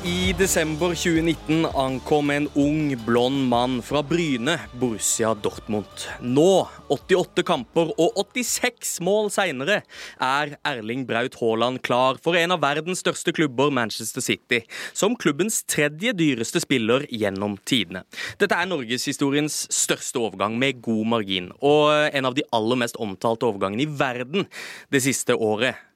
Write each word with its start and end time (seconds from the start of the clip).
I 0.00 0.32
desember 0.32 0.94
2019 0.96 1.66
ankom 1.76 2.30
en 2.32 2.46
ung, 2.56 2.94
blond 3.04 3.42
mann 3.50 3.82
fra 3.84 4.00
Bryne, 4.00 4.54
Borussia 4.80 5.34
Dortmund. 5.36 6.06
Nå, 6.24 6.46
88 6.88 7.44
kamper 7.44 7.90
og 8.00 8.16
86 8.16 8.94
mål 9.04 9.28
seinere, 9.34 9.82
er 10.16 10.54
Erling 10.64 11.02
Braut 11.04 11.36
Haaland 11.42 11.82
klar 11.84 12.16
for 12.24 12.38
en 12.40 12.56
av 12.56 12.62
verdens 12.64 13.04
største 13.04 13.34
klubber, 13.36 13.68
Manchester 13.68 14.24
City, 14.24 14.62
som 14.96 15.18
klubbens 15.20 15.60
tredje 15.68 16.14
dyreste 16.16 16.64
spiller 16.64 17.04
gjennom 17.12 17.58
tidene. 17.68 18.06
Dette 18.40 18.56
er 18.56 18.72
norgeshistoriens 18.72 19.66
største 19.68 20.24
overgang 20.24 20.56
med 20.56 20.80
god 20.80 21.12
margin, 21.12 21.52
og 21.60 21.92
en 22.08 22.32
av 22.32 22.40
de 22.40 22.48
aller 22.56 22.80
mest 22.86 22.96
omtalte 22.96 23.52
overgangene 23.52 23.84
i 23.84 23.92
verden 24.00 24.48
det 24.88 25.04
siste 25.04 25.36
året. 25.36 25.89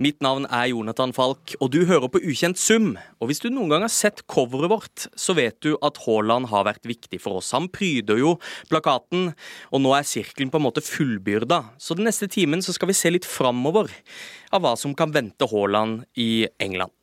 Mitt 0.00 0.22
navn 0.24 0.46
er 0.48 0.70
Jonathan 0.70 1.10
Falk, 1.12 1.52
og 1.60 1.74
du 1.74 1.82
hører 1.84 2.08
på 2.08 2.22
Ukjent 2.24 2.56
sum. 2.56 2.94
Og 3.20 3.28
hvis 3.28 3.42
du 3.44 3.50
noen 3.52 3.68
gang 3.68 3.82
har 3.84 3.92
sett 3.92 4.22
coveret 4.32 4.70
vårt, 4.72 5.02
så 5.12 5.34
vet 5.36 5.58
du 5.60 5.74
at 5.84 5.98
Haaland 6.06 6.46
har 6.48 6.64
vært 6.64 6.86
viktig 6.88 7.18
for 7.20 7.36
oss. 7.36 7.50
Han 7.52 7.66
pryder 7.68 8.16
jo 8.16 8.30
plakaten, 8.70 9.34
og 9.68 9.82
nå 9.84 9.90
er 9.92 10.06
sirkelen 10.08 10.48
på 10.48 10.56
en 10.56 10.64
måte 10.64 10.80
fullbyrda. 10.80 11.58
Så 11.76 11.98
den 11.98 12.08
neste 12.08 12.30
timen 12.32 12.64
så 12.64 12.72
skal 12.72 12.88
vi 12.88 12.96
se 12.96 13.12
litt 13.12 13.28
framover 13.28 13.92
av 14.56 14.64
hva 14.64 14.72
som 14.80 14.94
kan 14.96 15.12
vente 15.12 15.44
Haaland 15.50 16.06
i 16.16 16.46
England. 16.64 16.94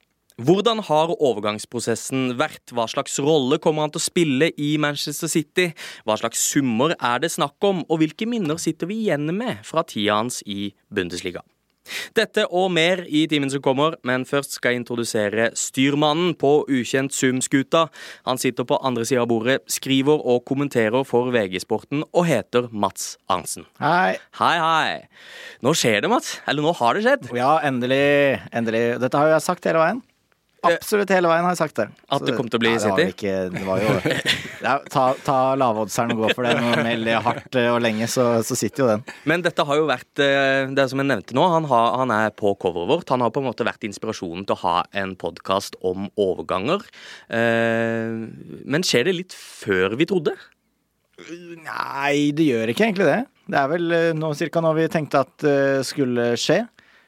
Hvordan 0.41 0.81
har 0.87 1.13
overgangsprosessen 1.13 2.31
vært? 2.41 2.73
Hva 2.73 2.87
slags 2.89 3.19
rolle 3.21 3.59
kommer 3.61 3.85
han 3.85 3.93
til 3.93 4.01
å 4.01 4.07
spille 4.07 4.49
i 4.57 4.71
Manchester 4.81 5.29
City? 5.29 5.67
Hva 6.01 6.17
slags 6.17 6.41
summer 6.49 6.95
er 6.97 7.21
det 7.21 7.29
snakk 7.35 7.61
om, 7.61 7.85
og 7.85 8.01
hvilke 8.01 8.25
minner 8.25 8.57
sitter 8.57 8.89
vi 8.89 9.03
igjen 9.05 9.29
med 9.37 9.61
fra 9.69 9.85
tida 9.85 10.17
hans 10.17 10.41
i 10.49 10.71
Bundesliga? 10.89 11.45
Dette 12.17 12.45
og 12.47 12.71
mer 12.75 13.03
i 13.07 13.25
timen 13.29 13.51
som 13.53 13.63
kommer, 13.63 13.97
men 14.07 14.25
først 14.27 14.57
skal 14.57 14.73
jeg 14.73 14.83
introdusere 14.83 15.49
styrmannen 15.57 16.33
på 16.39 16.51
Ukjent 16.69 17.15
Sum-skuta. 17.15 17.87
Han 18.27 18.41
sitter 18.41 18.67
på 18.67 18.79
andre 18.85 19.05
sida 19.07 19.23
av 19.23 19.31
bordet, 19.31 19.59
skriver 19.71 20.21
og 20.21 20.43
kommenterer 20.47 21.07
for 21.07 21.31
VG-sporten 21.35 22.03
og 22.11 22.27
heter 22.29 22.69
Mats 22.71 23.15
Arntzen. 23.31 23.67
Hei. 23.83 24.17
Hei, 24.39 24.55
hei. 24.61 24.99
Nå 25.65 25.73
skjer 25.77 26.03
det, 26.03 26.11
Mats. 26.11 26.37
Eller 26.47 26.65
nå 26.65 26.75
har 26.77 26.97
det 26.97 27.05
skjedd. 27.07 27.31
Ja, 27.37 27.57
endelig. 27.67 28.37
Endelig. 28.55 28.85
Dette 29.03 29.19
har 29.19 29.29
jo 29.31 29.37
jeg 29.37 29.47
sagt 29.47 29.67
hele 29.69 29.83
veien. 29.83 30.03
Absolutt 30.65 31.11
hele 31.13 31.29
veien 31.29 31.45
har 31.45 31.53
jeg 31.53 31.59
sagt 31.59 31.77
det. 31.77 31.85
At 32.09 32.23
det 32.25 32.33
kom 32.33 32.47
til 32.49 32.57
å 32.57 32.61
bli 32.63 32.71
Nei, 32.71 32.79
det 32.81 32.89
var 32.89 32.97
City? 32.97 33.11
Ikke, 33.13 33.33
det 33.53 33.63
var 33.67 33.81
jo 33.83 33.91
ja, 34.65 34.73
Ta, 34.89 35.03
ta 35.21 35.37
lavoddseren 35.59 36.15
og 36.15 36.23
gå 36.23 36.31
for 36.33 36.47
det. 36.47 36.55
Meld 36.87 37.11
hardt 37.27 37.57
eh, 37.61 37.69
og 37.69 37.77
lenge, 37.85 38.07
så, 38.09 38.25
så 38.45 38.57
sitter 38.57 38.83
jo 38.83 38.87
den. 38.89 39.03
Men 39.29 39.45
dette 39.45 39.65
har 39.67 39.77
jo 39.77 39.85
vært 39.89 40.23
eh, 40.23 40.65
det 40.73 40.81
er 40.81 40.89
som 40.89 41.03
jeg 41.03 41.09
nevnte 41.11 41.37
nå, 41.37 41.45
han, 41.53 41.67
har, 41.69 41.91
han 42.01 42.13
er 42.15 42.33
på 42.33 42.55
coveret 42.57 42.89
vårt. 42.89 43.13
Han 43.13 43.25
har 43.25 43.33
på 43.35 43.43
en 43.43 43.49
måte 43.51 43.67
vært 43.67 43.85
inspirasjonen 43.85 44.47
til 44.47 44.57
å 44.57 44.61
ha 44.63 44.75
en 44.97 45.13
podkast 45.19 45.77
om 45.85 46.09
overganger. 46.17 46.87
Eh, 47.29 48.25
men 48.65 48.87
skjer 48.87 49.11
det 49.11 49.17
litt 49.19 49.37
før 49.37 49.93
vi 49.99 50.09
trodde? 50.09 50.33
Nei, 51.67 52.33
det 52.37 52.49
gjør 52.49 52.73
ikke 52.73 52.89
egentlig 52.89 53.11
det. 53.11 53.21
Det 53.47 53.61
er 53.61 53.69
vel 53.75 53.93
eh, 53.93 54.09
nå, 54.17 54.33
cirka 54.37 54.65
når 54.65 54.81
vi 54.81 54.89
tenkte 54.97 55.21
at 55.21 55.37
det 55.45 55.85
skulle 55.87 56.33
skje. 56.41 56.63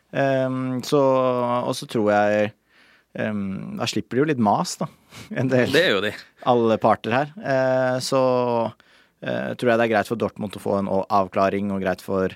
Så, 0.09 1.00
og 1.00 1.75
så 1.78 1.86
tror 1.86 2.08
jeg 2.09 2.47
ehm, 3.17 3.77
Da 3.79 3.88
slipper 3.89 4.17
de 4.17 4.23
jo 4.23 4.27
litt 4.29 4.43
mas, 4.43 4.75
da. 4.81 4.89
En 5.39 5.49
del. 5.49 5.71
Det 5.73 5.85
gjør 5.88 6.03
de. 6.09 6.13
alle 6.53 6.77
parter 6.81 7.16
her. 7.16 7.33
Uh, 7.38 7.97
så 8.03 8.21
uh, 8.69 9.51
tror 9.57 9.71
jeg 9.71 9.79
det 9.81 9.88
er 9.88 9.93
greit 9.95 10.11
for 10.11 10.19
Dortmund 10.19 10.55
å 10.55 10.61
få 10.61 10.77
en 10.79 10.91
avklaring, 10.91 11.71
og 11.73 11.81
greit 11.83 12.03
for 12.05 12.35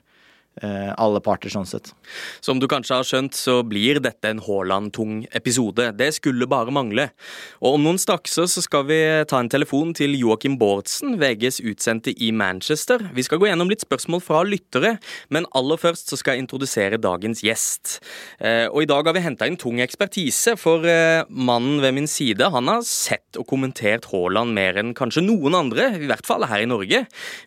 alle 0.62 1.20
parter 1.24 1.50
sånn 1.50 1.66
sett. 1.68 1.90
Som 2.44 2.60
du 2.62 2.68
kanskje 2.70 3.00
har 3.00 3.08
skjønt, 3.08 3.34
så 3.34 3.56
blir 3.66 3.98
dette 4.04 4.30
en 4.30 4.42
Haaland-tung 4.44 5.24
episode. 5.36 5.90
Det 5.98 6.12
skulle 6.16 6.48
bare 6.50 6.74
mangle. 6.74 7.08
Og 7.64 7.78
om 7.78 7.86
noen 7.88 8.00
stakser 8.02 8.48
så 8.50 8.62
skal 8.64 8.86
vi 8.90 9.00
ta 9.30 9.40
en 9.42 9.52
telefon 9.52 9.94
til 9.98 10.16
Joakim 10.20 10.58
Bårdsen, 10.62 11.18
VGs 11.22 11.62
utsendte 11.64 12.14
i 12.14 12.32
Manchester. 12.36 13.02
Vi 13.16 13.26
skal 13.26 13.42
gå 13.42 13.50
gjennom 13.50 13.72
litt 13.72 13.84
spørsmål 13.86 14.24
fra 14.24 14.44
lyttere, 14.48 14.98
men 15.34 15.48
aller 15.58 15.80
først 15.82 16.12
så 16.12 16.20
skal 16.20 16.38
jeg 16.38 16.46
introdusere 16.46 17.02
dagens 17.02 17.44
gjest. 17.46 17.98
Eh, 18.40 18.68
og 18.70 18.84
i 18.84 18.90
dag 18.90 19.08
har 19.08 19.18
vi 19.18 19.24
henta 19.26 19.50
inn 19.50 19.60
tung 19.60 19.82
ekspertise, 19.84 20.56
for 20.60 20.86
eh, 20.90 21.24
mannen 21.30 21.82
ved 21.84 21.96
min 21.98 22.10
side 22.10 22.52
han 22.54 22.70
har 22.72 22.84
sett 22.88 23.40
og 23.40 23.48
kommentert 23.50 24.08
Haaland 24.12 24.54
mer 24.56 24.78
enn 24.80 24.94
kanskje 24.98 25.26
noen 25.26 25.58
andre, 25.58 25.90
i 25.98 26.10
hvert 26.10 26.28
fall 26.28 26.46
her 26.50 26.64
i 26.64 26.70
Norge. 26.70 27.04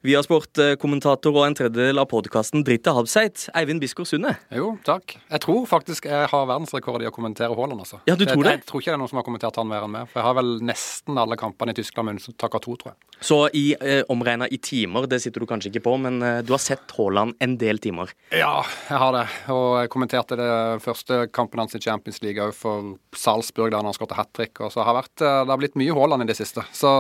Vi 0.07 0.17
har 0.17 0.27
sportkommentator 0.27 1.35
og 1.37 1.47
en 1.47 1.59
tredjedel 1.59 2.03
av 2.03 2.11
podkasten 2.11 2.65
Dritte 2.67 2.96
Habseit, 2.97 3.47
Eivind 3.57 3.83
Bisgaard 3.83 4.09
Sunde. 4.09 4.33
Jo, 4.55 4.73
takk. 4.87 5.17
Jeg 5.31 5.43
tror 5.45 5.67
faktisk 5.69 6.07
jeg 6.09 6.29
har 6.33 6.47
verdensrekord 6.49 7.05
i 7.05 7.09
å 7.09 7.13
kommentere 7.15 7.55
Haaland, 7.57 7.83
altså. 7.85 8.01
Ja, 8.09 8.17
du 8.17 8.25
tror 8.25 8.43
det? 8.43 8.55
Jeg, 8.55 8.63
jeg 8.63 8.69
tror 8.71 8.83
ikke 8.83 8.91
det 8.91 8.97
er 8.97 9.03
noen 9.03 9.13
som 9.13 9.21
har 9.21 9.27
kommentert 9.27 9.59
han 9.61 9.69
mer 9.71 9.85
enn 9.87 9.93
meg. 9.93 10.09
For 10.11 10.23
jeg 10.23 10.29
har 10.29 10.39
vel 10.39 10.53
nesten 10.67 11.21
alle 11.21 11.39
kampene 11.41 11.75
i 11.75 11.79
Tyskland 11.79 12.09
med 12.09 12.21
unntak 12.23 12.57
av 12.57 12.65
to, 12.65 12.77
tror 12.81 12.95
jeg. 12.95 12.99
Så 13.31 13.39
i 13.57 13.65
eh, 13.77 14.03
omregna 14.13 14.49
i 14.53 14.59
timer, 14.63 15.09
det 15.11 15.21
sitter 15.25 15.45
du 15.45 15.49
kanskje 15.51 15.71
ikke 15.73 15.85
på, 15.87 15.97
men 16.07 16.19
eh, 16.25 16.41
du 16.47 16.55
har 16.57 16.63
sett 16.63 16.97
Haaland 16.97 17.37
en 17.45 17.59
del 17.61 17.81
timer. 17.85 18.13
Ja, 18.35 18.59
jeg 18.89 19.03
har 19.03 19.15
det. 19.17 19.27
Og 19.53 19.69
jeg 19.83 19.93
kommenterte 19.93 20.41
det 20.41 20.51
første 20.85 21.23
kampen 21.37 21.63
hans 21.63 21.77
i 21.77 21.83
Champions 21.83 22.23
League 22.25 22.43
òg 22.43 22.57
for 22.57 22.97
Salzburg, 23.17 23.73
der 23.73 23.81
han 23.81 23.89
har 23.89 23.97
skåret 23.97 24.17
hat 24.19 24.33
trick. 24.37 24.61
Og 24.65 24.73
så 24.75 24.85
har 24.87 24.99
vært, 24.99 25.15
eh, 25.21 25.45
det 25.45 25.53
har 25.53 25.63
blitt 25.63 25.79
mye 25.81 25.97
Haaland 25.97 26.27
i 26.27 26.31
det 26.33 26.39
siste. 26.41 26.65
Så, 26.73 26.93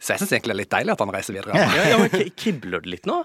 så 0.00 0.16
jeg 0.16 0.24
syns 0.24 0.32
egentlig 0.32 0.52
det 0.52 0.56
er 0.56 0.62
litt 0.64 0.76
deilig 0.76 0.96
at 0.96 1.06
han 1.06 1.16
reiser 1.16 1.36
videre. 1.36 1.64
Ja, 1.76 1.88
ja, 1.94 2.02
men 2.02 2.36
Kribler 2.36 2.84
det 2.84 2.96
litt 2.96 3.08
nå? 3.08 3.22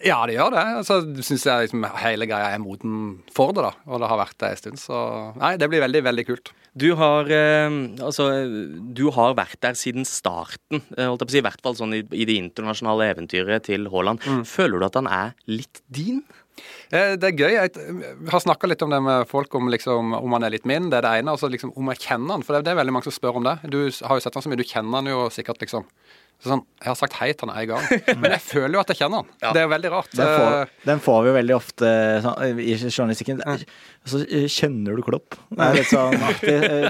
Ja, 0.00 0.22
det 0.24 0.36
gjør 0.38 0.54
det. 0.54 0.64
Så 0.88 0.96
syns 1.26 1.44
jeg 1.44 1.66
liksom 1.66 1.84
hele 2.00 2.26
greia 2.30 2.54
er 2.54 2.62
moden 2.62 3.18
for 3.36 3.52
det, 3.52 3.64
da. 3.66 3.72
Og 3.90 4.00
det 4.00 4.08
har 4.08 4.20
vært 4.22 4.38
det 4.40 4.48
en 4.54 4.60
stund. 4.62 4.80
Så 4.80 5.00
nei, 5.36 5.54
det 5.60 5.68
blir 5.68 5.82
veldig, 5.84 6.02
veldig 6.06 6.24
kult. 6.30 6.52
Du 6.80 6.86
har, 6.96 7.26
eh, 7.34 7.68
altså, 8.00 8.28
du 8.96 9.10
har 9.12 9.34
vært 9.36 9.58
der 9.60 9.76
siden 9.76 10.06
starten, 10.08 10.80
eh, 10.96 11.04
holdt 11.04 11.20
jeg 11.24 11.28
på 11.28 11.32
å 11.32 11.36
si, 11.36 11.42
i 11.42 11.46
hvert 11.48 11.64
fall 11.66 11.76
sånn 11.76 11.96
i, 11.98 12.04
i 12.16 12.24
det 12.28 12.38
internasjonale 12.40 13.10
eventyret 13.12 13.66
til 13.68 13.88
Haaland. 13.92 14.22
Føler 14.48 14.78
du 14.80 14.86
at 14.86 14.94
han 15.00 15.10
er 15.10 15.34
litt 15.50 15.82
din? 15.90 16.22
Eh, 16.92 17.16
Det 17.20 17.24
er 17.32 17.36
gøy. 17.36 17.52
Jeg 17.58 18.30
har 18.30 18.40
snakka 18.40 18.68
litt 18.70 18.82
om 18.86 18.90
det 18.94 19.02
med 19.02 19.28
folk, 19.28 19.52
om, 19.54 19.68
liksom, 19.68 20.14
om 20.16 20.32
han 20.38 20.44
er 20.48 20.50
litt 20.56 20.64
min. 20.68 20.88
Det 20.90 20.98
er 21.02 21.06
det 21.08 21.12
ene. 21.20 21.32
Og 21.34 21.42
så 21.42 21.50
liksom 21.50 21.72
om 21.76 21.92
jeg 21.92 22.00
kjenner 22.06 22.38
han. 22.38 22.42
For 22.46 22.56
det, 22.56 22.64
det 22.64 22.72
er 22.72 22.80
veldig 22.80 22.92
mange 22.96 23.08
som 23.10 23.16
spør 23.18 23.36
om 23.42 23.44
det. 23.50 23.58
Du 23.70 23.78
har 23.84 24.16
jo 24.16 24.24
sett 24.24 24.34
han 24.38 24.42
så 24.44 24.48
mye. 24.52 24.60
Du 24.60 24.64
kjenner 24.68 25.00
han 25.02 25.10
jo 25.12 25.26
sikkert, 25.34 25.60
liksom. 25.60 25.84
Så 26.40 26.48
sånn, 26.54 26.62
Jeg 26.80 26.88
har 26.88 26.96
sagt 26.96 27.16
hei 27.20 27.26
til 27.36 27.50
han 27.50 27.58
en 27.60 27.68
gang, 27.68 27.88
men 28.22 28.30
jeg 28.32 28.40
føler 28.40 28.78
jo 28.78 28.80
at 28.80 28.88
jeg 28.94 29.00
kjenner 29.02 29.20
han. 29.20 29.26
Det 29.52 29.60
er 29.60 29.66
jo 29.66 29.72
veldig 29.74 29.90
rart. 29.92 30.14
Den 30.16 30.30
får, 30.30 30.54
Eh, 30.60 30.74
den 30.88 31.02
får 31.04 31.18
vi 31.22 31.28
jo 31.28 31.34
veldig 31.36 31.56
ofte 31.58 31.90
sånn, 32.24 32.60
i 32.64 32.76
journalistikken. 32.88 33.42
Så 34.08 34.22
eh, 34.24 34.46
kjenner 34.48 34.96
du 34.96 35.02
Klopp. 35.04 35.34
Det 35.52 35.60
er 35.66 35.74
litt 35.76 35.90
sånn 35.90 36.22
aktig. 36.24 36.54
Eh, 36.70 36.88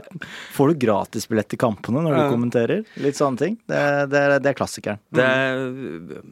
Får 0.55 0.71
du 0.71 0.79
gratisbillett 0.83 1.49
til 1.51 1.59
kampene 1.61 2.03
når 2.05 2.15
du 2.15 2.21
kommenterer? 2.33 2.83
Litt 3.03 3.17
sånne 3.19 3.41
ting. 3.41 3.57
Det, 3.69 3.81
det, 4.13 4.21
det 4.45 4.51
er 4.53 4.57
klassikeren. 4.59 5.01
Det, 5.15 5.27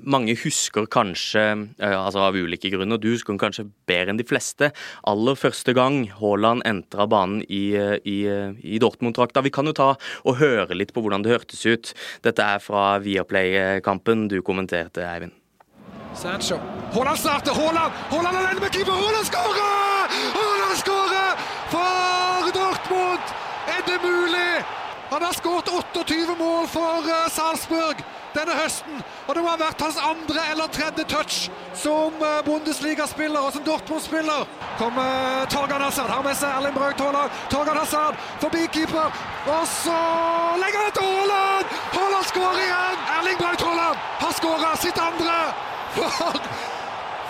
mange 0.06 0.34
husker 0.39 0.87
kanskje, 0.91 1.44
altså 1.83 2.22
av 2.28 2.37
ulike 2.39 2.71
grunner, 2.72 3.00
du 3.00 3.09
husker 3.12 3.39
kanskje 3.41 3.66
bedre 3.91 4.12
enn 4.15 4.21
de 4.21 4.27
fleste, 4.28 4.71
aller 5.09 5.39
første 5.39 5.75
gang 5.77 6.05
Haaland 6.21 6.65
entra 6.69 7.09
banen 7.10 7.43
i, 7.49 7.65
i, 8.06 8.19
i 8.62 8.81
Dortmund-drakta. 8.83 9.43
Vi 9.47 9.55
kan 9.55 9.71
jo 9.71 9.75
ta 9.77 9.91
og 9.99 10.39
høre 10.43 10.77
litt 10.78 10.95
på 10.95 11.03
hvordan 11.05 11.25
det 11.27 11.34
hørtes 11.34 11.65
ut. 11.66 11.93
Dette 12.27 12.45
er 12.55 12.62
fra 12.62 12.91
Viaplay-kampen 13.05 14.28
du 14.33 14.41
kommenterte, 14.47 15.06
Eivind. 15.09 15.34
Sancho. 16.19 16.56
Haaland 16.95 17.19
starter. 17.21 17.55
Haaland 17.55 17.93
Haaland 18.10 18.37
alene 18.37 18.60
med 18.65 18.72
keeper. 18.75 18.97
Haaland 18.97 19.27
skårer! 19.28 20.47
For 21.71 22.51
Dortmund! 22.59 23.25
Er 23.69 23.83
det 23.87 23.99
mulig? 24.03 24.65
Han 25.11 25.23
har 25.23 25.33
skåret 25.33 25.69
28 25.69 26.37
mål 26.39 26.69
for 26.69 27.05
eh, 27.09 27.29
Salzburg 27.31 28.01
denne 28.34 28.55
høsten. 28.56 29.03
Og 29.27 29.34
det 29.34 29.42
må 29.45 29.51
ha 29.51 29.59
vært 29.60 29.83
hans 29.84 29.98
andre 30.01 30.42
eller 30.53 30.71
tredje 30.72 31.04
touch 31.09 31.37
som 31.77 32.16
eh, 32.25 32.41
Bundesliga-spiller 32.47 33.41
og 33.41 33.53
som 33.57 33.65
Dortmund-spiller. 33.66 34.48
Kommer 34.81 35.47
Torgan 35.53 35.84
Hazard, 35.84 36.10
har 36.13 36.25
med 36.25 36.37
seg 36.41 36.53
Erling 36.57 36.77
Braut 36.77 37.01
Haaland. 37.04 37.39
Torgan 37.53 37.81
Hazard 37.81 38.21
forbi 38.42 38.66
keeper. 38.72 39.13
Og 39.47 39.65
så 39.72 40.01
legger 40.63 40.84
han 40.87 40.98
til 40.98 41.09
Haaland! 41.13 41.78
Haaland 41.97 42.28
skårer 42.33 42.65
igjen! 42.66 43.07
Erling 43.19 43.41
Braut 43.41 43.65
Haaland 43.69 44.04
har 44.25 44.37
skåra 44.41 44.75
sitt 44.84 45.01
andre 45.09 45.39
for, 45.97 46.45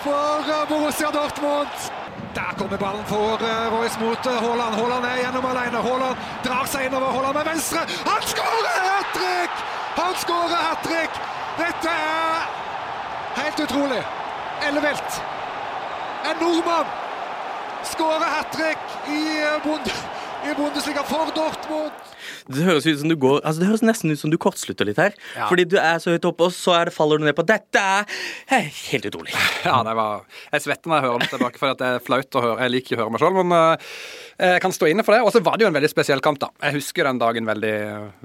for 0.03 0.51
eh, 0.57 0.67
Borussia 0.71 1.11
Dortmund. 1.15 1.89
Der 2.35 2.51
kommer 2.57 2.77
ballen 2.77 3.05
for 3.05 3.39
eh, 3.41 3.67
Royce 3.73 3.99
mot 3.99 4.25
eh, 4.25 4.41
Haaland. 4.43 4.75
Haaland 4.75 5.05
er 5.05 5.17
gjennom 5.23 5.45
alene. 5.45 5.81
Haaland 5.87 6.15
drar 6.45 6.65
seg 6.71 6.85
innover. 6.85 7.11
Haaland 7.15 7.35
med 7.39 7.45
venstre. 7.51 7.79
Han 8.11 8.21
skårer 8.31 8.79
hat 8.85 9.09
trick! 9.17 9.53
Han 10.01 10.13
skårer 10.23 10.61
hat 10.67 10.83
trick! 10.83 11.19
Dette 11.57 11.89
er 11.89 12.47
helt 13.41 13.59
utrolig. 13.65 14.03
Ellevilt. 14.67 15.21
En 16.29 16.37
nordmann 16.43 16.85
skårer 17.83 18.29
hat 18.35 18.51
trick 18.51 18.81
i 19.07 19.19
eh, 19.41 19.63
Bund 19.63 19.91
i 20.47 20.53
Bundesliga 20.53 21.03
for 21.03 21.31
Dortmund. 21.35 22.08
Det 22.47 22.63
høres 22.67 22.85
ut 22.87 22.99
som 23.01 23.09
du 23.11 23.15
går 23.19 23.41
Altså 23.43 23.59
det 23.63 23.67
høres 23.69 23.83
nesten 23.83 24.13
ut 24.13 24.19
som 24.21 24.31
du 24.31 24.37
kortslutter 24.41 24.87
litt 24.87 24.99
her. 25.01 25.15
Ja. 25.35 25.47
Fordi 25.51 25.65
du 25.69 25.75
er 25.81 25.99
så 26.03 26.13
høyt 26.13 26.27
oppe, 26.29 26.47
og 26.47 26.55
så 26.55 26.75
er 26.77 26.89
det, 26.89 26.95
faller 26.95 27.19
du 27.19 27.25
ned 27.27 27.35
på 27.37 27.45
Dette 27.49 27.83
hei, 28.51 28.61
helt 28.91 29.09
utrolig. 29.11 29.35
Ja, 29.67 29.81
det 29.83 29.93
var 29.97 30.23
Jeg 30.53 30.63
svetter 30.63 30.89
når 30.91 30.99
jeg 31.01 31.07
hører 31.09 31.25
det 31.25 31.29
tilbake, 31.33 31.59
for 31.59 31.75
det 31.75 31.89
er 31.89 32.03
flaut 32.05 32.39
å 32.39 32.43
høre. 32.45 32.57
Jeg 32.63 32.73
liker 32.75 32.93
ikke 32.93 32.99
å 32.99 33.03
høre 33.03 33.13
meg 33.15 33.23
sjøl, 33.23 33.37
men 33.41 33.55
eh, 33.57 33.93
jeg 34.55 34.63
kan 34.63 34.75
stå 34.75 34.87
inne 34.91 35.03
for 35.05 35.15
det. 35.15 35.21
Og 35.25 35.33
så 35.35 35.41
var 35.43 35.59
det 35.59 35.65
jo 35.67 35.71
en 35.71 35.75
veldig 35.75 35.91
spesiell 35.91 36.23
kamp, 36.23 36.39
da. 36.41 36.49
Jeg 36.63 36.77
husker 36.79 37.09
den 37.09 37.19
dagen 37.21 37.49
veldig, 37.49 37.75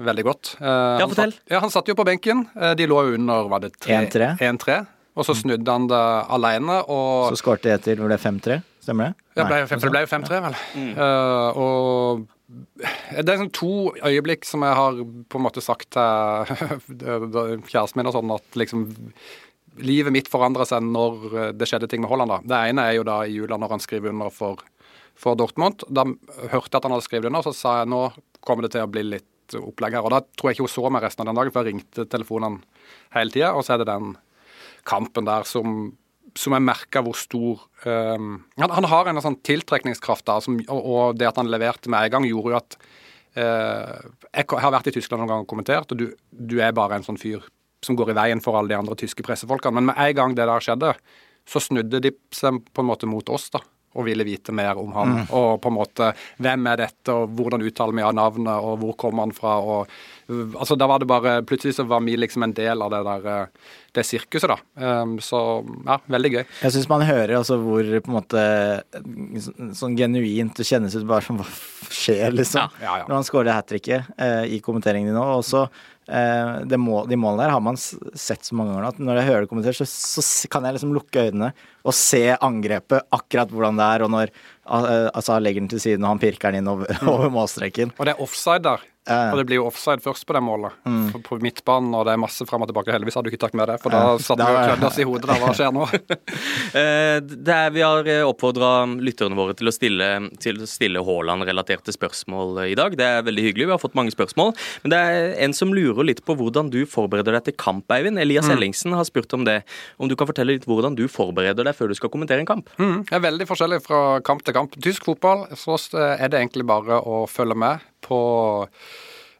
veldig 0.09 0.25
godt. 0.29 0.53
Eh, 0.61 1.01
han. 1.01 1.15
Satt, 1.17 1.41
ja, 1.51 1.59
Han 1.63 1.73
satt 1.73 1.91
jo 1.91 1.97
på 1.99 2.07
benken. 2.07 2.45
Eh, 2.55 2.75
De 2.79 2.87
lå 2.89 3.01
jo 3.09 3.17
under, 3.19 3.49
var 3.51 3.65
det 3.65 3.73
1-3? 3.83 4.35
1-3. 4.39 4.79
Og 5.15 5.23
så 5.27 5.35
snudde 5.37 5.71
han 5.71 5.85
det 5.87 6.03
alene, 6.35 6.81
og 6.91 7.29
Så 7.31 7.39
skårte 7.39 7.71
jeg 7.71 7.83
til 7.85 8.01
hvor 8.01 8.11
det 8.11 8.17
er 8.19 8.23
5-3. 8.25 8.57
Stemmer 8.83 9.11
det? 9.11 9.13
Ja, 9.39 9.45
ble, 9.47 9.61
det 9.67 9.91
ble 9.91 10.01
jo 10.03 10.09
5-3, 10.11 10.39
vel. 10.43 10.57
Eh, 10.75 11.59
og 11.65 12.25
det 12.45 13.25
er 13.25 13.39
sånn 13.39 13.53
to 13.55 13.71
øyeblikk 14.05 14.45
som 14.45 14.63
jeg 14.65 14.77
har 14.77 14.99
på 15.01 15.39
en 15.39 15.45
måte 15.47 15.63
sagt 15.65 15.95
til 15.95 16.53
kjæresten 17.71 17.99
min 17.99 18.11
og 18.11 18.15
sånn, 18.17 18.37
at 18.37 18.59
liksom 18.59 18.87
Livet 19.75 20.13
mitt 20.15 20.29
forandra 20.31 20.63
seg 20.63 20.85
når 20.87 21.51
det 21.59 21.67
skjedde 21.67 21.89
ting 21.91 21.99
med 21.99 22.07
Holland. 22.07 22.31
da. 22.31 22.37
Det 22.47 22.59
ene 22.69 22.85
er 22.87 22.93
jo 22.95 23.01
da 23.03 23.17
i 23.27 23.33
jula 23.33 23.57
når 23.59 23.73
han 23.73 23.81
skriver 23.83 24.13
under 24.13 24.29
for, 24.31 24.61
for 25.19 25.35
Dortmund. 25.35 25.83
Da 25.91 26.05
hørte 26.07 26.69
jeg 26.69 26.77
at 26.79 26.87
han 26.87 26.95
hadde 26.95 27.03
skrevet 27.03 27.27
under, 27.27 27.43
så 27.43 27.51
sa 27.51 27.73
jeg 27.81 27.89
nå 27.91 28.05
kommer 28.39 28.63
det 28.63 28.71
til 28.71 28.85
å 28.85 28.93
bli 28.93 29.03
litt 29.03 29.57
opplegg 29.59 29.97
her. 29.97 30.07
Og 30.07 30.13
da 30.15 30.21
tror 30.23 30.47
jeg 30.47 30.55
ikke 30.55 30.69
hun 30.69 30.73
så 30.77 30.93
meg 30.93 31.03
resten 31.03 31.25
av 31.25 31.33
den 31.33 31.41
dagen, 31.41 31.51
for 31.51 31.67
jeg 31.67 31.75
ringte 31.75 32.07
telefonen 32.07 32.61
hele 33.17 33.35
tida. 33.35 33.51
Og 33.51 33.67
så 33.67 33.75
er 33.75 33.83
det 33.83 33.89
den 33.91 34.15
kampen 34.87 35.27
der 35.27 35.43
som 35.49 35.91
som 36.35 36.55
jeg 36.55 36.65
merka 36.65 37.01
hvor 37.05 37.15
stor 37.17 37.63
um, 37.87 38.37
han, 38.59 38.73
han 38.77 38.87
har 38.91 39.09
en 39.09 39.21
sånn 39.23 39.39
tiltrekningskraft, 39.45 40.25
da, 40.27 40.39
som, 40.43 40.57
og, 40.67 40.79
og 40.83 41.19
det 41.19 41.29
at 41.29 41.39
han 41.39 41.51
leverte 41.51 41.91
med 41.91 42.07
en 42.07 42.15
gang, 42.17 42.27
gjorde 42.29 42.53
jo 42.53 42.57
at 42.59 42.77
uh, 43.39 44.09
Jeg 44.35 44.49
har 44.51 44.73
vært 44.75 44.91
i 44.91 44.95
Tyskland 44.97 45.23
noen 45.23 45.31
ganger 45.31 45.47
og 45.47 45.51
kommentert, 45.51 45.93
og 45.93 46.01
du, 46.01 46.09
du 46.31 46.57
er 46.59 46.75
bare 46.75 46.99
en 46.99 47.07
sånn 47.07 47.21
fyr 47.21 47.45
som 47.85 47.97
går 47.97 48.11
i 48.11 48.17
veien 48.17 48.41
for 48.41 48.57
alle 48.57 48.73
de 48.73 48.79
andre 48.79 48.97
tyske 48.97 49.23
pressefolkene. 49.25 49.77
Men 49.77 49.91
med 49.91 50.01
en 50.01 50.17
gang 50.17 50.35
det 50.35 50.47
der 50.49 50.63
skjedde, 50.63 50.95
så 51.45 51.61
snudde 51.61 52.01
de 52.01 52.11
seg 52.33 52.63
på 52.73 52.81
en 52.81 52.89
måte 52.89 53.09
mot 53.09 53.29
oss, 53.29 53.51
da. 53.53 53.61
Og 53.95 54.05
ville 54.09 54.25
vite 54.27 54.51
mer 54.55 54.75
om 54.77 54.91
han. 54.95 55.15
Og 55.31 55.61
på 55.63 55.71
en 55.71 55.77
måte 55.77 56.11
Hvem 56.43 56.67
er 56.67 56.81
dette, 56.83 57.13
og 57.13 57.31
hvordan 57.37 57.63
uttaler 57.63 57.95
vi 57.95 58.03
av 58.03 58.13
navnet, 58.17 58.51
og 58.59 58.77
hvor 58.81 58.93
kommer 58.99 59.23
han 59.23 59.31
fra? 59.35 59.55
og 59.63 59.87
uh, 60.29 60.55
altså 60.59 60.75
Da 60.75 60.87
var 60.91 60.99
det 60.99 61.07
bare 61.07 61.37
Plutselig 61.47 61.75
så 61.77 61.85
var 61.87 62.01
vi 62.03 62.17
liksom 62.19 62.43
en 62.43 62.53
del 62.57 62.81
av 62.83 62.91
det 62.91 63.03
der 63.07 63.25
uh, 63.31 63.71
det 63.95 64.03
sirkuset, 64.03 64.51
da. 64.51 64.57
Um, 64.75 65.13
så 65.23 65.39
ja, 65.87 65.95
veldig 66.11 66.31
gøy. 66.33 66.41
Jeg 66.65 66.73
syns 66.75 66.89
man 66.91 67.05
hører 67.07 67.37
altså 67.37 67.55
hvor 67.63 67.79
på 68.03 68.11
en 68.11 68.17
måte 68.17 68.41
så- 69.39 69.53
sånn 69.79 69.95
genuint 69.95 70.51
det 70.57 70.65
kjennes 70.67 70.97
ut 70.99 71.07
bare 71.07 71.23
som 71.23 71.37
hva 71.39 71.45
skjer, 71.87 72.33
liksom. 72.35 72.67
Ja, 72.81 72.83
ja, 72.83 72.97
ja. 72.99 73.05
Når 73.07 73.15
han 73.21 73.23
skårer 73.23 73.53
hat 73.55 73.69
tricket 73.71 74.03
eh, 74.19 74.43
i 74.51 74.59
kommenteringen 74.59 75.07
din 75.13 75.15
nå. 75.15 75.23
Og 75.37 75.45
så 75.47 75.63
det 75.69 75.94
De 76.05 76.77
målene 76.77 77.39
der 77.41 77.53
har 77.53 77.61
man 77.65 77.79
sett 77.79 78.45
så 78.45 78.53
mange 78.57 78.75
ganger 78.75 78.91
at 78.91 78.99
når 79.01 79.19
jeg 79.19 79.27
hører 79.29 79.45
det 79.45 79.49
kommentert, 79.49 79.79
så, 79.79 79.87
så 79.89 80.49
kan 80.53 80.67
jeg 80.67 80.77
liksom 80.77 80.93
lukke 80.93 81.23
øynene 81.29 81.49
og 81.85 81.93
se 81.97 82.23
angrepet 82.33 83.05
akkurat 83.13 83.51
hvordan 83.53 83.77
det 83.79 83.91
er, 83.93 84.05
og 84.05 84.11
når 84.13 84.31
eh, 84.31 85.07
altså, 85.11 85.37
legger 85.41 85.63
den 85.65 85.71
til 85.75 85.83
siden 85.83 86.05
og 86.05 86.15
han 86.15 86.21
pirker 86.21 86.53
den 86.53 86.63
inn 86.63 86.73
over, 86.73 86.89
over 87.13 87.31
målstreken. 87.33 87.93
Og 87.97 88.05
det 88.07 88.15
er 88.15 88.25
offside 88.25 88.65
der. 88.65 88.91
Ja. 89.05 89.29
Og 89.29 89.37
det 89.37 89.43
blir 89.45 89.59
jo 89.59 89.67
offside 89.69 90.01
først 90.01 90.25
på 90.25 90.33
det 90.33 90.41
målet. 90.41 90.73
På, 91.13 91.19
på 91.21 91.35
midtbanen, 91.37 91.91
og 91.93 92.07
det 92.07 92.15
er 92.15 92.21
masse 92.23 92.41
fram 92.49 92.63
og 92.65 92.69
tilbake. 92.71 92.89
Heldigvis 92.89 93.13
hadde 93.19 93.29
du 93.29 93.35
ikke 93.35 93.43
tatt 93.43 93.57
med 93.57 93.69
det, 93.69 93.75
for 93.83 93.93
da 93.93 94.15
satt 94.17 94.41
vi 94.41 94.47
og 94.49 94.63
klødde 94.63 94.87
oss 94.89 94.97
i 94.97 95.05
hodet. 95.05 95.27
der. 95.29 95.43
hva 95.43 95.53
skjer 95.57 95.75
nå? 95.75 95.85
Eh, 96.75 97.21
det 97.23 97.53
er, 97.53 97.69
vi 97.71 97.83
har 97.85 98.07
oppfordra 98.25 98.69
lytterne 98.99 99.37
våre 99.37 99.53
til 99.55 99.69
å 99.69 99.71
stille, 99.71 100.07
til 100.43 100.57
å 100.59 100.67
stille 100.67 101.03
Haaland-relaterte 101.05 101.93
spørsmål 101.95 102.65
i 102.65 102.73
dag. 102.75 102.97
Det 102.99 103.05
er 103.05 103.23
veldig 103.23 103.45
hyggelig. 103.45 103.67
Vi 103.69 103.75
har 103.75 103.79
fått 103.79 103.95
mange 103.95 104.11
spørsmål. 104.11 104.51
Men 104.83 104.91
det 104.91 104.99
er 104.99 105.29
en 105.45 105.55
som 105.55 105.71
lurer 105.71 105.94
litt 106.03 106.23
på 106.25 106.35
hvordan 106.35 106.69
du 106.73 106.81
forbereder 106.89 107.37
deg 107.37 107.47
til 107.47 107.55
kamp, 107.61 107.87
Eivind. 107.95 108.19
Elias 108.19 108.49
Ellingsen 108.51 108.95
har 108.97 109.05
spurt 109.07 109.31
om 109.37 109.45
det. 109.47 109.61
Om 110.01 110.09
du 110.11 110.15
kan 110.19 110.27
fortelle 110.27 110.57
litt 110.57 110.67
hvordan 110.67 110.97
du 110.97 111.05
forbereder 111.11 111.67
deg 111.67 111.77
før 111.77 111.91
du 111.91 111.95
skal 111.97 112.11
kommentere 112.13 112.43
en 112.43 112.49
kamp? 112.49 112.71
Mm, 112.81 113.05
det 113.07 113.15
er 113.15 113.23
veldig 113.23 113.47
forskjellig 113.49 113.81
fra 113.85 114.01
kamp 114.25 114.43
til 114.45 114.57
kamp. 114.57 114.75
Tysk 114.83 115.07
fotball 115.07 115.45
så 115.59 115.77
er 116.01 116.27
det 116.27 116.41
egentlig 116.41 116.67
bare 116.67 116.99
å 116.99 117.23
følge 117.29 117.57
med 117.61 117.85
på 118.05 118.19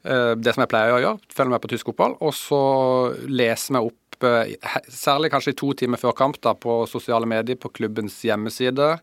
eh, 0.05 0.33
det 0.37 0.55
som 0.55 0.63
jeg 0.63 0.71
pleier 0.71 0.95
å 0.95 1.01
gjøre. 1.03 1.35
Følge 1.35 1.55
med 1.55 1.63
på 1.65 1.73
tysk 1.73 1.91
fotball, 1.91 2.17
og 2.23 2.33
så 2.37 2.61
leser 3.27 3.77
vi 3.77 3.83
opp 3.91 4.29
eh, 4.29 4.55
Særlig 4.87 5.33
kanskje 5.33 5.57
to 5.59 5.73
timer 5.77 6.01
før 6.01 6.15
kamp 6.17 6.39
da, 6.43 6.55
på 6.55 6.83
sosiale 6.89 7.27
medier, 7.29 7.59
på 7.59 7.73
klubbens 7.75 8.21
hjemmeside, 8.25 8.95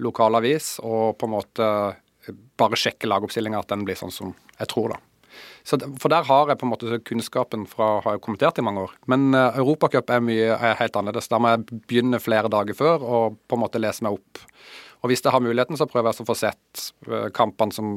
lokalavis, 0.00 0.76
og 0.86 1.18
på 1.20 1.28
en 1.28 1.36
måte 1.36 1.68
eh, 1.68 2.34
bare 2.60 2.78
sjekke 2.78 3.10
lagoppstillinga, 3.10 3.62
at 3.64 3.72
den 3.72 3.86
blir 3.88 3.98
sånn 3.98 4.14
som 4.14 4.34
jeg 4.56 4.70
tror, 4.70 4.94
da. 4.94 5.00
For 5.70 6.12
der 6.12 6.26
har 6.26 6.50
jeg 6.50 6.60
på 6.60 6.66
en 6.66 6.72
måte 6.72 7.00
kunnskapen 7.06 7.66
fra 7.70 7.88
å 7.96 8.02
ha 8.04 8.14
kommentert 8.22 8.58
i 8.58 8.64
mange 8.66 8.86
år. 8.88 8.94
Men 9.10 9.30
uh, 9.36 9.56
Europacup 9.60 10.10
er 10.10 10.24
mye 10.24 10.54
er 10.56 10.78
helt 10.80 10.96
annerledes. 10.98 11.30
Der 11.30 11.42
må 11.42 11.52
jeg 11.52 11.82
begynne 11.86 12.22
flere 12.22 12.50
dager 12.52 12.76
før 12.76 13.04
og 13.04 13.40
på 13.46 13.58
en 13.58 13.64
måte 13.64 13.82
lese 13.82 14.06
meg 14.06 14.18
opp. 14.18 14.42
Og 15.00 15.08
hvis 15.10 15.22
jeg 15.24 15.32
har 15.32 15.42
muligheten, 15.44 15.78
så 15.80 15.88
prøver 15.88 16.10
jeg 16.10 16.24
å 16.24 16.28
få 16.28 16.36
sett 16.36 16.90
uh, 17.08 17.30
kampene 17.36 17.74
som 17.76 17.94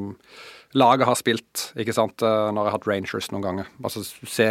laget 0.78 1.10
har 1.10 1.18
spilt, 1.20 1.68
ikke 1.80 1.96
sant, 1.96 2.24
uh, 2.24 2.50
når 2.54 2.62
jeg 2.62 2.72
har 2.72 2.78
hatt 2.78 2.90
Rangers 2.90 3.30
noen 3.34 3.46
ganger. 3.46 3.74
Altså 3.84 4.06
se 4.06 4.50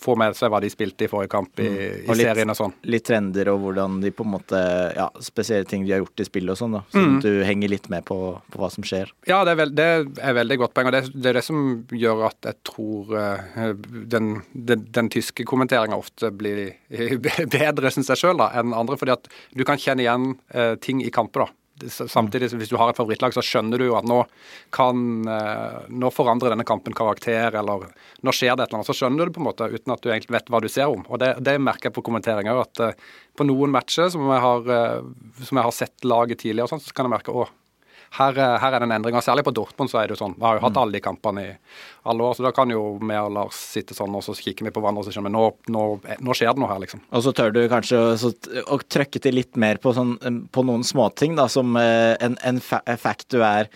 Få 0.00 0.14
med 0.18 0.36
seg 0.38 0.50
hva 0.52 0.60
de 0.62 0.70
spilte 0.72 1.04
i 1.06 1.08
forrige 1.10 1.30
kamp 1.32 1.60
i, 1.60 1.66
mm. 1.68 2.08
Og 2.08 2.16
litt- 2.16 2.26
serien 2.30 2.50
og 2.52 2.56
sånn. 2.58 2.72
Litt 2.90 3.04
trender 3.08 3.50
og 3.52 3.60
hvordan 3.64 3.98
de 4.02 4.10
på 4.14 4.24
en 4.26 4.32
måte 4.34 4.60
Ja, 4.96 5.08
spesielle 5.20 5.68
ting 5.68 5.84
de 5.86 5.92
har 5.92 6.00
gjort 6.04 6.20
i 6.24 6.26
spillet 6.28 6.54
og 6.54 6.58
sånn, 6.60 6.72
da. 6.78 6.82
Sånn 6.94 7.16
at 7.18 7.26
du 7.28 7.42
henger 7.44 7.68
litt 7.72 7.88
med 7.92 8.04
på, 8.08 8.18
på 8.50 8.58
hva 8.62 8.70
som 8.72 8.86
skjer. 8.86 9.12
Ja, 9.28 9.42
det 9.44 9.52
er, 9.54 9.60
veld, 9.62 9.76
det 9.78 9.88
er 10.24 10.34
veldig 10.40 10.58
godt 10.64 10.74
poeng. 10.74 10.90
og 10.90 10.96
Det, 10.96 11.02
det 11.14 11.30
er 11.32 11.38
det 11.40 11.44
som 11.46 11.86
gjør 11.92 12.26
at 12.30 12.50
jeg 12.50 12.60
tror 12.64 13.14
eh, 13.20 13.72
den, 14.16 14.42
den, 14.54 14.86
den 14.90 15.08
tyske 15.12 15.44
kommenteringa 15.48 15.96
ofte 16.00 16.30
blir 16.32 16.72
bedre, 17.58 17.90
syns 17.94 18.10
jeg 18.14 18.22
sjøl, 18.24 18.40
enn 18.50 18.74
andre. 18.76 18.96
Fordi 19.00 19.14
at 19.18 19.28
du 19.56 19.64
kan 19.68 19.78
kjenne 19.80 20.04
igjen 20.06 20.30
eh, 20.54 20.74
ting 20.82 21.04
i 21.04 21.10
kamper. 21.14 21.46
da. 21.46 21.56
Samtidig, 21.88 22.50
hvis 22.58 22.72
du 22.72 22.76
har 22.80 22.90
et 22.90 22.98
favorittlag, 22.98 23.34
så 23.34 23.44
skjønner 23.44 23.80
du 23.80 23.86
jo 23.88 23.96
at 23.98 24.08
nå 24.08 24.20
kan 24.74 25.28
eh, 25.28 25.78
Nå 25.90 26.10
forandrer 26.14 26.52
denne 26.52 26.66
kampen 26.68 26.96
karakter, 26.96 27.54
eller 27.60 27.88
nå 28.20 28.34
skjer 28.34 28.56
det 28.56 28.66
et 28.66 28.70
eller 28.70 28.80
annet. 28.80 28.90
Så 28.90 28.98
skjønner 28.98 29.24
du 29.24 29.30
det 29.30 29.36
på 29.36 29.42
en 29.42 29.48
måte 29.48 29.70
uten 29.70 29.94
at 29.94 30.02
du 30.04 30.10
egentlig 30.10 30.36
vet 30.38 30.52
hva 30.52 30.62
du 30.62 30.68
ser 30.72 30.92
om. 30.92 31.04
Og 31.08 31.22
det, 31.22 31.34
det 31.46 31.56
merker 31.62 31.90
jeg 31.90 31.96
på 31.96 32.04
kommenteringa 32.06 32.56
at 32.62 32.84
eh, 32.84 33.08
på 33.38 33.46
noen 33.48 33.72
matcher 33.74 34.10
som 34.12 34.26
jeg 34.28 34.44
har, 34.44 34.70
eh, 34.76 35.00
som 35.46 35.60
jeg 35.60 35.68
har 35.68 35.76
sett 35.76 36.08
laget 36.08 36.42
tidligere, 36.44 36.70
sånt, 36.70 36.86
så 36.86 36.96
kan 36.96 37.08
jeg 37.08 37.16
merke 37.16 37.34
å, 37.34 37.46
her, 38.18 38.32
er- 38.38 38.58
her 38.58 38.74
er 38.74 38.78
det 38.82 38.86
en 38.88 38.94
endring. 38.96 39.14
og 39.16 39.22
Særlig 39.22 39.44
på 39.46 39.52
Dortmund 39.54 39.90
så 39.92 40.00
er 40.00 40.08
det 40.10 40.16
jo 40.16 40.24
sånn. 40.24 40.34
Vi 40.38 40.42
har 40.46 40.58
jo 40.58 40.64
hatt 40.64 40.76
alle 40.80 40.92
de 40.96 41.00
kampene 41.04 41.44
i 41.44 41.52
alle 42.10 42.24
år, 42.26 42.34
så 42.34 42.42
da 42.46 42.50
kan 42.56 42.70
jo 42.72 42.98
vi 42.98 43.14
og 43.20 43.30
Lars 43.36 43.54
sitte 43.74 43.94
sånn 43.94 44.14
og 44.16 44.24
så 44.26 44.34
kikker 44.34 44.66
vi 44.66 44.72
på 44.74 44.80
hverandre 44.82 45.04
og 45.04 45.06
så 45.06 45.12
skjønner 45.14 45.30
vi 45.30 45.36
nå, 45.36 45.44
nå, 45.76 45.84
nå 46.26 46.34
skjer 46.34 46.50
det 46.54 46.62
noe 46.64 46.70
her, 46.72 46.80
liksom. 46.82 47.02
Og 47.12 47.22
så 47.26 47.32
tør 47.36 47.52
du 47.54 47.60
kanskje 47.70 48.00
å, 48.00 48.16
så, 48.18 48.32
å 48.66 48.80
trøkke 48.82 49.20
til 49.22 49.34
litt 49.38 49.54
mer 49.60 49.78
på, 49.78 49.92
sånn, 49.94 50.16
på 50.50 50.64
noen 50.66 50.82
småting, 50.86 51.36
da, 51.38 51.46
som 51.52 51.76
eh, 51.78 52.16
en, 52.20 52.38
en 52.42 52.58
fa 52.60 52.82
fact 52.98 53.28
du 53.36 53.42
er 53.46 53.68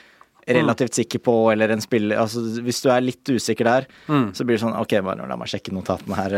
relativt 0.47 0.95
sikker 0.99 1.23
på, 1.25 1.35
eller 1.53 1.73
en 1.75 1.81
spiller 1.83 2.19
Altså 2.21 2.43
hvis 2.65 2.81
du 2.85 2.89
er 2.93 3.01
litt 3.05 3.29
usikker 3.31 3.65
der, 3.69 3.87
så 4.37 4.45
blir 4.45 4.57
det 4.59 4.63
sånn 4.65 4.77
OK, 4.77 4.93
bare 5.05 5.27
la 5.29 5.37
meg 5.41 5.51
sjekke 5.51 5.73
notatene 5.75 6.19
her. 6.19 6.35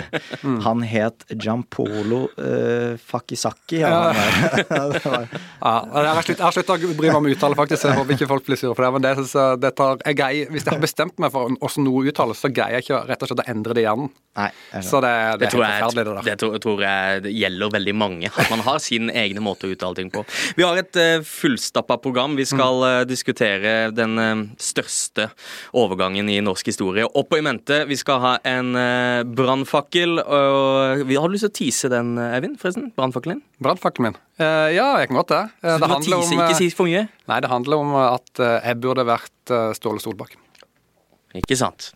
mm. 0.46 0.58
Han 0.66 0.82
het 0.86 1.24
Giampolo 1.32 2.26
uh, 2.36 2.96
Fakisaki. 3.00 3.80
Ja, 3.80 3.90
ja. 4.12 4.52
Det 4.92 5.04
var- 5.04 5.28
Ja, 5.62 5.74
jeg 6.02 6.12
har 6.18 6.22
slutt- 6.26 6.44
slutta 6.58 6.76
å 6.76 6.92
bry 6.98 7.08
meg 7.10 7.16
om 7.20 7.30
uttale, 7.30 7.58
faktisk. 7.58 7.86
Jeg 7.88 7.98
håper 8.00 8.16
ikke 8.18 8.28
folk 8.30 8.46
blir 8.46 8.60
sure 8.60 8.74
for 8.76 8.84
det. 8.86 8.92
Men 8.96 9.06
det, 9.06 9.14
jeg, 9.16 9.60
det 9.62 9.72
tar, 9.78 9.96
jeg 10.04 10.18
greier, 10.20 10.50
hvis 10.52 10.66
jeg 10.66 10.74
har 10.74 10.82
bestemt 10.82 11.18
meg 11.22 11.32
for 11.34 11.48
hvordan 11.56 11.86
noe 11.86 12.04
uttales, 12.12 12.42
så 12.44 12.52
greier 12.52 12.78
jeg 12.78 12.86
ikke 12.86 13.02
rett 13.08 13.24
og 13.24 13.32
slett 13.32 13.44
å 13.46 13.48
endre 13.54 13.76
det 13.76 13.84
i 13.84 13.86
hjernen. 13.88 14.12
Nei, 14.36 14.50
Så 14.84 15.00
det, 15.00 15.12
det, 15.16 15.38
Det 15.40 15.46
er 15.48 15.54
tror, 15.54 15.64
helt 15.64 15.84
forferdelig, 15.86 16.04
det 16.04 16.16
der. 16.16 16.26
det 16.28 16.36
tror, 16.42 16.58
tror 16.66 16.82
jeg 16.84 17.22
det 17.24 17.32
gjelder 17.32 17.72
veldig 17.78 17.94
mange. 17.96 18.30
At 18.36 18.50
man 18.52 18.64
har 18.66 18.82
sin 18.84 19.08
egne 19.10 19.40
måte 19.44 19.64
å 19.68 19.72
uttale 19.72 19.96
ting 19.96 20.12
på. 20.12 20.26
Vi 20.58 20.66
har 20.66 20.76
et 20.82 21.00
uh, 21.00 21.24
fullstappa 21.24 21.96
program. 22.04 22.36
Vi 22.36 22.44
skal 22.48 22.84
uh, 22.84 23.00
diskutere 23.08 23.45
den 23.96 24.18
eh, 24.18 24.42
største 24.62 25.28
overgangen 25.76 26.28
i 26.32 26.40
norsk 26.44 26.66
historie. 26.72 27.06
Opp 27.06 27.32
og 27.32 27.38
i 27.38 27.44
mente. 27.46 27.82
Vi 27.88 27.96
skal 28.00 28.20
ha 28.22 28.32
en 28.46 28.72
uh, 28.76 29.22
brannfakkel. 29.26 30.18
vi 31.06 31.16
Har 31.18 31.28
du 31.28 31.34
lyst 31.36 31.46
til 31.46 31.52
å 31.52 31.56
tease 31.60 31.90
den, 31.92 32.16
eh, 32.18 32.36
Eivind? 32.36 32.58
forresten? 32.60 32.90
Brannfakkelen? 32.96 33.42
Brannfakkelen 33.62 34.10
min. 34.10 34.18
Eh, 34.38 34.74
ja, 34.76 34.88
jeg 35.00 35.08
kan 35.08 35.16
godt 35.22 35.32
det. 35.32 35.42
Eh, 35.62 35.70
Så 35.70 35.76
du 35.76 35.82
det 35.82 35.88
må 35.88 35.94
handler 35.94 36.16
tease, 36.20 36.32
om, 36.32 36.40
ikke 36.42 36.56
eh, 36.56 36.60
si 36.60 36.70
for 36.76 36.86
mye. 36.90 37.06
Nei, 37.30 37.40
det 37.40 37.50
handler 37.52 37.76
om 37.84 37.94
at 38.02 38.40
eh, 38.42 38.58
jeg 38.70 38.80
burde 38.84 39.06
vært 39.08 39.54
eh, 39.54 39.70
Ståle 39.78 40.02
Solbakken. 40.02 40.42
Ikke 41.36 41.56
sant. 41.58 41.90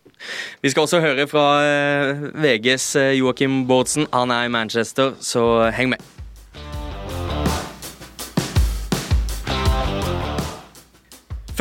Vi 0.61 0.69
skal 0.69 0.85
også 0.85 0.99
høre 1.01 1.23
fra 1.29 1.45
eh, 1.65 2.25
VGs 2.43 2.83
eh, 3.01 3.11
Joakim 3.17 3.63
Bårdsen. 3.69 4.05
Han 4.13 4.29
er 4.33 4.45
i 4.45 4.51
Manchester, 4.53 5.15
så 5.23 5.45
heng 5.73 5.95
med. 5.95 6.03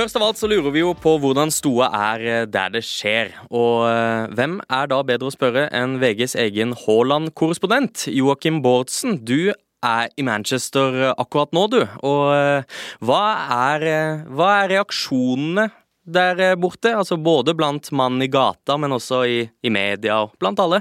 Først 0.00 0.16
av 0.16 0.22
alt 0.24 0.38
så 0.40 0.48
lurer 0.48 0.72
vi 0.72 0.80
jo 0.80 0.94
på 0.96 1.10
hvordan 1.20 1.50
stoa 1.52 1.90
er 1.92 2.22
eh, 2.24 2.44
der 2.48 2.70
det 2.72 2.80
skjer. 2.88 3.34
Og 3.52 3.82
eh, 3.84 4.30
hvem 4.32 4.54
er 4.72 4.88
da 4.88 5.02
bedre 5.04 5.28
å 5.28 5.34
spørre 5.34 5.66
enn 5.76 5.98
VGs 6.00 6.38
egen 6.40 6.72
Haaland-korrespondent? 6.86 8.06
Joakim 8.08 8.62
Bårdsen, 8.64 9.18
du 9.28 9.52
er 9.84 10.08
i 10.16 10.24
Manchester 10.24 11.10
akkurat 11.10 11.52
nå, 11.52 11.66
du. 11.68 11.84
Og 12.00 12.64
hva 13.04 13.20
er, 13.58 13.86
hva 14.32 14.48
er 14.62 14.72
reaksjonene 14.72 15.68
der 16.08 16.56
borte? 16.56 16.96
Altså 16.96 17.20
både 17.20 17.52
blant 17.52 17.92
mannen 17.92 18.24
i 18.24 18.32
gata, 18.32 18.80
men 18.80 18.96
også 18.96 19.22
i, 19.28 19.38
i 19.60 19.68
media 19.68 20.22
og 20.24 20.32
blant 20.40 20.64
alle? 20.64 20.80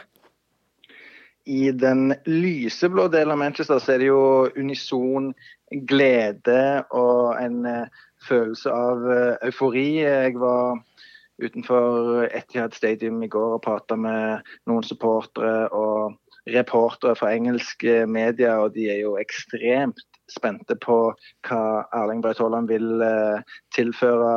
I 1.43 1.73
den 1.75 2.13
lyseblå 2.23 3.11
delen 3.11 3.35
av 3.35 3.43
Manchester 3.43 3.83
så 3.83 3.97
er 3.97 3.99
det 3.99 4.13
jo 4.13 4.21
unison 4.55 5.33
glede 5.91 6.85
og 6.95 7.33
en 7.35 7.65
følelse 8.27 8.71
av 8.73 9.05
eufori. 9.47 10.01
Jeg 10.01 10.35
var 10.41 10.79
utenfor 11.39 12.25
Etihad 12.35 12.75
Stadium 12.75 13.21
i 13.23 13.31
går 13.31 13.57
og 13.57 13.63
prata 13.63 13.95
med 13.99 14.47
noen 14.69 14.83
supportere 14.83 15.69
og 15.75 16.17
reportere 16.49 17.15
fra 17.19 17.31
engelske 17.35 18.03
medier, 18.09 18.57
og 18.59 18.73
de 18.75 18.89
er 18.91 19.03
jo 19.03 19.15
ekstremt 19.21 20.08
spente 20.33 20.75
på 20.79 20.97
hva 21.47 21.61
Erling 21.95 22.21
Braut 22.23 22.39
Haaland 22.41 22.69
vil 22.71 23.03
eh, 23.05 23.57
tilføre 23.75 24.31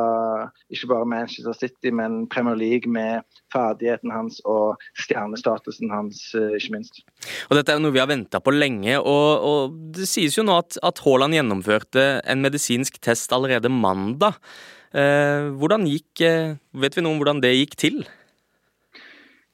ikke 0.73 0.89
bare 0.91 1.09
Manchester 1.09 1.55
City, 1.57 1.91
men 1.93 2.23
Premier 2.31 2.57
League 2.59 2.89
med 2.89 3.23
ferdigheten 3.53 4.13
hans 4.13 4.39
og 4.49 4.81
stjernestatusen 4.99 5.93
hans, 5.93 6.21
eh, 6.37 6.55
ikke 6.57 6.77
minst. 6.77 7.03
Og 7.49 7.57
Dette 7.59 7.75
er 7.75 7.81
noe 7.83 7.93
vi 7.95 8.01
har 8.01 8.11
venta 8.11 8.41
på 8.43 8.53
lenge, 8.55 8.97
og, 8.99 9.29
og, 9.49 9.77
det 9.93 10.07
sies 10.09 10.37
jo 10.37 10.45
nå 10.47 10.57
at, 10.63 10.79
at 10.83 11.03
Haaland 11.05 11.37
gjennomførte 11.37 12.07
en 12.29 12.43
medisinsk 12.43 12.99
test 13.03 13.33
allerede 13.35 13.71
mandag. 13.71 14.39
Eh, 14.93 15.49
hvordan 15.57 15.87
gikk, 15.89 16.21
eh, 16.21 16.55
Vet 16.77 16.97
vi 16.97 17.01
noe 17.01 17.15
om 17.15 17.21
hvordan 17.21 17.41
det 17.41 17.55
gikk 17.55 17.77
til? 17.81 18.03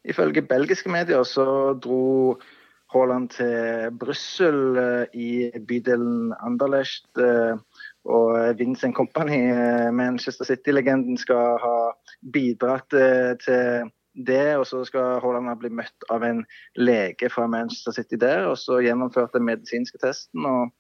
Ifølge 0.08 0.44
belgiske 0.48 0.92
medier 0.92 1.24
så 1.28 1.76
dro 1.80 2.40
Haaland 2.94 3.30
til 3.36 3.92
Brussel 4.02 4.78
eh, 4.82 5.14
i 5.14 5.32
bydelen 5.68 6.34
Anderlecht. 6.42 7.10
Og 8.10 8.58
Vincent 8.58 8.96
Company, 8.96 9.38
Manchester 9.94 10.48
City-legenden, 10.48 11.18
skal 11.20 11.60
ha 11.62 11.74
bidratt 12.34 12.88
til 13.44 13.92
det. 14.26 14.56
Og 14.58 14.66
så 14.66 14.80
skal 14.88 15.20
Haaland 15.22 15.52
ha 15.52 15.58
blitt 15.60 15.76
møtt 15.78 16.08
av 16.10 16.24
en 16.26 16.42
lege 16.80 17.30
fra 17.30 17.46
Manchester 17.52 17.94
City 18.00 18.18
der. 18.18 18.48
Og 18.50 18.58
så 18.58 18.80
gjennomført 18.82 19.36
den 19.36 19.46
medisinske 19.52 20.02
testen. 20.02 20.48
og 20.48 20.74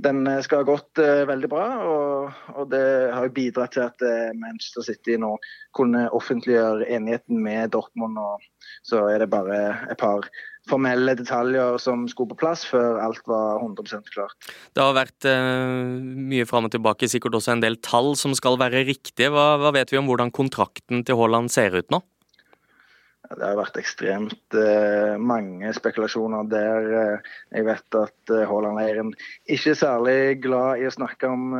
den 0.00 0.26
eh, 0.26 0.42
skal 0.44 0.62
ha 0.62 0.68
gått 0.68 1.00
veldig 1.28 1.48
bra, 1.52 1.64
og, 1.84 2.44
og, 2.54 2.68
det 2.72 2.84
har 3.12 3.26
jo 3.26 3.34
bidratt 3.36 3.74
til 3.76 3.82
at 3.84 4.04
Manchester 4.36 4.86
City 4.86 5.16
nå 5.20 5.34
kunne 5.76 6.06
offentliggjøre 6.16 6.88
enigheten 6.88 7.40
med 7.44 7.72
Dortmund. 7.74 8.18
og 8.18 8.40
Så 8.82 9.06
er 9.08 9.20
det 9.20 9.32
bare 9.32 9.60
et 9.90 10.00
par 10.00 10.24
formelle 10.70 11.16
detaljer 11.18 11.78
som 11.82 12.06
skulle 12.10 12.32
på 12.32 12.40
plass 12.44 12.64
før 12.68 13.00
alt 13.02 13.22
var 13.30 13.60
100% 13.64 14.12
klart. 14.14 14.52
Det 14.76 14.84
har 14.84 14.96
vært 14.96 15.28
eh, 15.28 15.98
mye 16.30 16.46
fram 16.48 16.68
og 16.68 16.74
tilbake, 16.74 17.10
sikkert 17.10 17.38
også 17.40 17.56
en 17.56 17.64
del 17.64 17.80
tall 17.84 18.14
som 18.18 18.36
skal 18.38 18.58
være 18.60 18.86
riktige. 18.88 19.32
Hva, 19.34 19.52
hva 19.60 19.74
vet 19.76 19.92
vi 19.92 20.00
om 20.00 20.08
hvordan 20.10 20.32
kontrakten 20.34 21.04
til 21.06 21.18
Haaland 21.20 21.52
ser 21.52 21.76
ut 21.76 21.90
nå? 21.92 22.02
Det 23.30 23.46
har 23.46 23.58
vært 23.60 23.76
ekstremt 23.78 24.56
eh, 24.58 25.14
mange 25.22 25.70
spekulasjoner 25.76 26.48
der. 26.50 26.86
Eh, 26.98 27.28
jeg 27.54 27.66
vet 27.68 27.96
at 28.00 28.32
eh, 28.34 28.42
Haaland-leiren 28.48 29.12
ikke 29.46 29.70
er 29.70 29.78
særlig 29.78 30.16
glad 30.42 30.82
i 30.82 30.88
å 30.88 30.94
snakke 30.96 31.30
om 31.30 31.52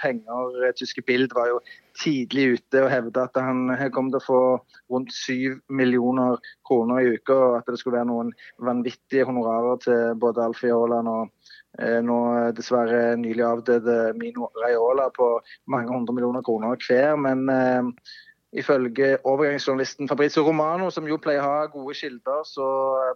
penger. 0.00 0.56
Tyske 0.78 1.04
Bild 1.04 1.34
var 1.36 1.50
jo 1.50 1.58
tidlig 2.00 2.46
ute 2.56 2.80
og 2.80 2.92
hevda 2.94 3.26
at 3.28 3.36
han 3.44 3.74
kom 3.92 4.08
til 4.08 4.22
å 4.22 4.24
få 4.24 4.42
rundt 4.88 5.12
syv 5.12 5.58
millioner 5.68 6.40
kroner 6.64 7.02
i 7.02 7.12
uka, 7.18 7.36
og 7.36 7.56
at 7.58 7.68
det 7.68 7.80
skulle 7.82 7.98
være 7.98 8.08
noen 8.08 8.32
vanvittige 8.64 9.26
honorarer 9.28 9.82
til 9.84 10.14
både 10.22 10.46
Alfie 10.46 10.72
Haaland 10.72 11.12
og 11.12 11.52
nå 12.08 12.18
dessverre 12.56 13.18
nylig 13.20 13.44
avdøde 13.44 13.98
Mino 14.18 14.48
Raiola 14.62 15.10
på 15.14 15.28
mange 15.70 15.92
hundre 15.92 16.16
millioner 16.16 16.46
kroner 16.46 16.80
hver. 16.88 17.18
men 17.20 17.44
Ifølge 18.52 19.18
overgangsjournalisten 19.28 20.08
Fabrizio 20.08 20.42
Romano, 20.46 20.88
som 20.90 21.04
jo 21.04 21.18
pleier 21.20 21.44
å 21.44 21.48
ha 21.50 21.66
gode 21.68 21.92
kilder, 21.98 22.46
så 22.48 22.68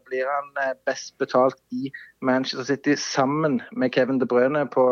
blir 0.04 0.28
han 0.28 0.50
eh, 0.60 0.74
best 0.84 1.14
betalt 1.18 1.56
i 1.72 1.88
Manchester 2.20 2.68
City 2.68 2.96
sammen 3.00 3.62
med 3.72 3.94
Kevin 3.94 4.20
De 4.20 4.28
Bruyne 4.28 4.66
på 4.68 4.84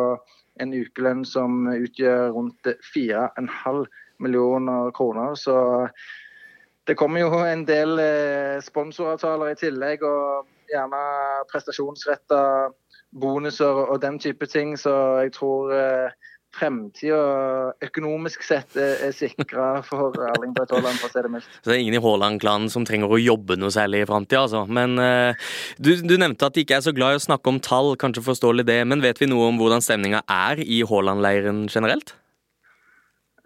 en 0.60 0.72
ukelønn 0.72 1.26
som 1.28 1.68
utgjør 1.68 2.32
rundt 2.36 2.72
4,5 2.94 3.84
millioner 4.20 4.90
kroner. 4.96 5.36
Så 5.36 5.56
det 6.88 6.96
kommer 6.96 7.20
jo 7.20 7.44
en 7.44 7.66
del 7.68 8.00
eh, 8.00 8.56
sponsoravtaler 8.64 9.52
i 9.52 9.60
tillegg, 9.60 10.02
og 10.02 10.48
gjerne 10.72 11.04
prestasjonsretta 11.52 12.42
bonuser 13.20 13.84
og 13.84 14.00
den 14.02 14.18
type 14.18 14.46
ting. 14.46 14.76
Så 14.78 14.94
jeg 15.20 15.34
tror 15.36 15.74
eh, 15.76 16.29
fremtida 16.56 17.18
økonomisk 17.84 18.42
sett 18.44 18.74
er, 18.78 18.96
er 19.06 19.14
sikra 19.14 19.68
for 19.86 20.16
Erling 20.32 20.54
Braut 20.56 20.72
Haaland, 20.74 20.98
for 20.98 21.10
å 21.10 21.12
si 21.12 21.22
det 21.22 21.32
mildt. 21.32 21.50
Så 21.60 21.70
det 21.70 21.76
er 21.76 21.82
ingen 21.84 21.98
i 21.98 22.02
Haaland-klanen 22.02 22.72
som 22.72 22.86
trenger 22.86 23.12
å 23.12 23.20
jobbe 23.20 23.56
noe 23.60 23.72
særlig 23.74 24.02
i 24.02 24.08
framtida, 24.10 24.42
altså. 24.46 24.64
Men 24.66 24.98
uh, 24.98 25.50
du, 25.78 25.92
du, 26.02 26.16
nevnte 26.20 26.48
at 26.48 26.56
de 26.56 26.64
ikke 26.64 26.80
er 26.80 26.86
så 26.86 26.94
glad 26.96 27.14
i 27.14 27.20
å 27.20 27.26
snakke 27.26 27.52
om 27.52 27.60
tall, 27.62 27.94
kanskje 28.00 28.26
forståelig 28.26 28.66
det. 28.68 28.80
Men 28.90 29.04
vet 29.04 29.22
vi 29.22 29.30
noe 29.30 29.50
om 29.52 29.60
hvordan 29.60 29.84
stemninga 29.84 30.24
er 30.26 30.62
i 30.64 30.82
Haaland-leiren 30.90 31.66
generelt? 31.70 32.14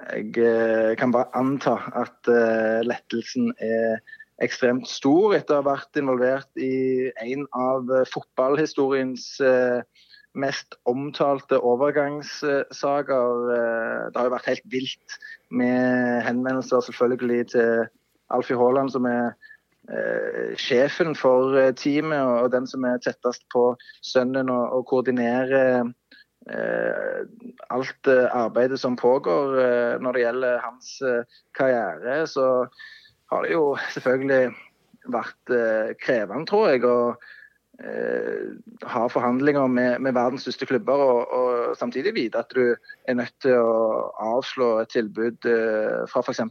Jeg 0.04 0.32
uh, 0.40 0.92
kan 1.00 1.12
bare 1.14 1.32
anta 1.36 1.76
at 1.96 2.32
uh, 2.32 2.80
lettelsen 2.88 3.52
er 3.62 4.00
ekstremt 4.42 4.88
stor 4.90 5.36
etter 5.36 5.54
å 5.54 5.60
ha 5.60 5.68
vært 5.76 6.00
involvert 6.00 6.58
i 6.58 7.06
en 7.22 7.44
av 7.54 7.92
fotballhistoriens 8.10 9.28
uh, 9.44 9.84
mest 10.34 10.74
omtalte 10.90 11.58
overgangssaker. 11.62 13.50
Eh, 13.54 14.04
det 14.10 14.18
har 14.18 14.28
jo 14.28 14.34
vært 14.34 14.50
helt 14.50 14.68
vilt 14.72 15.18
med 15.54 16.22
henvendelser 16.26 16.84
selvfølgelig 16.84 17.50
til 17.54 17.84
Alfie 18.34 18.58
Haaland, 18.58 18.90
som 18.94 19.06
er 19.08 19.34
eh, 19.90 20.54
sjefen 20.60 21.14
for 21.18 21.54
eh, 21.58 21.72
teamet 21.78 22.22
og, 22.22 22.50
den 22.54 22.66
som 22.70 22.86
er 22.88 23.02
tettest 23.04 23.46
på 23.54 23.72
sønnen 24.02 24.50
og, 24.52 24.82
koordinerer 24.90 25.92
alt 27.72 28.08
arbeidet 28.36 28.76
som 28.76 28.98
pågår 29.00 29.54
når 30.04 30.12
det 30.12 30.24
gjelder 30.26 30.58
hans 30.60 30.90
karriere. 31.56 32.26
Så 32.28 32.66
har 33.32 33.46
det 33.46 33.54
jo 33.54 33.62
selvfølgelig 33.94 34.50
vært 35.14 35.54
krevende, 36.04 36.44
tror 36.50 36.68
jeg. 36.68 36.84
og 36.84 37.24
ha 37.82 39.02
forhandlinger 39.10 39.66
med, 39.66 39.98
med, 40.00 40.14
verdens 40.14 40.44
største 40.46 40.66
klubber, 40.66 41.00
og, 41.00 41.32
og, 41.34 41.76
samtidig 41.76 42.14
vite 42.14 42.38
at 42.38 42.52
du 42.54 42.76
er 43.08 43.16
nødt 43.18 43.34
til 43.42 43.56
å 43.58 44.10
avslå 44.22 44.68
et 44.82 44.92
tilbud 44.94 45.48
eh, 45.50 46.04
fra 46.10 46.22
f.eks. 46.22 46.42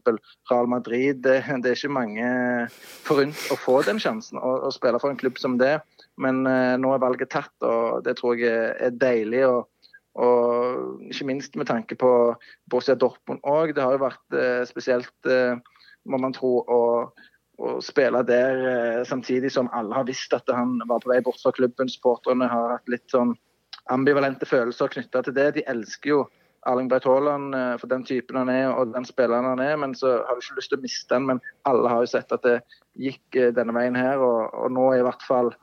Real 0.51 0.67
Madrid. 0.67 1.21
Det, 1.23 1.39
det, 1.63 1.71
er 1.71 1.77
ikke 1.77 1.93
mange 1.95 2.27
forunt 3.07 3.45
å 3.53 3.59
få 3.59 3.79
den 3.87 4.01
sjansen 4.03 4.41
å, 4.41 4.55
å, 4.67 4.71
spille 4.75 4.99
for 4.99 5.13
en 5.13 5.19
klubb 5.19 5.39
som 5.39 5.55
det. 5.61 5.77
Men 6.19 6.43
eh, 6.49 6.75
nå 6.81 6.91
er 6.93 7.03
valget 7.03 7.31
tatt, 7.33 7.55
og 7.63 8.03
det 8.05 8.17
tror 8.19 8.39
jeg 8.41 8.73
er 8.79 8.97
deilig. 8.97 9.45
og 9.47 9.69
og 10.13 10.99
ikke 11.09 11.25
minst 11.25 11.55
med 11.57 11.65
tanke 11.65 11.95
på 11.97 12.09
Borussia 12.69 12.93
Dortmund 12.93 13.39
òg. 13.49 13.71
Det 13.73 13.81
har 13.81 13.95
jo 13.95 14.03
vært 14.03 14.35
eh, 14.37 14.61
spesielt, 14.69 15.09
eh, 15.25 15.57
må 16.05 16.19
man 16.21 16.35
tro, 16.35 16.59
å 16.61 16.81
å 17.61 17.77
spille 17.85 18.23
der 18.25 18.61
eh, 18.69 19.01
samtidig 19.07 19.51
som 19.53 19.69
alle 19.77 19.95
har 19.95 20.07
visst 20.07 20.33
at 20.33 20.49
han 20.49 20.79
var 20.89 21.03
på 21.03 21.11
vei 21.11 21.19
bort 21.25 21.41
fra 21.41 21.53
klubben. 21.55 21.91
Supporterne 21.91 22.47
har 22.49 22.77
hatt 22.77 22.89
litt 22.91 23.05
sånn 23.13 23.35
ambivalente 23.91 24.47
følelser 24.47 24.91
knytta 24.93 25.23
til 25.25 25.35
det. 25.37 25.49
De 25.57 25.67
elsker 25.69 26.13
jo 26.13 26.23
Erling 26.69 26.87
Breit 26.91 27.05
Haaland 27.07 27.55
eh, 27.55 27.75
for 27.81 27.91
den 27.91 28.05
typen 28.07 28.39
han 28.39 28.51
er 28.51 28.71
og 28.71 28.93
den 28.95 29.05
spilleren 29.07 29.49
han 29.51 29.61
er, 29.63 29.75
men 29.79 29.95
så 29.97 30.15
har 30.23 30.37
du 30.37 30.43
ikke 30.43 30.59
lyst 30.61 30.73
til 30.73 30.79
å 30.79 30.85
miste 30.85 31.17
han. 31.17 31.27
Men 31.29 31.43
alle 31.69 31.91
har 31.91 32.03
jo 32.03 32.13
sett 32.15 32.31
at 32.35 32.45
det 32.47 32.57
gikk 32.99 33.39
eh, 33.39 33.51
denne 33.55 33.75
veien 33.75 33.99
her, 33.99 34.23
og, 34.23 34.49
og 34.55 34.73
nå 34.73 34.89
er 34.93 35.03
i 35.03 35.07
hvert 35.07 35.27
fall 35.27 35.53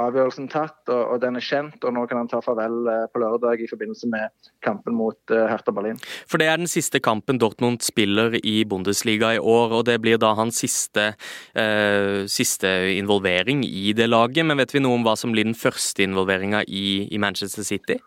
avgjørelsen 0.00 0.48
tatt, 0.52 0.80
og, 0.88 1.00
og, 1.00 1.18
den 1.22 1.38
er 1.38 1.44
kjent. 1.44 1.84
og 1.84 1.94
Nå 1.96 2.04
kan 2.10 2.20
han 2.22 2.30
ta 2.30 2.40
farvel 2.44 2.88
eh, 2.90 3.04
på 3.12 3.22
lørdag 3.22 3.62
i 3.64 3.68
forbindelse 3.70 4.08
med 4.12 4.32
kampen 4.64 4.96
mot 4.98 5.18
uh, 5.32 5.44
Hertha 5.50 5.74
Berlin. 5.74 6.00
For 6.30 6.42
Det 6.42 6.48
er 6.50 6.60
den 6.60 6.70
siste 6.70 7.00
kampen 7.04 7.40
Dortmund 7.42 7.82
spiller 7.84 8.38
i 8.42 8.56
Bundesliga 8.68 9.34
i 9.36 9.42
år, 9.42 9.76
og 9.78 9.86
det 9.88 10.00
blir 10.04 10.20
da 10.22 10.34
hans 10.38 10.62
siste, 10.64 11.12
eh, 11.58 12.24
siste 12.30 12.70
involvering 12.96 13.64
i 13.64 13.92
det 13.96 14.08
laget. 14.10 14.46
Men 14.46 14.60
vet 14.60 14.74
vi 14.74 14.82
noe 14.82 14.98
om 14.98 15.06
hva 15.06 15.16
som 15.18 15.34
blir 15.34 15.46
den 15.46 15.58
første 15.58 16.04
involveringa 16.06 16.64
i, 16.68 17.06
i 17.10 17.20
Manchester 17.22 17.66
City? 17.66 18.00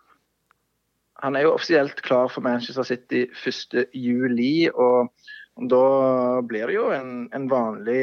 Han 1.22 1.34
er 1.34 1.48
jo 1.48 1.56
offisielt 1.56 1.98
klar 2.06 2.28
for 2.30 2.44
Manchester 2.46 2.86
City 2.86 3.24
1. 3.26 3.88
juli, 3.94 4.68
og 4.70 5.10
da 5.58 6.42
blir 6.46 6.70
det 6.70 6.76
jo 6.76 6.86
en, 6.94 7.28
en, 7.34 7.48
vanlig 7.50 8.02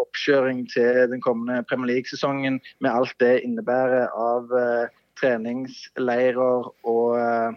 oppkjøring 0.00 0.66
til 0.68 1.06
den 1.08 1.22
kommende 1.24 1.64
Premier 1.68 1.94
League-sesongen 1.94 2.60
med 2.80 2.90
alt 2.92 3.14
det 3.22 3.40
innebærer 3.46 4.12
av 4.12 4.52
uh, 4.52 4.90
treningsleirer 5.20 6.68
og 6.84 7.16
uh, 7.16 7.56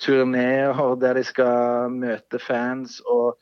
turneer 0.00 0.80
der 1.02 1.18
de 1.18 1.24
skal 1.26 1.92
møte 1.92 2.40
fans 2.40 3.00
og 3.04 3.36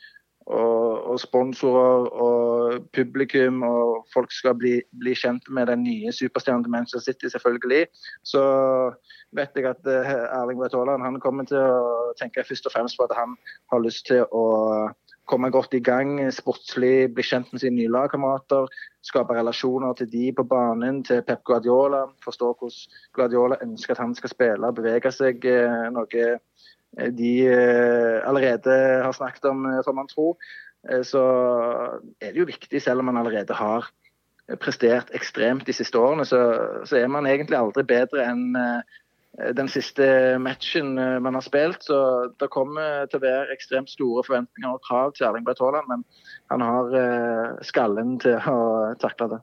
og, 0.46 1.06
og 1.10 1.20
sponsorer 1.20 2.06
og 2.22 2.86
publikum, 2.94 3.62
og 3.62 4.06
folk 4.14 4.32
skal 4.32 4.54
bli, 4.58 4.76
bli 5.00 5.14
kjent 5.18 5.48
med 5.50 5.66
den 5.66 5.82
nye 5.82 6.12
superstjernen 6.12 6.64
til 6.64 6.74
Manchester 6.74 7.12
City, 7.12 7.30
selvfølgelig. 7.32 7.86
Så 8.22 8.42
vet 9.36 9.58
jeg 9.58 9.66
at 9.70 9.82
uh, 9.90 10.12
Erling 10.40 10.60
Braut 10.60 10.76
Haaland 10.78 11.20
kommer 11.20 11.48
til 11.50 11.58
å 11.58 12.12
tenke 12.20 12.46
først 12.46 12.70
og 12.70 12.76
fremst 12.76 12.98
på 12.98 13.08
at 13.08 13.16
han 13.18 13.34
har 13.72 13.82
lyst 13.82 14.06
til 14.06 14.22
å 14.30 14.46
komme 15.26 15.50
godt 15.50 15.74
i 15.74 15.82
gang 15.82 16.20
sportslig, 16.30 17.08
bli 17.14 17.24
kjent 17.26 17.50
med 17.50 17.58
sine 17.58 17.80
nye 17.80 17.90
lagkamerater, 17.90 18.68
skape 19.02 19.34
relasjoner 19.34 19.96
til 19.98 20.06
de 20.12 20.28
på 20.38 20.44
banen, 20.46 21.00
til 21.02 21.24
Pep 21.26 21.42
Guardiola. 21.48 22.04
Forstå 22.22 22.52
hvordan 22.52 23.00
Guardiola 23.18 23.58
ønsker 23.66 23.96
at 23.96 24.04
han 24.04 24.14
skal 24.14 24.30
spille, 24.30 24.70
bevege 24.78 25.10
seg. 25.10 25.42
Uh, 25.42 25.90
noe 25.96 26.06
Eh, 26.16 26.38
de 26.96 27.32
eh, 27.52 28.28
allerede 28.28 28.76
har 29.04 29.12
snakket 29.12 29.44
om, 29.50 29.66
eh, 29.66 29.82
som 29.84 29.98
man 29.98 30.08
tror, 30.08 30.36
så 31.02 31.20
er 32.22 32.30
det 32.30 32.38
jo 32.38 32.44
viktig, 32.46 32.78
selv 32.82 33.02
om 33.02 33.08
man 33.08 33.16
allerede 33.18 33.54
har 33.58 33.88
prestert 34.62 35.08
ekstremt 35.18 35.64
de 35.66 35.74
siste 35.74 35.98
årene, 35.98 36.22
så, 36.22 36.38
så 36.86 37.00
er 37.00 37.08
man 37.10 37.26
egentlig 37.26 37.58
aldri 37.58 37.82
bedre 37.82 38.22
enn 38.22 38.54
den 39.56 39.68
siste 39.68 40.06
matchen 40.40 40.94
man 40.96 41.36
har 41.36 41.44
spilt. 41.44 41.84
Så 41.84 41.98
det 42.40 42.48
kommer 42.52 43.04
til 43.10 43.20
å 43.20 43.24
være 43.26 43.52
ekstremt 43.54 43.92
store 43.92 44.24
forventninger 44.26 44.70
og 44.70 44.84
krav 44.86 45.12
til 45.16 45.28
Erling 45.28 45.44
Braut 45.46 45.60
Haaland, 45.60 45.90
men 45.90 46.06
han 46.52 46.64
har 46.64 47.60
skallen 47.66 48.16
til 48.22 48.40
å 48.40 48.94
takle 49.02 49.34
det. 49.36 49.42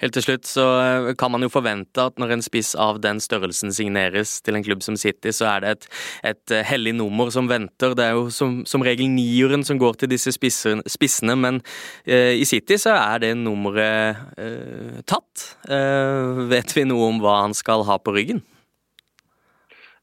Helt 0.00 0.14
til 0.16 0.24
slutt 0.24 0.48
så 0.48 0.66
eh, 0.80 1.10
kan 1.18 1.32
man 1.32 1.44
jo 1.44 1.50
forvente 1.52 2.02
at 2.02 2.18
når 2.20 2.36
en 2.36 2.44
spiss 2.44 2.74
av 2.78 3.00
den 3.04 3.20
størrelsen 3.22 3.72
signeres 3.74 4.38
til 4.44 4.58
en 4.58 4.64
klubb 4.64 4.84
som 4.84 4.96
City, 5.00 5.32
så 5.34 5.50
er 5.52 5.64
det 5.64 5.72
et, 5.74 5.88
et 6.32 6.54
eh, 6.56 6.66
hellig 6.66 6.94
nummer 6.98 7.32
som 7.34 7.50
venter. 7.50 7.96
Det 7.98 8.06
er 8.06 8.16
jo 8.16 8.28
som, 8.34 8.60
som 8.68 8.84
regel 8.84 9.10
nieren 9.12 9.66
som 9.66 9.80
går 9.80 10.00
til 10.00 10.12
disse 10.12 10.32
spissene, 10.34 11.38
men 11.38 11.62
eh, 12.04 12.36
i 12.38 12.46
City 12.48 12.78
så 12.80 12.96
er 12.96 13.24
det 13.26 13.34
nummeret 13.38 14.38
eh, 14.40 15.00
tatt. 15.08 15.50
Eh, 15.68 16.46
vet 16.50 16.76
vi 16.76 16.86
noe 16.88 17.12
om 17.12 17.20
hva 17.22 17.42
han 17.44 17.56
skal 17.56 17.86
ha 17.88 18.00
på 18.00 18.16
ryggen? 18.16 18.44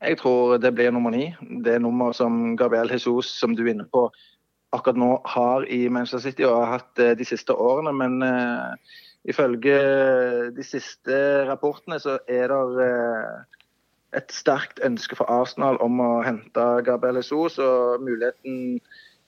Jeg 0.02 0.20
tror 0.20 0.58
det 0.62 0.74
blir 0.76 0.92
nummer 0.92 1.14
ni. 1.14 1.30
Det 1.64 1.76
er 1.76 1.84
nummer 1.84 2.12
som 2.16 2.58
Gabriel 2.60 2.92
Jesus, 2.92 3.32
som 3.40 3.56
du 3.56 3.64
er 3.66 3.74
inne 3.74 3.88
på, 3.92 4.10
akkurat 4.76 5.00
nå 5.00 5.12
har 5.32 5.66
i 5.72 5.86
Manchester 5.88 6.24
City 6.30 6.46
og 6.48 6.58
har 6.60 6.80
hatt 6.80 7.04
de 7.20 7.28
siste 7.28 7.56
årene. 7.56 7.94
men 7.96 8.22
uh, 8.24 8.76
Ifølge 9.26 9.78
de 10.54 10.64
siste 10.64 11.16
rapportene 11.48 11.98
så 11.98 12.20
er 12.30 12.52
det 12.52 12.90
uh, 12.92 13.56
et 14.16 14.32
sterkt 14.32 14.80
ønske 14.86 15.18
for 15.18 15.32
Arsenal 15.32 15.80
om 15.84 15.98
å 16.04 16.12
hente 16.26 16.66
Gabriel 16.86 17.20
Jesus. 17.22 17.58
og 17.58 18.04
Muligheten 18.06 18.80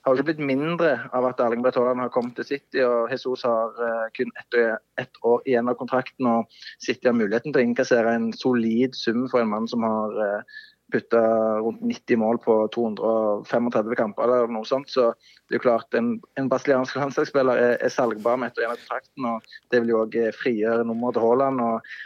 har 0.08 0.16
ikke 0.16 0.30
blitt 0.30 0.48
mindre 0.50 0.94
av 1.16 1.26
at 1.28 1.42
Erling 1.44 1.64
Braut 1.66 1.76
Haaland 1.80 2.06
har 2.06 2.14
kommet 2.14 2.38
til 2.40 2.48
City. 2.48 2.80
og 2.86 3.12
Jesus 3.12 3.44
har 3.48 3.76
eh, 3.84 4.08
kun 4.16 4.32
ett, 4.40 4.80
ett 5.02 5.20
år 5.24 5.44
igjen 5.46 5.68
av 5.68 5.76
kontrakten. 5.80 6.26
og 6.26 6.58
City 6.80 7.10
har 7.10 7.18
muligheten 7.18 7.54
til 7.54 7.62
å 7.62 7.68
innkassere 7.68 8.16
en 8.16 8.32
solid 8.34 8.96
sum 8.96 9.28
for 9.32 9.44
en 9.44 9.52
mann 9.52 9.68
som 9.68 9.84
har 9.84 10.18
eh, 10.24 10.58
putta 10.94 11.22
rundt 11.60 11.82
90 11.84 12.22
mål 12.22 12.40
på 12.44 12.56
235 12.76 13.96
kamper 14.00 14.24
eller 14.24 14.54
noe 14.54 14.68
sånt. 14.68 14.90
Så 14.90 15.10
det 15.48 15.58
er 15.58 15.60
jo 15.60 15.66
klart 15.66 15.98
en, 16.00 16.14
en 16.40 16.52
brasiliansk 16.52 16.96
landslagsspiller 17.02 17.64
er, 17.64 17.76
er 17.84 17.94
salgbar 17.94 18.40
med 18.40 18.52
ett 18.52 18.62
år 18.62 18.66
igjen 18.66 18.78
av 18.78 18.84
kontrakten. 18.84 19.32
og 19.34 19.58
Det 19.72 19.82
vil 19.84 19.96
jo 19.96 20.04
òg 20.06 20.22
eh, 20.22 20.32
frigjøre 20.36 20.88
nummeret 20.88 21.20
til 21.20 21.28
Haaland. 21.28 21.66
og 21.66 21.98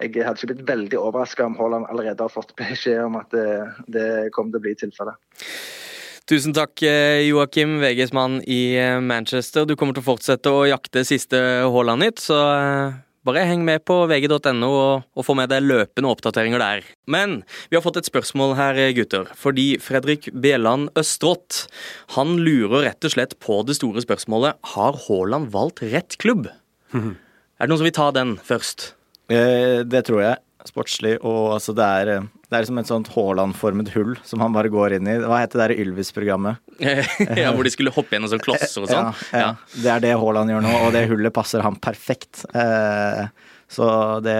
jeg 0.00 0.24
hadde 0.24 0.38
ikke 0.38 0.54
blitt 0.54 0.68
veldig 0.70 0.98
overraska 1.02 1.50
om 1.50 1.58
Haaland 1.58 1.90
allerede 1.90 2.24
har 2.24 2.32
fått 2.32 2.54
beskjed 2.60 3.02
om 3.08 3.18
at 3.20 3.34
det, 3.34 3.50
det 3.90 4.08
kommer 4.36 4.54
til 4.54 4.62
å 4.62 4.68
bli 4.68 4.78
tilfellet. 4.86 5.40
Tusen 6.30 6.54
takk, 6.54 6.78
eh, 6.86 7.26
Joakim, 7.26 7.80
VGs 7.82 8.12
mann 8.14 8.36
i 8.46 8.76
eh, 8.78 9.00
Manchester. 9.02 9.64
Du 9.66 9.74
kommer 9.74 9.96
til 9.96 10.04
å 10.04 10.10
fortsette 10.12 10.52
å 10.54 10.60
jakte 10.68 11.02
siste 11.02 11.40
Haaland-nytt, 11.66 12.22
så 12.22 12.36
bare 13.26 13.42
heng 13.48 13.64
med 13.66 13.82
på 13.82 13.96
vg.no 14.06 14.68
og, 14.68 15.08
og, 15.10 15.24
få 15.26 15.34
med 15.34 15.50
deg 15.50 15.66
løpende 15.66 16.12
oppdateringer 16.12 16.62
der. 16.62 16.86
Men 17.10 17.40
vi 17.66 17.76
har 17.76 17.82
fått 17.82 17.98
et 17.98 18.06
spørsmål 18.06 18.54
her, 18.60 18.78
gutter. 18.94 19.26
Fordi 19.34 19.74
Fredrik 19.82 20.30
Bjelland 20.30 20.94
Østrått 21.00 21.64
han 22.14 22.38
lurer 22.38 22.86
rett 22.86 23.10
og 23.10 23.16
slett 23.16 23.34
på 23.42 23.60
det 23.66 23.80
store 23.80 24.06
spørsmålet 24.06 24.60
har 24.76 25.02
Haaland 25.08 25.50
valgt 25.50 25.82
rett 25.82 26.14
klubb. 26.22 26.46
Mm. 26.94 27.16
Er 27.60 27.66
det 27.66 27.74
noen 27.74 27.82
som 27.82 27.90
vil 27.90 27.98
ta 27.98 28.06
den 28.16 28.38
først? 28.40 28.92
Eh, 29.34 29.82
det 29.82 30.06
tror 30.06 30.22
jeg. 30.22 30.44
Sportslig 30.70 31.18
og 31.20 31.56
altså 31.58 31.74
det 31.76 31.90
er 32.00 32.12
eh, 32.14 32.30
det 32.50 32.58
er 32.58 32.66
som 32.66 32.80
et 32.80 32.88
sånt 32.90 33.08
Haaland-formet 33.14 33.92
hull 33.94 34.16
som 34.26 34.42
han 34.42 34.54
bare 34.54 34.72
går 34.72 34.96
inn 34.96 35.06
i. 35.06 35.18
Hva 35.22 35.38
heter 35.38 35.60
det 35.60 35.66
der 35.68 35.84
Ylvis-programmet? 35.84 36.58
ja, 37.38 37.52
Hvor 37.54 37.62
de 37.66 37.70
skulle 37.70 37.92
hoppe 37.94 38.16
gjennom 38.16 38.32
sånn 38.32 38.42
klosser 38.42 38.82
og 38.82 38.90
sånn? 38.90 39.12
Ja, 39.30 39.38
ja, 39.44 39.50
det 39.76 39.92
er 39.94 40.02
det 40.02 40.16
Haaland 40.18 40.50
gjør 40.50 40.64
nå, 40.66 40.72
og 40.82 40.90
det 40.96 41.04
hullet 41.12 41.34
passer 41.36 41.62
ham 41.62 41.78
perfekt. 41.78 42.42
Eh, 42.50 43.28
så 43.70 43.86
det, 44.24 44.34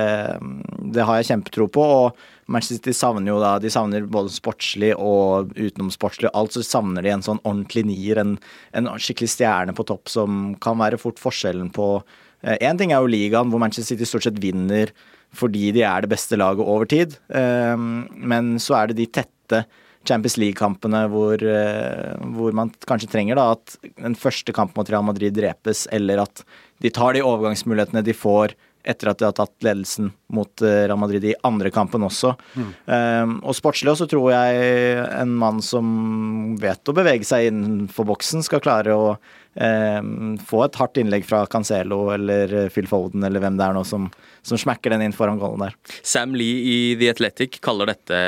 det, 0.91 1.05
har 1.07 1.21
jeg 1.21 1.29
kjempetro 1.29 1.69
på. 1.71 1.85
Og 1.85 2.51
Manchester 2.51 2.81
City 2.81 2.97
savner 2.99 3.31
jo 3.31 3.37
da 3.39 3.53
De 3.63 3.71
savner 3.71 4.09
både 4.11 4.33
sportslig 4.35 4.91
og 4.99 5.53
utenomsportslig. 5.55 6.33
Alt 6.35 6.57
så 6.57 6.65
savner 6.67 7.07
de 7.07 7.15
en 7.15 7.23
sånn 7.23 7.43
ordentlig 7.45 7.87
nier, 7.93 8.19
en, 8.19 8.35
en 8.75 8.91
skikkelig 8.99 9.31
stjerne 9.37 9.77
på 9.77 9.87
topp 9.87 10.11
som 10.11 10.57
kan 10.63 10.83
være 10.83 10.99
fort 10.99 11.23
forskjellen 11.23 11.71
på 11.77 11.93
Én 12.41 12.57
eh, 12.57 12.77
ting 12.81 12.89
er 12.95 13.03
jo 13.05 13.11
ligaen, 13.13 13.51
hvor 13.53 13.61
Manchester 13.61 13.93
City 13.93 14.07
stort 14.09 14.25
sett 14.25 14.39
vinner 14.41 14.95
fordi 15.37 15.71
de 15.77 15.85
er 15.87 16.03
det 16.03 16.11
beste 16.13 16.39
laget 16.39 16.65
over 16.65 16.89
tid. 16.91 17.17
Ehm, 17.35 18.09
men 18.15 18.57
så 18.63 18.81
er 18.81 18.91
det 18.91 18.99
de 19.01 19.11
tette 19.21 19.65
Champions 20.09 20.39
League-kampene 20.41 21.05
hvor, 21.13 21.43
eh, 21.45 22.15
hvor, 22.35 22.55
man 22.57 22.73
kanskje 22.89 23.11
trenger 23.13 23.37
da 23.37 23.51
at 23.55 23.77
den 24.01 24.17
første 24.19 24.55
kampen 24.57 24.81
mot 24.81 24.91
Real 24.91 25.05
Madrid 25.05 25.37
drepes, 25.37 25.87
eller 25.93 26.25
at 26.25 26.45
de 26.81 26.93
tar 26.95 27.15
de 27.15 27.25
overgangsmulighetene 27.27 28.05
de 28.07 28.17
får 28.17 28.57
etter 28.83 29.11
at 29.11 29.21
de 29.21 29.29
har 29.29 29.37
tatt 29.37 29.67
ledelsen 29.67 30.11
mot 30.33 30.63
eh, 30.63 30.87
Real 30.87 30.99
Madrid 31.01 31.25
i 31.27 31.35
andre 31.47 31.73
kampen 31.75 32.05
også. 32.07 32.33
Mm. 32.55 32.71
Um, 32.87 33.35
og 33.45 33.57
sportslig 33.59 33.93
også 33.93 34.09
tror 34.11 34.31
jeg 34.33 35.05
en 35.11 35.35
mann 35.41 35.61
som 35.65 36.57
vet 36.61 36.89
å 36.89 36.97
bevege 36.97 37.27
seg 37.27 37.51
innenfor 37.51 38.09
boksen, 38.09 38.45
skal 38.47 38.63
klare 38.65 38.97
å 38.97 39.13
um, 39.15 40.37
få 40.47 40.65
et 40.67 40.79
hardt 40.81 41.01
innlegg 41.03 41.27
fra 41.29 41.43
Cancelo 41.51 42.07
eller 42.15 42.71
Phil 42.73 42.89
Foden 42.91 43.27
eller 43.27 43.43
hvem 43.43 43.59
det 43.59 43.67
er 43.67 43.77
nå 43.77 43.83
som, 43.89 44.07
som 44.47 44.61
smekker 44.61 44.95
den 44.95 45.05
inn 45.09 45.17
foran 45.17 45.41
goalen 45.41 45.67
der. 45.67 45.77
Sam 46.07 46.37
Lee 46.39 46.63
i 46.71 46.79
The 47.01 47.11
Athletic 47.15 47.61
kaller 47.65 47.93
dette 47.93 48.21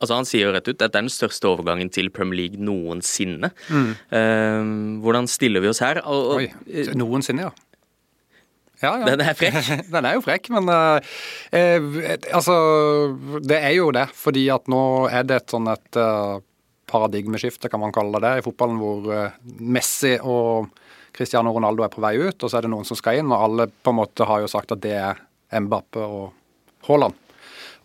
altså 0.00 0.16
Han 0.16 0.28
sier 0.28 0.48
jo 0.48 0.54
rett 0.54 0.68
ut 0.68 0.76
at 0.76 0.84
det 0.84 0.90
er 0.90 0.98
den 1.00 1.12
største 1.12 1.48
overgangen 1.50 1.90
til 1.92 2.12
Premier 2.14 2.44
League 2.44 2.60
noensinne. 2.60 3.52
Mm. 3.68 3.90
Um, 4.14 4.76
hvordan 5.04 5.28
stiller 5.30 5.64
vi 5.64 5.72
oss 5.72 5.82
her? 5.84 6.02
Og, 6.04 6.36
og, 6.36 6.44
Oi, 6.44 6.86
noensinne, 6.96 7.48
ja. 7.48 7.69
Ja, 8.80 8.94
ja. 8.96 9.06
Den 9.10 9.20
er 9.20 9.36
frekk. 9.36 9.58
Den 9.94 10.08
er 10.08 10.16
jo 10.16 10.22
frekk, 10.24 10.48
men 10.56 10.70
uh, 10.72 11.16
eh, 11.52 11.90
altså 12.32 12.54
Det 13.44 13.58
er 13.60 13.74
jo 13.76 13.90
det, 13.92 14.06
fordi 14.16 14.46
at 14.52 14.70
nå 14.72 14.84
er 15.12 15.26
det 15.28 15.42
et 15.42 15.52
sånn 15.52 15.68
et 15.68 16.00
uh, 16.00 16.40
paradigmeskifte, 16.90 17.68
kan 17.68 17.80
man 17.80 17.92
kalle 17.92 18.20
det, 18.22 18.38
i 18.38 18.44
fotballen 18.44 18.78
hvor 18.80 19.08
eh, 19.14 19.38
Messi 19.60 20.16
og 20.20 20.70
Cristiano 21.14 21.52
Ronaldo 21.54 21.84
er 21.84 21.92
på 21.92 22.02
vei 22.02 22.16
ut, 22.18 22.36
og 22.42 22.50
så 22.50 22.58
er 22.58 22.66
det 22.66 22.72
noen 22.72 22.86
som 22.88 22.98
skal 22.98 23.20
inn. 23.20 23.30
Og 23.30 23.44
alle 23.46 23.68
på 23.70 23.92
en 23.92 24.00
måte 24.00 24.26
har 24.26 24.42
jo 24.42 24.50
sagt 24.50 24.74
at 24.74 24.82
det 24.82 24.96
er 24.98 25.20
Mbappe 25.60 26.02
og 26.02 26.30
Haaland. 26.88 27.16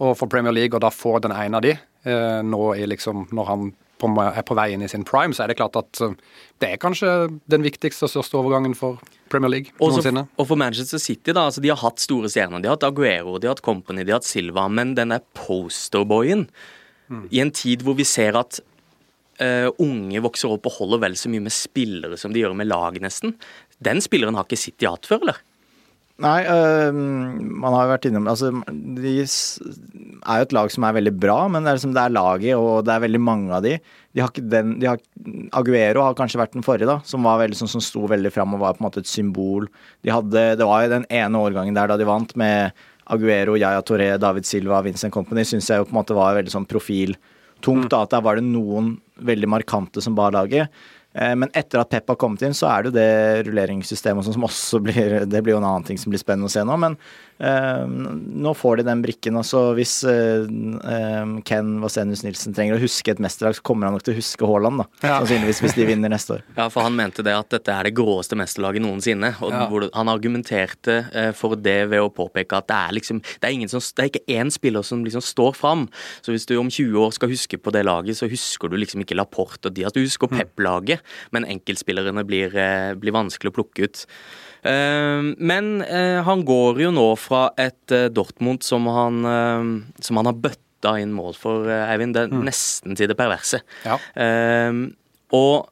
Og 0.04 0.14
for 0.20 0.32
Premier 0.32 0.54
League, 0.56 0.76
og 0.76 0.84
da 0.84 0.92
får 0.94 1.26
den 1.26 1.36
ene 1.36 1.60
av 1.60 1.66
de, 1.66 1.76
eh, 2.06 2.40
nå 2.46 2.64
i 2.76 2.88
liksom, 2.90 3.28
når 3.36 3.52
han 3.52 3.74
på, 4.02 4.10
er 4.22 4.44
på 4.46 4.58
vei 4.58 4.70
inn 4.76 4.84
i 4.86 4.90
sin 4.92 5.06
prime, 5.08 5.36
så 5.36 5.46
er 5.46 5.52
det 5.52 5.58
klart 5.60 5.78
at 5.80 6.02
eh, 6.04 6.16
det 6.64 6.72
er 6.74 6.82
kanskje 6.82 7.12
den 7.52 7.66
viktigste 7.66 8.08
og 8.08 8.14
største 8.14 8.40
overgangen 8.40 8.76
for 8.78 9.00
Premier 9.32 9.52
League 9.52 9.74
Også, 9.80 10.02
noensinne. 10.02 10.26
Og 10.38 10.50
for 10.52 10.60
Manchester 10.60 11.02
City, 11.02 11.32
da. 11.32 11.48
altså 11.50 11.64
De 11.64 11.72
har 11.72 11.82
hatt 11.82 12.04
store 12.04 12.32
stjerner. 12.32 12.64
De 12.64 12.70
har 12.70 12.78
hatt 12.78 12.88
Aguero, 12.88 13.38
de 13.40 13.50
har 13.50 13.56
hatt 13.56 13.66
Company, 13.66 14.04
de 14.04 14.14
har 14.14 14.22
hatt 14.22 14.30
Silva. 14.30 14.68
Men 14.72 14.94
den 14.98 15.14
der 15.16 15.24
posterboyen, 15.38 16.48
mm. 17.08 17.28
i 17.32 17.44
en 17.44 17.54
tid 17.56 17.86
hvor 17.86 17.98
vi 17.98 18.08
ser 18.08 18.38
at 18.40 18.60
uh, 19.42 19.72
unge 19.82 20.22
vokser 20.24 20.54
opp 20.54 20.70
og 20.70 20.78
holder 20.80 21.04
vel 21.08 21.18
så 21.20 21.32
mye 21.32 21.48
med 21.48 21.56
spillere 21.56 22.20
som 22.20 22.36
de 22.36 22.44
gjør 22.44 22.56
med 22.58 22.70
lag, 22.70 23.00
nesten. 23.04 23.36
Den 23.84 24.04
spilleren 24.04 24.38
har 24.38 24.48
ikke 24.48 24.60
City 24.60 24.88
hatt 24.88 25.10
før, 25.10 25.24
eller? 25.26 25.44
Nei, 26.24 26.46
øh, 26.48 26.96
man 26.96 27.74
har 27.76 27.82
jo 27.84 27.92
vært 27.92 28.06
innom 28.08 28.28
Altså, 28.32 28.48
de 28.72 29.16
er 29.20 30.38
jo 30.40 30.46
et 30.46 30.54
lag 30.56 30.72
som 30.72 30.86
er 30.88 30.96
veldig 30.96 31.12
bra, 31.20 31.36
men 31.52 31.66
det 31.66 31.74
er, 31.74 31.80
liksom, 31.80 31.96
det 31.98 32.04
er 32.06 32.16
laget, 32.16 32.56
og 32.56 32.86
det 32.88 32.94
er 32.94 33.04
veldig 33.04 33.22
mange 33.22 33.52
av 33.58 33.66
de. 33.66 33.74
De 34.16 34.24
har 34.24 34.32
den 34.54 34.78
de 34.80 34.88
har, 34.88 35.02
Aguero 35.60 36.06
har 36.06 36.16
kanskje 36.16 36.40
vært 36.40 36.56
den 36.56 36.64
forrige, 36.66 36.88
da, 36.88 37.02
som 37.04 37.28
var 37.28 37.42
veldig 37.44 37.60
sånn 37.60 37.74
som 37.76 37.84
sto 37.84 38.08
veldig 38.08 38.32
fram 38.32 38.56
og 38.56 38.64
var 38.64 38.78
på 38.78 38.84
en 38.84 38.88
måte 38.88 39.04
et 39.04 39.12
symbol. 39.12 39.68
De 40.08 40.14
hadde, 40.14 40.46
Det 40.56 40.70
var 40.70 40.86
jo 40.86 40.94
den 40.96 41.08
ene 41.12 41.42
årgangen 41.50 41.76
der 41.76 41.92
da 41.92 42.00
de 42.00 42.08
vant, 42.08 42.32
med 42.40 42.72
Aguero, 43.12 43.58
Yaya 43.60 43.84
Torre, 43.86 44.16
David 44.18 44.48
Silva, 44.48 44.82
Vincent 44.88 45.14
Company, 45.14 45.44
syns 45.44 45.68
jeg 45.70 45.84
jo 45.84 45.90
på 45.90 45.94
en 45.94 46.00
måte 46.00 46.16
var 46.18 46.40
veldig 46.40 46.54
sånn 46.54 46.70
profiltungt. 46.70 47.20
Mm. 47.68 47.90
da, 47.92 48.06
At 48.06 48.16
der 48.16 48.24
var 48.24 48.40
det 48.40 48.48
noen 48.48 48.96
veldig 49.20 49.52
markante 49.52 50.02
som 50.02 50.16
bar 50.16 50.32
laget. 50.32 50.72
Eh, 51.16 51.36
Men 51.36 51.52
etter 51.56 51.80
at 51.80 51.90
Pep 51.90 52.12
har 52.12 52.20
kommet 52.20 52.44
inn, 52.44 52.56
så 52.56 52.68
er 52.72 52.84
det 52.84 52.92
jo 52.92 52.98
det 52.98 53.48
rulleringssystemet 53.48 54.28
som 54.28 54.48
også 54.48 54.82
blir 54.84 55.22
Det 55.26 55.42
blir 55.44 55.56
jo 55.56 55.62
en 55.62 55.70
annen 55.70 55.88
ting 55.88 56.00
som 56.02 56.12
blir 56.12 56.22
spennende 56.22 56.52
å 56.52 56.56
se 56.56 56.64
nå, 56.68 56.76
men 56.82 56.98
nå 57.40 58.54
får 58.56 58.78
de 58.78 58.84
den 58.88 59.02
brikken. 59.04 59.36
Og 59.40 59.76
hvis 59.76 59.98
eh, 60.08 60.46
eh, 60.46 61.34
Ken 61.48 61.74
Vasenius 61.84 62.24
Nilsen 62.24 62.56
trenger 62.56 62.78
å 62.78 62.82
huske 62.82 63.12
et 63.12 63.20
mesterlag, 63.24 63.58
så 63.58 63.66
kommer 63.66 63.90
han 63.90 63.98
nok 63.98 64.06
til 64.08 64.16
å 64.16 64.20
huske 64.20 64.48
Haaland, 64.48 64.84
da. 64.84 64.88
Ja. 65.04 65.18
Sannsynligvis 65.20 65.62
hvis 65.66 65.76
de 65.76 65.88
vinner 65.90 66.12
neste 66.14 66.38
år. 66.38 66.46
Ja, 66.56 66.70
for 66.72 66.86
han 66.88 66.96
mente 66.96 67.26
det 67.26 67.36
at 67.36 67.52
dette 67.52 67.74
er 67.76 67.90
det 67.90 67.96
gråeste 67.98 68.38
mesterlaget 68.40 68.86
noensinne. 68.86 69.34
Og 69.44 69.52
Ja. 69.56 69.66
hvor 69.72 69.88
han 69.94 70.12
argumenterte 70.12 70.98
eh, 71.14 71.32
for 71.36 71.56
det 71.56 71.90
ved 71.92 72.04
å 72.04 72.12
påpeke 72.14 72.58
at 72.58 72.68
det 72.68 72.76
er 72.76 72.96
liksom 73.00 73.22
Det 73.26 73.48
er, 73.48 73.54
ingen 73.54 73.70
som, 73.70 73.80
det 73.80 74.04
er 74.04 74.10
ikke 74.12 74.36
én 74.40 74.52
spiller 74.52 74.84
som 74.84 75.04
liksom 75.06 75.22
står 75.24 75.56
fram. 75.56 75.88
Så 76.22 76.32
hvis 76.32 76.46
du 76.48 76.56
om 76.60 76.70
20 76.70 76.96
år 77.04 77.14
skal 77.16 77.30
huske 77.30 77.58
på 77.60 77.72
det 77.76 77.86
laget, 77.86 78.18
så 78.18 78.30
husker 78.32 78.70
du 78.70 78.78
liksom 78.78 79.04
ikke 79.04 79.16
Laporte 79.16 79.70
og 79.70 79.76
Diaz. 79.76 79.94
Du 79.96 80.02
husker 80.04 80.28
Pep-laget, 80.32 81.04
men 81.32 81.46
enkeltspillerne 81.46 82.24
blir, 82.28 82.56
eh, 82.56 82.94
blir 82.96 83.16
vanskelig 83.16 83.52
å 83.52 83.56
plukke 83.60 83.84
ut. 83.90 84.06
Eh, 84.66 85.28
Men 85.38 85.82
eh, 85.86 86.20
han 86.26 86.42
går 86.48 86.82
jo 86.88 86.92
nå 86.96 87.08
fra 87.22 87.48
et 87.62 87.94
eh, 87.94 88.08
Dortmund 88.10 88.66
som 88.66 88.88
han, 88.90 89.22
eh, 89.30 90.02
som 90.02 90.18
han 90.22 90.32
har 90.32 90.40
bøtta 90.48 90.96
inn 91.02 91.14
mål 91.16 91.38
for, 91.38 91.70
Eivind. 91.70 92.18
Det 92.18 92.26
er 92.28 92.44
nesten 92.46 92.98
til 92.98 93.10
det 93.12 93.18
perverse. 93.20 93.62
Ja. 93.86 94.00
Eh, 94.18 94.84
og 95.36 95.72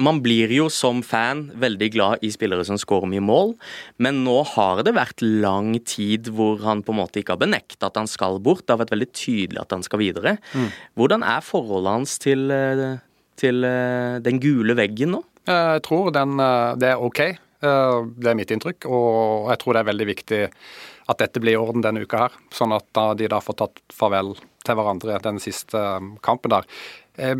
man 0.00 0.22
blir 0.24 0.48
jo 0.48 0.70
som 0.72 1.02
fan 1.04 1.42
veldig 1.60 1.88
glad 1.92 2.22
i 2.24 2.30
spillere 2.32 2.64
som 2.64 2.78
skårer 2.80 3.10
mye 3.12 3.20
mål, 3.20 3.50
men 4.00 4.22
nå 4.24 4.38
har 4.54 4.80
det 4.86 4.94
vært 4.96 5.20
lang 5.20 5.74
tid 5.84 6.30
hvor 6.32 6.62
han 6.64 6.80
på 6.86 6.94
en 6.94 7.00
måte 7.02 7.20
ikke 7.20 7.34
har 7.34 7.42
benekta 7.42 7.90
at 7.90 7.98
han 8.00 8.08
skal 8.08 8.38
bort. 8.40 8.62
Det 8.64 8.72
har 8.72 8.80
vært 8.80 8.94
veldig 8.94 9.10
tydelig 9.12 9.60
at 9.60 9.74
han 9.76 9.84
skal 9.84 10.00
videre. 10.00 10.38
Hvordan 10.96 11.20
er 11.20 11.44
forholdet 11.44 11.92
hans 11.98 12.16
til, 12.22 12.48
til 13.36 13.60
den 14.24 14.40
gule 14.40 14.78
veggen 14.80 15.12
nå? 15.18 15.20
Jeg 15.50 15.84
tror 15.84 16.08
den, 16.16 16.40
det 16.80 16.94
er 16.94 17.04
OK. 17.04 17.20
Eh, 17.62 17.98
Det 18.16 18.30
er 18.30 18.38
mitt 18.38 18.50
inntrykk. 18.54 18.86
Og 18.90 19.50
jeg 19.50 19.58
tror 19.62 19.74
det 19.74 19.80
er 19.84 19.90
veldig 19.92 20.08
viktig 20.14 20.40
at 21.10 21.18
dette 21.18 21.40
blir 21.42 21.56
i 21.56 21.60
orden 21.60 21.82
denne 21.82 22.02
uka 22.06 22.26
her. 22.26 22.32
Sånn 22.54 22.72
at 22.76 23.18
de 23.18 23.26
da 23.28 23.40
får 23.42 23.56
tatt 23.64 23.80
farvel 23.92 24.34
til 24.64 24.76
hverandre 24.76 25.20
den 25.24 25.38
siste 25.42 25.74
eh, 25.78 26.10
kampen 26.22 26.50
der. 26.52 26.64
Eh, 27.18 27.34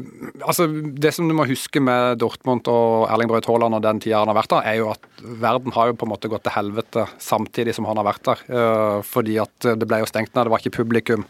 altså, 0.44 0.66
Det 1.00 1.12
som 1.14 1.28
du 1.28 1.34
må 1.34 1.46
huske 1.48 1.80
med 1.80 2.18
Dortmund 2.18 2.66
og 2.68 3.08
Erling 3.08 3.28
Braut 3.30 3.46
Haaland 3.46 3.74
og 3.78 3.82
den 3.84 4.00
tida 4.00 4.18
han 4.20 4.28
har 4.28 4.36
vært 4.40 4.50
der, 4.56 4.66
er 4.66 4.76
jo 4.80 4.90
at 4.90 5.00
verden 5.22 5.72
har 5.76 5.88
jo 5.88 5.94
på 6.00 6.08
en 6.08 6.12
måte 6.12 6.28
gått 6.28 6.42
til 6.48 6.56
helvete 6.56 7.06
samtidig 7.18 7.74
som 7.76 7.86
han 7.88 7.96
har 8.00 8.08
vært 8.10 8.24
der. 8.26 8.42
Eh, 8.50 9.00
fordi 9.06 9.38
at 9.40 9.68
det 9.78 9.86
ble 9.88 10.02
jo 10.02 10.08
stengt 10.10 10.34
ned, 10.34 10.44
det 10.48 10.52
var 10.52 10.60
ikke 10.64 10.76
publikum 10.82 11.24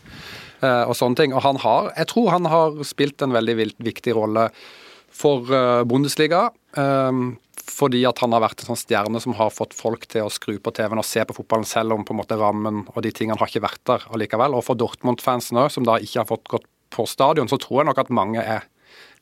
eh, 0.63 0.85
og 0.89 0.97
sånne 0.99 1.17
ting. 1.21 1.35
Og 1.37 1.43
han 1.45 1.61
har, 1.63 1.93
jeg 1.99 2.07
tror 2.15 2.31
han 2.31 2.49
har 2.51 2.81
spilt 2.89 3.23
en 3.23 3.37
veldig 3.37 3.59
viktig 3.79 4.17
rolle 4.17 4.49
for 5.11 5.45
eh, 5.53 5.85
Bundesliga. 5.85 6.49
eh, 6.79 7.13
fordi 7.81 8.03
at 8.09 8.21
han 8.21 8.35
har 8.37 8.43
vært 8.45 8.63
en 8.63 8.73
sånn 8.73 8.81
stjerne 8.81 9.21
som 9.23 9.35
har 9.39 9.53
fått 9.55 9.77
folk 9.77 10.05
til 10.11 10.27
å 10.27 10.33
skru 10.33 10.59
på 10.61 10.73
TV-en 10.77 11.01
og 11.01 11.09
se 11.09 11.25
på 11.25 11.37
fotballen, 11.39 11.69
selv 11.69 11.97
om 11.97 12.05
på 12.05 12.15
en 12.15 12.21
måte 12.21 12.39
rammen 12.41 12.83
og 12.93 13.01
de 13.07 13.13
tingene 13.17 13.39
har 13.41 13.49
ikke 13.51 13.65
vært 13.65 13.83
der 13.89 14.05
allikevel. 14.13 14.57
Og 14.59 14.67
for 14.67 14.79
Dortmund-fansen 14.81 15.61
òg, 15.63 15.71
som 15.73 15.87
da 15.89 15.97
ikke 16.01 16.23
har 16.23 16.29
fått 16.29 16.51
gått 16.53 16.69
på 16.93 17.07
stadion, 17.09 17.49
så 17.49 17.59
tror 17.61 17.81
jeg 17.81 17.91
nok 17.91 18.03
at 18.03 18.13
mange 18.13 18.43
er 18.43 18.67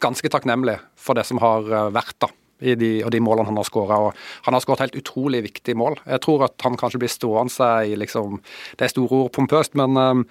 ganske 0.03 0.31
takknemlige 0.33 0.81
for 0.99 1.19
det 1.19 1.27
som 1.29 1.41
har 1.43 1.69
eh, 1.69 1.91
vært 1.95 2.19
da. 2.25 2.33
I 2.59 2.75
de, 2.75 2.89
og 3.07 3.13
de 3.15 3.21
målene 3.23 3.47
han 3.47 3.59
har 3.61 3.67
skåra. 3.69 3.97
Han 4.49 4.55
har 4.57 4.63
skåret 4.65 4.81
helt 4.83 4.97
utrolig 4.99 5.45
viktige 5.45 5.79
mål. 5.79 6.01
Jeg 6.09 6.25
tror 6.25 6.43
at 6.49 6.57
han 6.67 6.75
kanskje 6.81 6.99
blir 7.05 7.13
stående 7.13 7.55
seg 7.55 7.93
i 7.93 7.99
liksom 8.01 8.41
Det 8.75 8.89
er 8.89 8.91
store 8.91 9.21
ord 9.21 9.31
pompøst, 9.37 9.77
men 9.79 9.95
um, 9.95 10.25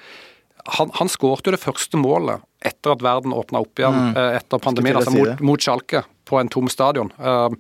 han, 0.76 0.92
han 1.00 1.08
skårte 1.08 1.48
jo 1.48 1.56
det 1.56 1.62
første 1.64 1.96
målet 2.02 2.44
etter 2.68 2.98
at 2.98 3.06
verden 3.06 3.32
åpna 3.32 3.62
opp 3.64 3.80
igjen 3.80 4.10
mm. 4.10 4.20
etter 4.42 4.60
pandemien, 4.60 5.00
altså 5.00 5.14
mot, 5.16 5.46
mot 5.54 5.64
Schalke 5.64 6.04
på 6.28 6.42
en 6.42 6.52
tom 6.52 6.68
stadion. 6.68 7.14
Eh, 7.16 7.56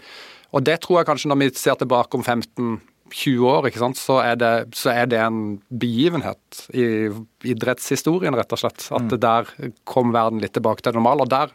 og 0.55 0.63
det 0.67 0.79
tror 0.83 1.01
jeg 1.01 1.09
kanskje 1.09 1.31
når 1.31 1.41
vi 1.41 1.49
ser 1.59 1.77
tilbake 1.79 2.17
om 2.17 2.23
15-20 2.23 3.47
år, 3.51 3.69
så 3.99 4.19
er 4.23 4.39
det, 4.39 4.53
så 4.77 4.93
er 4.93 5.09
det 5.11 5.19
en 5.21 5.41
begivenhet 5.69 6.61
i 6.73 6.87
idrettshistorien, 7.51 8.35
rett 8.37 8.55
og 8.55 8.61
slett. 8.63 8.87
At 8.91 9.09
mm. 9.11 9.17
der 9.23 9.51
kom 9.87 10.15
verden 10.15 10.43
litt 10.43 10.55
tilbake 10.55 10.85
til 10.85 10.95
normal. 10.97 11.25
Og 11.25 11.31
der 11.31 11.53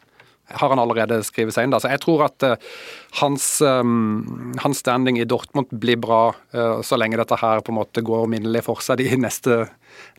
har 0.50 0.72
han 0.72 0.80
allerede 0.82 1.20
skrevet 1.26 1.54
seg 1.54 1.66
inn. 1.66 1.74
Da. 1.74 1.80
Så 1.82 1.90
jeg 1.92 2.02
tror 2.02 2.24
at 2.26 2.46
uh, 2.46 2.72
hans, 3.20 3.46
um, 3.64 4.54
hans 4.62 4.82
standing 4.82 5.20
i 5.20 5.26
Dortmund 5.28 5.72
blir 5.82 6.00
bra 6.02 6.22
uh, 6.32 6.80
så 6.84 6.98
lenge 7.00 7.20
dette 7.20 7.38
her 7.40 7.62
på 7.64 7.72
en 7.72 7.78
måte 7.80 8.04
går 8.04 8.28
minnelig 8.30 8.64
for 8.66 8.82
seg 8.84 9.00
de 9.02 9.18
neste, 9.20 9.62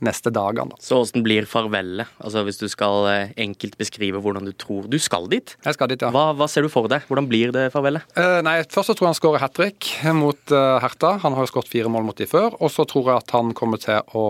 neste 0.06 0.34
dagene. 0.34 0.74
Da. 0.74 0.82
Så 0.84 1.02
åssen 1.04 1.26
blir 1.26 1.48
farvelet? 1.50 2.10
Altså 2.24 2.46
Hvis 2.48 2.62
du 2.62 2.68
skal 2.72 3.10
uh, 3.10 3.34
enkelt 3.40 3.78
beskrive 3.82 4.22
hvordan 4.24 4.48
du 4.48 4.54
tror 4.58 4.88
du 4.90 5.00
skal 5.02 5.28
dit. 5.32 5.56
Jeg 5.66 5.78
skal 5.78 5.92
dit, 5.92 6.02
ja. 6.02 6.14
Hva, 6.14 6.32
hva 6.38 6.50
ser 6.52 6.66
du 6.66 6.72
for 6.74 6.90
deg? 6.92 7.06
Hvordan 7.10 7.30
blir 7.30 7.54
det 7.56 7.70
farvelet? 7.76 8.08
Nei, 8.46 8.60
Først 8.74 8.92
så 8.92 8.96
tror 8.98 9.08
jeg 9.08 9.14
han 9.14 9.20
skårer 9.20 9.44
hat 9.44 9.54
trick 9.58 9.92
mot 10.16 10.54
Hertha. 10.84 11.18
Han 11.24 11.36
har 11.36 11.46
jo 11.46 11.52
skåret 11.52 11.72
fire 11.72 11.92
mål 11.92 12.08
mot 12.08 12.18
de 12.18 12.28
før. 12.30 12.56
Og 12.64 12.72
så 12.74 12.88
tror 12.90 13.12
jeg 13.12 13.24
at 13.24 13.36
han 13.36 13.54
kommer 13.58 13.82
til 13.82 14.02
å 14.18 14.26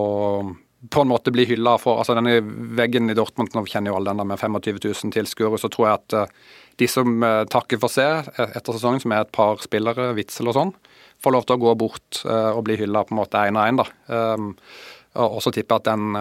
på 0.90 1.00
en 1.00 1.08
måte 1.08 1.32
bli 1.32 1.46
hylla 1.48 1.76
for 1.80 2.00
altså 2.00 2.16
Denne 2.18 2.38
veggen 2.76 3.10
i 3.10 3.16
Dortmund, 3.16 3.54
nå 3.54 3.64
kjenner 3.68 3.92
jo 3.92 3.98
alle 3.98 4.12
den 4.12 4.22
der 4.22 4.28
med 4.28 4.40
25 4.40 4.80
000 4.84 5.14
tilskuere, 5.14 5.60
så 5.60 5.70
tror 5.72 5.88
jeg 5.88 6.00
at 6.00 6.16
eh, 6.18 6.34
de 6.82 6.88
som 6.90 7.14
eh, 7.24 7.44
takker 7.50 7.80
for 7.82 7.92
seg 7.92 8.28
eh, 8.34 8.56
etter 8.58 8.76
sesongen, 8.76 9.02
som 9.02 9.14
er 9.14 9.24
et 9.24 9.32
par 9.34 9.62
spillere, 9.64 10.12
Witzel 10.18 10.50
og 10.50 10.58
sånn, 10.58 10.74
får 11.24 11.36
lov 11.36 11.46
til 11.46 11.56
å 11.56 11.62
gå 11.62 11.72
bort 11.80 12.20
og 12.26 12.64
bli 12.66 12.74
hylla 12.76 13.04
på 13.06 13.14
en 13.14 13.20
måte 13.22 13.40
én 13.48 13.56
og 13.56 13.64
én, 13.64 13.78
da. 13.80 13.84
Um, 14.34 14.48
og 15.22 15.38
så 15.40 15.52
tipper 15.54 15.78
jeg 15.78 15.84
at 15.84 15.86
den, 15.86 16.16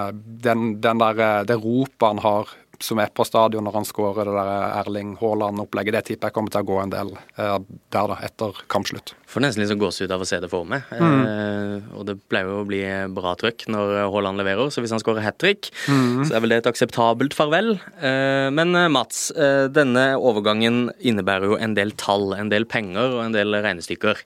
den, 0.46 0.68
den 0.80 1.02
der, 1.02 1.44
det 1.50 1.58
ropet 1.60 2.06
han 2.06 2.22
har 2.24 2.54
som 2.84 3.00
er 3.00 3.12
på 3.16 3.26
stadion 3.28 3.64
når 3.64 3.78
han 3.80 3.88
skårer 3.88 4.28
det 4.28 4.36
der 4.36 4.52
Erling 4.82 5.16
Haaland-opplegget, 5.22 5.96
det 5.96 6.04
tipper 6.10 6.30
jeg 6.30 6.36
kommer 6.36 6.54
til 6.54 6.64
å 6.64 6.68
gå 6.68 6.80
en 6.84 6.94
del 6.94 7.14
eh, 7.16 7.58
der 7.94 8.10
da, 8.12 8.18
etter 8.28 8.60
kampslutt. 8.72 9.16
Får 9.30 9.46
nesten 9.46 9.66
sånn 9.70 9.82
gåsehud 9.82 10.12
av 10.14 10.24
å 10.24 10.28
se 10.28 10.40
det 10.44 10.50
for 10.52 10.68
meg. 10.68 10.86
Eh, 10.94 11.88
og 11.96 12.06
det 12.10 12.18
pleier 12.30 12.52
jo 12.52 12.60
å 12.62 12.68
bli 12.68 12.82
bra 13.16 13.34
trøkk 13.40 13.66
når 13.72 13.96
Haaland 14.14 14.42
leverer, 14.42 14.70
så 14.74 14.84
hvis 14.84 14.94
han 14.94 15.02
skårer 15.02 15.26
hat 15.26 15.40
trick, 15.42 15.72
så 15.88 16.36
er 16.36 16.44
vel 16.44 16.54
det 16.54 16.62
et 16.62 16.70
akseptabelt 16.74 17.36
farvel. 17.38 17.78
Eh, 18.04 18.50
men 18.54 18.76
eh, 18.78 18.92
Mats, 18.92 19.26
eh, 19.32 19.66
denne 19.74 20.12
overgangen 20.20 20.86
innebærer 21.00 21.54
jo 21.54 21.60
en 21.60 21.78
del 21.78 21.96
tall, 22.00 22.34
en 22.38 22.52
del 22.52 22.68
penger 22.70 23.18
og 23.18 23.24
en 23.26 23.36
del 23.36 23.56
regnestykker. 23.64 24.22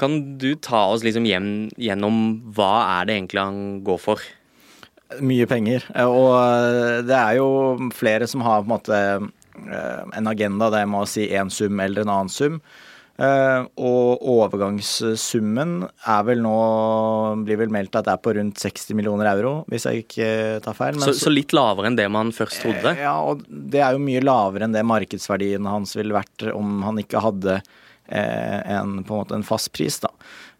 Kan 0.00 0.38
du 0.40 0.52
ta 0.54 0.86
oss 0.92 1.04
liksom 1.06 1.26
hjem 1.28 1.52
gjennom 1.80 2.24
hva 2.56 2.72
er 3.00 3.08
det 3.08 3.18
egentlig 3.18 3.42
han 3.42 3.62
går 3.86 4.02
for? 4.02 4.22
Mye 5.22 5.46
penger. 5.46 5.86
Og 6.02 6.32
eh, 6.34 7.04
det 7.06 7.14
er 7.14 7.38
jo 7.38 7.48
flere 7.94 8.26
som 8.30 8.42
har 8.46 8.64
på 8.64 8.66
en 8.66 8.74
måte 8.74 8.98
eh, 8.98 10.02
en 10.18 10.30
agenda 10.30 10.70
der 10.74 10.88
med 10.90 11.04
å 11.04 11.08
si 11.10 11.28
én 11.30 11.52
sum 11.52 11.78
eller 11.82 12.02
en 12.02 12.12
annen 12.12 12.32
sum. 12.32 12.58
Eh, 13.16 13.60
og 13.80 14.24
overgangssummen 14.28 15.86
er 15.86 16.24
vel 16.28 16.42
nå 16.44 16.56
Blir 17.46 17.62
vel 17.62 17.70
meldt 17.72 17.96
at 17.96 18.04
det 18.04 18.12
er 18.12 18.20
på 18.20 18.34
rundt 18.36 18.60
60 18.60 18.98
millioner 18.98 19.30
euro, 19.30 19.54
hvis 19.72 19.86
jeg 19.88 20.04
ikke 20.04 20.28
tar 20.66 20.76
feil. 20.76 20.98
Men 20.98 21.06
Så, 21.06 21.16
så 21.22 21.32
litt 21.32 21.54
lavere 21.56 21.92
enn 21.92 22.00
det 22.00 22.10
man 22.12 22.34
først 22.34 22.64
trodde? 22.66 22.96
Ja, 22.98 23.16
og 23.22 23.46
det 23.46 23.80
er 23.86 23.96
jo 23.96 24.02
mye 24.02 24.24
lavere 24.26 24.66
enn 24.66 24.76
det 24.76 24.84
markedsverdien 24.90 25.70
hans 25.70 25.94
ville 25.96 26.18
vært 26.18 26.50
om 26.52 26.80
han 26.84 27.00
ikke 27.00 27.22
hadde 27.24 27.60
en, 28.06 29.00
på 29.02 29.16
en 29.16 29.18
måte 29.18 29.34
en 29.34 29.42
fast 29.42 29.72
pris, 29.74 29.96
da. 29.98 30.12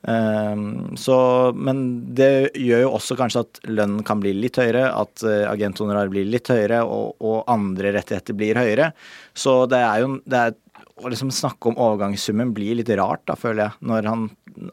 Ehm, 0.07 0.97
så, 0.97 1.17
men 1.53 1.81
det 2.15 2.53
gjør 2.55 2.85
jo 2.85 2.93
også 2.95 3.17
kanskje 3.19 3.43
at 3.43 3.61
lønnen 3.67 4.05
kan 4.07 4.21
bli 4.23 4.33
litt 4.37 4.59
høyere, 4.61 4.87
at 4.95 5.25
uh, 5.27 5.49
agenthonorar 5.51 6.13
blir 6.13 6.29
litt 6.31 6.51
høyere, 6.53 6.85
og, 6.87 7.17
og 7.19 7.51
andre 7.51 7.91
rettigheter 7.99 8.37
blir 8.39 8.61
høyere. 8.61 8.93
Så 9.35 9.65
det 9.71 9.83
er 9.83 10.05
jo 10.05 10.15
det 10.25 10.45
er, 10.45 10.57
Å 10.97 11.11
liksom 11.13 11.29
snakke 11.35 11.69
om 11.69 11.77
overgangssummen 11.77 12.55
blir 12.57 12.79
litt 12.79 12.89
rart, 12.97 13.27
da, 13.29 13.35
føler 13.37 13.67
jeg, 13.67 13.87
når 13.91 14.07
han 14.09 14.23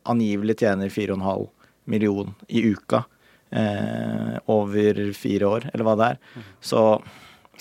angivelig 0.07 0.55
tjener 0.61 0.87
4,5 0.93 1.49
million 1.91 2.29
i 2.47 2.61
uka 2.71 3.01
eh, 3.51 4.37
over 4.47 5.01
fire 5.17 5.49
år, 5.49 5.67
eller 5.73 5.83
hva 5.83 5.97
det 5.99 6.07
er. 6.13 6.21
Så 6.63 6.83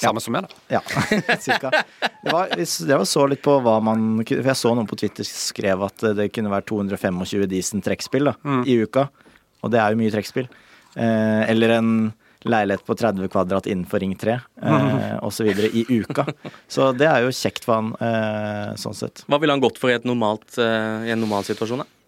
Samme 0.01 0.23
som 0.25 0.33
meg, 0.35 0.47
da. 0.49 0.79
ja, 0.79 0.81
cirka. 1.45 1.71
Det 2.01 2.33
var, 2.33 2.55
det 2.57 2.97
var 2.97 3.05
så 3.09 3.27
litt 3.29 3.43
på 3.45 3.59
hva 3.61 3.77
man 3.85 4.23
For 4.25 4.49
jeg 4.53 4.59
så 4.59 4.73
noen 4.73 4.89
på 4.89 4.97
Twitter 4.99 5.27
skrev 5.27 5.85
at 5.85 6.07
det 6.17 6.31
kunne 6.33 6.53
være 6.53 6.67
225 6.71 7.47
Disen 7.51 7.85
trekkspill 7.85 8.31
da, 8.33 8.37
i 8.65 8.79
uka. 8.83 9.09
Og 9.63 9.71
det 9.71 9.83
er 9.83 9.93
jo 9.93 10.01
mye 10.01 10.15
trekkspill. 10.15 10.49
Eh, 10.97 11.43
eller 11.53 11.77
en 11.77 11.93
leilighet 12.43 12.85
på 12.87 12.95
30 12.99 13.29
kvadrat 13.31 13.67
innenfor 13.71 14.03
Ring 14.03 14.15
3 14.19 14.33
eh, 14.63 15.25
osv. 15.25 15.47
i 15.73 15.85
uka. 15.89 16.27
Så 16.69 16.91
det 16.97 17.07
er 17.07 17.27
jo 17.27 17.35
kjekt 17.35 17.67
for 17.67 17.79
han 17.79 17.93
eh, 18.03 18.73
sånn 18.81 18.97
sett. 18.99 19.25
Hva 19.31 19.39
ville 19.43 19.55
han 19.55 19.63
gått 19.63 19.79
for 19.81 19.93
i, 19.93 19.97
et 19.97 20.09
normalt, 20.09 20.49
eh, 20.59 21.09
i 21.09 21.15
en 21.15 21.23
normal 21.23 21.47
situasjon? 21.47 21.85
da? 21.85 22.02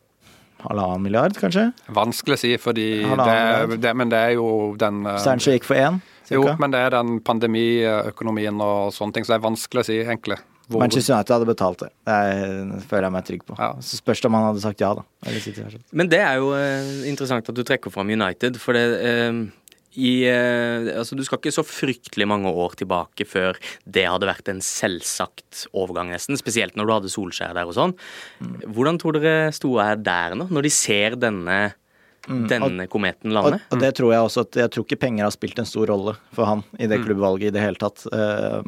Halvannen 0.65 1.05
milliard, 1.05 1.37
kanskje? 1.39 1.69
Vanskelig 1.95 2.39
å 2.39 2.41
si, 2.41 2.55
fordi 2.61 2.89
det, 3.05 3.79
det, 3.85 3.93
Men 3.97 4.11
det 4.13 4.21
er 4.31 4.35
jo 4.39 4.49
den 4.81 5.05
Steinkjer 5.21 5.59
gikk 5.59 5.69
for 5.69 5.81
én, 5.81 6.01
Jo, 6.33 6.47
men 6.61 6.73
det 6.73 6.81
er 6.81 6.97
den 6.97 7.19
pandemiøkonomien 7.25 8.65
og 8.65 8.95
sånne 8.97 9.19
ting, 9.19 9.27
så 9.27 9.35
det 9.35 9.41
er 9.43 9.47
vanskelig 9.51 9.85
å 9.85 9.89
si, 9.91 10.01
egentlig. 10.01 10.41
Hvor, 10.65 10.81
Manchester 10.81 11.13
United 11.13 11.35
hadde 11.35 11.49
betalt 11.49 11.83
det. 11.83 11.91
Det 12.09 12.15
er, 12.15 12.71
føler 12.89 13.05
jeg 13.05 13.13
meg 13.13 13.27
trygg 13.29 13.43
på. 13.45 13.57
Ja. 13.59 13.75
Så 13.85 13.99
spørs 14.01 14.23
det 14.23 14.31
om 14.31 14.37
han 14.39 14.47
hadde 14.47 14.63
sagt 14.63 14.81
ja, 14.81 14.95
da. 14.97 15.05
Eller 15.29 15.77
Men 15.93 16.09
det 16.09 16.23
er 16.25 16.39
jo 16.41 16.55
eh, 16.57 16.95
interessant 17.11 17.51
at 17.53 17.59
du 17.59 17.61
trekker 17.69 17.93
fram 17.93 18.09
United, 18.09 18.57
for 18.63 18.77
det, 18.77 18.85
eh, 19.05 19.43
i 19.97 20.25
eh, 20.27 20.89
Altså, 20.99 21.17
du 21.19 21.23
skal 21.27 21.39
ikke 21.41 21.53
så 21.55 21.65
fryktelig 21.67 22.27
mange 22.31 22.51
år 22.51 22.75
tilbake 22.81 23.27
før 23.29 23.59
det 23.87 24.07
hadde 24.09 24.29
vært 24.29 24.51
en 24.51 24.61
selvsagt 24.65 25.67
overgang, 25.73 26.11
nesten. 26.15 26.39
Spesielt 26.41 26.77
når 26.79 26.87
du 26.91 26.93
hadde 26.97 27.13
Solskjær 27.15 27.55
der 27.57 27.71
og 27.71 27.77
sånn. 27.77 27.95
Hvordan 28.75 28.99
tror 29.03 29.19
dere 29.19 29.53
Stoa 29.55 29.93
er 29.95 30.03
der 30.05 30.37
nå, 30.39 30.49
når 30.51 30.67
de 30.69 30.73
ser 30.75 31.17
denne, 31.21 31.59
denne 32.25 32.87
kometen 32.89 33.35
lande? 33.37 33.59
og 33.71 33.81
det 33.83 33.91
tror 33.99 34.15
jeg 34.15 34.25
også 34.25 34.45
at 34.47 34.57
Jeg 34.63 34.71
tror 34.73 34.87
ikke 34.87 35.01
penger 35.03 35.27
har 35.27 35.35
spilt 35.35 35.59
en 35.61 35.69
stor 35.69 35.91
rolle 35.93 36.15
for 36.33 36.49
han 36.49 36.63
i 36.81 36.89
det 36.89 37.03
klubbvalget 37.05 37.51
i 37.51 37.55
det 37.59 37.65
hele 37.65 37.81
tatt. 37.81 38.07
Eh, 38.11 38.61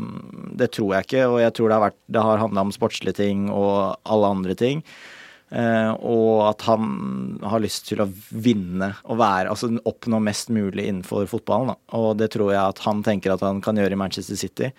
Det 0.57 0.71
tror 0.77 0.95
jeg 0.97 1.09
ikke, 1.09 1.27
og 1.29 1.41
jeg 1.41 1.53
tror 1.57 1.69
det 1.69 1.77
har, 1.79 1.85
vært, 1.91 2.01
det 2.09 2.23
har 2.29 2.43
handla 2.45 2.67
om 2.67 2.73
sportslige 2.75 3.17
ting 3.23 3.49
og 3.51 3.97
alle 4.05 4.33
andre 4.37 4.55
ting. 4.57 4.85
Eh, 5.51 5.93
og 6.03 6.43
at 6.49 6.65
han 6.67 7.39
har 7.47 7.63
lyst 7.63 7.87
til 7.87 8.01
å 8.03 8.09
vinne 8.35 8.89
og 9.07 9.21
være 9.21 9.53
Altså 9.53 9.69
oppnå 9.87 10.19
mest 10.19 10.51
mulig 10.51 10.89
innenfor 10.89 11.29
fotballen. 11.31 11.71
Da. 11.71 11.77
Og 11.99 12.17
det 12.19 12.33
tror 12.35 12.51
jeg 12.51 12.63
at 12.63 12.83
han 12.87 13.05
tenker 13.07 13.35
at 13.37 13.45
han 13.47 13.63
kan 13.63 13.79
gjøre 13.79 13.95
i 13.95 14.01
Manchester 14.01 14.39
City. 14.41 14.73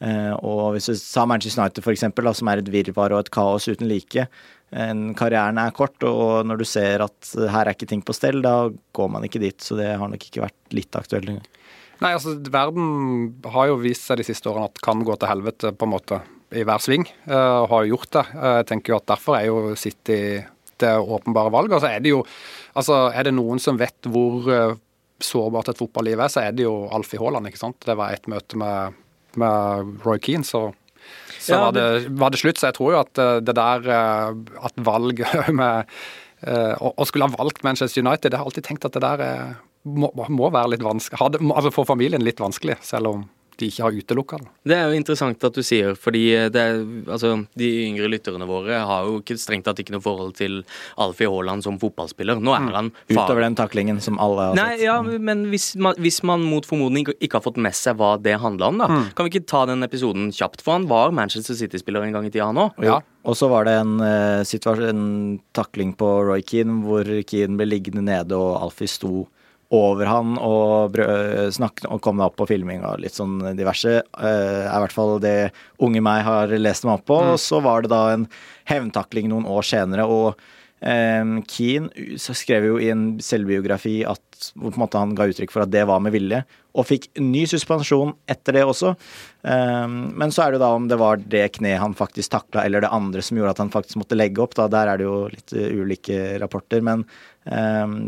Eh, 0.00 0.32
og 0.40 0.74
hvis 0.74 0.88
du 0.90 0.96
sa 0.98 1.26
Manchester 1.28 1.62
United, 1.62 1.84
for 1.84 1.94
eksempel, 1.94 2.26
da, 2.26 2.34
som 2.36 2.50
er 2.50 2.62
et 2.62 2.72
virvar 2.72 3.14
og 3.14 3.24
et 3.24 3.32
kaos 3.34 3.68
uten 3.68 3.88
like. 3.90 4.26
En 4.74 5.12
karrieren 5.14 5.60
er 5.60 5.74
kort, 5.76 6.00
og 6.08 6.48
når 6.48 6.58
du 6.58 6.66
ser 6.66 7.04
at 7.04 7.34
her 7.36 7.68
er 7.68 7.76
ikke 7.76 7.90
ting 7.92 8.02
på 8.02 8.16
stell, 8.16 8.40
da 8.42 8.72
går 8.96 9.12
man 9.12 9.26
ikke 9.28 9.42
dit. 9.44 9.60
Så 9.62 9.76
det 9.78 9.92
har 10.00 10.10
nok 10.10 10.24
ikke 10.24 10.46
vært 10.48 10.76
litt 10.76 10.98
aktuelt 10.98 11.30
engang. 11.30 11.50
Nei, 12.02 12.10
altså 12.10 12.34
verden 12.52 13.36
har 13.54 13.68
jo 13.70 13.78
vist 13.80 14.08
seg 14.08 14.18
de 14.18 14.26
siste 14.26 14.50
årene 14.50 14.66
at 14.66 14.80
kan 14.82 15.04
gå 15.06 15.14
til 15.14 15.30
helvete 15.30 15.70
på 15.78 15.86
en 15.86 15.92
måte 15.92 16.18
i 16.54 16.64
hver 16.66 16.82
sving, 16.82 17.04
eh, 17.26 17.34
og 17.62 17.68
har 17.72 17.84
jo 17.84 17.94
gjort 17.96 18.10
det. 18.16 18.24
Eh, 18.34 18.56
Jeg 18.60 18.66
tenker 18.70 18.92
jo 18.94 18.98
at 19.00 19.06
derfor 19.10 19.36
er 19.38 19.46
jo 19.48 19.74
City 19.78 20.18
det 20.82 20.90
åpenbare 20.98 21.52
valget. 21.54 21.76
Altså 21.78 21.90
er 21.90 22.00
det 22.02 22.10
jo 22.10 22.24
altså 22.74 22.96
er 23.14 23.28
det 23.28 23.34
noen 23.36 23.60
som 23.62 23.78
vet 23.78 24.08
hvor 24.10 24.48
eh, 24.50 24.74
sårbart 25.22 25.68
et 25.70 25.78
fotballiv 25.78 26.18
er, 26.20 26.28
så 26.32 26.42
er 26.42 26.52
det 26.56 26.64
jo 26.66 26.88
Alfie 26.92 27.20
Haaland, 27.22 27.46
ikke 27.48 27.60
sant. 27.62 27.78
Det 27.86 27.94
var 27.96 28.12
et 28.12 28.26
møte 28.30 28.58
med, 28.58 28.96
med 29.40 30.00
Roy 30.04 30.18
Keane, 30.18 30.44
så 30.44 30.72
så 31.38 31.52
Ja, 31.52 31.58
var, 31.66 31.72
det, 31.76 32.08
var 32.16 32.30
det 32.32 32.38
slutt. 32.40 32.56
Så 32.58 32.70
jeg 32.70 32.76
tror 32.78 32.94
jo 32.94 33.00
at 33.02 33.18
det 33.44 33.54
der 33.54 33.88
at 33.90 34.78
valg 34.80 35.20
med 35.60 35.90
Å 36.80 37.04
skulle 37.06 37.28
ha 37.28 37.36
valgt 37.36 37.62
Manchester 37.64 38.00
United, 38.00 38.30
det 38.32 38.38
har 38.38 38.44
jeg 38.46 38.50
alltid 38.54 38.66
tenkt 38.70 38.86
at 38.88 38.96
det 38.96 39.02
der 39.04 39.20
er, 39.24 39.54
må, 39.84 40.08
må 40.32 40.48
være 40.52 40.72
litt 40.74 40.84
vanskelig. 40.84 41.20
Altså 41.20 41.70
for 41.76 41.84
familien 41.88 42.24
litt 42.24 42.40
vanskelig, 42.40 42.78
selv 42.84 43.12
om 43.12 43.26
de 43.64 43.70
ikke 43.72 43.86
har 43.86 43.96
utelukka 43.96 44.38
det. 44.42 44.48
Det 44.70 44.76
er 44.76 44.90
jo 44.90 44.98
interessant 44.98 45.46
at 45.48 45.56
du 45.56 45.62
sier, 45.64 45.96
fordi 45.98 46.24
det 46.52 46.60
er, 46.60 46.82
altså, 47.08 47.34
de 47.58 47.70
yngre 47.88 48.10
lytterne 48.12 48.46
våre 48.48 48.82
har 48.86 49.08
jo 49.08 49.18
ikke 49.22 49.38
strengt 49.40 49.66
tatt 49.68 49.80
ikke 49.80 49.96
noe 49.96 50.04
forhold 50.04 50.34
til 50.38 50.60
Alfie 51.00 51.30
Haaland 51.30 51.64
som 51.66 51.78
fotballspiller. 51.82 52.40
Nå 52.44 52.54
er 52.56 52.68
han 52.76 52.92
far. 52.92 53.24
Utover 53.24 53.44
den 53.46 53.58
taklingen 53.58 54.00
som 54.04 54.20
alle 54.22 54.50
har 54.50 54.58
Nei, 54.58 54.68
sett. 54.76 54.84
ja, 54.86 54.98
men 55.02 55.46
hvis 55.52 55.72
man, 55.80 55.96
hvis 56.02 56.20
man 56.26 56.44
mot 56.44 56.66
formodning 56.68 57.06
ikke, 57.06 57.16
ikke 57.24 57.40
har 57.40 57.46
fått 57.46 57.60
med 57.60 57.76
seg 57.76 57.98
hva 58.00 58.14
det 58.20 58.36
handla 58.42 58.70
om, 58.70 58.82
da, 58.82 58.88
kan 59.16 59.26
vi 59.26 59.34
ikke 59.34 59.48
ta 59.50 59.64
den 59.70 59.86
episoden 59.86 60.30
kjapt? 60.34 60.64
For 60.64 60.76
han 60.78 60.88
var 60.90 61.14
Manchester 61.16 61.56
City-spiller 61.58 62.06
en 62.06 62.16
gang 62.16 62.28
i 62.28 62.32
tida, 62.32 62.50
han 62.50 62.62
òg. 62.66 62.78
Ja. 62.84 63.00
Og 63.24 63.38
så 63.38 63.48
var 63.48 63.64
det 63.64 63.78
en, 63.80 64.00
eh, 64.04 64.88
en 64.88 65.40
takling 65.56 65.94
på 65.96 66.08
Roy 66.28 66.42
Keane 66.44 66.82
hvor 66.84 67.08
Keane 67.24 67.56
ble 67.56 67.66
liggende 67.70 68.04
nede 68.04 68.36
og 68.36 68.60
Alfie 68.60 68.90
sto 68.90 69.24
over 69.74 70.08
han 70.08 70.36
og 70.38 70.96
snakke, 70.96 71.50
snakket 71.54 71.88
og 71.90 72.02
kom 72.04 72.22
opp 72.24 72.36
på 72.40 72.48
filming 72.48 72.84
og 72.86 73.02
litt 73.02 73.16
sånn 73.16 73.38
diverse. 73.58 74.00
eh, 74.00 74.64
er 74.64 74.70
i 74.70 74.82
hvert 74.84 74.94
fall 74.94 75.18
det 75.22 75.52
unge 75.82 76.02
meg 76.04 76.24
har 76.26 76.52
lest 76.58 76.86
meg 76.86 77.00
opp 77.00 77.06
på. 77.10 77.20
Og 77.34 77.40
så 77.42 77.60
var 77.64 77.82
det 77.82 77.92
da 77.92 78.02
en 78.14 78.28
hevntakling 78.70 79.28
noen 79.32 79.48
år 79.50 79.66
senere, 79.66 80.06
og 80.06 80.34
eh, 80.34 80.52
Keane 80.84 82.18
skrev 82.20 82.66
jo 82.68 82.74
i 82.82 82.90
en 82.92 83.14
selvbiografi 83.24 84.02
at 84.04 84.50
han 84.92 85.14
ga 85.16 85.26
uttrykk 85.30 85.52
for 85.54 85.64
at 85.64 85.72
det 85.72 85.86
var 85.88 86.02
med 86.04 86.12
vilje, 86.12 86.42
og 86.74 86.84
fikk 86.88 87.06
ny 87.22 87.44
suspensjon 87.48 88.12
etter 88.28 88.58
det 88.58 88.64
også. 88.68 88.92
Men 89.46 90.34
så 90.34 90.44
er 90.44 90.52
det 90.52 90.58
jo 90.58 90.64
da 90.64 90.72
om 90.76 90.88
det 90.90 90.98
var 91.00 91.22
det 91.22 91.46
kneet 91.56 91.80
han 91.80 91.96
faktisk 91.96 92.34
takla, 92.34 92.66
eller 92.66 92.84
det 92.84 92.92
andre 92.92 93.22
som 93.24 93.38
gjorde 93.38 93.54
at 93.54 93.62
han 93.62 93.72
faktisk 93.72 94.02
måtte 94.02 94.18
legge 94.18 94.42
opp. 94.44 94.56
da, 94.58 94.66
Der 94.68 94.92
er 94.92 95.00
det 95.00 95.06
jo 95.06 95.16
litt 95.32 95.54
eh, 95.56 95.72
ulike 95.80 96.18
rapporter. 96.42 96.82
men 96.84 97.06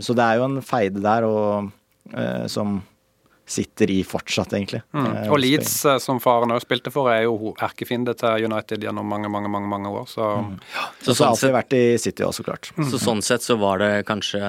Så 0.03 0.12
det 0.19 0.27
er 0.27 0.37
jo 0.37 0.49
en 0.51 0.61
feide 0.61 1.01
der 1.01 1.25
og, 1.31 1.73
eh, 2.12 2.45
som 2.53 2.83
sitter 3.47 3.91
i 3.95 4.01
fortsatt, 4.03 4.51
egentlig. 4.59 4.81
Eh, 4.93 5.01
Mm. 5.07 5.31
Og 5.31 5.39
Leeds, 5.39 5.85
eh, 5.87 5.99
som 6.03 6.19
faren 6.19 6.51
òg 6.51 6.61
spilte 6.65 6.91
for, 6.91 7.09
er 7.13 7.23
jo 7.29 7.55
erkefiende 7.63 8.15
til 8.19 8.45
United 8.49 8.83
gjennom 8.83 9.07
mange, 9.07 9.29
mange, 9.31 9.49
mange, 9.49 9.69
mange 9.71 9.87
år. 9.89 10.07
Så 10.11 10.27
Så, 11.01 11.15
så 11.15 11.15
sånn 11.15 11.25
har 11.27 11.33
alltid 11.37 11.55
vært 11.55 11.73
i 11.79 11.85
City 12.03 12.23
også, 12.27 12.43
klart. 12.45 12.73
Så 12.91 12.99
sånn 12.99 13.23
sett 13.23 13.43
så 13.47 13.57
var 13.59 13.79
det 13.79 14.05
kanskje 14.07 14.41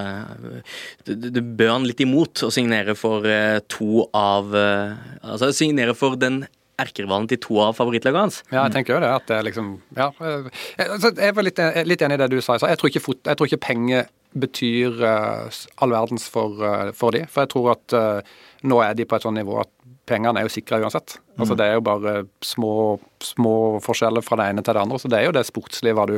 Det, 1.05 1.31
det 1.33 1.43
bød 1.57 1.69
han 1.71 1.83
litt 1.87 2.01
imot 2.01 2.41
å 2.43 2.51
signere 2.51 2.95
for 2.97 3.25
eh, 3.29 3.59
to 3.69 4.07
av 4.17 4.53
eh, 4.55 4.95
Altså 5.23 5.51
signere 5.53 5.93
for 5.97 6.15
den 6.19 6.47
erkerivalen 6.77 7.25
til 7.29 7.39
to 7.41 7.55
av 7.63 7.73
favorittlagene 7.77 8.19
hans. 8.27 8.43
ja, 8.51 8.63
jeg 8.67 8.73
tenker 8.75 8.93
jo 8.95 8.99
det. 9.01 9.09
At 9.09 9.25
det 9.27 9.39
liksom 9.47 9.81
Ja. 9.97 10.11
eh, 10.21 10.49
Jeg, 10.77 10.89
altså, 10.89 11.11
var 11.33 11.43
litt, 11.43 11.59
eh, 11.59 11.83
litt 11.85 12.01
enig 12.01 12.13
i 12.19 12.21
det 12.23 12.29
du 12.29 12.41
sa. 12.41 12.57
Jeg 12.57 12.77
tror 12.77 12.89
ikke, 12.91 13.01
fot, 13.01 13.21
jeg 13.25 13.35
tror 13.37 13.47
ikke 13.47 13.61
penger 13.65 14.07
betyr 14.37 15.01
eh, 15.01 15.49
all 15.81 15.89
verdens 15.89 16.27
for, 16.29 16.53
eh, 16.61 16.91
for 16.93 17.11
de. 17.11 17.25
For 17.25 17.45
jeg 17.45 17.49
tror 17.55 17.71
at 17.71 17.93
eh, 17.97 18.21
nå 18.63 18.81
er 18.83 18.95
de 18.97 19.05
på 19.05 19.17
et 19.17 19.25
sånt 19.27 19.37
nivå 19.37 19.59
at 19.61 19.73
pengene 20.07 20.39
er 20.39 20.47
jo 20.47 20.51
sikra 20.53 20.79
uansett. 20.79 21.17
Altså 21.37 21.53
Det 21.59 21.65
er 21.67 21.73
jo 21.75 21.83
bare 21.85 22.11
små, 22.41 22.97
små 23.21 23.53
forskjeller 23.83 24.23
fra 24.25 24.37
det 24.39 24.45
ene 24.49 24.63
til 24.63 24.73
det 24.73 24.81
andre. 24.81 24.99
Så 25.03 25.09
det 25.11 25.19
er 25.19 25.27
jo 25.27 25.33
det 25.35 25.43
sportslige 25.49 25.93
hva 25.97 26.05
du 26.09 26.15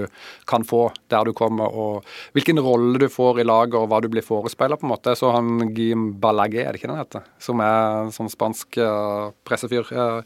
kan 0.47 0.63
få 0.67 0.83
der 1.11 1.25
du 1.25 1.33
kommer, 1.35 1.73
og 1.73 2.05
hvilken 2.37 2.61
rolle 2.63 3.01
du 3.01 3.07
får 3.11 3.41
i 3.41 3.47
laget, 3.49 3.75
og 3.79 3.89
hva 3.89 3.99
du 4.03 4.07
blir 4.13 4.23
forespeila, 4.25 4.77
på 4.79 4.85
en 4.87 4.93
måte. 4.93 5.15
Så 5.17 5.33
han 5.33 5.73
Guim 5.73 6.11
Balaguer, 6.21 6.67
er 6.67 6.71
det 6.77 6.83
ikke 6.83 6.91
den 6.91 7.01
heter? 7.01 7.25
Som 7.41 7.63
er 7.65 8.05
en 8.05 8.13
sånn 8.15 8.29
spansk 8.31 8.77
uh, 8.77 9.33
pressefyr. 9.49 9.89
Uh, 9.89 10.21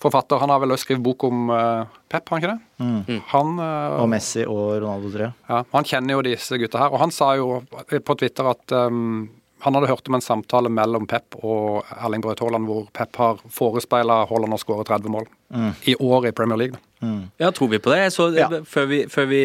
forfatter. 0.00 0.40
Han 0.40 0.54
har 0.54 0.62
vel 0.62 0.72
også 0.76 0.86
skrevet 0.88 1.04
bok 1.04 1.26
om 1.28 1.50
uh, 1.50 1.90
Pep, 2.08 2.30
har 2.30 2.38
han 2.38 2.44
ikke 2.44 2.54
det? 2.54 3.18
Han 3.34 3.58
uh, 3.60 3.98
Og 4.00 4.08
Messi 4.14 4.46
og 4.46 4.78
Ronaldo, 4.78 5.10
tror 5.10 5.26
jeg. 5.26 5.36
ja, 5.50 5.60
Han 5.74 5.90
kjenner 5.90 6.16
jo 6.16 6.24
disse 6.30 6.62
gutta 6.62 6.86
her. 6.86 6.94
Og 6.94 7.02
han 7.02 7.12
sa 7.14 7.34
jo 7.36 7.60
på 7.66 8.18
Twitter 8.22 8.54
at 8.54 8.78
um, 8.86 9.28
han 9.60 9.76
hadde 9.76 9.90
hørt 9.90 10.08
om 10.08 10.16
en 10.16 10.24
samtale 10.24 10.72
mellom 10.72 11.06
Pep 11.10 11.36
og 11.40 11.84
Erling 11.96 12.22
Braut 12.24 12.40
Haaland 12.40 12.68
hvor 12.68 12.88
Pep 12.96 13.20
har 13.20 13.42
forespeila 13.52 14.24
Haaland 14.30 14.56
å 14.56 14.60
skåre 14.60 14.86
30 14.88 15.12
mål 15.12 15.28
i 15.84 15.94
år 15.98 16.28
i 16.28 16.32
Premier 16.32 16.56
League. 16.58 16.76
da. 16.76 16.86
Ja, 17.40 17.48
tror 17.50 17.70
vi 17.72 17.78
på 17.80 17.88
det? 17.94 18.10
Så, 18.12 18.26
Ja. 18.36 18.46
før, 18.68 18.84
vi, 18.86 18.98
før, 19.08 19.24
vi, 19.26 19.38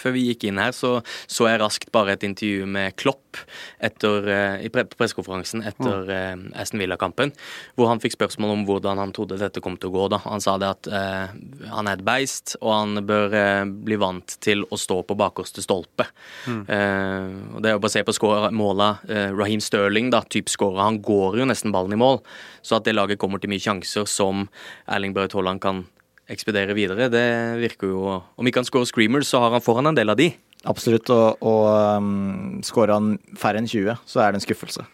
før 0.00 0.12
vi 0.14 0.22
gikk 0.30 0.44
inn 0.48 0.56
her, 0.56 0.70
så 0.72 1.02
så 1.28 1.44
jeg 1.50 1.60
raskt 1.60 1.90
bare 1.92 2.14
et 2.14 2.22
intervju 2.24 2.64
med 2.66 2.96
Klopp 2.96 3.36
etter, 3.78 4.24
eh, 4.28 4.64
i 4.64 4.70
pre- 4.72 4.86
pressekonferansen 4.88 5.62
etter 5.68 6.08
eh, 6.10 6.36
Aston 6.58 6.80
Villa-kampen, 6.80 7.32
hvor 7.76 7.88
han 7.88 8.00
fikk 8.00 8.16
spørsmål 8.16 8.54
om 8.56 8.64
hvordan 8.64 8.96
han 8.96 9.12
trodde 9.12 9.36
dette 9.38 9.60
kom 9.60 9.76
til 9.76 9.90
å 9.90 9.92
gå. 9.92 10.08
da. 10.14 10.18
Han 10.24 10.40
sa 10.40 10.56
det 10.56 10.70
at 10.70 10.88
eh, 10.88 11.28
han 11.68 11.88
er 11.88 11.92
et 12.00 12.04
beist, 12.08 12.56
og 12.62 12.72
han 12.72 13.04
bør 13.04 13.36
eh, 13.36 13.64
bli 13.68 13.96
vant 14.00 14.38
til 14.40 14.64
å 14.72 14.80
stå 14.80 15.02
på 15.04 15.14
bakerste 15.20 15.60
stolpe. 15.62 16.08
Eh, 16.48 17.28
og 17.54 17.60
Det 17.62 17.68
er 17.68 17.76
jo 17.76 17.82
bare 17.84 17.90
å 17.92 17.96
se 17.98 18.02
på 18.08 18.16
skår- 18.16 18.48
måla. 18.56 18.98
Eh, 19.08 19.30
Raheem 19.36 19.60
Sterling, 19.60 20.10
da, 20.10 20.22
typ 20.22 20.46
skåra. 20.48 20.84
han 20.88 21.00
går 21.02 21.36
jo 21.38 21.44
nesten 21.44 21.72
ballen 21.72 21.92
i 21.92 22.00
mål. 22.00 22.22
Så 22.62 22.76
at 22.76 22.84
det 22.84 22.94
laget 22.94 23.18
kommer 23.18 23.40
til 23.40 23.50
mye 23.50 23.60
sjanser 23.60 24.06
som 24.08 24.48
Erling 24.88 25.11
Braut 25.16 25.34
Haaland 25.36 25.62
kan 25.62 25.84
ekspedere 26.30 26.74
videre, 26.76 27.10
det 27.12 27.26
virker 27.60 27.90
jo 27.90 28.02
Om 28.38 28.48
ikke 28.48 28.62
han 28.62 28.68
scorer 28.68 28.88
screamers, 28.88 29.28
så 29.28 29.42
har 29.42 29.54
han 29.56 29.64
foran 29.64 29.90
en 29.90 29.98
del 29.98 30.12
av 30.12 30.16
de. 30.20 30.30
Absolutt. 30.70 31.10
Og, 31.10 31.42
og 31.42 31.64
um, 31.98 32.60
skårer 32.64 32.94
han 32.94 33.14
færre 33.38 33.58
enn 33.58 33.68
20, 33.68 33.98
så 34.06 34.22
er 34.22 34.32
det 34.32 34.40
en 34.40 34.44
skuffelse. 34.44 34.84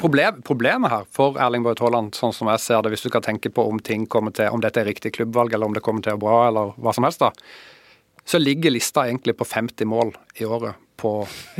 Problem, 0.00 0.40
problemet 0.46 0.92
her 0.92 1.08
for 1.12 1.36
Erling 1.42 1.66
Braut 1.66 1.82
Haaland, 1.82 2.14
sånn 2.16 2.32
som 2.32 2.48
jeg 2.52 2.62
ser 2.62 2.84
det, 2.84 2.94
hvis 2.94 3.04
du 3.04 3.10
skal 3.10 3.24
tenke 3.26 3.50
på 3.52 3.66
om 3.66 3.82
ting 3.82 4.06
kommer 4.10 4.34
til, 4.36 4.48
om 4.54 4.62
dette 4.62 4.80
er 4.80 4.88
riktig 4.88 5.12
klubbvalg, 5.18 5.52
eller 5.52 5.68
om 5.68 5.76
det 5.76 5.82
kommer 5.84 6.06
til 6.06 6.16
å 6.16 6.22
bra, 6.22 6.46
eller 6.48 6.76
hva 6.80 6.94
som 6.96 7.04
helst, 7.08 7.24
da, 7.24 7.32
så 8.26 8.40
ligger 8.40 8.72
lista 8.74 9.04
egentlig 9.06 9.36
på 9.38 9.46
50 9.46 9.90
mål 9.90 10.14
i 10.40 10.46
året 10.46 10.78
på, 10.96 11.10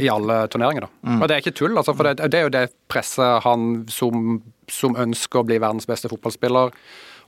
i 0.01 0.09
alle 0.11 0.39
turneringer. 0.51 0.87
da. 0.87 1.19
Og 1.19 1.27
det 1.29 1.37
er 1.37 1.45
ikke 1.45 1.57
tull, 1.59 1.77
altså, 1.77 1.95
for 1.95 2.09
det, 2.09 2.31
det 2.33 2.39
er 2.39 2.47
jo 2.47 2.55
det 2.55 2.65
presset 2.91 3.45
han 3.45 3.85
som, 3.93 4.41
som 4.73 4.97
ønsker 4.99 5.43
å 5.43 5.47
bli 5.47 5.61
verdens 5.61 5.87
beste 5.91 6.11
fotballspiller, 6.11 6.73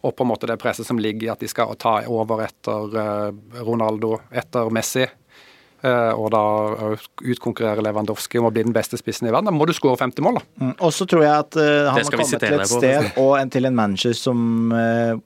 og 0.03 0.15
på 0.17 0.25
en 0.25 0.31
måte 0.31 0.49
det 0.51 0.59
presset 0.63 0.87
som 0.87 0.99
ligger 1.01 1.29
i 1.29 1.33
at 1.33 1.43
de 1.43 1.49
skal 1.51 1.75
ta 1.81 1.99
over 2.07 2.45
etter 2.47 3.01
eh, 3.03 3.63
Ronaldo, 3.67 4.19
etter 4.31 4.71
Messi. 4.75 5.07
eh, 5.83 6.13
og 6.15 6.31
da 6.35 6.43
eh, 6.93 7.07
utkonkurrere 7.35 7.83
Lewandowski 7.87 8.41
om 8.41 8.49
å 8.49 8.53
bli 8.55 8.67
den 8.67 8.75
beste 8.77 8.99
spissen 9.01 9.29
i 9.29 9.35
verden. 9.35 9.51
Da 9.51 9.55
må 9.55 9.67
du 9.67 9.75
skåre 9.77 9.99
50 10.01 10.27
mål, 10.27 10.41
da. 10.41 10.65
Mm, 10.65 10.75
Og 10.79 10.95
så 10.95 11.07
tror 11.11 11.27
jeg 11.27 11.35
at 11.35 11.59
uh, 11.59 11.69
han 11.91 11.93
har 11.93 12.03
må 12.03 12.11
skal 12.11 12.23
vi 12.23 12.27
komme 12.27 12.43
til 12.47 12.59
et 12.59 12.73
sted 12.73 13.23
og 13.23 13.33
en, 13.39 13.55
til 13.55 13.71
en 13.71 13.79
manager 13.79 14.19
som 14.19 14.75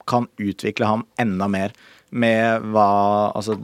kan 0.09 0.29
utvikle 0.41 0.89
ham 0.89 1.07
enda 1.21 1.49
mer. 1.49 1.75
Med 2.13 2.67
hva 2.69 3.33
Altså 3.33 3.55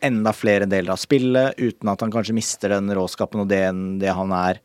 enda 0.00 0.32
flere 0.32 0.64
deler 0.64 0.94
av 0.94 1.00
spillet, 1.00 1.58
uten 1.60 1.90
at 1.92 2.00
han 2.00 2.12
kanskje 2.12 2.36
mister 2.36 2.72
den 2.72 2.88
råskapen 2.96 3.42
og 3.42 3.50
det, 3.50 3.66
det 4.00 4.14
han 4.16 4.32
er 4.32 4.62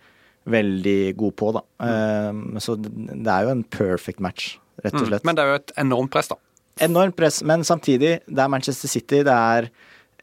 veldig 0.50 1.16
god 1.20 1.36
på, 1.40 1.52
da. 1.56 1.64
Eh, 1.88 2.60
så 2.64 2.76
det 2.80 3.32
er 3.32 3.48
jo 3.48 3.54
en 3.54 3.64
perfect 3.64 4.24
match, 4.24 4.58
rett 4.82 4.96
og 4.98 5.08
slett. 5.08 5.24
Mm. 5.24 5.30
Men 5.30 5.38
det 5.38 5.44
er 5.44 5.52
jo 5.52 5.62
et 5.62 5.74
enormt 5.86 6.14
press, 6.14 6.32
da. 6.32 6.40
Enormt 6.82 7.18
press, 7.18 7.42
men 7.46 7.66
samtidig, 7.68 8.16
det 8.26 8.42
er 8.42 8.50
Manchester 8.50 8.90
City. 8.90 9.22
Det 9.28 9.34
er 9.34 9.70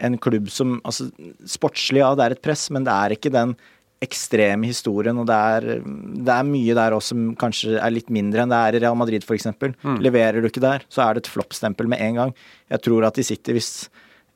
en 0.00 0.16
klubb 0.18 0.48
som 0.50 0.78
altså, 0.84 1.10
Sportslig, 1.46 2.00
ja, 2.02 2.10
det 2.18 2.26
er 2.26 2.34
et 2.36 2.42
press, 2.42 2.66
men 2.74 2.86
det 2.86 2.94
er 2.94 3.14
ikke 3.14 3.32
den 3.34 3.54
ekstreme 4.00 4.70
historien, 4.70 5.18
og 5.20 5.26
det 5.28 5.36
er, 5.36 5.66
det 5.84 6.32
er 6.32 6.46
mye 6.48 6.76
der 6.76 6.94
også 6.96 7.12
som 7.12 7.24
kanskje 7.40 7.74
er 7.76 7.92
litt 7.92 8.08
mindre 8.12 8.42
enn 8.42 8.52
det 8.52 8.60
er 8.60 8.78
i 8.78 8.80
Real 8.80 8.96
Madrid, 8.96 9.26
f.eks. 9.26 9.50
Mm. 9.60 9.98
Leverer 10.00 10.40
du 10.40 10.48
ikke 10.48 10.62
der, 10.64 10.86
så 10.88 11.04
er 11.04 11.16
det 11.16 11.26
et 11.26 11.34
floppstempel 11.34 11.90
med 11.90 12.00
en 12.06 12.22
gang. 12.22 12.32
Jeg 12.72 12.82
tror 12.86 13.04
at 13.10 13.20
i 13.20 13.26
City, 13.28 13.52
hvis 13.58 13.74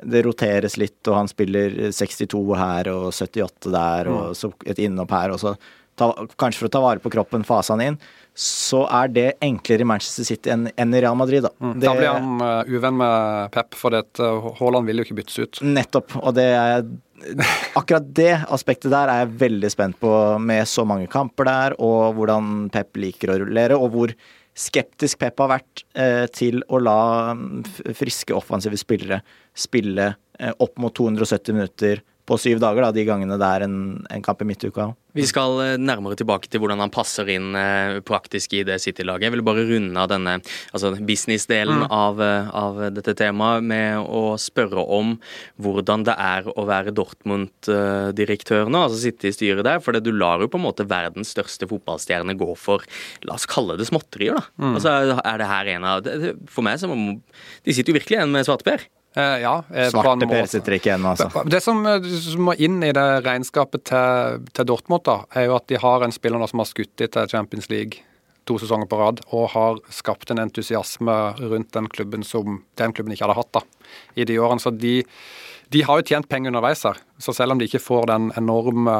det 0.05 0.25
roteres 0.27 0.77
litt, 0.77 1.01
og 1.09 1.17
han 1.17 1.31
spiller 1.31 1.79
62 1.97 2.43
her 2.61 2.91
og 2.93 3.07
78 3.15 3.73
der, 3.73 4.13
og 4.13 4.35
mm. 4.35 4.37
så 4.37 4.53
et 4.69 4.85
innhopp 4.85 5.17
her, 5.17 5.33
og 5.33 5.41
så 5.41 5.55
ta, 5.99 6.11
kanskje 6.41 6.63
for 6.63 6.71
å 6.71 6.75
ta 6.75 6.83
vare 6.85 7.03
på 7.03 7.13
kroppen 7.15 7.47
fase 7.47 7.75
han 7.75 7.83
inn, 7.85 7.99
så 8.35 8.83
er 8.91 9.11
det 9.15 9.27
enklere 9.45 9.85
i 9.85 9.89
Manchester 9.89 10.27
City 10.27 10.51
enn, 10.51 10.67
enn 10.81 10.95
i 10.95 11.03
Real 11.05 11.17
Madrid. 11.19 11.47
Da. 11.47 11.53
Mm. 11.63 11.75
da 11.83 11.95
blir 11.95 12.11
han 12.11 12.43
uh, 12.43 12.71
uvenn 12.71 12.99
med 12.99 13.51
Pep, 13.55 13.79
for 13.79 13.95
uh, 13.95 14.49
Haaland 14.59 14.91
vil 14.91 15.01
jo 15.01 15.07
ikke 15.07 15.19
byttes 15.21 15.41
ut. 15.41 15.65
Nettopp, 15.67 16.17
og 16.23 16.37
det 16.39 16.51
er 16.53 16.87
Akkurat 17.79 18.05
det 18.13 18.33
aspektet 18.53 18.91
der 18.93 19.09
er 19.09 19.23
jeg 19.23 19.37
veldig 19.41 19.69
spent 19.73 19.97
på, 20.03 20.11
med 20.43 20.67
så 20.69 20.83
mange 20.85 21.07
kamper 21.09 21.47
der, 21.49 21.77
og 21.81 22.19
hvordan 22.19 22.67
Pep 22.75 22.99
liker 23.01 23.33
å 23.33 23.39
rullere, 23.41 23.79
og 23.79 23.95
hvor 23.95 24.13
skeptisk 24.55 25.19
Pep 25.23 25.41
har 25.43 25.51
vært 25.57 25.85
eh, 25.99 26.25
til 26.35 26.63
å 26.71 26.81
la 26.83 26.99
friske 27.97 28.35
offensive 28.37 28.79
spillere 28.79 29.21
spille 29.55 30.13
eh, 30.39 30.53
opp 30.53 30.79
mot 30.83 30.95
270 30.95 31.57
minutter 31.57 32.03
på 32.25 32.39
syv 32.41 32.61
dager, 32.63 32.87
da, 32.87 32.93
de 32.95 33.05
gangene 33.05 33.37
det 33.41 33.49
er 33.49 33.67
en, 33.67 33.79
en 34.09 34.23
kamp 34.25 34.41
i 34.41 34.47
midtuka. 34.49 34.93
Vi 35.15 35.27
skal 35.29 35.59
eh, 35.63 35.75
nærmere 35.79 36.17
tilbake 36.19 36.49
til 36.51 36.63
hvordan 36.63 36.81
han 36.83 36.93
passer 36.93 37.29
inn 37.31 37.53
eh, 37.59 38.01
praktisk 38.07 38.57
i 38.57 38.65
det 38.67 38.81
City-laget. 38.83 39.29
Jeg 39.29 39.35
vil 39.37 39.45
bare 39.47 39.67
runde 39.69 40.01
av 40.01 40.09
denne 40.11 40.39
altså 40.75 40.95
business-delen 40.97 41.85
mm. 41.85 41.87
av, 41.95 42.23
eh, 42.25 42.49
av, 42.49 42.81
dette 42.97 43.15
temaet 43.21 43.67
med 43.69 44.01
å 44.03 44.35
spørre 44.41 44.83
om 44.97 45.15
hvordan 45.63 46.07
det 46.09 46.17
er 46.19 46.49
å 46.51 46.67
være 46.67 46.97
Dortmund-direktør 46.97 48.73
nå, 48.73 48.87
altså 48.89 49.05
sitte 49.05 49.31
i 49.31 49.37
styret 49.37 49.67
der. 49.69 49.85
For 49.85 50.01
du 50.01 50.11
lar 50.17 50.43
jo 50.43 50.51
på 50.51 50.59
en 50.59 50.67
måte 50.67 50.89
verdens 50.89 51.35
største 51.37 51.69
fotballstjerne 51.71 52.39
gå 52.41 52.51
for, 52.59 52.83
la 53.29 53.37
oss 53.39 53.47
kalle 53.51 53.79
det 53.79 53.87
småtterier, 53.91 54.41
da. 54.41 54.49
Mm. 54.65 54.75
Altså 54.75 54.97
er 55.21 55.41
det 55.41 55.53
her 55.53 55.73
en 55.77 55.89
av 55.89 56.13
For 56.51 56.65
meg 56.65 56.81
så 56.81 56.89
må 56.91 56.97
De 57.65 57.75
sitter 57.75 57.93
jo 57.93 58.01
virkelig 58.01 58.19
igjen 58.19 58.33
med 58.35 58.47
svarteper. 58.49 58.89
Eh, 59.17 59.37
ja, 59.45 59.63
eh, 59.71 59.91
Svarte 59.93 60.27
Per 60.27 60.49
sitter 60.51 60.75
ikke 60.75 60.91
igjen, 60.91 61.05
altså. 61.07 61.29
Det 61.47 61.61
som, 61.63 61.85
eh, 61.87 62.03
som, 62.03 62.49
må 62.49 62.57
inn 62.59 62.81
i 62.83 62.91
det 62.95 63.05
regnskapet 63.23 63.85
til, 63.87 64.43
til 64.51 64.67
Dortmund, 64.67 65.05
da, 65.07 65.21
er 65.39 65.47
jo 65.47 65.55
at 65.59 65.69
de 65.71 65.79
har 65.79 66.03
en 66.03 66.15
spiller 66.15 66.43
nå 66.43 66.49
som 66.51 66.65
har 66.65 66.71
skutt 66.71 66.97
til 66.99 67.31
Champions 67.31 67.71
League 67.71 68.03
to 68.45 68.59
sesonger 68.61 68.91
på 68.91 68.99
rad, 68.99 69.23
og 69.33 69.49
har 69.55 69.81
skapt 69.95 70.35
en 70.35 70.43
entusiasme 70.43 71.15
rundt 71.41 71.73
den 71.73 71.89
klubben 71.89 72.27
som 72.27 72.61
den 72.81 72.93
klubben 72.93 73.15
ikke 73.15 73.29
hadde 73.29 73.39
hatt 73.39 73.53
da, 73.57 73.63
i 74.19 74.27
de 74.29 74.37
årene. 74.43 74.61
Så 74.61 74.75
de, 74.75 74.99
de 75.73 75.83
har 75.87 76.01
jo 76.01 76.07
tjent 76.11 76.29
penger 76.29 76.53
underveis 76.53 76.85
her. 76.85 77.01
Så 77.23 77.33
selv 77.33 77.55
om 77.55 77.63
de 77.63 77.71
ikke 77.71 77.81
får 77.81 78.11
den 78.11 78.29
enorme 78.37 78.97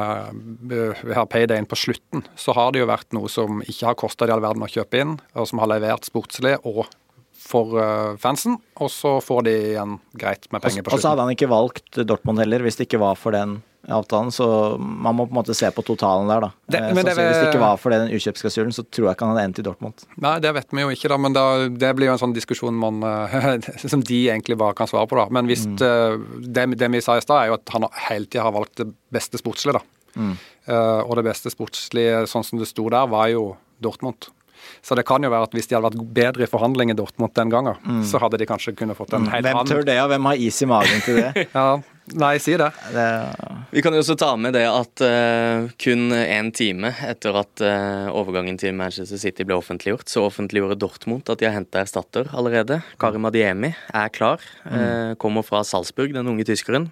uh, 0.71 1.21
paydayen 1.29 1.69
på 1.69 1.77
slutten, 1.77 2.25
så 2.39 2.55
har 2.57 2.73
det 2.73 2.81
jo 2.81 2.89
vært 2.89 3.13
noe 3.13 3.29
som 3.29 3.61
ikke 3.65 3.91
har 3.91 3.99
kosta 3.99 4.25
de 4.25 4.33
all 4.33 4.41
verden 4.41 4.65
å 4.65 4.71
kjøpe 4.71 5.03
inn, 5.03 5.17
og 5.35 5.49
som 5.51 5.61
har 5.61 5.75
levert 5.75 6.09
sportslig 6.09 6.57
og 6.63 6.87
for 7.45 7.77
uh, 7.77 8.17
fansen, 8.21 8.57
og 8.81 8.89
så 8.91 9.19
får 9.21 9.45
de 9.47 9.53
igjen 9.75 9.99
greit 10.17 10.49
med 10.49 10.63
penger 10.63 10.81
på 10.81 10.89
slutten. 10.89 10.97
Og 10.97 11.03
så 11.03 11.13
hadde 11.13 11.27
han 11.27 11.37
ikke 11.37 11.51
valgt 11.51 12.03
Dortmund 12.09 12.41
heller, 12.41 12.65
hvis 12.65 12.79
det 12.79 12.87
ikke 12.89 13.01
var 13.03 13.19
for 13.19 13.35
den 13.35 13.59
avtalen. 13.85 14.31
Så 14.33 14.47
man 14.79 15.15
må 15.15 15.27
på 15.27 15.35
en 15.35 15.39
måte 15.39 15.55
se 15.57 15.69
på 15.71 15.83
totalen 15.85 16.29
der, 16.31 16.47
da. 16.47 16.49
Det, 16.65 16.81
så, 16.81 17.03
det, 17.05 17.13
hvis 17.19 17.37
det 17.37 17.49
ikke 17.51 17.61
var 17.61 17.77
for 17.81 17.93
den 17.93 18.09
utkjøpsklausulen, 18.17 18.73
så 18.73 18.85
tror 18.89 19.09
jeg 19.09 19.17
ikke 19.17 19.27
han 19.27 19.35
hadde 19.35 19.45
endt 19.51 19.61
i 19.61 19.65
Dortmund. 19.67 20.05
Nei, 20.25 20.35
det 20.43 20.55
vet 20.57 20.73
vi 20.73 20.85
jo 20.85 20.93
ikke, 20.95 21.11
da. 21.13 21.19
Men 21.21 21.37
da, 21.37 21.45
det 21.69 21.91
blir 21.97 22.09
jo 22.09 22.15
en 22.15 22.23
sånn 22.23 22.35
diskusjon 22.35 22.79
man, 22.81 23.03
som 23.93 24.01
de 24.01 24.21
egentlig 24.23 24.57
bare 24.61 24.77
kan 24.77 24.89
svare 24.89 25.09
på, 25.11 25.19
da. 25.21 25.27
Men 25.37 25.51
hvis 25.51 25.67
mm. 25.69 25.77
det, 26.49 26.65
det, 26.81 26.89
vi 26.97 27.03
sa 27.05 27.19
i 27.19 27.25
stad, 27.25 27.43
er 27.43 27.51
jo 27.53 27.59
at 27.59 27.75
han 27.75 27.85
hele 28.07 28.25
tida 28.25 28.47
har 28.47 28.55
valgt 28.57 28.81
det 28.81 28.89
beste 29.13 29.41
sportslige, 29.41 29.77
da. 29.77 29.85
Mm. 30.15 30.33
Uh, 30.65 31.01
og 31.03 31.17
det 31.19 31.27
beste 31.27 31.51
sportslige, 31.51 32.23
sånn 32.31 32.45
som 32.47 32.61
det 32.61 32.69
sto 32.71 32.87
der, 32.89 33.05
var 33.11 33.29
jo 33.29 33.51
Dortmund. 33.83 34.31
Så 34.85 34.93
det 34.97 35.05
kan 35.09 35.23
jo 35.25 35.31
være 35.33 35.47
at 35.47 35.55
hvis 35.57 35.65
de 35.69 35.77
hadde 35.77 35.89
vært 35.89 36.13
bedre 36.13 36.45
i 36.45 36.49
forhandling 36.49 36.93
i 36.93 36.97
Dortmund 36.97 37.33
den 37.33 37.49
gangen, 37.49 37.79
mm. 37.81 38.03
så 38.05 38.21
hadde 38.21 38.37
de 38.37 38.45
kanskje 38.45 38.75
kunnet 38.77 38.97
fått 38.97 39.15
en 39.17 39.25
mm. 39.25 39.31
helt 39.33 39.49
annen 39.49 39.65
Hvem 39.65 39.71
tør 39.71 39.87
det, 39.87 39.97
og 40.03 40.11
hvem 40.13 40.29
har 40.29 40.45
is 40.45 40.61
i 40.61 40.67
magen 40.69 41.05
til 41.05 41.21
det? 41.23 41.45
ja, 41.57 41.69
Nei, 42.13 42.35
si 42.37 42.53
det. 42.53 42.67
det. 42.93 43.05
Vi 43.71 43.81
kan 43.81 43.95
jo 43.95 44.03
også 44.03 44.13
ta 44.21 44.27
med 44.37 44.53
det 44.53 44.67
at 44.69 45.01
uh, 45.01 45.65
kun 45.81 46.13
én 46.13 46.51
time 46.53 46.91
etter 47.01 47.39
at 47.39 47.63
uh, 47.65 48.11
overgangen 48.13 48.59
til 48.61 48.75
Manchester 48.77 49.17
City 49.17 49.41
ble 49.47 49.57
offentliggjort, 49.57 50.05
så 50.11 50.27
offentliggjorde 50.27 50.77
Dortmund 50.83 51.25
at 51.33 51.41
de 51.41 51.49
har 51.49 51.55
henta 51.57 51.81
erstatter 51.81 52.29
allerede. 52.37 52.83
Karim 53.01 53.25
Adiemi 53.25 53.73
er 53.89 54.13
klar. 54.13 54.45
Uh, 54.69 55.17
kommer 55.17 55.45
fra 55.47 55.63
Salzburg, 55.65 56.13
den 56.13 56.29
unge 56.29 56.45
tyskeren. 56.45 56.91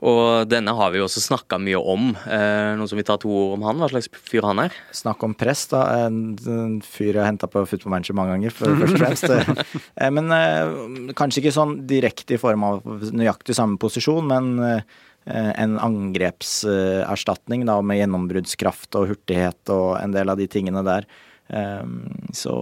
Og 0.00 0.48
denne 0.48 0.72
har 0.76 0.92
vi 0.92 1.00
jo 1.00 1.04
også 1.04 1.20
snakka 1.20 1.58
mye 1.60 1.76
om. 1.76 2.14
Eh, 2.24 2.72
noe 2.78 2.88
som 2.88 2.96
vil 2.96 3.04
ta 3.04 3.18
to 3.20 3.28
ord 3.28 3.58
om 3.58 3.66
han. 3.68 3.82
Hva 3.82 3.90
slags 3.92 4.08
fyr 4.30 4.46
han 4.48 4.62
er? 4.62 4.76
Snakk 4.96 5.20
om 5.26 5.34
press, 5.36 5.66
da. 5.72 5.82
En, 6.06 6.38
en 6.40 6.78
fyr 6.84 7.12
jeg 7.12 7.20
har 7.20 7.28
henta 7.28 7.50
på 7.50 7.66
Football 7.68 7.96
Manager 7.96 8.16
mange 8.16 8.34
ganger, 8.36 8.56
for, 8.56 8.72
først 8.80 8.96
og 8.96 9.02
fremst. 9.04 9.28
eh, 10.00 10.10
men 10.16 10.32
eh, 10.32 11.12
kanskje 11.18 11.44
ikke 11.44 11.56
sånn 11.58 11.76
direkte 11.90 12.38
i 12.38 12.40
form 12.40 12.64
av 12.66 12.80
nøyaktig 13.12 13.56
samme 13.58 13.76
posisjon, 13.80 14.30
men 14.30 14.52
eh, 14.64 15.00
en 15.30 15.76
angrepserstatning 15.84 17.66
da, 17.68 17.76
med 17.84 18.00
gjennombruddskraft 18.00 18.96
og 18.96 19.10
hurtighet 19.12 19.74
og 19.74 19.98
en 20.00 20.16
del 20.16 20.32
av 20.32 20.40
de 20.40 20.48
tingene 20.50 20.80
der. 20.86 21.04
Ehm, 21.50 22.30
så 22.32 22.54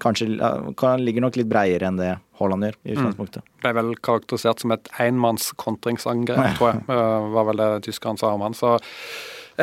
kanskje 0.00 0.36
kan, 0.76 1.04
ligger 1.04 1.24
nok 1.24 1.38
litt 1.40 1.48
breiere 1.48 1.88
enn 1.88 2.00
det 2.00 2.12
Haaland 2.40 2.66
gjør 2.66 2.76
i 2.82 2.92
mm. 2.92 2.98
utgangspunktet. 2.98 3.46
Mm. 3.46 3.54
Ble 3.64 3.72
vel 3.78 3.92
karakterisert 4.04 4.62
som 4.62 4.74
et 4.76 4.90
enmannskontringsangrep, 5.00 6.56
tror 6.58 6.72
jeg. 6.74 6.84
var 7.36 7.48
vel 7.50 7.62
det 7.62 7.70
tyskeren 7.88 8.20
sa 8.20 8.34
om 8.36 8.44
han. 8.44 8.56
Så 8.56 8.76
eh, 8.76 8.84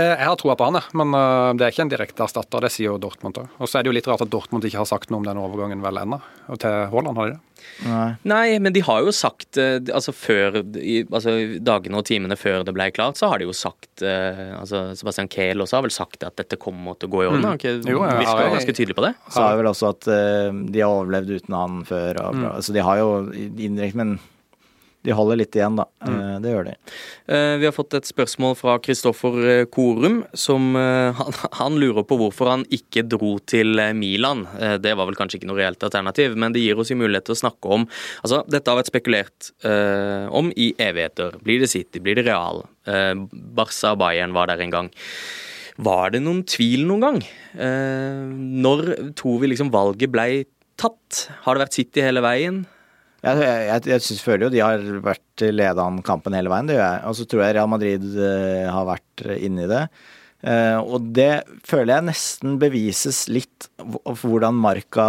jeg 0.04 0.28
har 0.28 0.38
troa 0.40 0.56
på 0.58 0.68
han, 0.68 0.80
men 1.00 1.18
eh, 1.18 1.50
det 1.58 1.66
er 1.66 1.74
ikke 1.74 1.84
en 1.86 1.92
direkte 1.92 2.24
erstatter. 2.26 2.64
Det 2.66 2.72
sier 2.74 2.92
jo 2.92 3.00
Dortmund 3.02 3.40
òg. 3.42 3.52
Og 3.58 3.70
så 3.70 3.80
er 3.80 3.86
det 3.86 3.92
jo 3.92 3.98
litt 3.98 4.10
rart 4.10 4.24
at 4.26 4.32
Dortmund 4.34 4.68
ikke 4.68 4.82
har 4.82 4.90
sagt 4.90 5.12
noe 5.12 5.22
om 5.22 5.28
den 5.28 5.42
overgangen 5.42 5.84
vel 5.84 6.02
ennå. 6.04 6.20
Og 6.52 6.60
til 6.62 6.76
Haaland 6.92 7.20
har 7.20 7.32
de 7.32 7.36
det? 7.38 7.44
Nei. 7.88 8.10
Nei. 8.30 8.60
men 8.62 8.74
de 8.76 8.84
har 8.86 9.02
jo 9.02 9.12
sagt 9.16 9.58
eh, 9.60 9.80
altså 9.90 10.14
før 10.14 10.60
altså 10.62 11.34
Dagene 11.66 11.98
og 12.00 12.06
timene 12.08 12.38
før 12.38 12.62
det 12.66 12.74
ble 12.78 12.86
klart, 12.94 13.18
så 13.18 13.32
har 13.32 13.42
de 13.42 13.48
jo 13.50 13.56
sagt 13.58 14.04
altså 14.06 14.84
Sebastian 14.98 15.30
Kehl 15.34 15.64
også 15.64 15.80
har 15.80 15.86
vel 15.88 15.94
sagt 15.94 16.24
at 16.28 16.38
dette 16.38 16.60
kommer 16.62 16.96
til 16.96 17.10
å 17.10 17.16
gå 17.16 17.24
i 17.24 17.28
orden. 17.32 17.44
Mm. 17.48 17.58
Ikke, 17.58 17.74
jo, 17.82 18.06
jeg, 18.06 18.22
virker 18.22 18.46
jo 18.46 18.56
ganske 18.56 18.78
tydelig 18.78 18.98
på 18.98 19.06
det. 19.08 19.14
Sa 19.34 19.50
vel 19.58 19.72
også 19.74 19.92
at 19.96 20.08
de 20.08 20.84
har 20.84 20.94
overlevd 20.94 21.34
uten 21.40 21.58
han 21.58 21.84
før. 21.90 22.22
Og, 22.28 22.38
mm. 22.38 22.50
altså 22.54 22.78
de 22.78 22.86
har 22.86 23.02
jo 23.02 23.12
indirekte, 23.34 23.98
men 23.98 24.18
de 25.08 25.16
holder 25.16 25.40
litt 25.40 25.56
igjen, 25.56 25.78
da. 25.80 25.86
Mm. 26.04 26.16
Eh, 26.18 26.36
det 26.44 26.52
gjør 26.52 26.66
de. 26.68 26.74
Eh, 27.32 27.54
vi 27.62 27.68
har 27.70 27.76
fått 27.76 27.96
et 27.96 28.10
spørsmål 28.10 28.58
fra 28.60 28.76
Kristoffer 28.84 29.38
eh, 29.54 29.64
Korum, 29.72 30.20
som 30.36 30.76
han, 30.76 31.38
han, 31.56 31.78
lurer 31.80 32.04
på 32.08 32.18
hvorfor 32.20 32.52
han 32.52 32.66
ikke 32.74 33.06
dro 33.08 33.38
til 33.48 33.80
Milan. 33.96 34.44
Det 34.84 34.94
var 34.98 35.08
vel 35.08 35.18
kanskje 35.18 35.40
ikke 35.40 35.50
noe 35.50 35.60
reelt 35.62 35.84
alternativ, 35.86 36.36
men 36.40 36.56
det 36.56 36.64
gir 36.64 36.80
oss 36.80 36.92
jo 36.92 37.00
mulighet 37.00 37.28
til 37.30 37.38
å 37.38 37.40
snakke 37.40 37.72
om 37.74 37.86
Altså, 38.26 38.42
dette 38.50 38.72
har 38.72 38.80
vært 38.80 38.90
spekulert 38.90 39.50
uh, 39.66 40.28
om 40.36 40.50
i 40.60 40.72
evigheter. 40.82 41.38
Blir 41.44 41.62
det 41.64 41.70
City? 41.72 42.02
Blir 42.04 42.18
det 42.18 42.26
Real? 42.28 42.64
Uh, 42.88 43.28
Barca 43.32 43.94
og 43.94 44.02
Bayern 44.02 44.36
var 44.36 44.50
der 44.52 44.64
en 44.64 44.74
gang. 44.74 44.90
Var 45.78 46.16
det 46.16 46.24
noen 46.26 46.42
tvil 46.50 46.88
noen 46.90 47.06
gang? 47.06 47.20
Uh, 47.54 48.26
når 48.34 49.14
tror 49.20 49.44
vi 49.44 49.52
liksom 49.54 49.72
valget 49.74 50.12
ble 50.14 50.28
tatt? 50.80 51.28
Har 51.46 51.56
det 51.56 51.68
vært 51.68 51.78
City 51.80 52.04
hele 52.06 52.26
veien? 52.26 52.66
Jeg, 53.26 53.40
jeg, 53.42 53.82
jeg 53.90 54.04
synes, 54.06 54.22
føler 54.24 54.46
jo 54.46 54.52
de 54.54 54.62
har 54.62 54.84
vært 55.04 55.46
leda 55.50 55.88
an 55.88 56.04
kampen 56.06 56.36
hele 56.38 56.52
veien, 56.54 56.70
det 56.70 56.78
gjør 56.78 56.86
jeg. 56.86 57.02
Og 57.10 57.18
så 57.18 57.26
tror 57.26 57.44
jeg 57.44 57.58
Real 57.58 57.72
Madrid 57.72 58.06
uh, 58.14 58.68
har 58.70 58.86
vært 58.92 59.26
inni 59.40 59.66
det. 59.70 59.88
Uh, 60.46 60.78
og 60.86 61.10
det 61.18 61.32
føler 61.66 61.96
jeg 61.96 62.08
nesten 62.12 62.60
bevises 62.62 63.24
litt 63.32 63.72
hvordan 63.82 64.60
Marka 64.62 65.08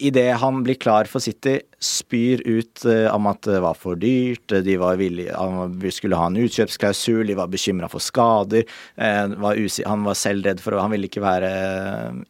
idet 0.00 0.38
han 0.40 0.62
blir 0.64 0.78
klar 0.80 1.08
for 1.10 1.22
City, 1.22 1.58
spyr 1.80 2.42
ut 2.44 2.84
uh, 2.88 3.08
om 3.14 3.28
at 3.30 3.44
det 3.46 3.60
var 3.64 3.76
for 3.78 3.98
dyrt, 4.00 4.52
de 4.64 4.76
var 4.80 4.98
villige, 5.00 5.34
han 5.36 5.76
skulle 5.92 6.18
ha 6.18 6.28
en 6.30 6.40
utkjøpsklausul, 6.40 7.24
de 7.28 7.38
var 7.38 7.50
bekymra 7.52 7.88
for 7.92 8.02
skader. 8.04 8.66
Uh, 8.96 9.36
var 9.40 9.60
han 9.86 10.04
var 10.08 10.18
selv 10.18 10.46
redd 10.48 10.60
for 10.64 10.78
Han 10.80 10.92
ville 10.94 11.08
ikke 11.08 11.22
være, 11.24 11.50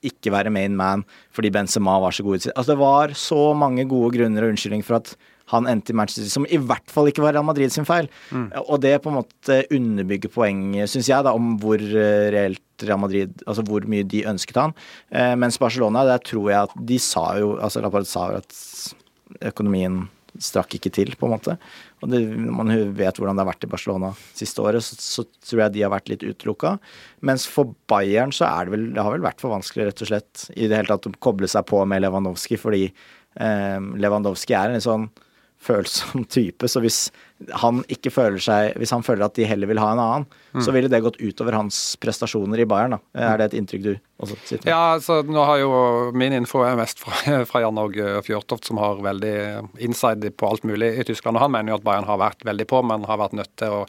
ikke 0.06 0.32
være 0.34 0.52
main 0.54 0.76
man 0.76 1.04
fordi 1.34 1.52
Benzema 1.54 1.98
var 2.02 2.14
så 2.14 2.24
god. 2.26 2.50
Altså, 2.54 2.72
det 2.72 2.80
var 2.80 3.12
så 3.18 3.42
mange 3.54 3.86
gode 3.88 4.16
grunner 4.16 4.44
og 4.44 4.54
unnskyldninger 4.54 4.86
for 4.86 4.98
at 4.98 5.14
han 5.50 5.68
endte 5.70 5.92
i 5.92 5.96
Manchester 5.98 6.24
City, 6.24 6.34
som 6.34 6.46
i 6.48 6.60
hvert 6.60 6.92
fall 6.92 7.10
ikke 7.10 7.24
var 7.24 7.34
Real 7.36 7.46
Madrid 7.46 7.72
sin 7.74 7.88
feil. 7.88 8.10
Mm. 8.30 8.48
Og 8.66 8.80
det 8.84 8.96
på 9.04 9.12
en 9.12 9.20
måte 9.20 9.60
underbygger 9.70 10.32
poenget, 10.34 10.92
syns 10.92 11.10
jeg, 11.10 11.26
da, 11.26 11.34
om 11.36 11.56
hvor 11.62 11.80
eh, 11.80 12.28
reelt 12.34 12.64
Real 12.86 13.00
Madrid 13.02 13.42
Altså 13.44 13.64
hvor 13.68 13.84
mye 13.90 14.06
de 14.08 14.22
ønsket 14.30 14.56
han. 14.56 14.72
Eh, 15.12 15.34
mens 15.36 15.60
Barcelona, 15.60 16.06
der 16.08 16.22
tror 16.24 16.48
jeg 16.48 16.68
at 16.68 16.78
de 16.88 16.96
sa 17.02 17.26
jo 17.40 17.52
Altså 17.58 17.82
Laporte 17.84 18.08
sa 18.08 18.30
jo 18.32 18.40
at 18.40 19.44
økonomien 19.50 20.06
strakk 20.38 20.76
ikke 20.76 20.92
til, 20.94 21.12
på 21.18 21.26
en 21.26 21.32
måte. 21.34 21.56
Og 22.00 22.10
det, 22.12 22.20
man 22.54 22.70
vet 22.96 23.18
hvordan 23.18 23.36
det 23.36 23.42
har 23.42 23.50
vært 23.50 23.66
i 23.66 23.70
Barcelona 23.70 24.12
siste 24.36 24.62
året, 24.62 24.84
så, 24.84 24.96
så 24.96 25.24
tror 25.46 25.64
jeg 25.64 25.74
de 25.74 25.82
har 25.84 25.92
vært 25.92 26.10
litt 26.12 26.24
utelukka. 26.24 26.76
Mens 27.26 27.46
for 27.50 27.74
Bayern 27.90 28.34
så 28.34 28.46
er 28.48 28.68
det 28.68 28.76
vel 28.76 28.86
Det 28.94 29.04
har 29.04 29.16
vel 29.16 29.26
vært 29.26 29.42
for 29.42 29.52
vanskelig, 29.52 29.88
rett 29.90 30.04
og 30.04 30.12
slett, 30.12 30.44
i 30.54 30.68
det 30.70 30.78
hele 30.78 30.92
tatt 30.92 31.10
å 31.10 31.16
koble 31.18 31.50
seg 31.50 31.66
på 31.68 31.82
med 31.88 32.04
Lewandowski, 32.04 32.60
fordi 32.60 32.86
eh, 32.86 33.80
Lewandowski 34.04 34.56
er 34.56 34.70
en 34.70 34.78
litt 34.78 34.86
sånn 34.86 35.10
følsom 35.60 36.24
type. 36.24 36.68
Så 36.68 36.80
hvis 36.80 37.10
han 37.62 37.78
ikke 37.88 38.10
føler 38.12 38.38
seg 38.44 38.74
Hvis 38.76 38.90
han 38.92 39.02
føler 39.06 39.24
at 39.24 39.34
de 39.38 39.46
heller 39.48 39.66
vil 39.70 39.80
ha 39.80 39.92
en 39.94 40.02
annen, 40.02 40.26
Mm. 40.50 40.64
så 40.66 40.72
ville 40.74 40.88
det 40.90 40.98
gått 41.04 41.20
utover 41.22 41.54
hans 41.54 41.76
prestasjoner 42.02 42.58
i 42.58 42.64
Bayern. 42.66 42.90
da. 42.90 42.98
Er 43.14 43.36
det 43.38 43.44
et 43.52 43.60
inntrykk 43.60 43.82
du 43.84 43.90
også 44.18 44.34
sitter 44.48 44.64
med? 44.64 44.72
Ja, 44.72 44.98
så 44.98 45.20
nå 45.22 45.44
har 45.46 45.60
jo 45.60 46.10
Min 46.12 46.32
info 46.34 46.64
er 46.66 46.74
mest 46.74 46.98
fra, 46.98 47.44
fra 47.46 47.60
Jan 47.62 47.78
Åge 47.78 48.18
Fjørtoft, 48.26 48.64
som 48.66 48.80
har 48.82 48.96
veldig 48.98 49.70
inside 49.78 50.32
på 50.36 50.48
alt 50.50 50.64
mulig 50.66 50.98
i 50.98 51.04
Tyskland. 51.06 51.36
og 51.38 51.42
Han 51.44 51.52
mener 51.52 51.70
jo 51.70 51.76
at 51.78 51.84
Bayern 51.86 52.04
har 52.08 52.18
vært 52.18 52.42
veldig 52.42 52.66
på, 52.66 52.80
men 52.82 53.04
har 53.06 53.20
vært 53.22 53.36
nødt 53.38 53.52
til 53.62 53.76
å 53.76 53.84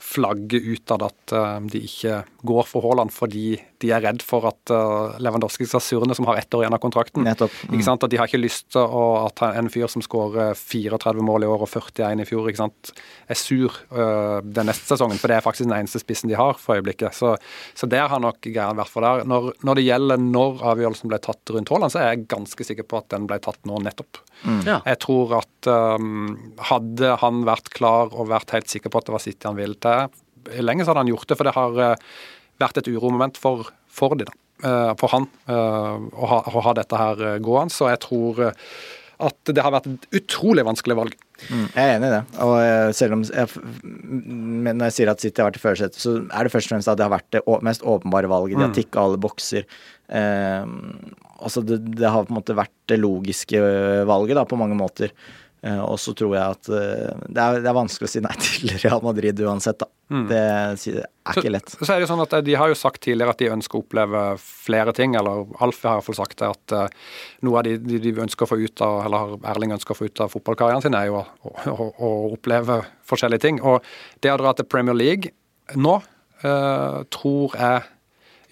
flagge 0.00 0.56
utad 0.56 1.04
at 1.04 1.34
uh, 1.36 1.60
de 1.68 1.82
ikke 1.84 2.22
går 2.48 2.64
for 2.64 2.86
Haaland 2.86 3.12
fordi 3.12 3.58
de 3.84 3.90
er 3.92 4.00
redd 4.00 4.24
for 4.24 4.48
at 4.48 4.72
uh, 4.72 5.18
Lewandowski 5.20 5.68
skal 5.68 5.84
surne, 5.84 6.16
som 6.16 6.24
har 6.30 6.40
ett 6.40 6.54
år 6.56 6.64
igjen 6.64 6.78
av 6.78 6.80
kontrakten. 6.80 7.26
Nettopp. 7.28 7.52
Mm. 7.68 7.76
Ikke 7.76 7.88
sant? 7.90 8.08
At 8.08 8.10
De 8.14 8.16
har 8.22 8.30
ikke 8.30 8.40
lyst 8.40 8.70
til 8.72 8.80
å, 8.88 9.04
at 9.28 9.44
en 9.52 9.68
fyr 9.68 9.92
som 9.92 10.00
skårer 10.00 10.56
34 10.56 11.20
mål 11.20 11.44
i 11.44 11.52
år 11.52 11.66
og 11.66 11.68
41 11.76 12.24
i 12.24 12.28
fjor, 12.32 12.48
ikke 12.48 12.64
sant, 12.64 12.95
er 13.26 13.38
sur 13.38 13.74
uh, 13.90 14.38
den 14.44 14.68
neste 14.68 14.86
sesongen. 14.86 15.18
For 15.20 15.30
det 15.30 15.38
er 15.38 15.44
faktisk 15.44 15.66
den 15.66 15.76
eneste 15.78 16.00
spissen 16.02 16.30
de 16.30 16.38
har 16.38 16.58
for 16.60 16.78
øyeblikket. 16.78 17.16
Så, 17.16 17.34
så 17.74 17.88
der 17.90 18.08
har 18.12 18.22
nok 18.22 18.46
Geir 18.46 18.76
vært 18.78 18.92
for 18.92 19.06
der. 19.06 19.24
Når, 19.28 19.50
når 19.66 19.80
det 19.80 19.86
gjelder 19.86 20.22
når 20.22 20.62
avgjørelsen 20.72 21.12
ble 21.12 21.20
tatt 21.24 21.54
rundt 21.54 21.72
Haaland, 21.72 21.94
så 21.94 22.02
er 22.02 22.12
jeg 22.12 22.28
ganske 22.32 22.68
sikker 22.68 22.86
på 22.86 23.00
at 23.02 23.10
den 23.14 23.28
ble 23.30 23.40
tatt 23.42 23.60
nå 23.68 23.80
nettopp. 23.84 24.22
Ja. 24.68 24.78
Jeg 24.84 25.00
tror 25.02 25.38
at 25.40 25.70
um, 25.98 26.54
hadde 26.70 27.16
han 27.22 27.44
vært 27.48 27.72
klar 27.74 28.12
og 28.12 28.30
vært 28.30 28.54
helt 28.54 28.70
sikker 28.70 28.92
på 28.92 29.00
at 29.00 29.08
det 29.08 29.16
var 29.16 29.24
City 29.24 29.48
han 29.48 29.58
ville 29.58 29.78
til, 29.80 30.16
lenge 30.62 30.84
så 30.84 30.92
hadde 30.92 31.06
han 31.06 31.14
gjort 31.14 31.30
det. 31.30 31.38
For 31.38 31.48
det 31.48 31.56
har 31.56 31.80
uh, 31.80 32.18
vært 32.62 32.82
et 32.82 32.90
uromoment 32.92 33.40
for, 33.40 33.70
for 33.90 34.18
de 34.18 34.28
da. 34.28 34.36
Uh, 34.64 34.92
for 34.96 35.12
han 35.12 35.26
uh, 35.50 35.96
å, 36.16 36.28
ha, 36.30 36.38
å 36.48 36.62
ha 36.64 36.72
dette 36.78 37.00
her 37.00 37.18
uh, 37.20 37.32
gående. 37.44 37.74
Så 37.74 37.90
jeg 37.90 38.00
tror 38.06 38.40
uh, 38.40 38.68
at 39.16 39.52
det 39.52 39.62
har 39.64 39.72
vært 39.72 39.86
et 39.88 40.06
utrolig 40.18 40.64
vanskelig 40.66 40.96
valg. 40.98 41.14
Mm, 41.48 41.66
jeg 41.72 41.82
er 41.82 41.94
enig 41.94 42.08
i 42.08 42.14
det. 42.14 42.22
Og 42.44 42.54
eh, 42.60 42.90
selv 42.96 43.16
om 43.16 43.22
jeg, 43.24 43.62
når 43.86 44.84
jeg 44.88 44.96
sier 44.98 45.12
at 45.12 45.22
City 45.24 45.42
har 45.42 45.48
vært 45.50 45.60
i 45.60 45.62
førersetet, 45.62 46.00
så 46.02 46.16
er 46.24 46.46
det 46.46 46.52
først 46.52 46.68
og 46.68 46.74
fremst 46.74 46.92
at 46.92 47.00
det 47.00 47.06
har 47.06 47.14
vært 47.14 47.30
det 47.36 47.42
mest 47.64 47.86
åpenbare 47.86 48.30
valget. 48.32 48.58
De 48.58 48.66
har 48.66 48.76
tikka 48.76 49.06
alle 49.06 49.20
bokser. 49.20 49.64
Eh, 50.08 50.68
altså 51.36 51.64
det, 51.64 51.80
det 51.96 52.12
har 52.12 52.28
på 52.28 52.34
en 52.34 52.40
måte 52.40 52.58
vært 52.58 52.74
det 52.92 53.00
logiske 53.00 53.62
valget 54.08 54.40
da, 54.40 54.46
på 54.48 54.60
mange 54.60 54.78
måter. 54.78 55.14
Eh, 55.66 55.82
og 55.82 55.98
så 55.98 56.14
tror 56.16 56.34
jeg 56.36 56.56
at 56.56 56.68
eh, 56.70 57.12
det, 57.26 57.42
er, 57.42 57.60
det 57.64 57.70
er 57.70 57.76
vanskelig 57.76 58.06
å 58.06 58.12
si 58.12 58.22
nei 58.22 58.34
til 58.44 58.72
Real 58.84 59.02
Madrid 59.04 59.40
uansett, 59.42 59.80
da. 59.82 59.90
Det 60.06 60.38
er 60.38 60.76
ikke 61.32 61.50
lett. 61.50 61.72
Så 61.74 61.88
er 61.90 61.98
det 61.98 62.04
jo 62.04 62.10
sånn 62.12 62.22
at 62.22 62.34
De 62.46 62.52
har 62.54 62.70
jo 62.70 62.76
sagt 62.78 63.00
tidligere 63.02 63.32
at 63.34 63.40
de 63.42 63.48
ønsker 63.50 63.74
å 63.74 63.82
oppleve 63.82 64.20
flere 64.38 64.92
ting. 64.94 65.16
eller 65.18 65.48
Alf 65.64 65.80
har 65.82 65.96
i 65.96 65.98
hvert 65.98 66.06
fall 66.06 66.18
sagt 66.20 66.38
det, 66.38 66.50
at 66.52 66.94
noe 67.42 67.58
av 67.58 67.66
de, 67.66 67.72
de, 67.82 67.98
de 68.04 68.12
ønsker 68.22 68.46
å 68.46 68.50
få 68.52 68.60
ut 68.60 68.84
av, 68.86 69.00
eller 69.08 69.34
Erling 69.50 69.74
ønsker 69.74 69.96
å 69.96 69.98
få 69.98 70.06
ut 70.06 70.22
av 70.22 70.30
fotballkarrieren 70.30 70.84
sin, 70.84 70.94
er 70.94 71.08
jo 71.10 71.24
å, 71.24 71.56
å, 71.72 71.88
å 71.90 72.12
oppleve 72.36 72.78
forskjellige 73.10 73.48
ting. 73.48 73.58
Og 73.66 73.82
det 74.22 74.30
å 74.30 74.38
dra 74.38 74.54
til 74.54 74.70
Premier 74.70 74.94
League 74.94 75.34
nå 75.74 75.98
uh, 75.98 77.02
tror 77.10 77.58
jeg 77.58 77.82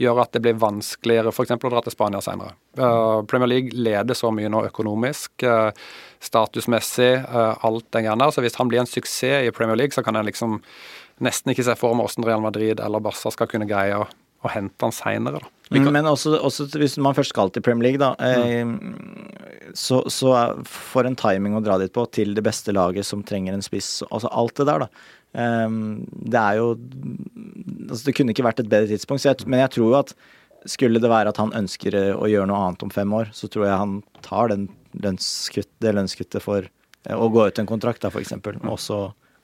gjør 0.01 0.21
at 0.25 0.33
det 0.35 0.43
blir 0.43 0.57
vanskeligere 0.59 1.31
f.eks. 1.33 1.53
å 1.55 1.71
dra 1.71 1.83
til 1.87 1.95
Spania 1.95 2.21
senere. 2.25 2.55
Uh, 2.79 3.23
Premier 3.31 3.51
League 3.51 3.71
leder 3.77 4.15
så 4.19 4.33
mye 4.35 4.51
nå 4.51 4.65
økonomisk, 4.67 5.45
uh, 5.47 5.71
statusmessig, 6.25 7.13
uh, 7.29 7.55
alt 7.67 7.87
det 7.95 8.05
gjerne. 8.07 8.25
der. 8.25 8.35
Så 8.35 8.43
hvis 8.45 8.59
han 8.59 8.69
blir 8.73 8.83
en 8.83 8.91
suksess 8.91 9.47
i 9.49 9.55
Premier 9.55 9.77
League, 9.79 9.95
så 9.95 10.03
kan 10.05 10.17
en 10.19 10.27
liksom 10.27 10.61
nesten 11.23 11.53
ikke 11.55 11.67
se 11.69 11.77
for 11.79 11.95
meg 11.95 12.09
hvordan 12.09 12.27
Real 12.27 12.43
Madrid 12.43 12.81
eller 12.83 13.03
Barca 13.05 13.31
skal 13.31 13.47
kunne 13.51 13.69
greie 13.71 13.95
å, 14.01 14.07
å 14.45 14.51
hente 14.51 14.83
han 14.83 14.95
seinere. 14.95 15.45
Mm, 15.71 15.87
Men 15.95 16.09
også, 16.11 16.35
også 16.45 16.67
hvis 16.77 16.99
man 17.01 17.15
først 17.17 17.31
skal 17.33 17.51
til 17.55 17.63
Premier 17.65 17.87
League, 17.93 18.03
da, 18.03 18.13
eh, 18.19 19.71
så, 19.79 20.03
så 20.13 20.35
er- 20.37 20.59
for 20.69 21.07
en 21.09 21.17
timing 21.17 21.55
å 21.57 21.63
dra 21.65 21.79
dit 21.81 21.93
på, 21.95 22.05
til 22.13 22.35
det 22.37 22.43
beste 22.45 22.75
laget 22.75 23.07
som 23.09 23.23
trenger 23.25 23.55
en 23.57 23.63
spiss. 23.65 24.03
Altså 24.11 24.29
alt 24.33 24.57
det 24.61 24.67
der, 24.69 24.85
da. 24.85 24.89
Eh, 25.35 25.77
det 26.35 26.41
er 26.41 26.61
jo 26.61 26.71
altså 27.89 28.05
Det 28.07 28.15
kunne 28.17 28.33
ikke 28.35 28.47
vært 28.47 28.63
et 28.63 28.71
bedre 28.71 28.91
tidspunkt. 28.91 29.27
Jeg, 29.27 29.45
men 29.47 29.61
jeg 29.65 29.75
tror 29.77 29.91
jo 29.91 29.99
at 30.01 30.15
skulle 30.71 31.01
det 31.03 31.11
være 31.13 31.29
at 31.35 31.41
han 31.41 31.53
ønsker 31.53 31.97
å 32.17 32.29
gjøre 32.31 32.49
noe 32.49 32.63
annet 32.69 32.87
om 32.87 32.93
fem 32.93 33.11
år, 33.13 33.29
så 33.37 33.51
tror 33.53 33.67
jeg 33.67 33.83
han 33.83 33.99
tar 34.25 34.49
den 34.49 34.69
lønnskutt, 35.05 35.69
det 35.85 35.93
lønnskuttet 35.93 36.45
for 36.45 36.65
eh, 36.65 37.17
å 37.17 37.29
gå 37.33 37.49
ut 37.49 37.61
en 37.61 37.69
kontrakt, 37.69 38.03
da, 38.05 38.13
f.eks. 38.13 38.37
Og 38.63 38.81
så 38.81 39.01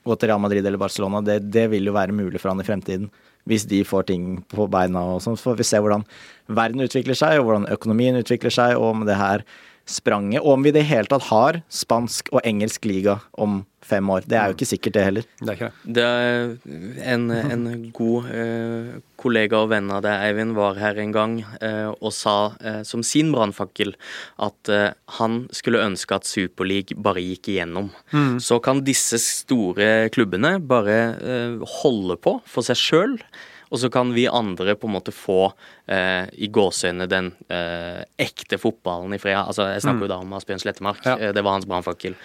gå 0.07 0.17
til 0.17 0.31
Real 0.31 0.41
Madrid 0.41 0.65
eller 0.65 0.81
Barcelona. 0.81 1.21
Det, 1.25 1.39
det 1.53 1.67
vil 1.73 1.89
jo 1.89 1.95
være 1.95 2.15
mulig 2.15 2.41
for 2.41 2.51
han 2.51 2.63
i 2.63 2.67
fremtiden. 2.67 3.11
Hvis 3.49 3.65
de 3.69 3.81
får 3.85 4.07
ting 4.11 4.25
på 4.53 4.67
beina 4.69 5.01
og 5.15 5.21
sånn. 5.23 5.37
Så 5.37 5.49
får 5.49 5.59
vi 5.61 5.65
se 5.65 5.81
hvordan 5.81 6.05
verden 6.53 6.85
utvikler 6.85 7.17
seg, 7.17 7.39
og 7.39 7.47
hvordan 7.47 7.69
økonomien 7.73 8.19
utvikler 8.19 8.53
seg, 8.53 8.77
og 8.77 8.95
om 8.95 9.05
det 9.07 9.17
her 9.17 9.45
spranget. 9.91 10.41
Og 10.43 10.55
om 10.55 10.63
vi 10.65 10.71
i 10.71 10.77
det 10.79 10.87
hele 10.89 11.09
tatt 11.11 11.27
har 11.29 11.61
spansk 11.71 12.31
og 12.33 12.41
engelsk 12.47 12.87
liga 12.89 13.19
om 13.33 13.61
fem 13.91 14.09
år. 14.13 14.25
Det 14.29 14.37
er 14.37 14.49
jo 14.49 14.55
ikke 14.55 14.69
sikkert, 14.69 14.95
det 14.95 15.03
heller. 15.03 15.25
Det 15.41 15.49
er 15.49 15.57
ikke 15.57 15.69
det. 15.83 15.93
Det 15.97 16.05
er 16.05 17.13
en, 17.15 17.25
en 17.33 17.65
god 17.95 18.29
eh, 18.31 18.91
kollega 19.21 19.61
og 19.63 19.71
venn 19.73 19.89
av 19.93 20.03
deg, 20.05 20.25
Eivind, 20.29 20.55
var 20.57 20.79
her 20.79 20.99
en 21.01 21.13
gang 21.15 21.37
eh, 21.59 21.89
og 21.89 22.13
sa 22.15 22.35
eh, 22.61 22.81
som 22.87 23.03
sin 23.05 23.33
brannfakkel 23.33 23.95
at 24.41 24.71
eh, 24.71 24.91
han 25.17 25.41
skulle 25.55 25.83
ønske 25.83 26.17
at 26.17 26.29
Superleague 26.29 26.97
bare 27.01 27.23
gikk 27.25 27.51
igjennom. 27.55 27.89
Så 28.41 28.61
kan 28.63 28.83
disse 28.85 29.19
store 29.21 30.11
klubbene 30.13 30.55
bare 30.61 30.99
eh, 31.17 31.71
holde 31.81 32.19
på 32.21 32.37
for 32.47 32.67
seg 32.67 32.79
sjøl. 32.79 33.17
Og 33.71 33.79
så 33.79 33.89
kan 33.93 34.11
vi 34.15 34.27
andre 34.27 34.75
på 34.75 34.89
en 34.89 34.95
måte 34.97 35.13
få 35.15 35.53
eh, 35.87 36.27
i 36.43 36.51
gåseøynene 36.51 37.07
den 37.11 37.31
eh, 37.47 38.01
ekte 38.19 38.59
fotballen 38.61 39.15
i 39.15 39.21
fred. 39.21 39.39
Altså, 39.39 39.69
jeg 39.71 39.85
snakker 39.85 40.07
jo 40.07 40.11
da 40.11 40.21
om 40.23 40.33
Asbjørn 40.37 40.63
Slettemark. 40.63 41.05
Ja. 41.07 41.15
Eh, 41.17 41.31
Det 41.35 41.43
var 41.45 41.55
hans 41.55 41.69
brannfakkel. 41.69 42.17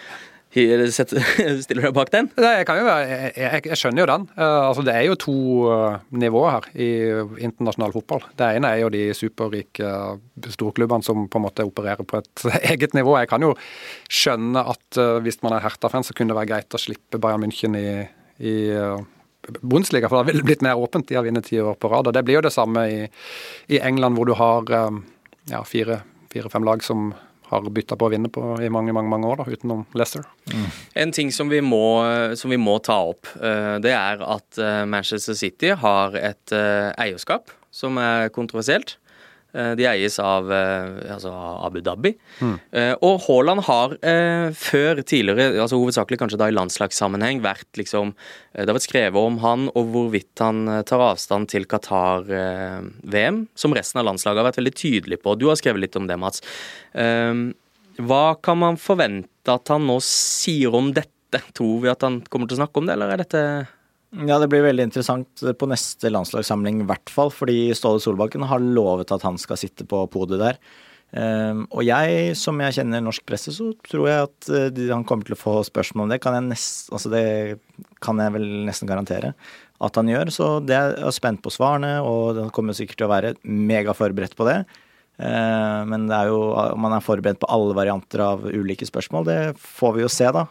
Stiller 0.57 1.81
du 1.81 1.85
deg 1.85 1.93
bak 1.93 2.09
den? 2.13 2.29
Nei, 2.39 2.53
jeg, 2.61 2.65
kan 2.69 2.79
jo, 2.79 2.85
jeg, 2.87 3.31
jeg, 3.35 3.61
jeg 3.67 3.77
skjønner 3.77 4.01
jo 4.01 4.07
den. 4.09 4.23
Uh, 4.37 4.69
altså, 4.69 4.83
det 4.87 4.93
er 4.95 5.03
jo 5.05 5.17
to 5.19 5.35
uh, 5.67 5.97
nivåer 6.17 6.55
her 6.55 6.67
i 6.73 6.87
internasjonal 7.45 7.93
fotball. 7.93 8.23
Det 8.39 8.47
ene 8.57 8.71
er 8.71 8.81
jo 8.85 8.91
de 8.93 9.03
superrike 9.17 9.83
uh, 9.85 10.15
storklubbene 10.55 11.05
som 11.05 11.27
på 11.29 11.41
en 11.41 11.45
måte 11.45 11.67
opererer 11.67 12.07
på 12.07 12.21
et 12.21 12.45
eget 12.71 12.95
nivå. 12.97 13.17
Jeg 13.21 13.29
kan 13.31 13.43
jo 13.43 13.53
skjønne 14.09 14.63
at 14.71 14.97
eh, 15.01 15.17
hvis 15.25 15.41
man 15.43 15.57
er 15.57 15.63
Herta-fan, 15.65 16.05
så 16.07 16.15
kunne 16.15 16.31
det 16.33 16.39
være 16.39 16.51
greit 16.53 16.77
å 16.77 16.81
slippe 16.81 17.19
Bayern 17.21 17.43
München 17.43 17.75
i, 17.77 17.87
i 18.39 18.55
eh, 18.71 18.97
Bundesliga, 19.47 20.09
for 20.09 20.23
det 20.23 20.33
har 20.35 20.47
blitt 20.47 20.65
mer 20.65 20.79
åpent. 20.79 21.07
De 21.07 21.15
har 21.15 21.23
vunnet 21.23 21.45
ti 21.45 21.59
år 21.61 21.77
på 21.79 21.91
rad. 21.91 22.07
og 22.07 22.13
Det 22.13 22.23
blir 22.27 22.39
jo 22.39 22.47
det 22.47 22.53
samme 22.55 22.83
i, 22.89 22.99
i 23.67 23.79
England, 23.79 24.17
hvor 24.17 24.27
du 24.27 24.35
har 24.37 24.67
eh, 24.73 24.99
ja, 25.53 25.63
fire-fem 25.63 26.67
lag 26.67 26.83
som 26.83 27.13
har 27.47 27.63
bytta 27.71 27.95
på 27.95 28.09
å 28.09 28.11
vinne 28.11 28.27
på 28.33 28.43
i 28.59 28.67
mange 28.67 28.91
mange, 28.91 29.07
mange 29.07 29.29
år, 29.29 29.39
da, 29.39 29.55
utenom 29.55 29.85
Leicester. 29.95 30.25
En 30.99 31.13
ting 31.15 31.31
som 31.31 31.47
vi 31.47 31.61
må, 31.63 31.79
som 32.35 32.51
vi 32.51 32.59
må 32.59 32.75
ta 32.83 32.97
opp, 33.13 33.29
eh, 33.39 33.77
det 33.83 33.93
er 33.95 34.23
at 34.25 34.59
eh, 34.59 34.83
Manchester 34.89 35.37
City 35.37 35.71
har 35.79 36.17
et 36.19 36.55
eierskap 36.99 37.53
som 37.71 37.99
er 38.01 38.33
kontroversielt. 38.35 38.97
Eh, 39.57 39.71
De 39.79 39.87
eies 39.89 40.19
av 40.21 40.51
eh, 40.53 41.13
altså 41.15 41.31
Abu 41.65 41.79
Dhabi. 41.81 42.11
Mm. 42.39 42.55
Og 43.07 43.15
Haaland 43.25 43.63
har 43.65 43.95
eh, 44.05 44.51
før 44.53 45.01
tidligere, 45.01 45.55
altså 45.63 45.79
hovedsakelig 45.81 46.19
kanskje 46.21 46.39
da 46.41 46.49
i 46.51 46.55
landslagssammenheng, 46.55 47.41
vært 47.41 47.79
liksom 47.81 48.13
eh, 48.13 48.61
Det 48.61 48.69
har 48.69 48.77
vært 48.77 48.85
skrevet 48.87 49.17
om 49.31 49.39
han 49.41 49.67
og 49.73 49.89
hvorvidt 49.93 50.43
han 50.45 50.63
eh, 50.69 50.83
tar 50.87 51.01
avstand 51.09 51.49
til 51.51 51.65
Qatar-VM, 51.69 53.41
som 53.57 53.73
resten 53.75 54.01
av 54.01 54.07
landslaget 54.11 54.41
har 54.43 54.49
vært 54.51 54.59
veldig 54.61 54.75
tydelig 54.77 55.21
på. 55.23 55.35
Du 55.39 55.47
har 55.49 55.57
skrevet 55.59 55.83
litt 55.87 55.97
om 55.99 56.07
det, 56.09 56.17
Mats. 56.21 56.43
Eh, 56.93 57.33
Hva 57.97 58.25
kan 58.45 58.59
man 58.61 58.77
forvente 58.77 59.49
at 59.49 59.73
han 59.73 59.87
nå 59.89 59.97
sier 60.05 60.75
om 60.77 60.91
dette? 60.93 61.13
Tror 61.57 61.81
vi 61.83 61.89
at 61.91 62.03
han 62.05 62.21
kommer 62.31 62.47
til 62.47 62.55
å 62.55 62.61
snakke 62.61 62.79
om 62.79 62.85
det, 62.87 62.93
eller 62.95 63.09
er 63.11 63.19
dette 63.19 63.39
Ja, 64.15 64.37
det 64.39 64.47
blir 64.47 64.63
veldig 64.63 64.85
interessant 64.87 65.41
på 65.59 65.67
neste 65.67 66.09
landslagssamling, 66.13 66.81
i 66.83 66.87
hvert 66.87 67.11
fall. 67.11 67.31
Fordi 67.33 67.73
Ståle 67.75 67.99
Solbakken 68.03 68.45
har 68.47 68.63
lovet 68.63 69.11
at 69.11 69.25
han 69.27 69.39
skal 69.41 69.59
sitte 69.59 69.87
på 69.89 70.05
podiet 70.13 70.43
der. 70.43 70.61
Um, 71.07 71.61
og 71.71 71.85
jeg, 71.87 72.33
som 72.35 72.59
jeg 72.59 72.75
kjenner 72.75 73.03
norsk 73.03 73.23
presse, 73.27 73.53
så 73.55 73.69
tror 73.87 74.09
jeg 74.09 74.25
at 74.25 74.49
uh, 74.51 74.81
han 74.91 75.05
kommer 75.07 75.27
til 75.27 75.37
å 75.37 75.39
få 75.39 75.53
spørsmål 75.67 76.07
om 76.07 76.11
det. 76.11 76.19
Kan 76.23 76.35
jeg 76.35 76.47
nest, 76.49 76.89
altså 76.91 77.11
det 77.13 77.27
kan 78.03 78.19
jeg 78.19 78.33
vel 78.35 78.47
nesten 78.67 78.89
garantere 78.89 79.31
at 79.83 79.99
han 79.99 80.11
gjør. 80.11 80.33
Så 80.35 80.49
det 80.67 80.75
er 80.75 81.15
spent 81.15 81.43
på 81.43 81.53
svarene, 81.53 81.97
og 82.03 82.41
han 82.41 82.51
kommer 82.55 82.75
sikkert 82.75 82.99
til 82.99 83.07
å 83.07 83.13
være 83.13 83.35
megaforberedt 83.43 84.35
på 84.39 84.49
det. 84.49 84.59
Uh, 85.17 85.87
men 85.87 86.09
det 86.11 86.17
er 86.17 86.33
jo, 86.33 86.41
om 86.73 86.89
han 86.89 86.97
er 86.97 87.07
forberedt 87.07 87.39
på 87.43 87.51
alle 87.55 87.77
varianter 87.77 88.23
av 88.27 88.43
ulike 88.51 88.87
spørsmål, 88.87 89.31
det 89.31 89.39
får 89.63 89.95
vi 89.95 90.03
jo 90.03 90.11
se, 90.11 90.27
da. 90.35 90.47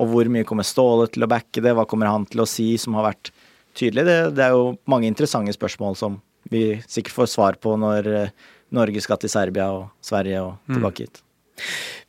Og 0.00 0.10
hvor 0.10 0.30
mye 0.32 0.46
kommer 0.48 0.66
Ståle 0.66 1.08
til 1.12 1.26
å 1.26 1.30
backe 1.30 1.62
det? 1.64 1.74
Hva 1.76 1.86
kommer 1.88 2.10
han 2.10 2.26
til 2.30 2.42
å 2.42 2.48
si 2.48 2.72
som 2.80 2.96
har 2.98 3.08
vært 3.12 3.30
tydelig? 3.78 4.06
Det, 4.08 4.18
det 4.38 4.46
er 4.46 4.56
jo 4.56 4.74
mange 4.90 5.10
interessante 5.10 5.54
spørsmål 5.54 5.98
som 5.98 6.18
vi 6.52 6.80
sikkert 6.90 7.18
får 7.18 7.30
svar 7.32 7.60
på 7.62 7.76
når 7.80 8.10
eh, 8.10 8.34
Norge 8.74 9.02
skal 9.04 9.20
til 9.22 9.32
Serbia 9.32 9.70
og 9.72 9.88
Sverige 10.04 10.42
og 10.44 10.74
tilbake 10.74 11.06
hit. 11.06 11.22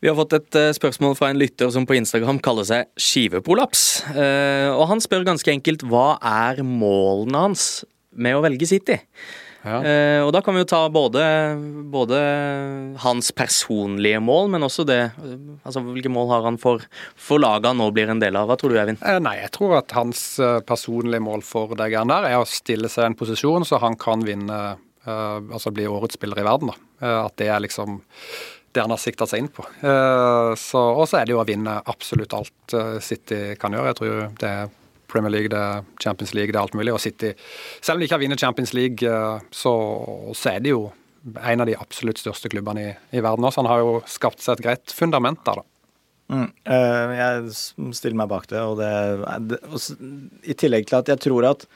Vi 0.03 0.09
har 0.09 0.17
fått 0.17 0.35
et 0.37 0.59
eh, 0.59 0.73
spørsmål 0.75 1.15
fra 1.17 1.31
en 1.31 1.39
lytter 1.39 1.71
som 1.73 1.85
på 1.87 1.97
Instagram 1.97 2.41
kaller 2.43 2.67
seg 2.67 2.89
Skiveprolaps. 2.99 3.85
Eh, 4.11 4.69
og 4.73 4.87
han 4.91 5.03
spør 5.03 5.27
ganske 5.27 5.53
enkelt 5.53 5.85
hva 5.87 6.15
er 6.19 6.61
målene 6.65 7.47
hans 7.47 7.85
med 8.15 8.37
å 8.37 8.43
velge 8.45 8.67
City? 8.69 8.99
Ja. 9.65 9.79
Eh, 9.81 10.21
og 10.21 10.29
da 10.35 10.41
kan 10.45 10.53
vi 10.53 10.61
jo 10.61 10.67
ta 10.69 10.83
både, 10.93 11.23
både 11.89 12.19
hans 13.01 13.31
personlige 13.35 14.21
mål, 14.21 14.51
men 14.53 14.65
også 14.67 14.85
det 14.87 14.99
Altså 15.65 15.81
hvilke 15.81 16.11
mål 16.13 16.29
har 16.29 16.45
han 16.45 16.59
for, 16.61 16.83
for 17.17 17.41
laget 17.41 17.71
han 17.71 17.79
nå 17.81 17.87
blir 17.95 18.11
en 18.13 18.21
del 18.21 18.37
av? 18.37 18.49
Hva 18.49 18.57
tror 18.61 18.73
du, 18.73 18.79
Eivind? 18.79 19.01
Eh, 19.01 19.17
Nei, 19.23 19.39
jeg 19.41 19.53
tror 19.57 19.79
at 19.79 19.95
hans 19.97 20.21
eh, 20.37 20.59
personlige 20.67 21.23
mål 21.25 21.41
for 21.45 21.73
det 21.73 21.89
greiene 21.93 22.13
der 22.13 22.29
er 22.29 22.41
å 22.43 22.49
stille 22.49 22.91
seg 22.91 23.07
i 23.07 23.11
en 23.11 23.17
posisjon 23.17 23.65
så 23.65 23.81
han 23.81 23.97
kan 23.99 24.25
vinne 24.27 24.59
eh, 24.75 25.39
Altså 25.55 25.73
bli 25.73 25.87
årets 25.89 26.17
spiller 26.19 26.39
i 26.41 26.45
verden, 26.45 26.71
da. 26.71 27.09
At 27.25 27.35
det 27.37 27.49
er 27.53 27.61
liksom 27.61 27.99
det 28.73 28.81
han 28.81 28.91
har 28.91 28.99
sikta 28.99 29.27
seg 29.29 29.43
inn 29.43 29.51
på. 29.53 29.61
Og 29.61 30.55
så 30.59 31.19
er 31.19 31.27
det 31.27 31.31
jo 31.31 31.37
å 31.39 31.45
vinne 31.47 31.77
absolutt 31.87 32.33
alt 32.35 32.75
City 33.05 33.53
kan 33.61 33.75
gjøre. 33.77 33.91
Jeg 33.93 33.97
tror 33.99 34.17
det 34.41 34.49
er 34.49 34.73
Premier 35.15 35.33
League, 35.33 35.51
det 35.53 35.61
er 35.61 35.87
Champions 36.03 36.35
League, 36.35 36.51
det 36.51 36.59
er 36.59 36.65
alt 36.65 36.77
mulig. 36.77 36.93
Og 36.93 37.01
City, 37.01 37.31
selv 37.79 37.97
om 37.97 38.03
de 38.03 38.09
ikke 38.09 38.19
har 38.19 38.25
vunnet 38.25 38.43
Champions 38.43 38.75
League, 38.77 39.07
eh, 39.07 39.47
så, 39.55 39.73
så 40.35 40.55
er 40.55 40.65
de 40.65 40.75
jo 40.75 40.83
en 41.41 41.63
av 41.63 41.69
de 41.69 41.77
absolutt 41.79 42.21
største 42.21 42.51
klubbene 42.53 42.83
i, 42.83 42.91
i 43.17 43.23
verden 43.23 43.47
også. 43.47 43.63
Han 43.63 43.71
har 43.71 43.81
jo 43.81 43.95
skapt 44.09 44.43
seg 44.43 44.59
et 44.59 44.67
greit 44.67 44.93
fundament 44.93 45.41
der, 45.47 45.63
da. 45.63 45.69
Mm. 46.25 46.47
eh, 46.73 47.11
jeg 47.13 47.93
stiller 47.93 48.17
meg 48.17 48.29
bak 48.31 48.47
det, 48.49 48.61
og 48.65 48.79
det, 48.79 48.91
det 49.45 49.59
og 49.69 50.45
I 50.49 50.55
tillegg 50.57 50.87
til 50.89 50.97
at 50.97 51.11
jeg 51.11 51.21
tror 51.21 51.45
at 51.51 51.67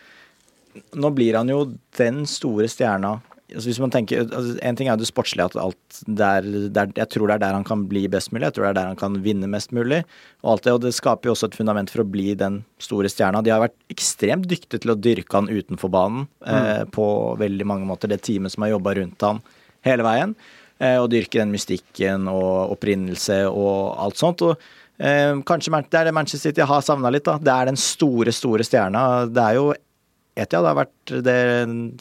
nå 0.98 1.12
blir 1.14 1.38
han 1.38 1.50
jo 1.52 1.60
den 1.98 2.24
store 2.30 2.70
stjerna 2.72 3.20
altså 3.56 3.70
hvis 3.70 3.80
man 3.82 3.92
tenker, 3.94 4.24
altså 4.24 4.56
En 4.66 4.78
ting 4.78 4.90
er 4.90 4.96
jo 4.96 5.02
det 5.02 5.10
sportslige, 5.10 5.48
at 5.50 5.58
alt 5.60 6.00
der, 6.06 6.46
der, 6.70 6.92
jeg 6.98 7.10
tror 7.14 7.30
det 7.30 7.38
er 7.38 7.44
der 7.46 7.58
han 7.58 7.68
kan 7.68 7.86
bli 7.90 8.06
best 8.12 8.32
mulig. 8.34 8.48
Jeg 8.48 8.56
tror 8.58 8.68
det 8.68 8.72
er 8.72 8.80
der 8.80 8.92
han 8.92 9.00
kan 9.00 9.18
vinne 9.26 9.50
mest 9.52 9.74
mulig. 9.76 10.04
Og 10.44 10.54
alt 10.54 10.68
det, 10.68 10.76
og 10.76 10.84
det 10.86 10.94
skaper 10.98 11.30
jo 11.30 11.36
også 11.36 11.50
et 11.50 11.58
fundament 11.60 11.92
for 11.94 12.04
å 12.04 12.10
bli 12.10 12.34
den 12.40 12.62
store 12.82 13.12
stjerna. 13.12 13.44
De 13.46 13.54
har 13.54 13.64
vært 13.64 13.78
ekstremt 13.94 14.48
dyktige 14.50 14.84
til 14.84 14.94
å 14.94 15.00
dyrke 15.00 15.40
han 15.40 15.50
utenfor 15.50 15.92
banen 15.94 16.28
eh, 16.46 16.86
på 16.94 17.08
veldig 17.40 17.68
mange 17.70 17.90
måter. 17.90 18.12
Det 18.12 18.22
teamet 18.26 18.54
som 18.54 18.66
har 18.66 18.76
jobba 18.76 18.96
rundt 19.00 19.28
han 19.28 19.44
hele 19.88 20.06
veien. 20.06 20.36
Eh, 20.80 20.96
og 21.00 21.10
dyrke 21.12 21.42
den 21.42 21.52
mystikken 21.52 22.30
og 22.32 22.76
opprinnelse 22.78 23.44
og 23.50 23.98
alt 24.00 24.22
sånt. 24.22 24.46
og 24.48 24.56
eh, 25.02 25.36
Kanskje 25.48 25.84
det 25.90 26.00
er 26.00 26.10
det 26.10 26.16
Manchester 26.16 26.50
City 26.50 26.68
har 26.70 26.86
savna 26.86 27.12
litt. 27.12 27.28
da. 27.28 27.40
Det 27.42 27.56
er 27.56 27.72
den 27.72 27.80
store, 27.80 28.32
store 28.36 28.68
stjerna. 28.68 29.26
Det 29.28 29.46
er 29.46 29.60
jo 29.60 29.70
Etihad 30.42 30.68
har 30.68 30.78
vært 30.80 31.14
det 31.26 31.40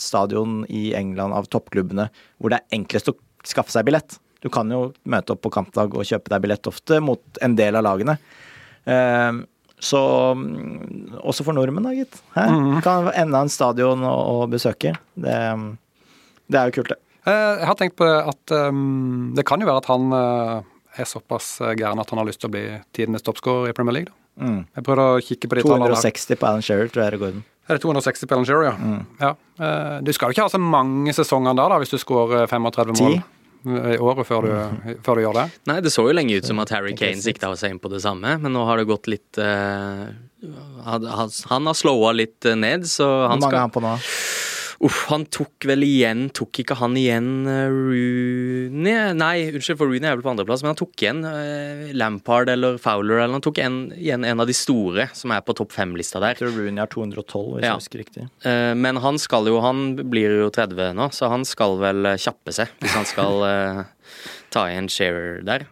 stadion 0.02 0.62
i 0.68 0.92
England 0.98 1.36
av 1.36 1.48
toppklubbene 1.52 2.08
hvor 2.38 2.52
det 2.52 2.60
er 2.62 2.78
enklest 2.78 3.10
å 3.12 3.16
skaffe 3.46 3.72
seg 3.74 3.86
billett. 3.88 4.18
Du 4.42 4.48
kan 4.54 4.70
jo 4.70 4.92
møte 5.08 5.34
opp 5.34 5.42
på 5.46 5.52
kampdag 5.54 5.94
og 5.98 6.06
kjøpe 6.06 6.30
deg 6.30 6.44
billett 6.44 6.70
ofte 6.70 7.00
mot 7.02 7.40
en 7.42 7.56
del 7.58 7.78
av 7.78 7.86
lagene. 7.86 8.18
Eh, 8.86 9.40
så 9.78 10.00
mm, 10.34 11.18
Også 11.22 11.44
for 11.46 11.54
nordmenn, 11.54 11.86
da, 11.86 11.94
gitt. 11.94 12.18
Hæ? 12.34 12.46
Kan 12.86 13.10
enda 13.14 13.42
en 13.44 13.52
stadion 13.52 14.02
å, 14.06 14.46
besøke. 14.50 14.94
Det, 15.14 15.36
det 16.50 16.60
er 16.60 16.70
jo 16.70 16.80
kult, 16.80 16.94
det. 16.94 16.98
Eh, 17.28 17.54
Jeg 17.60 17.68
har 17.70 17.78
tenkt 17.78 17.98
på 17.98 18.08
det 18.08 18.18
at 18.32 18.56
um, 18.70 19.30
det 19.36 19.46
kan 19.48 19.62
jo 19.62 19.68
være 19.68 19.82
at 19.82 19.90
han 19.90 20.14
eh, 20.18 21.02
er 21.02 21.08
såpass 21.08 21.58
eh, 21.62 21.76
gæren 21.78 22.00
at 22.02 22.10
han 22.10 22.22
har 22.22 22.28
lyst 22.28 22.42
til 22.42 22.50
å 22.50 22.54
bli 22.56 22.64
tidenes 22.96 23.26
toppskårer 23.26 23.72
i 23.72 23.76
Premier 23.76 24.00
League. 24.00 24.10
da. 24.10 24.24
Mm. 24.38 24.58
Jeg 24.76 24.86
prøvde 24.86 25.04
å 25.04 25.22
kikke 25.22 25.50
på 25.50 25.58
de 25.58 25.62
tallene. 25.66 25.94
260 25.98 26.38
på 26.38 26.46
Alan 26.46 26.62
Shearer, 26.62 26.90
tror 26.92 27.02
jeg 27.04 27.10
er 27.10 27.16
rekorden. 27.18 27.46
Er 27.68 27.76
det 27.76 27.84
260 27.84 28.28
på 28.28 28.36
Alan 28.36 28.46
Shearer, 28.48 28.70
ja? 28.70 29.00
ja. 29.20 29.32
Eh, 29.60 29.98
Du 30.04 30.12
skal 30.16 30.30
jo 30.30 30.36
ikke 30.36 30.46
ha 30.46 30.52
så 30.52 30.60
mange 30.62 31.12
sesonger 31.16 31.56
da, 31.58 31.68
da, 31.68 31.80
hvis 31.82 31.92
du 31.92 31.98
skårer 32.00 32.48
35 32.48 32.96
mål. 32.96 33.18
mål 33.18 33.26
i 33.68 33.98
året 33.98 34.26
før 34.26 34.46
du, 34.46 34.94
før 35.04 35.18
du 35.18 35.24
gjør 35.24 35.34
det. 35.40 35.44
Nei, 35.68 35.80
det 35.84 35.90
så 35.92 36.04
jo 36.06 36.14
lenge 36.14 36.36
ut 36.38 36.46
som 36.46 36.60
at 36.62 36.70
Harry 36.72 36.94
Kane 36.96 37.20
sikta 37.20 37.50
seg 37.58 37.74
inn 37.74 37.80
på 37.82 37.90
det 37.92 38.00
samme, 38.04 38.36
men 38.40 38.54
nå 38.54 38.62
har 38.68 38.78
det 38.80 38.86
gått 38.88 39.10
litt 39.10 39.40
uh, 39.42 40.06
han, 40.86 41.66
har 41.66 41.74
slowa 41.74 42.12
litt 42.14 42.46
eh, 42.46 42.54
ned, 42.58 42.86
så 42.86 43.08
Hvor 43.08 43.32
han 43.34 43.42
mange 43.42 43.58
er 43.58 43.64
han 43.66 43.74
på 43.74 43.82
nå? 43.82 43.96
Uff, 44.86 45.08
han 45.10 45.24
tok 45.34 45.64
vel 45.66 45.82
igjen 45.82 46.28
Tok 46.30 46.60
ikke 46.62 46.76
han 46.78 46.92
igjen 46.94 47.28
eh, 47.50 47.64
Rooney? 47.66 48.92
Nei, 49.18 49.48
unnskyld, 49.50 49.78
for 49.80 49.90
Rooney 49.90 50.06
er 50.06 50.14
vel 50.14 50.22
på 50.22 50.30
andreplass, 50.30 50.62
men 50.62 50.70
han 50.70 50.78
tok 50.78 51.02
igjen 51.02 51.24
eh, 51.26 51.88
Lampard 51.98 52.50
eller 52.52 52.76
Fowler, 52.78 53.18
eller 53.24 53.34
han 53.40 53.42
tok 53.42 53.58
en, 53.64 53.78
igjen 53.98 54.22
en 54.28 54.44
av 54.44 54.46
de 54.46 54.54
store 54.54 55.08
som 55.18 55.34
er 55.34 55.42
på 55.42 55.56
topp 55.58 55.74
fem-lista 55.74 56.22
der. 56.22 56.36
Jeg 56.36 56.44
tror 56.44 56.54
Rooney 56.60 56.84
er 56.84 56.92
212, 56.94 57.42
hvis 57.56 57.66
Ja. 57.66 57.72
jeg 57.72 57.80
husker 57.82 58.02
riktig. 58.04 58.28
Eh, 58.46 58.74
men 58.78 59.02
han 59.02 59.18
skal 59.18 59.50
jo 59.50 59.58
Han 59.66 59.82
blir 60.12 60.36
jo 60.44 60.48
30 60.54 60.94
nå, 60.94 61.08
så 61.16 61.32
han 61.34 61.42
skal 61.48 61.74
vel 61.82 62.12
kjappe 62.14 62.54
seg 62.54 62.70
hvis 62.78 62.94
han 62.94 63.08
skal 63.10 63.42
eh, 63.50 63.82
ta 64.54 64.68
igjen 64.70 64.86
Shearer 64.94 65.42
der. 65.48 65.66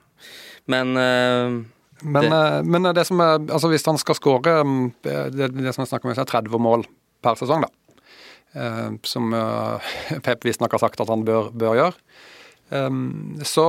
Men 0.66 0.96
eh, 0.98 1.62
Men 2.02 2.22
Det- 2.26 2.30
det, 2.34 2.64
men 2.74 2.82
det 2.94 3.06
som 3.06 3.20
er, 3.22 3.38
altså 3.54 3.70
hvis 3.70 3.86
han 3.86 3.96
skal 4.02 4.18
skåre 4.18 4.58
um, 4.66 4.90
det, 5.06 5.30
det 5.54 5.72
som 5.72 5.86
jeg 5.86 5.94
snakker 5.94 6.10
om, 6.10 6.12
er 6.18 6.26
30 6.28 6.58
mål 6.60 6.82
per 7.22 7.38
sesong, 7.38 7.62
da. 7.64 7.70
Eh, 8.56 8.90
Som 9.06 9.34
eh, 9.36 9.92
Pep 10.26 10.44
visstnok 10.48 10.72
har 10.76 10.82
sagt 10.82 11.00
at 11.04 11.12
han 11.12 11.24
bør, 11.28 11.52
bør 11.52 11.76
gjøre. 11.78 11.94
Um, 12.74 13.38
Så 13.46 13.66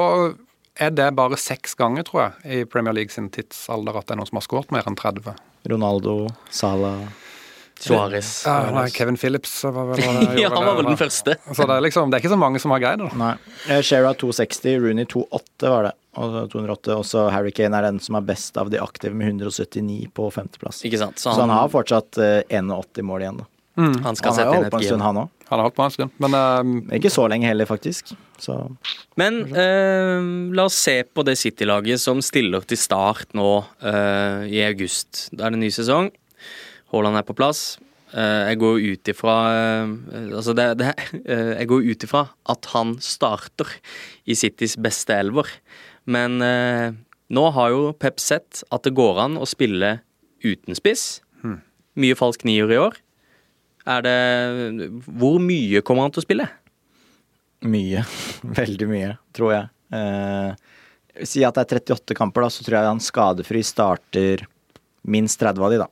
er 0.77 0.91
det 0.93 1.11
bare 1.17 1.37
seks 1.37 1.75
ganger, 1.77 2.05
tror 2.07 2.23
jeg, 2.23 2.61
i 2.61 2.65
Premier 2.69 2.93
League 2.97 3.13
sin 3.13 3.29
tidsalder 3.33 3.97
at 3.99 4.07
det 4.07 4.15
er 4.15 4.19
noen 4.21 4.29
som 4.29 4.37
har 4.41 4.45
skåret 4.45 4.73
mer 4.73 4.85
enn 4.89 4.97
30. 4.97 5.33
Ronaldo, 5.67 6.27
Salah 6.53 6.99
Suárez 7.77 8.29
Ja, 8.47 8.71
nei, 8.73 8.87
Kevin 8.89 9.17
Phillips 9.21 9.51
var 9.63 9.73
vel 9.91 10.01
var 10.05 10.19
det- 10.33 10.41
Ja, 10.41 10.49
han 10.53 10.65
var 10.65 10.75
vel 10.79 10.87
den 10.89 10.97
første. 10.97 11.35
Så 11.53 11.65
det 11.69 11.75
er 11.75 11.83
liksom, 11.85 12.09
det 12.09 12.17
er 12.17 12.23
ikke 12.23 12.33
så 12.33 12.39
mange 12.41 12.61
som 12.63 12.73
har 12.73 12.81
greid 12.81 13.03
det. 13.03 13.09
Nei. 13.19 13.33
Shera 13.85 14.09
har 14.13 14.17
260, 14.17 14.79
Rooney 14.81 15.05
28 15.05 15.69
var 15.73 15.89
det. 15.89 15.93
Og 16.17 16.37
208. 16.49 16.95
Også 16.97 17.27
Harry 17.29 17.51
Kane 17.53 17.77
er 17.77 17.85
den 17.91 17.99
som 18.01 18.17
er 18.17 18.25
best 18.25 18.57
av 18.57 18.71
de 18.73 18.79
aktive 18.81 19.13
med 19.13 19.29
179 19.35 20.07
på 20.17 20.29
femteplass. 20.33 20.81
Ikke 20.89 20.97
sant? 21.03 21.21
Så 21.21 21.35
han 21.37 21.53
har 21.53 21.69
fortsatt 21.69 22.17
eh, 22.17 22.39
81 22.49 23.05
mål 23.05 23.25
igjen, 23.27 23.43
da. 23.43 23.49
Han 23.77 24.17
skal 24.17 24.33
Han 24.33 24.37
sette 24.37 24.57
inn 24.57 24.67
et 24.67 24.73
game. 24.73 25.03
han. 25.05 25.19
Han 25.47 25.59
har 25.61 25.65
holdt 25.67 25.77
på 25.77 25.85
en 25.85 25.93
stund. 25.93 26.15
Men 26.23 26.37
eh, 26.37 26.97
Ikke 26.97 27.13
så 27.13 27.27
lenge 27.29 27.47
heller, 27.47 27.69
faktisk. 27.69 28.11
Så 28.41 28.57
Men 29.17 29.43
uh, 29.53 30.51
la 30.53 30.67
oss 30.67 30.77
se 30.81 30.99
på 31.05 31.23
det 31.25 31.37
City-laget 31.39 32.01
som 32.01 32.21
stiller 32.25 32.65
til 32.67 32.77
start 32.77 33.37
nå 33.37 33.51
uh, 33.63 34.41
i 34.49 34.63
august. 34.65 35.29
Da 35.31 35.47
er 35.47 35.55
det 35.55 35.61
ny 35.61 35.71
sesong. 35.73 36.11
Haaland 36.91 37.19
er 37.19 37.27
på 37.27 37.37
plass. 37.37 37.77
Eh, 38.15 38.43
jeg 38.53 38.59
går 38.61 38.77
ut 38.79 39.09
ifra 39.11 39.33
Altså, 40.31 40.53
det, 40.55 40.67
det, 40.79 40.93
eh, 41.33 41.53
jeg 41.59 41.67
går 41.67 41.89
ut 41.91 42.05
ifra 42.07 42.23
at 42.47 42.69
han 42.71 42.95
starter 43.03 43.73
i 44.25 44.37
Citys 44.37 44.77
beste 44.79 45.15
elver. 45.15 45.49
Men 46.07 46.41
eh, 46.41 46.95
nå 47.27 47.49
har 47.55 47.73
jo 47.73 47.91
Pep 47.99 48.21
sett 48.23 48.63
at 48.71 48.87
det 48.87 48.95
går 48.95 49.19
an 49.25 49.39
å 49.39 49.47
spille 49.49 49.97
uten 50.45 50.77
spiss. 50.77 51.19
Mye 51.97 52.15
falsk 52.15 52.45
nier 52.45 52.69
i 52.71 52.77
år. 52.79 52.95
Er 53.87 54.01
det 54.03 55.01
Hvor 55.17 55.37
mye 55.39 55.81
kommer 55.85 56.07
han 56.07 56.11
til 56.15 56.23
å 56.23 56.27
spille? 56.27 56.47
mye. 57.67 58.03
Veldig 58.59 58.85
mye, 58.87 59.13
tror 59.33 59.49
jeg. 59.55 59.69
Eh, 59.97 61.23
si 61.25 61.41
at 61.47 61.55
det 61.57 61.63
er 61.65 61.79
38 61.81 62.13
kamper, 62.19 62.45
da, 62.45 62.49
så 62.53 62.61
tror 62.65 62.75
jeg 62.77 62.89
han 62.91 63.01
skadefri 63.01 63.63
starter 63.65 64.43
minst 65.09 65.39
30 65.41 65.65
av 65.65 65.73
de, 65.73 65.79
da. 65.81 65.87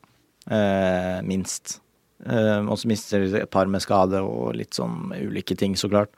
Eh, 0.54 1.18
minst. 1.26 1.80
Eh, 2.22 2.62
og 2.70 2.78
så 2.78 2.92
mister 2.92 3.26
et 3.42 3.50
par 3.52 3.66
med 3.72 3.82
skade 3.82 4.22
og 4.22 4.54
litt 4.60 4.78
sånn 4.78 5.10
ulike 5.18 5.58
ting, 5.58 5.74
så 5.80 5.90
klart. 5.90 6.14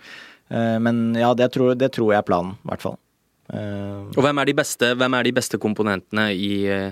Eh, 0.51 0.75
men 0.83 1.15
ja, 1.15 1.31
det 1.37 1.47
tror, 1.55 1.71
det 1.79 1.93
tror 1.95 2.11
jeg 2.11 2.19
er 2.19 2.27
planen, 2.27 2.57
i 2.59 2.71
hvert 2.73 2.83
fall. 2.83 2.99
Eh, 3.47 4.03
Og 4.17 4.19
hvem 4.27 4.43
er 4.43 4.51
de 4.51 4.57
beste, 4.59 4.91
hvem 4.99 5.15
er 5.15 5.29
de 5.29 5.35
beste 5.39 5.61
komponentene 5.63 6.27
i, 6.35 6.51
eh, 6.67 6.91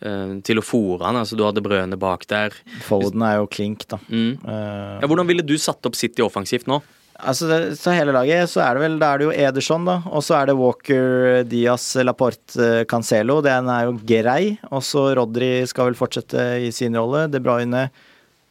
til 0.00 0.60
å 0.60 0.64
fòre 0.64 1.04
han? 1.04 1.18
Altså, 1.20 1.36
du 1.36 1.44
hadde 1.44 1.62
brødene 1.64 1.98
bak 2.00 2.24
der. 2.30 2.54
Foden 2.86 3.22
er 3.26 3.36
jo 3.40 3.46
klink, 3.52 3.86
da. 3.90 3.98
Mm. 4.08 4.38
Eh, 4.40 4.96
Ja, 5.02 5.06
hvordan 5.10 5.28
ville 5.28 5.44
du 5.44 5.56
satt 5.60 5.84
opp 5.86 5.94
City 5.98 6.22
offensivt 6.24 6.66
nå? 6.70 6.80
Altså, 7.20 7.44
det, 7.50 7.56
så 7.76 7.92
hele 7.92 8.14
laget, 8.16 8.48
så 8.48 8.62
er 8.64 8.78
det 8.78 8.80
vel 8.86 8.94
Da 8.98 9.10
er 9.12 9.18
det 9.20 9.26
jo 9.26 9.34
Ederson, 9.48 9.84
da. 9.84 9.98
Og 10.08 10.22
så 10.24 10.38
er 10.38 10.46
det 10.48 10.54
Walker, 10.56 11.42
Diaz, 11.44 11.84
Laporte, 12.00 12.56
eh, 12.56 12.84
Cancelo. 12.88 13.42
Den 13.44 13.68
er 13.68 13.90
jo 13.90 13.98
grei. 14.08 14.54
Og 14.70 14.80
så 14.86 15.10
Rodri 15.18 15.66
skal 15.68 15.90
vel 15.90 15.98
fortsette 16.00 16.46
i 16.64 16.70
sin 16.72 16.96
rolle. 16.96 17.26
De 17.28 17.42
Bruyne. 17.44 17.90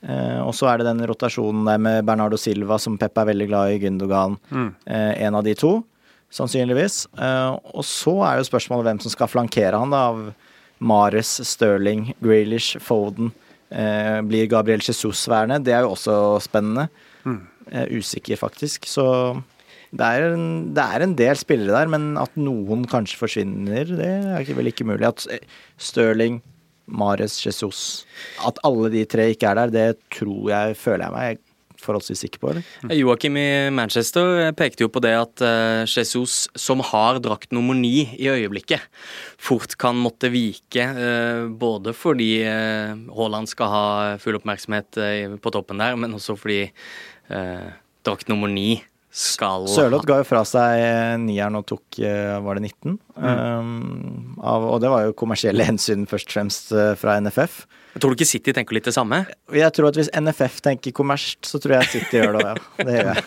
Eh, 0.06 0.38
og 0.46 0.54
så 0.56 0.70
er 0.70 0.78
det 0.80 0.86
den 0.92 1.02
rotasjonen 1.10 1.66
der 1.66 1.80
med 1.82 2.06
Bernardo 2.08 2.38
Silva, 2.40 2.78
som 2.80 2.94
Pep 3.02 3.18
er 3.18 3.32
veldig 3.34 3.48
glad 3.50 3.74
i, 3.74 3.80
Gundogan. 3.82 4.38
Eh, 4.86 5.26
en 5.26 5.36
av 5.36 5.44
de 5.44 5.56
to, 5.60 5.74
sannsynligvis. 6.32 7.08
Eh, 7.18 7.58
og 7.74 7.84
så 7.84 8.14
er 8.30 8.38
jo 8.40 8.48
spørsmålet 8.48 8.86
hvem 8.92 9.02
som 9.04 9.12
skal 9.18 9.28
flankere 9.34 9.82
han, 9.82 9.90
da. 9.92 10.06
Av 10.14 10.30
Mares, 10.80 11.40
Sterling, 11.48 12.14
Grealish, 12.24 12.80
Foden. 12.84 13.32
Eh, 13.70 14.20
blir 14.26 14.50
Gabriel 14.50 14.82
Jesus 14.84 15.28
værende? 15.30 15.60
Det 15.64 15.74
er 15.76 15.86
jo 15.86 15.94
også 15.94 16.40
spennende. 16.44 16.88
Er 17.70 17.92
usikker, 17.94 18.40
faktisk. 18.40 18.88
Så 18.90 19.06
det 19.92 20.06
er, 20.06 20.34
en, 20.34 20.74
det 20.74 20.84
er 20.84 21.04
en 21.06 21.18
del 21.18 21.38
spillere 21.38 21.76
der, 21.82 21.92
men 21.92 22.16
at 22.18 22.34
noen 22.38 22.86
kanskje 22.90 23.20
forsvinner, 23.20 23.90
det 23.90 24.08
er 24.08 24.56
vel 24.58 24.72
ikke 24.72 24.88
mulig. 24.88 25.06
At 25.06 25.28
eh, 25.30 25.44
Sterling, 25.78 26.42
Mares, 26.90 27.36
Jesus 27.46 28.08
At 28.42 28.58
alle 28.66 28.90
de 28.90 29.04
tre 29.06 29.30
ikke 29.30 29.46
er 29.46 29.60
der, 29.60 29.70
det 29.70 30.00
tror 30.16 30.50
jeg, 30.50 30.78
føler 30.78 31.06
jeg 31.06 31.14
meg 31.14 31.46
forholdsvis 31.84 32.24
sikker 32.26 32.42
på, 32.42 32.52
eller? 32.52 32.96
Joakim 32.96 33.38
i 33.40 33.70
Manchester 33.74 34.52
pekte 34.58 34.86
jo 34.86 34.92
på 34.92 35.02
det 35.04 35.14
at 35.18 35.44
eh, 35.46 35.84
Jesus, 35.88 36.48
som 36.58 36.84
har 36.86 37.22
drakt 37.24 37.54
nummer 37.56 37.78
ni 37.78 38.06
i 38.18 38.30
øyeblikket, 38.32 38.86
fort 39.40 39.76
kan 39.80 40.00
måtte 40.00 40.32
vike. 40.34 40.84
eh, 40.84 41.48
både 41.50 41.94
fordi 41.98 42.32
eh, 42.44 42.96
Haaland 43.16 43.50
skal 43.50 43.74
ha 43.74 43.88
full 44.22 44.40
oppmerksomhet 44.40 45.00
på 45.42 45.54
toppen 45.56 45.82
der, 45.82 45.98
men 46.00 46.16
også 46.18 46.38
fordi 46.40 46.70
drakt 48.06 48.30
nummer 48.32 48.50
ni 48.50 48.80
skal 49.14 49.68
Sørloth 49.70 50.08
ga 50.10 50.20
jo 50.22 50.26
fra 50.26 50.42
seg 50.46 51.20
nieren 51.22 51.58
og 51.58 51.66
tok 51.70 51.98
Var 52.00 52.58
det 52.58 52.72
19? 52.72 52.96
Um, 53.18 54.38
av, 54.42 54.66
og 54.66 54.80
det 54.82 54.90
var 54.90 55.06
jo 55.06 55.16
kommersielle 55.18 55.66
hensyn 55.66 56.08
først 56.10 56.30
og 56.30 56.36
fremst 56.38 56.74
fra 57.02 57.20
NFF. 57.22 57.64
Jeg 57.94 58.02
tror 58.02 58.14
du 58.14 58.20
ikke 58.20 58.30
City 58.30 58.54
tenker 58.56 58.78
litt 58.78 58.88
det 58.90 58.96
samme? 58.96 59.24
Jeg 59.56 59.74
tror 59.76 59.90
at 59.90 59.98
hvis 59.98 60.12
NFF 60.14 60.60
tenker 60.66 60.94
kommersielt, 60.96 61.48
så 61.50 61.62
tror 61.62 61.80
jeg 61.80 61.94
City 61.96 62.20
gjør 62.22 62.38
det 62.38 62.46
ja. 62.46 62.58
Det 62.78 62.98
gjør 62.98 63.14
jeg. 63.14 63.24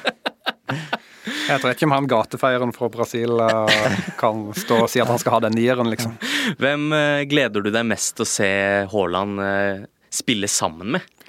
Jeg 1.23 1.61
tror 1.63 1.75
ikke 1.75 1.87
om 1.87 1.95
han 1.95 2.07
gatefeieren 2.11 2.73
fra 2.75 2.89
Brasil 2.91 3.41
eh, 3.45 3.99
kan 4.19 4.49
stå 4.57 4.81
og 4.85 4.91
si 4.91 5.03
at 5.03 5.11
han 5.11 5.21
skal 5.23 5.37
ha 5.37 5.41
den 5.45 5.55
nieren, 5.55 5.91
liksom. 5.91 6.17
Hvem 6.59 6.87
eh, 6.97 7.25
gleder 7.31 7.63
du 7.63 7.71
deg 7.71 7.87
mest 7.87 8.17
til 8.19 8.27
å 8.27 8.31
se 8.31 8.51
Haaland 8.91 9.43
eh, 9.43 9.85
spille 10.11 10.51
sammen 10.51 10.97
med? 10.97 11.22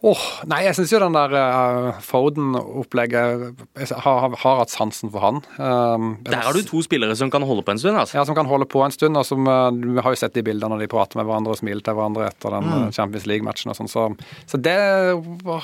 Åh, 0.00 0.20
Nei, 0.48 0.62
jeg 0.64 0.78
syns 0.78 0.92
jo 0.94 0.98
den 1.02 1.12
der 1.12 1.34
uh, 1.36 1.98
Foden-opplegget 2.00 3.42
Jeg 3.76 3.88
har, 4.00 4.20
har, 4.22 4.36
har 4.40 4.60
hatt 4.62 4.72
sansen 4.72 5.10
for 5.12 5.20
han. 5.20 5.40
Um, 5.60 6.14
Der 6.24 6.40
har 6.40 6.56
du 6.56 6.62
to 6.64 6.80
spillere 6.86 7.16
som 7.18 7.28
kan 7.32 7.44
holde 7.44 7.64
på 7.66 7.74
en 7.74 7.80
stund. 7.82 7.98
altså. 8.00 8.16
Ja, 8.16 8.24
som 8.24 8.36
kan 8.38 8.48
holde 8.48 8.64
på 8.64 8.80
en 8.80 8.94
stund. 8.94 9.18
og 9.20 9.26
som 9.28 9.44
uh, 9.44 9.68
Vi 9.68 10.00
har 10.00 10.16
jo 10.16 10.20
sett 10.22 10.38
de 10.38 10.44
bildene 10.46 10.72
når 10.72 10.86
de 10.86 10.90
prater 10.92 11.20
med 11.20 11.28
hverandre 11.28 11.52
og 11.52 11.60
smiler 11.60 11.84
til 11.84 11.98
hverandre 11.98 12.30
etter 12.30 12.56
den 12.56 12.70
mm. 12.70 12.86
Champions 12.96 13.28
League-matchen 13.28 13.74
og 13.74 13.76
sånn. 13.76 13.92
Så, 13.92 14.06
så 14.48 14.60
det 14.64 14.78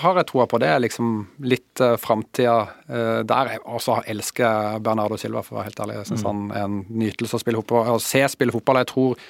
har 0.02 0.20
jeg 0.20 0.28
troa 0.28 0.48
på. 0.50 0.60
Det 0.60 0.68
er 0.68 0.84
liksom 0.84 1.14
litt 1.48 1.80
uh, 1.80 1.94
framtida 2.00 2.58
uh, 2.92 3.22
der. 3.24 3.54
Jeg 3.54 3.64
også 3.64 4.02
elsker 4.04 4.82
Bernardo 4.84 5.16
Silva, 5.20 5.46
for 5.46 5.56
å 5.56 5.62
være 5.62 5.70
helt 5.70 5.86
ærlig. 5.86 6.02
Jeg 6.02 6.10
syns 6.12 6.26
han 6.28 6.44
er 6.50 6.66
en 6.68 6.82
nytelse 6.92 7.40
å 7.40 7.40
spille 7.40 7.64
fotball, 7.64 7.96
å 7.96 8.04
se 8.04 8.20
spille 8.36 8.52
fotball. 8.52 8.82
Jeg 8.84 8.92
tror 8.92 9.24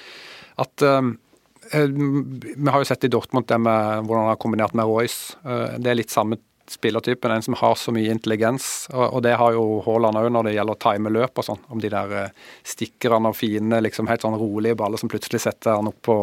at 0.67 0.83
um, 0.89 1.15
Eh, 1.15 1.26
Vi 1.73 2.69
har 2.71 2.79
jo 2.83 2.89
sett 2.89 3.05
i 3.05 3.09
Dortmund 3.13 3.47
det 3.51 3.59
med 3.59 4.05
hvordan 4.07 4.27
han 4.27 4.33
har 4.35 4.41
kombinert 4.43 4.75
med 4.75 4.87
Royce. 4.89 5.37
Eh, 5.45 5.79
Det 5.79 5.91
er 5.91 5.99
litt 5.99 6.11
samme 6.15 6.39
spillertypen, 6.67 7.31
en 7.31 7.43
som 7.47 7.55
har 7.55 7.77
så 7.79 7.93
mye 7.95 8.11
intelligens. 8.11 8.89
Og 8.91 9.21
det 9.23 9.37
har 9.39 9.53
jo 9.55 9.81
Haaland 9.87 10.19
òg 10.19 10.33
når 10.35 10.49
det 10.49 10.55
gjelder 10.57 10.75
å 10.75 10.81
time 10.83 11.13
løp 11.15 11.39
og 11.39 11.45
sånn. 11.47 11.61
Om 11.71 11.79
de 11.85 11.89
der 11.93 12.15
eh, 12.25 12.33
stikkerne 12.67 13.31
og 13.31 13.37
fine, 13.39 13.79
liksom 13.87 14.09
helt 14.11 14.25
sånn 14.27 14.35
rolige 14.41 14.75
baller 14.79 14.99
som 14.99 15.09
plutselig 15.13 15.45
setter 15.45 15.77
han 15.79 15.87
opp 15.93 16.01
på 16.03 16.17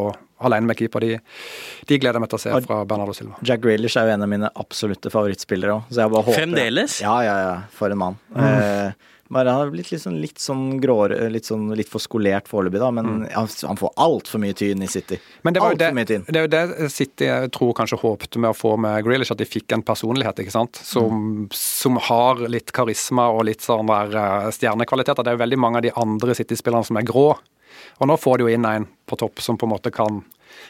alene 0.44 0.68
med 0.68 0.76
keeper. 0.76 1.00
De, 1.00 1.16
de 1.88 1.96
gleder 1.98 2.18
jeg 2.18 2.24
meg 2.26 2.28
til 2.34 2.36
å 2.36 2.42
se 2.42 2.52
fra 2.66 2.82
Bernardo 2.84 3.14
Silva. 3.16 3.38
Jack 3.40 3.62
Grealish 3.64 3.96
er 3.96 4.10
jo 4.10 4.16
en 4.18 4.26
av 4.26 4.28
mine 4.34 4.50
absolutte 4.60 5.08
favorittspillere 5.14 5.78
òg. 5.78 5.88
Fremdeles? 6.36 6.98
Ja, 7.00 7.16
ja, 7.24 7.36
ja. 7.46 7.54
For 7.72 7.88
en 7.94 8.02
mann. 8.04 8.20
Eh, 8.36 8.92
bare 9.32 9.50
han 9.50 9.60
har 9.62 9.70
blitt 9.72 9.90
litt 9.92 10.02
sånn, 10.02 10.18
litt 10.20 10.40
sånn 10.42 10.64
gråere, 10.82 11.28
litt, 11.32 11.46
sånn, 11.48 11.70
litt 11.76 11.88
for 11.88 12.02
skolert 12.02 12.48
foreløpig, 12.50 12.80
da. 12.82 12.90
Men 12.94 13.24
han, 13.32 13.48
han 13.48 13.80
får 13.80 13.94
altfor 14.04 14.42
mye 14.42 14.56
tyn 14.56 14.84
i 14.84 14.88
City. 14.90 15.18
Men 15.42 15.56
det, 15.56 15.62
var 15.64 15.72
jo 15.72 15.80
det, 15.80 15.90
det 16.28 16.36
er 16.36 16.44
jo 16.44 16.52
det 16.52 16.90
City 16.92 17.30
jeg 17.30 17.52
tror 17.56 17.72
kanskje 17.78 18.00
håpte 18.02 18.42
med 18.42 18.52
å 18.52 18.58
få 18.58 18.74
med 18.80 19.00
Grealish, 19.06 19.32
at 19.32 19.40
de 19.40 19.48
fikk 19.48 19.72
en 19.76 19.84
personlighet 19.86 20.44
ikke 20.44 20.54
sant? 20.54 20.80
Som, 20.84 21.48
som 21.56 21.96
har 22.10 22.44
litt 22.52 22.74
karisma 22.76 23.30
og 23.32 23.46
litt 23.48 23.64
sånn 23.64 23.88
der 23.88 24.14
eh, 24.20 24.52
stjernekvaliteter. 24.54 25.24
Det 25.24 25.32
er 25.32 25.38
jo 25.38 25.44
veldig 25.46 25.60
mange 25.64 25.80
av 25.80 25.88
de 25.88 25.96
andre 26.04 26.36
City-spillerne 26.36 26.90
som 26.90 27.00
er 27.00 27.08
grå. 27.08 27.30
Og 28.02 28.10
nå 28.10 28.18
får 28.20 28.38
de 28.38 28.46
jo 28.46 28.54
inn 28.54 28.68
en 28.68 28.88
på 29.08 29.18
topp 29.20 29.40
som 29.44 29.56
på 29.60 29.68
en 29.68 29.74
måte 29.74 29.92
kan 29.94 30.22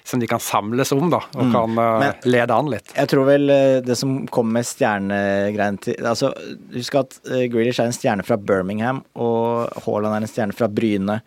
som 0.04 0.20
de 0.20 0.28
kan 0.30 0.40
samles 0.42 0.92
om, 0.92 1.08
da, 1.12 1.20
og 1.34 1.52
kan 1.52 1.78
eh, 1.80 1.98
Men- 2.04 2.28
lede 2.28 2.56
an 2.56 2.70
litt. 2.72 2.92
Jeg 2.96 3.10
tror 3.12 3.28
vel 3.28 3.50
eh, 3.50 3.80
det 3.84 3.96
som 3.98 4.26
kom 4.32 4.52
med 4.54 4.66
stjernegreiene 4.68 5.80
til 5.84 6.00
Altså, 6.04 6.30
husk 6.74 6.96
at 7.00 7.18
uh, 7.30 7.44
Grealish 7.50 7.80
er 7.80 7.88
en 7.88 7.96
stjerne 7.96 8.24
fra 8.26 8.36
Birmingham, 8.36 9.02
og 9.16 9.70
Haaland 9.86 10.18
er 10.18 10.26
en 10.26 10.30
stjerne 10.30 10.56
fra 10.56 10.68
Bryne. 10.68 11.20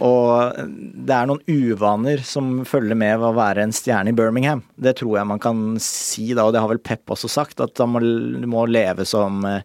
Og 0.00 0.60
det 1.06 1.14
er 1.14 1.28
noen 1.28 1.42
uvaner 1.50 2.22
som 2.26 2.62
følger 2.68 2.98
med 2.98 3.18
ved 3.20 3.28
å 3.30 3.36
være 3.36 3.64
en 3.66 3.74
stjerne 3.74 4.12
i 4.12 4.16
Birmingham. 4.16 4.64
Det 4.76 4.96
tror 5.00 5.18
jeg 5.18 5.30
man 5.30 5.42
kan 5.42 5.64
si 5.82 6.30
da, 6.32 6.46
og 6.46 6.54
det 6.54 6.62
har 6.64 6.72
vel 6.72 6.82
Pep 6.84 7.12
også 7.14 7.30
sagt, 7.30 7.60
at 7.64 7.78
han 7.82 7.92
må, 7.94 8.02
må 8.50 8.64
leve 8.70 9.06
som 9.08 9.44
eh, 9.48 9.60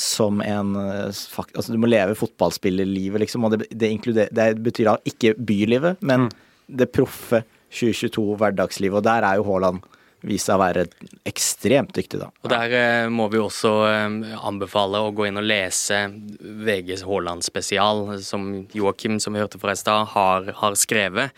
som 0.00 0.40
en 0.40 0.76
eh, 0.80 1.06
Altså, 1.54 1.72
du 1.72 1.78
må 1.80 1.90
leve 1.90 2.16
fotballspillerlivet, 2.18 3.20
liksom. 3.24 3.44
Og 3.44 3.56
det, 3.56 3.68
det, 3.70 4.28
det 4.32 4.48
betyr 4.64 4.90
da 4.90 4.96
ikke 5.08 5.34
bylivet, 5.36 6.00
men 6.04 6.30
det 6.66 6.88
proffe 6.94 7.42
2022 7.74 8.38
hverdagsliv, 8.40 8.94
Og 8.94 9.04
der 9.06 9.26
er 9.26 9.40
jo 9.40 9.48
Haaland 9.50 9.84
vist 10.24 10.48
seg 10.48 10.56
å 10.56 10.62
være 10.62 10.86
ekstremt 11.28 11.94
dyktig, 11.96 12.22
da. 12.22 12.30
Og 12.44 12.50
Der 12.52 12.74
eh, 12.78 13.12
må 13.12 13.28
vi 13.32 13.40
også 13.42 13.74
eh, 13.90 14.34
anbefale 14.48 15.02
å 15.04 15.12
gå 15.14 15.28
inn 15.28 15.40
og 15.40 15.48
lese 15.48 16.06
VGs 16.40 17.04
Haaland-spesial, 17.08 18.06
som 18.24 18.50
Joakim, 18.74 19.20
som 19.20 19.36
vi 19.36 19.44
hørte 19.44 19.60
fra 19.62 19.74
i 19.74 19.80
stad, 19.80 20.12
har, 20.14 20.52
har 20.62 20.78
skrevet. 20.80 21.34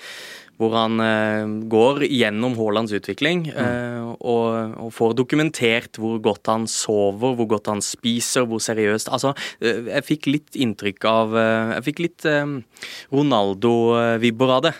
Hvor 0.56 0.72
han 0.72 1.00
eh, 1.04 1.44
går 1.68 2.06
gjennom 2.08 2.54
Haalands 2.56 2.94
utvikling 2.96 3.42
eh, 3.50 4.06
og, 4.16 4.78
og 4.86 4.92
får 4.96 5.12
dokumentert 5.18 5.98
hvor 6.00 6.16
godt 6.24 6.48
han 6.48 6.64
sover, 6.70 7.34
hvor 7.36 7.50
godt 7.50 7.68
han 7.74 7.82
spiser, 7.84 8.46
hvor 8.48 8.62
seriøst 8.64 9.10
Altså, 9.12 9.34
eh, 9.60 9.84
jeg 9.90 10.06
fikk 10.06 10.30
litt 10.30 10.56
inntrykk 10.56 11.04
av 11.10 11.36
eh, 11.36 11.74
Jeg 11.76 11.86
fikk 11.90 12.02
litt 12.06 12.28
Ronaldo-vibber 13.12 14.54
av 14.56 14.64
det. 14.70 14.74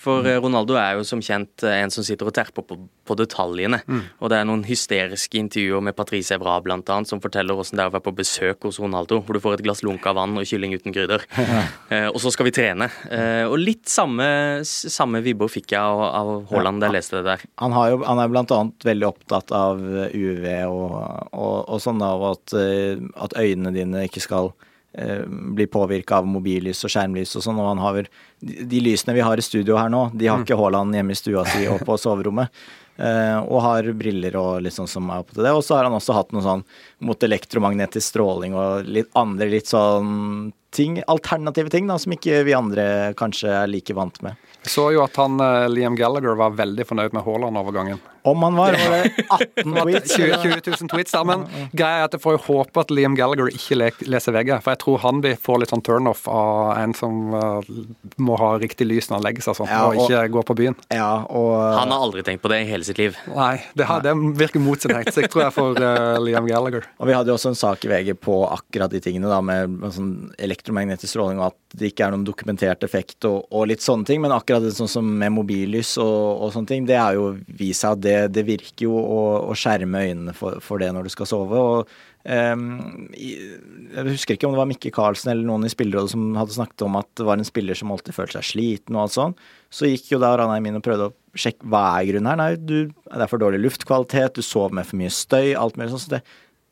For 0.00 0.24
eh, 0.24 0.38
Ronaldo 0.40 0.76
er 0.80 0.96
jo 0.98 1.04
som 1.06 1.20
kjent 1.24 1.64
eh, 1.66 1.82
en 1.82 1.92
som 1.92 2.04
sitter 2.06 2.28
og 2.28 2.34
terper 2.36 2.64
på, 2.64 2.78
på 3.04 3.16
detaljene. 3.18 3.82
Og 4.20 4.32
det 4.32 4.38
er 4.38 4.48
noen 4.48 4.62
hysteriske 4.64 5.40
intervjuer 5.40 5.84
med 5.84 5.96
Patrice 5.98 6.36
Evra 6.36 6.56
annet, 6.60 7.08
som 7.08 7.20
forteller 7.22 7.56
hvordan 7.56 7.76
det 7.76 7.84
er 7.84 7.90
å 7.90 7.94
være 7.96 8.06
på 8.06 8.16
besøk 8.22 8.68
hos 8.68 8.80
Ronaldo, 8.80 9.20
hvor 9.24 9.36
du 9.36 9.42
får 9.44 9.58
et 9.58 9.64
glass 9.66 9.84
lunka 9.84 10.14
vann 10.16 10.38
og 10.40 10.48
kylling 10.48 10.76
uten 10.76 10.96
krydder. 10.96 11.26
Eh, 11.90 12.06
og 12.06 12.20
så 12.22 12.30
skal 12.30 12.46
vi 12.46 12.52
trene. 12.54 12.86
Eh, 13.10 13.42
og 13.50 13.56
litt 13.58 13.88
samme, 13.90 14.24
samme 14.62 15.18
vibber 15.24 15.50
fikk 15.50 15.72
jeg 15.74 15.80
av, 15.80 16.02
av 16.14 16.28
Haaland 16.52 16.78
da 16.82 16.86
jeg 16.86 16.96
leste 17.00 17.18
det 17.18 17.24
der. 17.26 17.42
Han, 17.62 17.74
har 17.74 17.88
jo, 17.90 17.98
han 18.06 18.20
er 18.22 18.36
annet 18.40 18.86
veldig 18.86 19.08
opptatt 19.08 19.50
av 19.56 19.80
UV 19.80 20.46
og, 20.70 20.94
og, 21.34 21.56
og 21.66 21.82
sånn, 21.82 22.04
av 22.06 22.22
at, 22.30 22.54
eh, 22.54 23.02
at 23.26 23.34
øynene 23.40 23.74
dine 23.74 24.04
ikke 24.06 24.22
skal 24.22 24.52
eh, 24.92 25.24
bli 25.28 25.66
påvirka 25.70 26.20
av 26.20 26.28
mobillys 26.28 26.84
og 26.84 26.92
skjermlys 26.92 27.36
og 27.38 27.46
sånn. 27.46 27.60
Og 27.60 27.70
han 27.72 27.82
har 27.82 27.96
vel 27.98 28.10
de, 28.40 28.82
lysene 28.82 29.16
vi 29.16 29.24
har 29.24 29.40
i 29.40 29.44
studio 29.44 29.78
her 29.80 29.90
nå, 29.92 30.08
de 30.14 30.30
har 30.30 30.42
ikke 30.42 30.58
Haaland 30.60 30.96
hjemme 30.96 31.16
i 31.16 31.20
stua 31.20 31.46
si 31.48 31.66
og 31.70 31.84
på 31.86 31.98
soverommet. 32.00 32.52
Eh, 33.00 33.38
og 33.48 33.62
har 33.64 33.86
briller 33.96 34.34
og 34.36 34.58
litt 34.60 34.74
sånn 34.76 34.88
som 34.90 35.06
er 35.08 35.22
oppe 35.22 35.32
til 35.32 35.46
det. 35.46 35.54
Og 35.56 35.62
så 35.64 35.78
har 35.78 35.86
han 35.86 35.94
også 35.96 36.12
hatt 36.12 36.34
noe 36.36 36.44
sånn 36.44 36.64
mot 37.08 37.22
elektromagnetisk 37.24 38.04
stråling 38.10 38.52
og 38.52 38.90
litt 38.92 39.08
andre 39.16 39.46
litt 39.48 39.70
sånn 39.70 40.50
ting, 40.70 41.00
alternative 41.10 41.70
ting 41.72 41.88
da, 41.90 41.96
som 41.98 42.12
ikke 42.14 42.44
vi 42.46 42.54
andre 42.56 42.84
kanskje 43.18 43.50
er 43.64 43.70
like 43.70 43.94
vant 43.96 44.20
med. 44.22 44.38
Jeg 44.60 44.74
så 44.74 44.90
jo 44.92 45.00
at 45.02 45.16
han 45.16 45.40
eh, 45.40 45.66
Liam 45.72 45.96
Gallagher 45.96 46.36
var 46.36 46.52
veldig 46.58 46.84
fornøyd 46.86 47.14
med 47.16 47.24
Haaland-overgangen. 47.24 48.00
Om 48.28 48.42
han 48.44 48.56
var, 48.58 48.74
var 48.76 48.90
det 49.00 49.22
18 49.64 49.76
tweets? 49.78 50.10
20, 50.18 50.34
20 50.42 50.74
000 50.82 50.90
tweets 50.92 51.14
da, 51.16 51.22
men 51.24 51.46
greia 51.72 52.02
er 52.02 52.08
at 52.10 52.12
jeg 52.12 52.20
får 52.20 52.34
jo 52.36 52.40
håpe 52.50 52.82
at 52.82 52.90
Liam 52.92 53.14
Gallagher 53.16 53.48
ikke 53.48 53.78
leser 53.80 54.34
VG, 54.36 54.50
for 54.60 54.74
jeg 54.74 54.80
tror 54.82 54.98
han 55.06 55.22
blir 55.24 55.38
få 55.40 55.56
litt 55.62 55.72
sånn 55.72 55.80
turnoff 55.86 56.26
av 56.28 56.74
en 56.82 56.92
som 56.98 57.32
eh, 57.38 57.70
må 58.20 58.36
ha 58.42 58.50
riktig 58.60 58.84
lys 58.90 59.08
når 59.08 59.16
han 59.22 59.24
legger 59.30 59.46
seg 59.48 59.56
sånn, 59.62 59.70
Ja, 59.72 59.80
og 59.88 59.96
og- 59.96 60.04
ikke 60.12 60.26
går 60.36 60.46
på 60.50 60.58
byen. 60.60 60.76
Ja, 60.92 61.08
og 61.24 61.54
Han 61.80 61.94
har 61.96 62.04
aldri 62.10 62.26
tenkt 62.28 62.44
på 62.44 62.52
det 62.52 62.60
i 62.66 62.68
hele 62.68 62.84
sitt 62.84 63.00
liv. 63.00 63.16
Nei, 63.32 63.54
det, 63.72 63.88
har, 63.88 64.04
det 64.04 64.12
virker 64.36 64.60
mot 64.60 64.76
sin 64.84 64.92
hensikt, 64.98 65.32
tror 65.32 65.46
jeg, 65.46 65.56
for 65.56 65.80
uh, 65.80 66.20
Liam 66.20 66.44
Gallagher. 66.50 66.84
Og 67.00 67.08
vi 67.08 67.16
hadde 67.16 67.32
jo 67.32 67.38
også 67.40 67.54
en 67.54 67.58
sak 67.62 67.88
i 67.88 67.92
VG 67.94 68.12
på 68.20 68.36
akkurat 68.52 68.92
de 68.92 69.00
tingene, 69.00 69.32
da, 69.32 69.40
med 69.40 69.72
med 69.80 69.96
sånn 69.96 70.12
elektromagnetisk 70.60 71.14
stråling 71.14 71.40
og 71.40 71.50
at 71.50 71.78
det 71.80 71.90
ikke 71.90 72.06
er 72.06 72.14
noen 72.14 72.26
dokumentert 72.26 72.84
effekt 72.84 73.24
og, 73.28 73.46
og 73.50 73.68
litt 73.70 73.82
sånne 73.84 74.06
ting. 74.08 74.20
Men 74.22 74.34
akkurat 74.34 74.62
det 74.64 74.74
sånn 74.76 74.90
som 74.90 75.06
med 75.06 75.32
mobillys 75.34 75.96
og, 76.02 76.44
og 76.44 76.52
sånne 76.54 76.70
ting, 76.70 76.86
det 76.88 76.98
er 77.00 77.16
jo 77.16 77.32
vist 77.46 77.84
seg 77.84 77.96
at 77.96 78.04
det, 78.04 78.18
det 78.36 78.46
virker 78.48 78.86
jo 78.86 78.98
å, 79.00 79.20
å 79.50 79.56
skjerme 79.58 80.04
øynene 80.06 80.36
for, 80.36 80.60
for 80.64 80.82
det 80.82 80.90
når 80.94 81.08
du 81.08 81.14
skal 81.14 81.30
sove. 81.30 81.60
og 81.60 82.28
ehm, 82.28 83.08
jeg 83.16 84.06
husker 84.10 84.36
ikke 84.36 84.48
om 84.48 84.56
det 84.56 84.62
var 84.62 84.70
Mikke 84.70 84.92
Karlsen 84.94 85.32
eller 85.32 85.48
noen 85.48 85.66
i 85.68 85.72
spillerrådet 85.72 86.14
som 86.14 86.28
hadde 86.38 86.58
snakket 86.58 86.86
om 86.86 87.00
at 87.00 87.10
det 87.16 87.28
var 87.28 87.40
en 87.40 87.48
spiller 87.48 87.78
som 87.78 87.94
alltid 87.94 88.16
følte 88.16 88.38
seg 88.38 88.50
sliten 88.52 88.98
og 88.98 89.06
alt 89.06 89.16
sånn. 89.16 89.38
Så 89.72 89.88
gikk 89.88 90.12
jo 90.12 90.20
da 90.22 90.34
Ranheim 90.36 90.68
inn 90.68 90.80
og 90.80 90.84
prøvde 90.84 91.10
å 91.10 91.16
sjekke 91.38 91.68
hva 91.70 91.86
er 91.96 92.10
grunnen 92.10 92.32
her. 92.32 92.40
Nei, 92.40 92.52
du, 92.58 92.78
det 92.90 93.24
er 93.24 93.30
for 93.30 93.42
dårlig 93.42 93.62
luftkvalitet, 93.62 94.38
du 94.38 94.44
sover 94.44 94.74
med 94.80 94.88
for 94.88 95.00
mye 95.00 95.12
støy, 95.14 95.54
alt 95.54 95.78
mulig 95.78 95.92
sånn. 95.94 96.02
Så 96.08 96.16
det, 96.16 96.24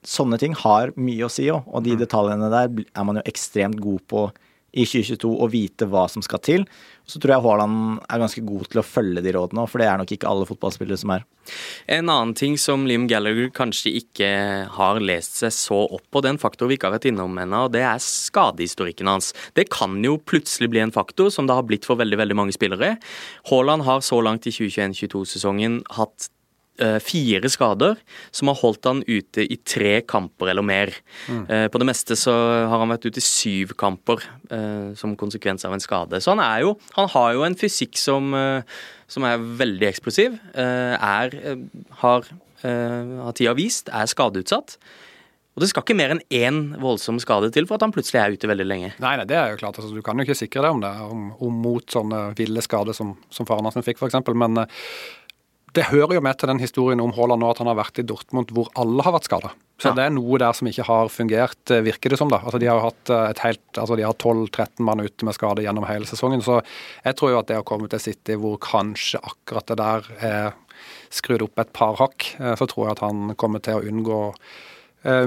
sånne 0.07 0.39
ting 0.41 0.55
har 0.59 0.93
mye 0.97 1.27
å 1.27 1.33
si 1.33 1.49
òg, 1.53 1.67
og 1.67 1.87
de 1.87 1.97
detaljene 1.99 2.53
der 2.53 2.69
er 2.69 3.09
man 3.09 3.21
jo 3.21 3.27
ekstremt 3.29 3.81
god 3.83 4.05
på 4.11 4.29
i 4.77 4.85
2022 4.85 5.31
å 5.33 5.49
vite 5.51 5.89
hva 5.89 6.05
som 6.13 6.23
skal 6.25 6.41
til. 6.45 6.65
Så 7.09 7.17
tror 7.17 7.33
jeg 7.33 7.45
Haaland 7.45 8.03
er 8.05 8.21
ganske 8.21 8.43
god 8.45 8.67
til 8.69 8.83
å 8.83 8.85
følge 8.85 9.23
de 9.25 9.33
rådene, 9.33 9.65
for 9.71 9.81
det 9.81 9.87
er 9.89 9.97
nok 10.01 10.11
ikke 10.13 10.29
alle 10.29 10.45
fotballspillere 10.49 11.01
som 11.01 11.15
er. 11.15 11.25
En 11.89 12.11
annen 12.13 12.35
ting 12.37 12.59
som 12.61 12.85
Liam 12.85 13.07
Gallagher 13.09 13.49
kanskje 13.57 13.95
ikke 14.03 14.29
har 14.75 15.01
lest 15.01 15.41
seg 15.41 15.55
så 15.57 15.81
opp 15.87 16.05
på, 16.13 16.21
det 16.21 16.29
er 16.29 16.37
en 16.37 16.43
faktor 16.43 16.69
vi 16.69 16.77
ikke 16.77 16.91
har 16.91 16.99
vært 16.99 17.09
innom 17.09 17.41
ennå, 17.41 17.65
og 17.65 17.73
det 17.73 17.87
er 17.89 18.03
skadehistorikken 18.05 19.09
hans. 19.09 19.33
Det 19.57 19.71
kan 19.73 19.97
jo 20.05 20.19
plutselig 20.21 20.69
bli 20.75 20.85
en 20.85 20.95
faktor, 20.95 21.33
som 21.33 21.49
det 21.49 21.57
har 21.57 21.65
blitt 21.69 21.89
for 21.89 22.01
veldig 22.01 22.21
veldig 22.21 22.37
mange 22.37 22.57
spillere. 22.57 22.99
Haaland 23.49 23.89
har 23.89 24.05
så 24.05 24.21
langt 24.21 24.51
i 24.51 24.53
2021-2022-sesongen 24.53 25.81
hatt 25.97 26.29
fire 27.03 27.49
skader 27.51 27.97
som 28.35 28.51
har 28.51 28.59
holdt 28.61 28.87
han 28.87 29.01
ute 29.09 29.45
i 29.45 29.57
tre 29.67 29.99
kamper 30.07 30.53
eller 30.53 30.63
mer. 30.63 30.93
Mm. 31.29 31.45
på 31.73 31.81
det 31.81 31.87
meste 31.89 32.17
så 32.19 32.33
har 32.71 32.79
han 32.81 32.93
vært 32.93 33.09
ute 33.09 33.21
i 33.21 33.25
syv 33.25 33.75
kamper 33.79 34.23
eh, 34.51 34.95
som 34.99 35.17
konsekvens 35.19 35.67
av 35.67 35.75
en 35.75 35.83
skade. 35.83 36.21
Så 36.23 36.35
han 36.35 36.43
er 36.45 36.65
jo 36.67 36.77
Han 36.97 37.09
har 37.15 37.35
jo 37.35 37.45
en 37.47 37.59
fysikk 37.59 37.99
som, 37.99 38.33
eh, 38.35 38.63
som 39.09 39.25
er 39.25 39.39
veldig 39.39 39.89
eksplosiv. 39.89 40.39
eh, 40.55 40.95
er 40.99 41.35
eh, 41.35 41.67
har, 42.03 42.25
eh, 42.63 43.13
har 43.25 43.33
tida 43.33 43.55
vist 43.55 43.89
er 43.89 44.07
skadeutsatt. 44.07 44.79
Og 45.57 45.63
det 45.63 45.71
skal 45.73 45.83
ikke 45.83 45.97
mer 45.99 46.13
enn 46.15 46.21
én 46.31 46.59
voldsom 46.79 47.19
skade 47.19 47.51
til 47.51 47.67
for 47.67 47.75
at 47.75 47.83
han 47.83 47.91
plutselig 47.91 48.21
er 48.21 48.31
ute 48.31 48.47
veldig 48.47 48.67
lenge. 48.67 48.93
Nei, 49.03 49.17
nei, 49.19 49.25
det 49.27 49.35
er 49.35 49.51
jo 49.51 49.59
klart. 49.59 49.81
Altså, 49.81 49.91
du 49.91 50.03
kan 50.07 50.17
jo 50.17 50.23
ikke 50.23 50.39
sikre 50.39 50.63
deg 50.63 50.71
om 50.71 50.83
det, 50.85 50.93
om, 51.03 51.25
om 51.43 51.57
mot 51.65 51.83
sånne 51.83 52.21
ville 52.39 52.63
skader 52.63 52.95
som, 52.95 53.17
som 53.29 53.49
faren 53.49 53.67
hans 53.67 53.75
fikk, 53.83 53.99
f.eks. 53.99 54.21
Men 54.39 54.61
det 55.79 55.89
hører 55.93 56.17
jo 56.19 56.25
med 56.25 56.39
til 56.39 56.51
den 56.51 56.61
historien 56.63 57.01
om 57.03 57.13
Haaland 57.15 57.43
nå 57.43 57.49
at 57.53 57.61
han 57.63 57.71
har 57.71 57.79
vært 57.79 58.01
i 58.03 58.07
Dortmund 58.07 58.51
hvor 58.55 58.71
alle 58.79 59.05
har 59.07 59.15
vært 59.15 59.29
skada. 59.29 59.53
Så 59.79 59.93
ja. 59.93 59.95
det 59.95 60.07
er 60.09 60.15
noe 60.15 60.39
der 60.43 60.57
som 60.59 60.67
ikke 60.67 60.87
har 60.89 61.11
fungert, 61.13 61.61
eh, 61.71 61.85
virker 61.87 62.11
det 62.11 62.19
som. 62.19 62.31
da. 62.33 62.41
Altså 62.43 62.59
De 62.59 62.67
har 62.67 62.81
jo 62.81 62.89
hatt 62.89 63.13
eh, 63.15 63.27
et 63.31 63.43
helt, 63.45 63.67
altså 63.77 63.99
de 63.99 64.07
har 64.07 64.17
12-13 64.19 64.83
mann 64.89 65.05
ute 65.05 65.29
med 65.29 65.37
skade 65.37 65.63
gjennom 65.63 65.87
hele 65.87 66.09
sesongen. 66.09 66.43
Så 66.43 66.59
jeg 67.05 67.19
tror 67.19 67.33
jo 67.33 67.43
at 67.43 67.51
det 67.53 67.61
å 67.61 67.67
komme 67.67 67.91
til 67.91 68.03
City 68.03 68.35
hvor 68.41 68.59
kanskje 68.65 69.23
akkurat 69.23 69.71
det 69.71 69.79
der 69.79 70.11
er 70.19 70.83
skrudd 71.15 71.47
opp 71.47 71.63
et 71.63 71.71
par 71.77 71.95
hakk, 72.03 72.33
eh, 72.41 72.57
så 72.59 72.67
tror 72.67 72.89
jeg 72.89 72.99
at 72.99 73.05
han 73.07 73.39
kommer 73.39 73.63
til 73.63 73.79
å 73.79 73.87
unngå 73.87 74.23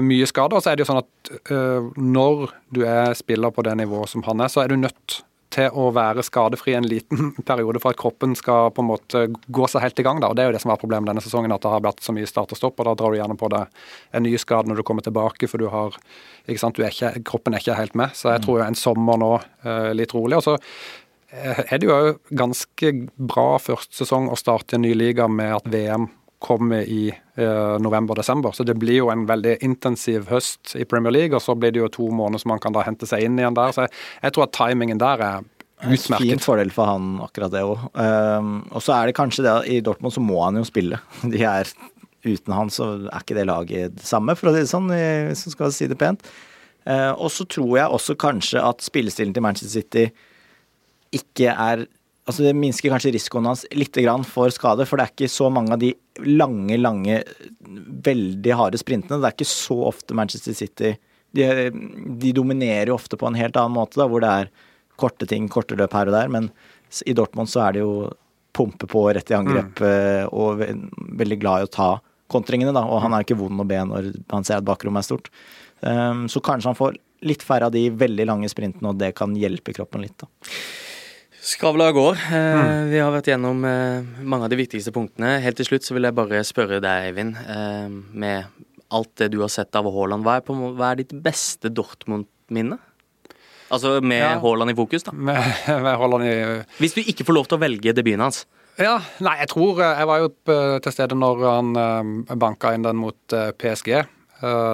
mye 0.04 0.26
skader. 0.28 0.60
Så 0.60 0.68
er 0.68 0.76
det 0.76 0.84
jo 0.84 0.90
sånn 0.90 0.98
at 1.00 1.52
når 1.96 2.50
du 2.76 2.82
er 2.84 3.16
spiller 3.16 3.50
på 3.56 3.64
det 3.64 3.72
nivået 3.80 4.12
som 4.12 4.22
han 4.26 4.42
er, 4.44 4.50
så 4.52 4.60
er 4.60 4.68
du 4.68 4.76
nødt 4.76 5.22
til 5.52 5.74
å 5.78 5.88
være 5.94 6.24
skadefri 6.24 6.74
en 6.76 6.86
liten 6.88 7.32
periode 7.48 7.82
for 7.82 7.92
at 7.92 8.00
kroppen 8.00 8.36
skal 8.38 8.70
på 8.74 8.84
en 8.84 8.88
måte 8.90 9.24
gå 9.30 9.68
seg 9.70 9.84
helt 9.84 10.00
i 10.00 10.06
gang. 10.06 10.22
Da. 10.22 10.30
og 10.30 10.38
Det 10.38 10.44
er 10.44 10.50
jo 10.50 10.56
det 10.56 10.62
som 10.64 10.72
var 10.72 10.80
problemet 10.80 11.10
denne 11.10 11.24
sesongen, 11.24 11.54
at 11.54 11.64
det 11.64 11.72
har 11.72 11.84
blitt 11.84 12.02
så 12.04 12.14
mye 12.16 12.28
start 12.28 12.54
og 12.54 12.60
stopp. 12.60 12.80
og 12.80 12.88
Da 12.88 12.96
drar 12.98 13.12
du 13.12 13.20
gjerne 13.20 13.38
på 13.38 13.50
deg 13.52 13.84
en 14.16 14.26
ny 14.26 14.34
skade 14.40 14.70
når 14.70 14.80
du 14.80 14.86
kommer 14.88 15.06
tilbake, 15.06 15.50
for 15.50 15.62
du 15.62 15.68
har, 15.72 15.98
ikke 16.46 16.64
sant, 16.64 16.78
du 16.78 16.86
er 16.86 16.94
ikke, 16.94 17.24
kroppen 17.28 17.54
er 17.56 17.64
ikke 17.64 17.78
helt 17.78 17.98
med. 17.98 18.16
Så 18.18 18.32
jeg 18.32 18.42
mm. 18.42 18.48
tror 18.48 18.60
jo 18.60 18.66
en 18.66 18.80
sommer 18.82 19.22
nå, 19.22 19.32
eh, 19.66 19.92
litt 19.98 20.16
rolig. 20.16 20.40
og 20.40 20.46
så 20.48 20.56
eh, 21.32 21.62
er 21.68 21.78
det 21.82 21.90
jo 21.90 22.16
ganske 22.30 22.96
bra 23.16 23.46
første 23.62 24.02
sesong 24.02 24.32
å 24.32 24.40
starte 24.40 24.78
en 24.78 24.86
ny 24.86 24.96
liga 24.96 25.28
med 25.28 25.60
at 25.60 25.70
VM 25.72 26.10
kommer 26.42 26.82
i 26.82 27.08
eh, 27.10 27.78
november-desember. 27.82 28.52
Så 28.52 28.66
det 28.66 28.74
blir 28.80 28.98
jo 28.98 29.10
en 29.12 29.24
veldig 29.28 29.56
intensiv 29.62 30.26
høst 30.32 30.74
i 30.78 30.86
Premier 30.88 31.14
League, 31.14 31.36
og 31.36 31.44
så 31.44 31.54
blir 31.58 31.74
det 31.74 31.82
jo 31.82 31.90
to 31.92 32.10
måneder 32.10 32.42
som 32.42 32.54
man 32.54 32.62
kan 32.62 32.74
da 32.74 32.84
hente 32.86 33.08
seg 33.08 33.26
inn 33.26 33.38
igjen 33.38 33.56
der. 33.58 33.74
Så 33.74 33.86
jeg, 33.86 33.94
jeg 34.26 34.34
tror 34.34 34.48
at 34.48 34.56
timingen 34.58 35.02
der 35.02 35.24
er 35.26 35.46
utmerket. 35.82 36.18
En 36.18 36.34
fin 36.34 36.42
fordel 36.42 36.74
for 36.74 36.90
han, 36.90 37.14
akkurat 37.24 37.54
det 37.54 37.64
òg. 37.66 37.86
Um, 37.94 38.02
ehm, 38.04 38.52
og 38.70 38.84
så 38.84 38.96
er 38.96 39.08
det 39.08 39.16
kanskje 39.18 39.46
det 39.46 39.52
at 39.54 39.70
i 39.70 39.80
Dortmund 39.84 40.14
så 40.14 40.22
må 40.24 40.40
han 40.44 40.60
jo 40.60 40.66
spille. 40.68 41.00
De 41.32 41.42
er 41.46 41.72
Uten 42.22 42.52
han 42.54 42.68
så 42.70 42.84
er 43.10 43.24
ikke 43.24 43.34
det 43.34 43.48
laget 43.48 43.94
det 43.96 44.04
samme, 44.06 44.36
for 44.38 44.46
å 44.46 44.52
si 44.54 44.60
det 44.62 44.70
sånn, 44.70 44.84
hvis 44.86 45.40
man 45.48 45.54
skal 45.56 45.72
si 45.74 45.88
det 45.90 45.96
pent. 45.98 46.20
Uh, 46.86 47.10
og 47.16 47.32
så 47.34 47.42
tror 47.50 47.72
jeg 47.80 47.96
også 47.96 48.14
kanskje 48.14 48.62
at 48.62 48.84
spillestilen 48.86 49.34
til 49.34 49.42
Manchester 49.42 49.82
City 49.82 50.04
ikke 51.18 51.50
er 51.50 51.88
Altså 52.22 52.44
det 52.46 52.52
minsker 52.54 52.92
kanskje 52.92 53.10
risikoen 53.16 53.48
hans 53.48 53.64
litt 53.74 53.98
for 54.30 54.52
skade, 54.54 54.84
for 54.86 54.94
det 54.94 55.04
er 55.04 55.10
ikke 55.10 55.26
så 55.26 55.48
mange 55.50 55.74
av 55.74 55.80
de 55.82 55.88
lange, 56.20 56.76
lange, 56.76 57.22
veldig 58.04 58.58
harde 58.58 58.80
sprintene. 58.80 59.20
Det 59.20 59.30
er 59.30 59.36
ikke 59.36 59.48
så 59.48 59.78
ofte 59.88 60.16
Manchester 60.16 60.56
City 60.56 60.94
De, 61.32 61.46
de 62.20 62.32
dominerer 62.36 62.90
jo 62.90 62.98
ofte 62.98 63.16
på 63.16 63.24
en 63.24 63.38
helt 63.38 63.56
annen 63.56 63.78
måte, 63.78 63.96
da, 63.96 64.04
hvor 64.10 64.20
det 64.20 64.32
er 64.42 64.50
korte 65.00 65.26
ting, 65.26 65.48
korte 65.48 65.78
løp 65.78 65.94
her 65.96 66.10
og 66.10 66.16
der. 66.16 66.28
Men 66.28 66.50
i 67.08 67.14
Dortmund 67.16 67.48
så 67.48 67.64
er 67.66 67.76
det 67.76 67.84
jo 67.84 67.94
pumpe 68.52 68.84
på 68.86 69.06
rett 69.08 69.30
i 69.32 69.36
angrep 69.38 69.80
mm. 69.80 69.86
Eh, 69.88 70.26
og 70.28 70.60
veldig 71.22 71.38
glad 71.40 71.62
i 71.62 71.68
å 71.68 71.72
ta 71.72 71.90
kontringene, 72.32 72.74
da. 72.76 72.84
Og 72.84 73.00
han 73.04 73.16
er 73.16 73.24
ikke 73.24 73.38
vond 73.40 73.64
å 73.64 73.68
be 73.68 73.80
når 73.88 74.12
han 74.32 74.44
ser 74.44 74.60
at 74.60 74.68
bakrommet 74.68 75.00
er 75.00 75.08
stort. 75.08 75.32
Um, 75.80 76.26
så 76.30 76.40
kanskje 76.44 76.70
han 76.70 76.78
får 76.78 77.00
litt 77.26 77.42
færre 77.46 77.68
av 77.68 77.74
de 77.74 77.86
veldig 77.90 78.26
lange 78.28 78.50
sprintene, 78.50 78.92
og 78.92 79.00
det 79.00 79.12
kan 79.18 79.34
hjelpe 79.38 79.74
kroppen 79.76 80.04
litt, 80.04 80.16
da. 80.20 80.28
Skravla 81.42 81.92
går. 81.92 82.12
Eh, 82.12 82.54
mm. 82.54 82.90
Vi 82.92 82.98
har 83.02 83.10
vært 83.10 83.28
gjennom 83.32 83.64
eh, 83.66 84.04
mange 84.22 84.46
av 84.46 84.52
de 84.52 84.60
viktigste 84.60 84.92
punktene. 84.94 85.40
Helt 85.42 85.58
til 85.58 85.66
slutt 85.66 85.82
så 85.82 85.96
vil 85.96 86.06
jeg 86.06 86.14
bare 86.14 86.42
spørre 86.46 86.78
deg, 86.78 87.08
Eivind. 87.08 87.34
Eh, 87.34 87.88
med 87.90 88.62
alt 88.94 89.10
det 89.18 89.32
du 89.32 89.40
har 89.42 89.50
sett 89.50 89.74
av 89.74 89.88
Haaland, 89.90 90.22
hva 90.22 90.36
på, 90.46 90.54
hva 90.78 90.92
er 90.92 91.00
ditt 91.00 91.16
beste 91.24 91.72
Dortmund-minne? 91.74 92.78
Altså 93.74 93.96
med 94.04 94.22
ja. 94.22 94.36
Haaland 94.38 94.70
i 94.70 94.78
fokus, 94.78 95.08
da. 95.08 95.16
Med, 95.30 95.42
med 95.66 95.98
Haaland 95.98 96.28
i 96.28 96.32
Hvis 96.78 96.94
du 96.94 97.02
ikke 97.02 97.26
får 97.26 97.38
lov 97.40 97.50
til 97.50 97.58
å 97.58 97.64
velge 97.64 97.96
debuten 97.96 98.22
hans. 98.22 98.44
Ja, 98.78 98.94
nei, 99.20 99.34
jeg 99.42 99.50
tror 99.50 99.82
Jeg 99.82 100.06
var 100.08 100.22
jo 100.22 100.30
til 100.80 100.94
stede 100.94 101.16
når 101.18 101.42
han 101.44 101.74
banka 102.40 102.70
inn 102.72 102.86
den 102.86 103.00
mot 103.02 103.34
PSG. 103.60 103.90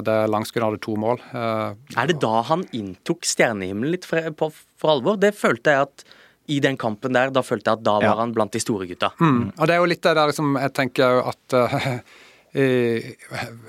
Det 0.06 0.18
Langskudd 0.30 0.66
hadde 0.66 0.82
to 0.84 0.94
mål. 1.00 1.18
Er 1.32 2.10
det 2.10 2.20
da 2.22 2.44
han 2.50 2.62
inntok 2.76 3.26
stjernehimmelen 3.26 3.96
litt 3.96 4.06
for, 4.06 4.36
for 4.78 4.94
alvor? 4.94 5.18
Det 5.18 5.32
følte 5.38 5.74
jeg 5.74 5.88
at 5.88 6.06
i 6.48 6.58
den 6.64 6.78
kampen 6.80 7.12
der, 7.16 7.32
da 7.34 7.42
følte 7.44 7.70
jeg 7.70 7.80
at 7.80 7.84
da 7.84 7.98
var 7.98 8.06
ja. 8.06 8.16
han 8.22 8.32
blant 8.36 8.54
de 8.56 8.62
store 8.62 8.88
gutta. 8.88 9.12
Mm. 9.20 9.52
Og 9.52 9.68
det 9.68 9.74
er 9.74 9.82
jo 9.82 9.90
litt 9.90 10.02
det 10.04 10.16
der 10.16 10.32
som 10.36 10.56
jeg 10.56 10.74
tenker 10.76 11.20
at 11.28 11.56
uh, 11.58 13.08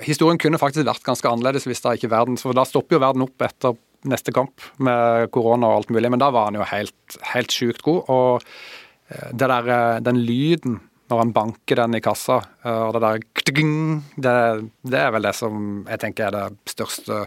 Historien 0.05 0.39
kunne 0.39 0.61
faktisk 0.61 0.87
vært 0.87 1.05
ganske 1.05 1.29
annerledes 1.29 1.67
hvis 1.67 1.83
da 1.83 1.91
ikke 1.97 2.09
verden 2.09 2.39
For 2.39 2.55
da 2.55 2.63
stopper 2.65 2.95
jo 2.95 3.01
verden 3.03 3.25
opp 3.25 3.43
etter 3.45 3.75
neste 4.07 4.31
kamp 4.31 4.63
med 4.79 5.27
korona 5.35 5.67
og 5.67 5.81
alt 5.81 5.89
mulig, 5.91 6.07
men 6.13 6.21
da 6.21 6.29
var 6.31 6.47
han 6.47 6.55
jo 6.55 6.67
helt, 6.69 7.17
helt 7.33 7.51
sjukt 7.51 7.83
god. 7.83 8.07
Og 8.07 8.39
uh, 8.39 9.27
det 9.35 9.51
der, 9.51 9.67
uh, 9.67 9.97
den 10.05 10.23
lyden 10.23 10.79
når 11.09 11.23
han 11.23 11.33
banker 11.33 11.79
den 11.81 11.97
i 11.97 12.03
kassa, 12.05 12.35
og 12.69 12.91
det 12.93 12.99
der 13.01 13.23
det, 14.13 14.33
det 14.93 14.99
er 14.99 15.07
vel 15.15 15.25
det 15.25 15.31
som 15.33 15.79
jeg 15.89 16.01
tenker 16.03 16.27
er 16.27 16.35
det 16.35 16.69
største 16.69 17.23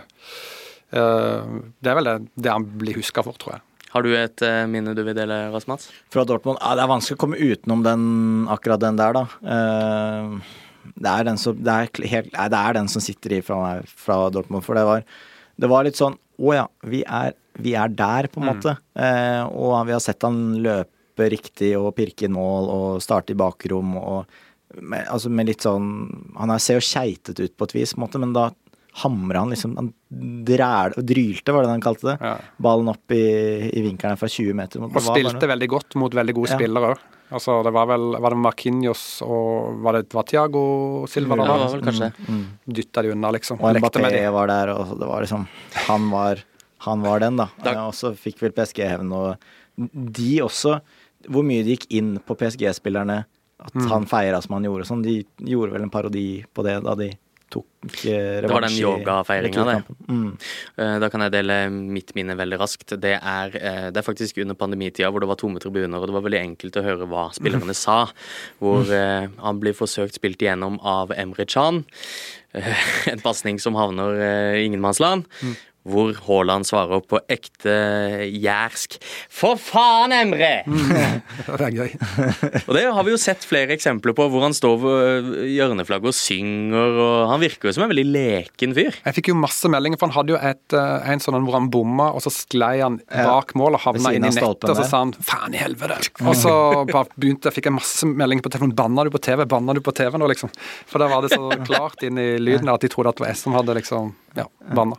Det 0.92 1.90
er 1.90 1.98
vel 1.98 2.06
det, 2.06 2.14
det 2.38 2.52
han 2.52 2.68
blir 2.78 3.00
huska 3.00 3.24
for, 3.26 3.34
tror 3.34 3.56
jeg. 3.56 3.64
Har 3.92 4.06
du 4.06 4.12
et 4.16 4.44
uh, 4.46 4.64
minne 4.70 4.94
du 4.96 5.02
vil 5.04 5.16
dele, 5.16 5.36
Rasmats? 5.52 5.90
Fra 6.12 6.24
Dortmund? 6.28 6.60
Ja, 6.62 6.72
det 6.78 6.84
er 6.84 6.92
vanskelig 6.94 7.18
å 7.18 7.22
komme 7.26 7.40
utenom 7.40 7.82
den, 7.84 8.04
akkurat 8.52 8.80
den 8.80 9.00
der, 9.00 9.18
da. 9.18 9.24
Uh, 9.44 10.92
det, 10.96 11.10
er 11.12 11.28
den 11.28 11.40
som, 11.40 11.58
det, 11.60 11.74
er 11.74 12.08
helt, 12.14 12.32
det 12.32 12.62
er 12.62 12.78
den 12.78 12.88
som 12.88 13.04
sitter 13.04 13.36
i 13.36 13.42
fra, 13.44 13.58
meg, 13.60 13.90
fra 14.06 14.16
Dortmund. 14.32 14.64
For 14.64 14.78
det 14.78 14.86
var, 14.88 15.04
det 15.60 15.70
var 15.70 15.84
litt 15.86 16.00
sånn 16.00 16.16
Å 16.42 16.54
ja, 16.56 16.64
vi 16.88 17.02
er, 17.04 17.36
vi 17.60 17.76
er 17.78 17.92
der, 17.92 18.30
på 18.32 18.40
en 18.40 18.48
mm. 18.48 18.52
måte. 18.54 18.74
Uh, 18.96 19.44
og 19.52 19.76
vi 19.90 19.96
har 19.96 20.02
sett 20.04 20.24
han 20.24 20.40
løpe 20.64 21.28
riktig 21.28 21.74
og 21.76 21.92
pirke 21.98 22.24
inn 22.24 22.34
mål 22.38 22.72
og 22.72 23.04
starte 23.04 23.36
i 23.36 23.38
bakrom 23.38 23.92
og 24.00 24.40
med, 24.80 25.04
altså 25.04 25.28
med 25.28 25.50
litt 25.50 25.64
sånn 25.66 25.88
Han 26.38 26.52
ser 26.56 26.78
jo 26.78 26.86
keitete 26.86 27.44
ut 27.44 27.52
på 27.60 27.66
et 27.68 27.74
vis, 27.76 27.92
på 27.92 28.00
en 28.00 28.04
måte, 28.06 28.20
men 28.22 28.32
da 28.32 28.48
hamra 28.92 29.38
han 29.38 29.50
liksom 29.50 29.76
Han 29.76 29.92
dræl, 30.44 30.92
drylte, 30.98 31.52
var 31.52 31.64
det 31.64 31.72
han 31.72 31.84
kalte 31.84 32.10
det. 32.10 32.16
Ja. 32.20 32.36
Ballen 32.60 32.90
opp 32.92 33.14
i, 33.14 33.24
i 33.72 33.82
vinkelen 33.84 34.18
fra 34.20 34.28
20 34.28 34.56
meter. 34.58 34.84
Og 34.84 35.00
spilte 35.00 35.48
veldig 35.48 35.68
godt 35.72 35.96
mot 36.00 36.14
veldig 36.14 36.34
gode 36.36 36.52
ja. 36.52 36.58
spillere 36.60 36.92
òg. 36.92 37.06
Altså, 37.32 37.54
det 37.64 37.72
var 37.72 37.88
vel 37.88 38.10
var 38.20 38.34
det 38.34 38.40
Marquinhos 38.44 39.02
og 39.24 39.78
Var 39.80 39.96
det 39.96 40.12
var 40.12 40.26
Tiago 40.28 40.64
Silva 41.08 41.38
da? 41.40 41.46
Ja, 41.48 41.54
var 41.62 41.70
vel 41.72 41.84
kanskje. 41.86 42.10
Mm, 42.18 42.34
mm. 42.36 42.74
Dytta 42.76 43.04
de 43.06 43.14
unna, 43.14 43.30
liksom. 43.32 43.62
Og 43.62 43.78
Mbappé 43.80 44.24
var 44.36 44.50
der, 44.52 44.74
og 44.76 44.92
det 45.00 45.08
var 45.08 45.24
liksom 45.24 45.46
Han 45.88 46.10
var, 46.12 46.42
han 46.84 47.06
var 47.06 47.24
den, 47.24 47.40
da. 47.40 47.48
Og 47.86 47.96
så 47.96 48.12
fikk 48.12 48.42
vel 48.44 48.52
PSG 48.52 48.84
hevn, 48.84 49.14
og 49.16 49.40
de 50.18 50.32
også 50.44 50.76
Hvor 51.32 51.46
mye 51.46 51.64
de 51.64 51.78
gikk 51.78 51.88
inn 51.96 52.18
på 52.20 52.36
PSG-spillerne 52.36 53.22
at 53.62 53.74
mm. 53.78 53.86
han 53.88 54.06
feira 54.10 54.40
som 54.42 54.56
han 54.56 54.64
gjorde. 54.66 54.84
Sånn, 54.88 55.04
de 55.06 55.20
gjorde 55.46 55.76
vel 55.76 55.84
en 55.86 55.92
parodi 55.92 56.42
på 56.52 56.64
det 56.66 56.80
da 56.82 56.96
de 56.98 57.12
tok 57.52 57.66
revansj. 57.92 58.42
Det 58.46 58.52
var 58.52 58.66
den 58.66 58.76
yogafeiringa, 58.78 59.64
det. 59.68 59.96
Mm. 60.08 60.28
Eh, 60.76 60.94
da 61.02 61.10
kan 61.12 61.24
jeg 61.26 61.34
dele 61.34 61.56
mitt 61.70 62.14
minne 62.18 62.36
veldig 62.38 62.60
raskt. 62.60 62.94
Det 63.02 63.14
er, 63.18 63.56
eh, 63.58 63.88
det 63.92 64.00
er 64.00 64.06
faktisk 64.06 64.40
under 64.42 64.58
pandemitida 64.58 65.10
hvor 65.12 65.24
det 65.24 65.30
var 65.30 65.40
tomme 65.40 65.62
tribuner, 65.62 65.98
og 65.98 66.08
det 66.10 66.16
var 66.16 66.26
veldig 66.26 66.42
enkelt 66.42 66.78
å 66.78 66.86
høre 66.86 67.10
hva 67.10 67.26
spillerne 67.36 67.76
sa. 67.76 68.04
Hvor 68.62 68.86
mm. 68.88 69.36
han 69.42 69.60
blir 69.62 69.76
forsøkt 69.76 70.18
spilt 70.18 70.42
igjennom 70.42 70.80
av 70.80 71.14
Emre 71.16 71.48
Chan. 71.48 71.84
En 73.08 73.20
pasning 73.24 73.56
som 73.56 73.76
havner 73.78 74.18
i 74.60 74.66
ingenmannsland. 74.66 75.24
Mm 75.40 75.54
hvor 75.88 76.14
Haaland 76.26 76.66
svarer 76.68 77.02
på 77.02 77.18
ekte 77.32 77.74
jærsk 78.30 78.98
'For 79.30 79.58
faen, 79.58 80.14
Emre!' 80.14 80.62
det 81.58 81.66
er 81.66 81.74
gøy. 81.74 81.90
og 82.68 82.72
det 82.76 82.84
har 82.86 83.02
vi 83.06 83.14
jo 83.14 83.20
sett 83.20 83.44
flere 83.46 83.74
eksempler 83.74 84.14
på, 84.16 84.28
hvor 84.30 84.46
han 84.46 84.54
står 84.54 84.76
ved 84.82 85.32
hjørneflagget 85.50 86.12
og 86.12 86.16
synger. 86.16 86.98
og 87.02 87.30
Han 87.32 87.42
virker 87.42 87.68
jo 87.68 87.74
som 87.76 87.86
en 87.86 87.92
veldig 87.92 88.06
leken 88.06 88.76
fyr. 88.76 88.98
Jeg 89.02 89.18
fikk 89.18 89.32
jo 89.32 89.38
masse 89.38 89.68
meldinger, 89.70 89.98
for 89.98 90.10
han 90.10 90.16
hadde 90.20 90.34
jo 90.36 90.40
et, 90.40 90.76
eh, 90.76 91.10
en 91.12 91.22
sånn 91.22 91.40
hvor 91.42 91.58
han 91.58 91.70
bomma, 91.72 92.10
og 92.14 92.22
så 92.22 92.30
sklei 92.34 92.78
han 92.80 93.00
bak 93.10 93.54
mål 93.58 93.78
og 93.78 93.84
havna 93.86 94.14
inn 94.14 94.26
i 94.26 94.30
nettet, 94.30 94.68
og 94.68 94.76
så 94.78 94.86
sa 94.86 95.02
han 95.02 95.12
'faen 95.12 95.54
i 95.54 95.62
helvete'. 95.62 96.12
Og 96.22 96.34
så 96.38 96.54
begynte, 97.18 97.50
fikk 97.50 97.66
jeg 97.66 97.78
masse 97.78 98.06
meldinger 98.06 98.42
på 98.42 98.52
telefonen 98.54 98.76
'banna 98.76 99.04
du 99.04 99.10
på 99.10 99.22
TV', 99.22 99.46
banna 99.46 99.74
du 99.74 99.80
på 99.80 99.94
TV 99.94 100.18
nå', 100.18 100.28
liksom. 100.28 100.50
For 100.86 100.98
da 100.98 101.08
var 101.08 101.22
det 101.22 101.32
så 101.34 101.50
klart 101.68 102.02
inn 102.02 102.18
i 102.18 102.38
lyden 102.38 102.68
at 102.68 102.80
de 102.80 102.88
trodde 102.88 103.08
at 103.08 103.16
det 103.16 103.26
var 103.26 103.32
jeg 103.34 103.42
som 103.42 103.52
hadde 103.56 103.74
liksom, 103.74 104.14
ja, 104.36 104.46
banna. 104.74 104.96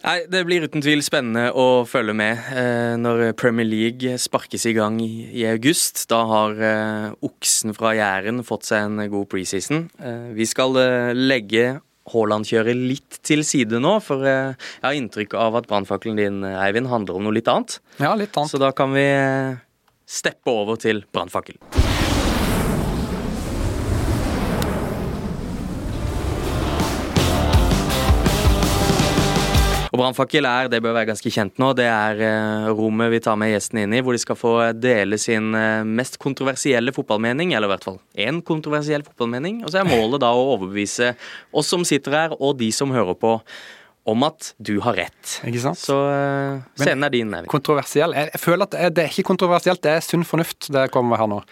Nei, 0.00 0.24
Det 0.32 0.40
blir 0.48 0.64
uten 0.64 0.80
tvil 0.80 1.02
spennende 1.04 1.50
å 1.52 1.84
følge 1.88 2.14
med 2.16 2.38
eh, 2.56 2.94
når 3.00 3.34
Premier 3.38 3.68
League 3.68 4.14
sparkes 4.20 4.64
i 4.70 4.72
gang 4.76 4.96
i, 5.04 5.28
i 5.42 5.44
august. 5.50 6.06
Da 6.10 6.22
har 6.30 6.56
eh, 6.56 7.10
oksen 7.26 7.76
fra 7.76 7.92
Jæren 7.98 8.40
fått 8.46 8.64
seg 8.70 8.86
en 8.88 9.04
god 9.12 9.28
preseason. 9.32 9.88
Eh, 10.00 10.30
vi 10.38 10.48
skal 10.48 10.78
eh, 10.80 11.12
legge 11.16 11.66
Haaland-kjøret 12.10 12.80
litt 12.80 13.20
til 13.28 13.44
side 13.46 13.78
nå, 13.82 13.98
for 14.02 14.24
eh, 14.24 14.56
jeg 14.80 14.86
har 14.88 14.96
inntrykk 14.98 15.36
av 15.38 15.60
at 15.60 15.68
brannfakkelen 15.70 16.18
din, 16.18 16.40
Eivind, 16.48 16.88
handler 16.90 17.20
om 17.20 17.28
noe 17.28 17.36
litt 17.36 17.50
annet. 17.52 17.76
Ja, 18.00 18.16
litt 18.18 18.32
annet. 18.40 18.50
Så 18.56 18.62
da 18.62 18.72
kan 18.76 18.96
vi 18.96 19.04
eh, 19.04 19.60
steppe 20.10 20.56
over 20.64 20.80
til 20.80 21.04
brannfakkel. 21.12 21.60
Og 30.00 30.06
Brannfakkel 30.06 30.46
er, 30.48 30.68
det 30.72 30.78
bør 30.80 30.94
være 30.96 31.10
ganske 31.10 31.28
kjent 31.28 31.58
nå, 31.60 31.74
det 31.76 31.84
er 31.84 32.20
eh, 32.24 32.68
rommet 32.72 33.10
vi 33.12 33.18
tar 33.20 33.34
med 33.36 33.50
gjesten 33.50 33.82
inn 33.82 33.92
i, 33.92 33.98
hvor 34.00 34.16
de 34.16 34.20
skal 34.22 34.38
få 34.38 34.52
dele 34.72 35.18
sin 35.20 35.50
eh, 35.52 35.82
mest 35.84 36.16
kontroversielle 36.22 36.94
fotballmening, 36.96 37.52
eller 37.52 37.68
i 37.68 37.72
hvert 37.74 37.84
fall 37.84 37.98
én 38.16 38.38
kontroversiell 38.40 39.04
fotballmening. 39.04 39.58
Og 39.60 39.74
så 39.74 39.82
er 39.82 39.90
målet 39.90 40.22
da 40.24 40.30
å 40.32 40.46
overbevise 40.54 41.10
oss 41.52 41.68
som 41.68 41.84
sitter 41.84 42.16
her, 42.16 42.36
og 42.40 42.56
de 42.62 42.70
som 42.72 42.96
hører 42.96 43.18
på, 43.20 43.34
om 44.08 44.24
at 44.24 44.54
du 44.56 44.78
har 44.86 44.96
rett. 44.96 45.34
Ikke 45.44 45.60
sant? 45.66 45.82
Så 45.82 45.92
uh, 45.92 46.64
scenen 46.80 47.04
er 47.04 47.12
din, 47.12 47.36
Eivind. 47.36 47.52
Kontroversiell. 47.52 48.16
Jeg, 48.16 48.32
jeg 48.32 48.40
føler 48.40 48.64
at 48.64 48.72
det 48.72 48.80
er, 48.80 48.94
det 48.96 49.04
er 49.04 49.12
ikke 49.12 49.28
kontroversielt, 49.28 49.84
det 49.84 49.92
er 49.98 50.06
sunn 50.06 50.24
fornuft 50.24 50.70
det 50.72 50.88
kommer 50.94 51.20
her 51.20 51.28
nå. 51.28 51.42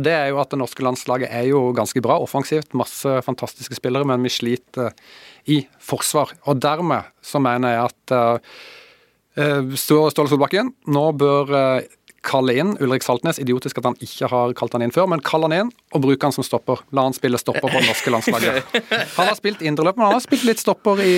Og 0.00 0.06
det 0.08 0.16
er 0.16 0.30
jo 0.32 0.40
at 0.40 0.56
det 0.56 0.62
norske 0.64 0.86
landslaget 0.86 1.28
er 1.28 1.50
jo 1.50 1.66
ganske 1.76 2.00
bra 2.08 2.16
offensivt. 2.24 2.72
Masse 2.72 3.20
fantastiske 3.28 3.76
spillere, 3.76 4.08
men 4.08 4.24
vi 4.24 4.32
sliter 4.32 4.96
i 5.46 5.62
forsvar. 5.82 6.34
Og 6.48 6.58
dermed 6.62 7.08
så 7.24 7.40
mener 7.42 7.74
jeg 7.74 7.92
at 7.92 8.16
uh, 9.38 9.76
Ståle 9.78 10.28
Solbakken 10.28 10.72
nå 10.90 11.04
bør 11.18 11.52
uh, 11.54 11.86
kalle 12.26 12.56
inn 12.58 12.74
Ulrik 12.82 13.04
Saltnes. 13.06 13.38
Idiotisk 13.40 13.78
at 13.80 13.88
han 13.88 13.98
ikke 14.04 14.28
har 14.32 14.54
kalt 14.58 14.74
han 14.76 14.84
inn 14.84 14.94
før, 14.94 15.06
men 15.12 15.22
kall 15.24 15.46
han 15.46 15.54
inn 15.54 15.74
og 15.94 16.04
bruk 16.04 16.26
han 16.26 16.34
som 16.34 16.46
stopper. 16.46 16.82
La 16.96 17.06
han 17.06 17.16
spille 17.16 17.40
stopper 17.40 17.68
på 17.68 17.74
det 17.78 17.86
norske 17.86 18.12
landslaget. 18.12 18.78
Han 19.18 19.28
har 19.30 19.36
spilt 19.38 19.62
indreløp, 19.64 19.96
men 19.96 20.08
han 20.08 20.16
har 20.18 20.22
spilt 20.24 20.44
litt 20.46 20.60
stopper 20.60 21.00
i, 21.02 21.14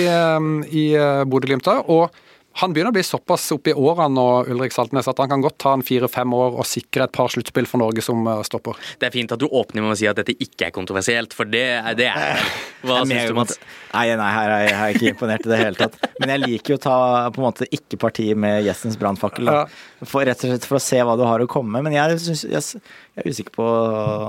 i 0.71 0.83
Bodø-Glimt 1.27 1.67
òg. 1.67 2.15
Han 2.59 2.73
begynner 2.73 2.91
å 2.91 2.95
bli 2.95 3.03
såpass 3.05 3.45
oppe 3.55 3.71
i 3.71 3.73
årene 3.77 4.11
nå, 4.11 4.25
Ulrik 4.51 4.73
Saltnes, 4.75 5.07
at 5.07 5.19
han 5.23 5.29
kan 5.31 5.43
godt 5.43 5.57
ta 5.63 5.71
en 5.77 5.85
fire-fem 5.85 6.33
år 6.35 6.57
og 6.59 6.67
sikre 6.67 7.05
et 7.07 7.13
par 7.15 7.31
sluttspill 7.31 7.67
for 7.69 7.79
Norge 7.79 8.03
som 8.03 8.27
stopper. 8.43 8.79
Det 8.99 9.07
er 9.07 9.13
fint 9.15 9.31
at 9.31 9.39
du 9.39 9.47
åpner 9.47 9.85
med 9.85 9.93
å 9.93 9.99
si 9.99 10.09
at 10.09 10.19
dette 10.19 10.35
ikke 10.35 10.67
er 10.67 10.73
kontroversielt, 10.75 11.35
for 11.37 11.47
det, 11.47 11.63
det 11.99 12.09
er 12.11 12.41
Hva 12.87 13.01
syns 13.05 13.29
du, 13.29 13.35
Mats? 13.37 13.59
Nei, 13.93 14.05
nei, 14.19 14.29
her 14.35 14.53
er 14.55 14.65
jeg 14.67 14.97
ikke 14.97 15.13
imponert 15.13 15.45
i 15.45 15.51
det 15.51 15.59
hele 15.61 15.79
tatt. 15.79 15.97
Men 16.19 16.33
jeg 16.33 16.43
liker 16.43 16.73
jo 16.73 16.79
å 16.79 16.83
ta 16.83 16.97
på 17.31 17.41
en 17.41 17.47
måte 17.47 17.67
ikke 17.71 17.99
parti 18.01 18.27
med 18.35 18.65
gjestens 18.65 18.97
brannfakkel. 18.99 19.51
Rett 19.51 20.45
og 20.45 20.49
slett 20.49 20.67
for 20.67 20.79
å 20.79 20.83
se 20.83 20.99
hva 21.05 21.15
du 21.19 21.23
har 21.27 21.43
å 21.43 21.49
komme 21.51 21.77
med. 21.77 21.87
Men 21.87 21.97
jeg, 21.97 22.17
synes, 22.23 22.43
jeg, 22.47 22.81
jeg 23.15 23.23
er 23.23 23.31
usikker 23.31 23.55
på 23.55 23.67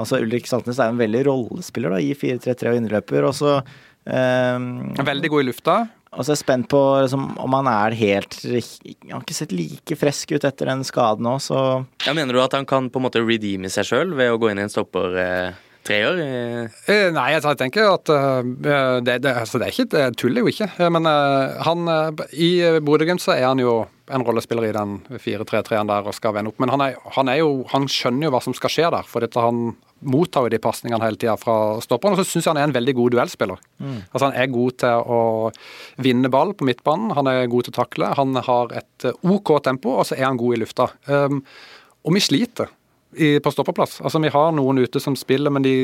altså 0.02 0.20
Ulrik 0.22 0.50
Saltnes 0.50 0.78
er 0.78 0.90
jo 0.90 0.96
en 0.96 1.02
veldig 1.02 1.24
rollespiller 1.30 1.96
da, 1.96 2.02
i 2.02 2.12
4-3-3 2.18 2.74
og 2.74 2.78
innløper. 2.82 3.26
og 3.30 3.34
så 3.38 3.56
um, 3.58 4.70
Veldig 5.00 5.32
god 5.32 5.44
i 5.44 5.48
lufta. 5.48 5.76
Og 6.12 6.20
så 6.26 6.32
er 6.32 6.36
jeg 6.36 6.42
spent 6.42 6.68
på 6.68 6.78
liksom, 7.00 7.22
om 7.40 7.54
han 7.56 7.68
er 7.72 7.94
helt 7.96 8.34
Han 8.44 9.14
har 9.14 9.22
ikke 9.22 9.36
sett 9.36 9.54
like 9.56 9.96
frisk 9.96 10.34
ut 10.34 10.44
etter 10.44 10.68
den 10.68 10.84
skaden 10.84 11.28
òg, 11.30 11.40
så 11.40 11.58
ja, 12.04 12.12
Mener 12.12 12.36
du 12.36 12.42
at 12.44 12.52
han 12.56 12.68
kan 12.68 12.90
på 12.92 13.00
en 13.00 13.06
måte 13.08 13.22
redeeme 13.24 13.72
seg 13.72 13.88
sjøl 13.88 14.12
ved 14.18 14.32
å 14.34 14.40
gå 14.40 14.52
inn 14.52 14.60
i 14.60 14.66
en 14.66 14.72
stopper? 14.72 15.16
Eh 15.16 15.68
treer? 15.87 16.20
Eh, 16.87 17.09
nei, 17.14 17.28
jeg 17.35 17.59
tenker 17.61 17.91
at 17.91 18.12
uh, 18.12 18.41
det, 18.43 19.18
det, 19.24 19.33
altså 19.33 19.61
det, 19.61 19.68
er 19.68 19.74
ikke, 19.74 19.91
det 19.95 20.07
tuller 20.20 20.45
jo 20.45 20.53
ikke. 20.53 20.70
Men 20.93 21.09
han, 21.09 21.91
i 22.33 22.53
Bodø-Glimt 22.85 23.24
så 23.24 23.37
er 23.37 23.49
han 23.49 23.62
jo 23.62 23.83
en 24.12 24.24
rollespiller 24.24 24.66
i 24.68 24.74
den 24.74 24.99
4-3-3-en 25.11 25.89
der 25.89 26.09
og 26.09 26.16
skal 26.16 26.35
vende 26.37 26.53
opp. 26.53 26.61
Men 26.62 26.72
han, 26.72 26.85
er, 26.85 26.99
han, 27.16 27.30
er 27.30 27.41
jo, 27.41 27.53
han, 27.72 27.89
skjønner 27.91 28.28
jo 28.28 28.35
hva 28.35 28.43
som 28.45 28.57
skal 28.57 28.72
skje 28.72 28.91
der, 28.93 29.09
for 29.09 29.24
dette, 29.24 29.41
han 29.41 29.74
mottar 30.03 30.47
jo 30.47 30.53
de 30.53 30.61
pasningene 30.62 31.05
hele 31.05 31.20
tida 31.20 31.37
fra 31.41 31.57
stopperen. 31.85 32.16
Og 32.16 32.22
så 32.22 32.26
syns 32.28 32.47
jeg 32.49 32.53
han 32.53 32.61
er 32.61 32.68
en 32.68 32.76
veldig 32.76 32.97
god 32.99 33.16
duellspiller. 33.16 33.62
Mm. 33.78 33.99
Altså 34.11 34.24
Han 34.26 34.37
er 34.43 34.53
god 34.53 34.78
til 34.83 35.14
å 35.16 35.22
vinne 36.03 36.33
ball 36.33 36.55
på 36.59 36.68
midtbanen, 36.68 37.14
han 37.16 37.30
er 37.30 37.51
god 37.53 37.68
til 37.68 37.74
å 37.74 37.80
takle, 37.80 38.12
han 38.18 38.43
har 38.49 38.76
et 38.83 39.09
OK 39.22 39.57
tempo, 39.64 39.97
og 40.01 40.09
så 40.09 40.18
er 40.18 40.26
han 40.28 40.41
god 40.41 40.57
i 40.57 40.62
lufta. 40.64 40.91
Um, 41.07 41.43
og 42.03 42.16
vi 42.16 42.24
sliter 42.24 42.72
i, 43.12 43.40
på 43.40 43.50
stoppeplass. 43.52 44.00
Altså, 44.00 44.20
Vi 44.22 44.30
har 44.32 44.52
noen 44.56 44.78
ute 44.82 45.00
som 45.00 45.16
spiller, 45.18 45.52
men 45.52 45.64
de 45.64 45.74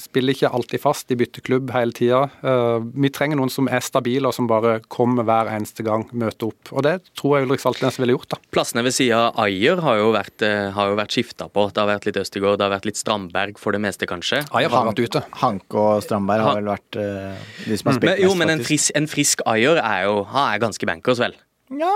spiller 0.00 0.34
ikke 0.34 0.50
alltid 0.50 0.82
fast. 0.82 1.08
De 1.08 1.18
bytter 1.18 1.44
klubb 1.44 1.70
hele 1.74 1.94
tida. 1.94 2.24
Uh, 2.44 2.82
vi 2.94 3.10
trenger 3.14 3.38
noen 3.38 3.52
som 3.52 3.68
er 3.70 3.84
stabile, 3.84 4.28
og 4.28 4.34
som 4.36 4.48
bare 4.50 4.78
kommer 4.92 5.26
hver 5.26 5.50
eneste 5.52 5.86
gang, 5.86 6.06
møter 6.12 6.50
opp. 6.50 6.72
Og 6.72 6.84
Det 6.86 6.96
tror 7.18 7.38
jeg 7.38 7.48
Ulrik 7.48 7.62
Saltnes 7.62 7.98
ville 8.00 8.16
gjort. 8.16 8.34
da. 8.34 8.40
Plassene 8.54 8.84
ved 8.86 8.96
sida 8.96 9.20
av 9.28 9.44
Ayer 9.46 9.82
har 9.84 10.00
jo 10.00 10.10
vært, 10.16 10.36
uh, 10.42 10.72
har 10.74 10.92
jo 10.92 10.98
vært 10.98 11.16
skifta 11.16 11.48
på. 11.48 11.68
Det 11.70 11.82
har 11.82 11.90
vært 11.92 12.10
litt 12.10 12.20
Østigård, 12.24 12.58
det 12.58 12.68
har 12.68 12.74
vært 12.74 12.90
litt 12.90 13.00
Strandberg 13.00 13.58
for 13.60 13.76
det 13.76 13.82
meste, 13.84 14.08
kanskje. 14.10 14.44
Ayer 14.54 14.72
har 14.72 14.90
vært 14.90 15.04
ute. 15.04 15.24
Hanke 15.44 15.80
og 15.80 16.04
Strandberg 16.04 16.48
har 16.48 16.60
vel 16.60 16.72
vært 16.74 17.00
uh, 17.00 17.48
de 17.68 17.78
som 17.78 17.92
har 17.92 18.00
spilt 18.00 18.10
men, 18.14 18.22
Jo, 18.24 18.34
men 18.38 18.56
en, 18.56 18.64
fris, 18.64 18.90
en 18.94 19.08
frisk 19.10 19.44
Ayer 19.50 19.78
er 19.82 20.06
jo 20.08 20.22
han 20.34 20.54
er 20.54 20.62
ganske 20.62 20.88
bankers, 20.88 21.20
vel? 21.22 21.36
Ja, 21.72 21.92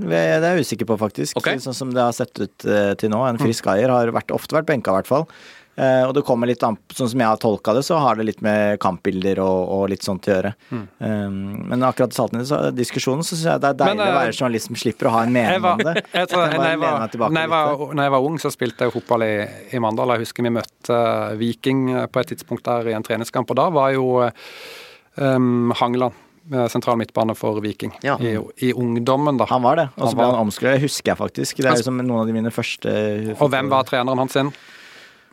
det 0.00 0.16
er 0.16 0.44
jeg 0.46 0.64
usikker 0.64 0.88
på, 0.88 0.96
faktisk. 1.00 1.36
Okay. 1.40 1.60
Sånn 1.60 1.76
som 1.76 1.90
det 1.92 2.00
har 2.00 2.14
sett 2.16 2.32
ut 2.40 2.68
uh, 2.68 2.92
til 2.98 3.12
nå. 3.12 3.20
En 3.28 3.40
frisk 3.40 3.66
eier 3.68 3.92
har 3.92 4.12
vært, 4.14 4.32
ofte 4.32 4.56
vært 4.56 4.70
benka, 4.70 4.94
i 4.94 5.02
hvert 5.02 5.10
fall. 5.10 5.26
Uh, 5.72 6.04
og 6.04 6.10
det 6.12 6.20
kommer 6.28 6.50
litt 6.50 6.60
an 6.68 6.74
Sånn 6.92 7.08
som 7.08 7.20
jeg 7.22 7.30
har 7.30 7.38
tolka 7.40 7.72
det, 7.72 7.80
så 7.86 7.96
har 7.96 8.18
det 8.18 8.26
litt 8.28 8.42
med 8.44 8.76
kampbilder 8.82 9.38
og, 9.40 9.70
og 9.72 9.84
litt 9.88 10.04
sånt 10.04 10.28
å 10.28 10.34
gjøre. 10.34 10.50
Mm. 10.68 10.82
Um, 11.00 11.36
men 11.70 11.86
akkurat 11.88 12.12
i 12.12 12.18
Saltnes-diskusjonen 12.18 13.24
så 13.24 13.32
syns 13.32 13.46
jeg 13.48 13.62
det 13.62 13.70
er 13.70 13.78
deilig 13.80 14.00
men, 14.00 14.04
uh, 14.04 14.12
å 14.12 14.18
være 14.18 14.34
journalist 14.36 14.68
som 14.68 14.80
slipper 14.82 15.08
å 15.08 15.14
ha 15.14 15.22
en 15.24 15.32
mening 15.32 15.64
var, 15.64 15.80
om 15.80 15.86
det. 15.88 16.04
Jeg 16.22 16.28
tror, 16.28 16.44
jeg 16.44 16.60
når, 16.60 16.68
jeg 16.68 16.82
var, 16.82 16.98
når, 17.00 17.40
jeg 17.40 17.52
var, 17.54 17.86
når, 17.88 18.02
jeg 18.04 18.14
var, 18.14 18.26
ung, 18.28 18.36
så 18.42 18.52
spilte 18.52 18.84
jeg 18.84 18.94
fotball 18.94 19.24
i, 19.24 19.32
i 19.72 19.80
Mandal. 19.80 20.12
Jeg 20.12 20.26
husker 20.26 20.44
vi 20.44 20.52
møtte 20.58 20.98
Viking 21.40 21.86
på 22.12 22.20
et 22.20 22.32
tidspunkt 22.34 22.68
der 22.68 22.92
i 22.92 22.96
en 22.96 23.06
treningskamp, 23.06 23.48
og 23.52 23.58
da 23.58 23.70
var 23.72 23.94
jo 23.96 24.06
um, 24.20 25.72
Hangeland 25.80 26.21
sentral 26.72 26.98
midtbane 26.98 27.34
for 27.38 27.60
Viking 27.62 27.92
ja. 28.02 28.16
I, 28.20 28.34
I, 28.56 28.72
ungdommen. 28.72 29.38
da. 29.38 29.46
Han 29.50 29.62
var 29.62 29.76
det, 29.78 29.88
og 29.96 30.10
så 30.10 30.18
ble 30.18 30.26
han 30.26 30.40
omskrevet, 30.42 30.82
husker 30.82 31.12
jeg 31.12 31.20
faktisk. 31.20 31.62
Det 31.62 31.70
er 31.70 31.80
jo 31.80 31.86
som 31.86 32.00
noen 32.00 32.22
av 32.24 32.30
de 32.30 32.36
mine 32.36 32.52
første 32.54 32.92
Og 33.38 33.48
hvem 33.52 33.70
var 33.72 33.86
treneren 33.88 34.22
hans 34.24 34.34
sin? 34.36 34.52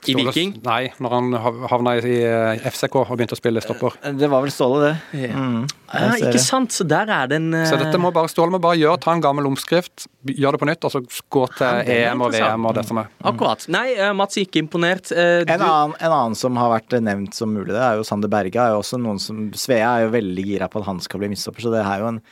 I 0.08 0.16
Viking? 0.16 0.54
Nei, 0.64 0.90
når 1.02 1.14
han 1.16 1.34
havna 1.70 1.96
i 2.00 2.16
eh, 2.24 2.68
FCK 2.72 2.96
og 3.02 3.12
begynte 3.18 3.36
å 3.36 3.40
spille 3.40 3.62
stopper. 3.64 3.98
Eh, 4.04 4.16
det 4.18 4.30
var 4.32 4.44
vel 4.46 4.54
Ståle, 4.54 4.80
det. 4.86 5.26
Ja. 5.26 5.36
Mm, 5.36 5.66
ja, 5.90 6.12
ikke 6.30 6.42
sant, 6.44 6.74
så 6.76 6.86
der 6.88 7.12
er 7.14 7.30
det 7.32 7.40
en 7.40 7.50
uh... 7.54 7.66
Så 7.68 7.80
dette 7.80 8.00
må 8.02 8.12
bare 8.16 8.32
Ståle 8.32 8.54
må 8.54 8.62
bare 8.64 8.80
gjøre, 8.80 9.02
ta 9.04 9.16
en 9.16 9.24
gammel 9.24 9.50
omskrift, 9.50 10.08
gjør 10.30 10.56
det 10.56 10.62
på 10.62 10.70
nytt, 10.70 10.88
og 10.88 10.94
så 10.94 11.04
gå 11.04 11.46
til 11.58 11.92
EM 11.96 12.26
og 12.26 12.36
VM 12.36 12.68
og 12.70 12.78
det 12.78 12.86
som 12.88 13.02
er. 13.04 13.12
Mm. 13.12 13.24
Akkurat. 13.34 13.66
Nei, 13.76 13.86
Mats 14.18 14.40
ikke 14.42 14.64
imponert. 14.64 15.12
Uh, 15.12 15.44
en, 15.44 15.56
annen, 15.58 15.98
en, 16.00 16.10
annen, 16.12 16.38
som 16.40 16.60
har 16.60 16.74
vært 16.78 17.00
nevnt 17.04 17.36
som 17.38 17.52
mulig, 17.54 17.74
det 17.76 17.84
er 17.84 18.00
jo 18.00 18.08
Sander 18.08 18.32
Berge. 18.32 18.60
Er 18.60 18.76
jo 18.76 18.84
også 18.84 19.02
noen 19.02 19.22
som 19.24 19.50
Svea 19.58 19.98
er 19.98 20.08
jo 20.08 20.14
veldig 20.16 20.48
gira 20.48 20.72
på 20.72 20.82
at 20.82 20.90
han 20.90 21.04
skal 21.04 21.24
bli 21.24 21.34
midtstopper, 21.34 21.68
så 21.68 21.76
det 21.76 21.84
er 21.84 22.04
jo 22.04 22.14
en 22.16 22.24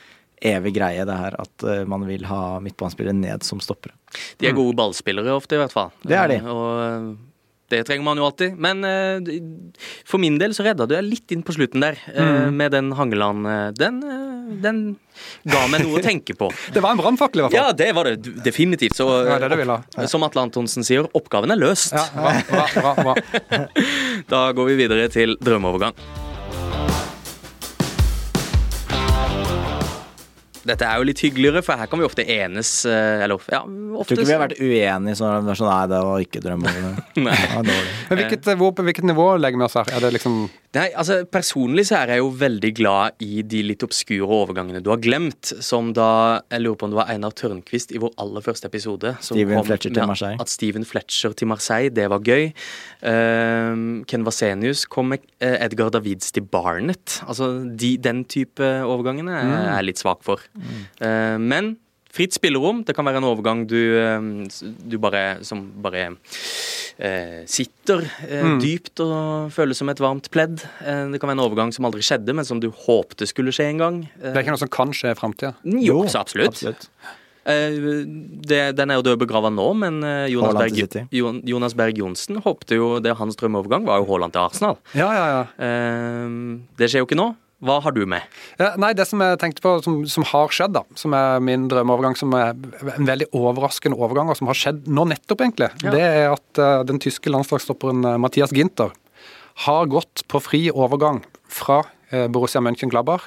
evig 0.48 0.76
greie, 0.76 1.02
det 1.02 1.14
her 1.18 1.34
at 1.34 1.64
man 1.90 2.04
vil 2.06 2.22
ha 2.30 2.60
midtbanespillere 2.62 3.16
ned 3.16 3.42
som 3.42 3.58
stoppere. 3.58 3.96
De 4.38 4.46
er 4.46 4.54
gode 4.54 4.76
ballspillere 4.78 5.34
ofte, 5.34 5.58
i 5.58 5.58
hvert 5.58 5.74
fall. 5.74 5.90
Det 6.06 6.14
er 6.14 6.30
de. 6.30 6.36
Og 6.46 7.16
det 7.72 7.82
trenger 7.84 8.04
man 8.06 8.20
jo 8.20 8.26
alltid. 8.28 8.56
Men 8.56 8.84
uh, 8.84 9.32
for 10.08 10.22
min 10.22 10.38
del 10.40 10.54
så 10.56 10.64
redda 10.66 10.86
du 10.88 10.94
deg 10.94 11.06
litt 11.06 11.34
inn 11.34 11.44
på 11.46 11.54
slutten 11.56 11.84
der, 11.84 11.98
uh, 12.10 12.20
mm. 12.48 12.56
med 12.56 12.72
den 12.76 12.92
Hangeland. 12.98 13.48
Uh, 13.48 13.68
den, 13.76 14.00
den, 14.64 14.84
ga 15.48 15.64
meg 15.70 15.84
noe 15.84 16.00
å 16.00 16.04
tenke 16.04 16.36
på. 16.38 16.50
det 16.74 16.84
var 16.84 16.96
en 16.96 17.02
brannfakkel, 17.02 17.42
i 17.42 17.46
hvert 17.46 17.56
fall. 17.56 17.68
Ja, 17.70 17.76
det 17.76 17.90
var 17.96 18.08
det 18.08 18.36
definitivt. 18.46 18.96
Så, 18.98 19.08
ja, 19.28 19.40
det 19.42 19.52
det 19.52 19.66
ja. 19.68 20.06
som 20.10 20.24
Atle 20.26 20.46
Antonsen 20.48 20.86
sier, 20.86 21.10
oppgaven 21.18 21.52
er 21.54 21.60
løst. 21.60 21.92
Ja, 21.92 22.06
bra, 22.48 22.68
bra, 22.78 22.94
bra, 23.02 23.66
da 24.32 24.46
går 24.56 24.72
vi 24.72 24.80
videre 24.84 25.12
til 25.12 25.36
drømmeovergang. 25.44 26.17
Dette 30.68 30.86
er 30.86 31.00
jo 31.00 31.08
litt 31.08 31.22
hyggeligere, 31.24 31.62
for 31.64 31.80
her 31.80 31.90
kan 31.90 32.00
vi 32.00 32.06
ofte 32.06 32.24
enes 32.28 32.72
eh, 32.88 33.24
Eller 33.24 33.40
ja, 33.52 33.62
ofte 33.64 34.14
Tror 34.14 34.22
ikke 34.22 34.28
vi 34.28 34.36
har 34.36 34.44
vært 34.44 34.60
uenige 34.60 35.18
sånn, 35.18 35.50
sånn 35.58 35.70
Nei, 35.70 35.82
det 35.90 36.00
var 36.08 36.24
ikke 36.24 36.42
drøm 36.44 36.64
om 36.64 36.80
det. 36.86 36.94
Nei. 37.24 37.36
Men 37.58 38.22
hvilket, 38.22 38.50
hvor, 38.60 38.74
på 38.76 38.86
hvilket 38.86 39.08
nivå 39.08 39.30
legger 39.40 39.60
vi 39.60 39.68
oss 39.68 39.78
her? 39.80 39.92
Er 39.96 40.06
det 40.06 40.14
liksom 40.18 40.42
Nei, 40.76 40.90
altså 41.00 41.22
Personlig 41.32 41.86
så 41.88 42.02
er 42.02 42.12
jeg 42.12 42.20
jo 42.20 42.28
veldig 42.36 42.70
glad 42.76 43.24
i 43.24 43.40
de 43.46 43.62
litt 43.64 43.84
obskure 43.86 44.28
overgangene 44.28 44.82
du 44.84 44.90
har 44.92 45.00
glemt. 45.00 45.52
Som 45.64 45.94
da 45.96 46.42
Jeg 46.52 46.64
lurer 46.64 46.76
på 46.78 46.88
om 46.88 46.92
det 46.92 46.98
var 47.00 47.12
Einar 47.12 47.32
Tørnquist 47.36 47.94
i 47.96 48.02
vår 48.02 48.12
aller 48.20 48.44
første 48.44 48.68
episode. 48.68 49.14
Steven 49.24 49.64
Fletcher 49.64 49.94
til 49.96 50.10
Marseille. 50.10 50.36
At 50.42 50.52
Steven 50.52 50.84
Fletcher 50.88 51.32
til 51.38 51.48
Marseille, 51.48 51.92
det 51.94 52.08
var 52.12 52.20
gøy. 52.20 52.50
Uh, 53.00 54.04
Ken 54.08 54.26
Vasenius 54.26 54.84
kom 54.90 55.14
med 55.14 55.24
uh, 55.40 55.56
Edgar 55.56 55.92
Davids 55.94 56.34
til 56.36 56.44
Barnet. 56.44 57.18
Altså 57.24 57.50
de, 57.64 57.94
den 58.04 58.24
type 58.28 58.68
overgangene 58.84 59.38
er 59.38 59.48
jeg 59.48 59.64
mm. 59.72 59.86
litt 59.88 60.02
svak 60.04 60.20
for. 60.26 60.44
Mm. 60.58 60.80
Uh, 61.02 61.36
men 61.42 61.76
fritt 62.14 62.36
spillerom. 62.36 62.82
Det 62.86 62.96
kan 62.96 63.06
være 63.06 63.20
en 63.20 63.28
overgang 63.28 63.64
du, 63.68 63.80
du 64.88 64.98
bare 65.00 65.38
Som 65.46 65.68
bare 65.82 66.08
eh, 66.08 67.44
sitter 67.50 68.04
eh, 68.26 68.44
mm. 68.44 68.58
dypt 68.62 69.02
og 69.04 69.52
føles 69.54 69.78
som 69.78 69.90
et 69.92 70.02
varmt 70.02 70.30
pledd. 70.34 70.64
Eh, 70.82 71.06
det 71.12 71.20
kan 71.20 71.30
være 71.30 71.38
en 71.38 71.46
overgang 71.46 71.72
som 71.74 71.88
aldri 71.88 72.04
skjedde, 72.06 72.34
men 72.34 72.48
som 72.48 72.62
du 72.62 72.70
håpte 72.86 73.28
skulle 73.28 73.54
skje 73.54 73.70
en 73.72 73.84
gang. 73.84 74.02
det 74.18 74.34
er 74.34 74.44
ikke 74.44 74.56
noe 74.56 74.66
som 74.66 74.74
kan 74.80 74.94
skje 74.96 75.14
i 75.14 75.18
framtida? 75.18 75.54
Jo, 75.64 76.02
så 76.10 76.24
absolutt. 76.24 76.58
absolutt. 76.58 76.90
Det, 77.48 78.58
den 78.76 78.90
er 78.92 78.98
jo 78.98 79.04
død 79.06 79.22
begrava 79.22 79.48
nå, 79.48 79.70
men 79.80 80.02
Jonas 80.28 80.58
Berg, 80.58 81.06
Jonas 81.48 81.76
Berg, 81.78 81.96
Johnsen 81.96 82.42
håpte 82.44 82.76
jo 82.76 82.90
det 83.00 83.14
Hans 83.16 83.38
drømmeovergang 83.40 83.86
var 83.88 84.02
jo 84.02 84.08
Haaland 84.10 84.34
til 84.34 84.42
Arsenal. 84.42 84.76
Ja, 84.92 85.08
ja, 85.16 85.28
ja. 85.32 85.70
Det 86.76 86.90
skjer 86.90 87.06
jo 87.06 87.08
ikke 87.08 87.16
nå. 87.16 87.30
Hva 87.58 87.80
har 87.82 87.94
du 87.94 88.04
med? 88.06 88.22
Ja, 88.60 88.70
nei, 88.78 88.92
Det 88.94 89.06
som 89.08 89.22
jeg 89.22 89.38
tenkte 89.42 89.62
på 89.64 89.72
som, 89.82 89.98
som, 90.06 90.26
har 90.30 90.52
skjedd, 90.54 90.76
da, 90.76 90.84
som 90.98 91.14
er 91.16 91.42
min 91.42 91.66
drømmeovergang, 91.70 92.14
som 92.18 92.34
er 92.38 92.54
en 92.54 93.08
veldig 93.08 93.26
overraskende 93.34 93.98
overgang, 93.98 94.30
og 94.30 94.38
som 94.38 94.50
har 94.50 94.58
skjedd 94.58 94.86
nå 94.86 95.08
nettopp, 95.10 95.42
egentlig, 95.42 95.72
ja. 95.82 95.94
det 95.94 96.04
er 96.06 96.28
at 96.36 96.62
uh, 96.62 96.84
den 96.86 97.02
tyske 97.02 97.32
landslagsstopperen 97.34 98.06
uh, 98.06 98.14
Mathias 98.22 98.54
Ginter 98.54 98.94
har 99.66 99.90
gått 99.90 100.22
på 100.30 100.38
fri 100.42 100.62
overgang 100.70 101.24
fra 101.50 101.80
uh, 101.82 102.26
Borussia 102.30 102.62
Mönchengladbach 102.62 103.26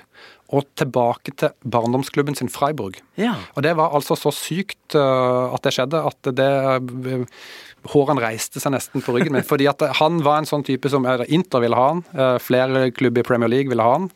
og 0.52 0.68
tilbake 0.80 1.34
til 1.40 1.54
barndomsklubben 1.64 2.36
sin 2.36 2.52
Freiburg. 2.52 3.00
Ja. 3.20 3.38
Og 3.56 3.64
det 3.64 3.74
var 3.80 3.96
altså 3.96 4.18
så 4.20 4.34
sykt 4.36 4.98
uh, 5.00 5.54
at 5.56 5.64
det 5.64 5.74
skjedde, 5.78 6.02
at 6.12 6.32
det 6.38 6.50
uh, 6.84 7.44
Hårene 7.92 8.22
reiste 8.22 8.62
seg 8.62 8.76
nesten 8.76 9.02
på 9.02 9.16
ryggen 9.16 9.34
min. 9.34 9.48
fordi 9.52 9.66
at 9.72 9.82
han 9.98 10.20
var 10.26 10.42
en 10.42 10.50
sånn 10.50 10.66
type 10.68 10.92
som 10.92 11.08
Inter 11.26 11.64
ville 11.64 11.78
ha 11.80 11.88
han, 11.94 12.04
uh, 12.14 12.38
flere 12.44 12.90
klubber 12.94 13.24
i 13.24 13.28
Premier 13.28 13.52
League 13.52 13.72
ville 13.72 13.86
ha 13.86 13.96
han. 13.96 14.12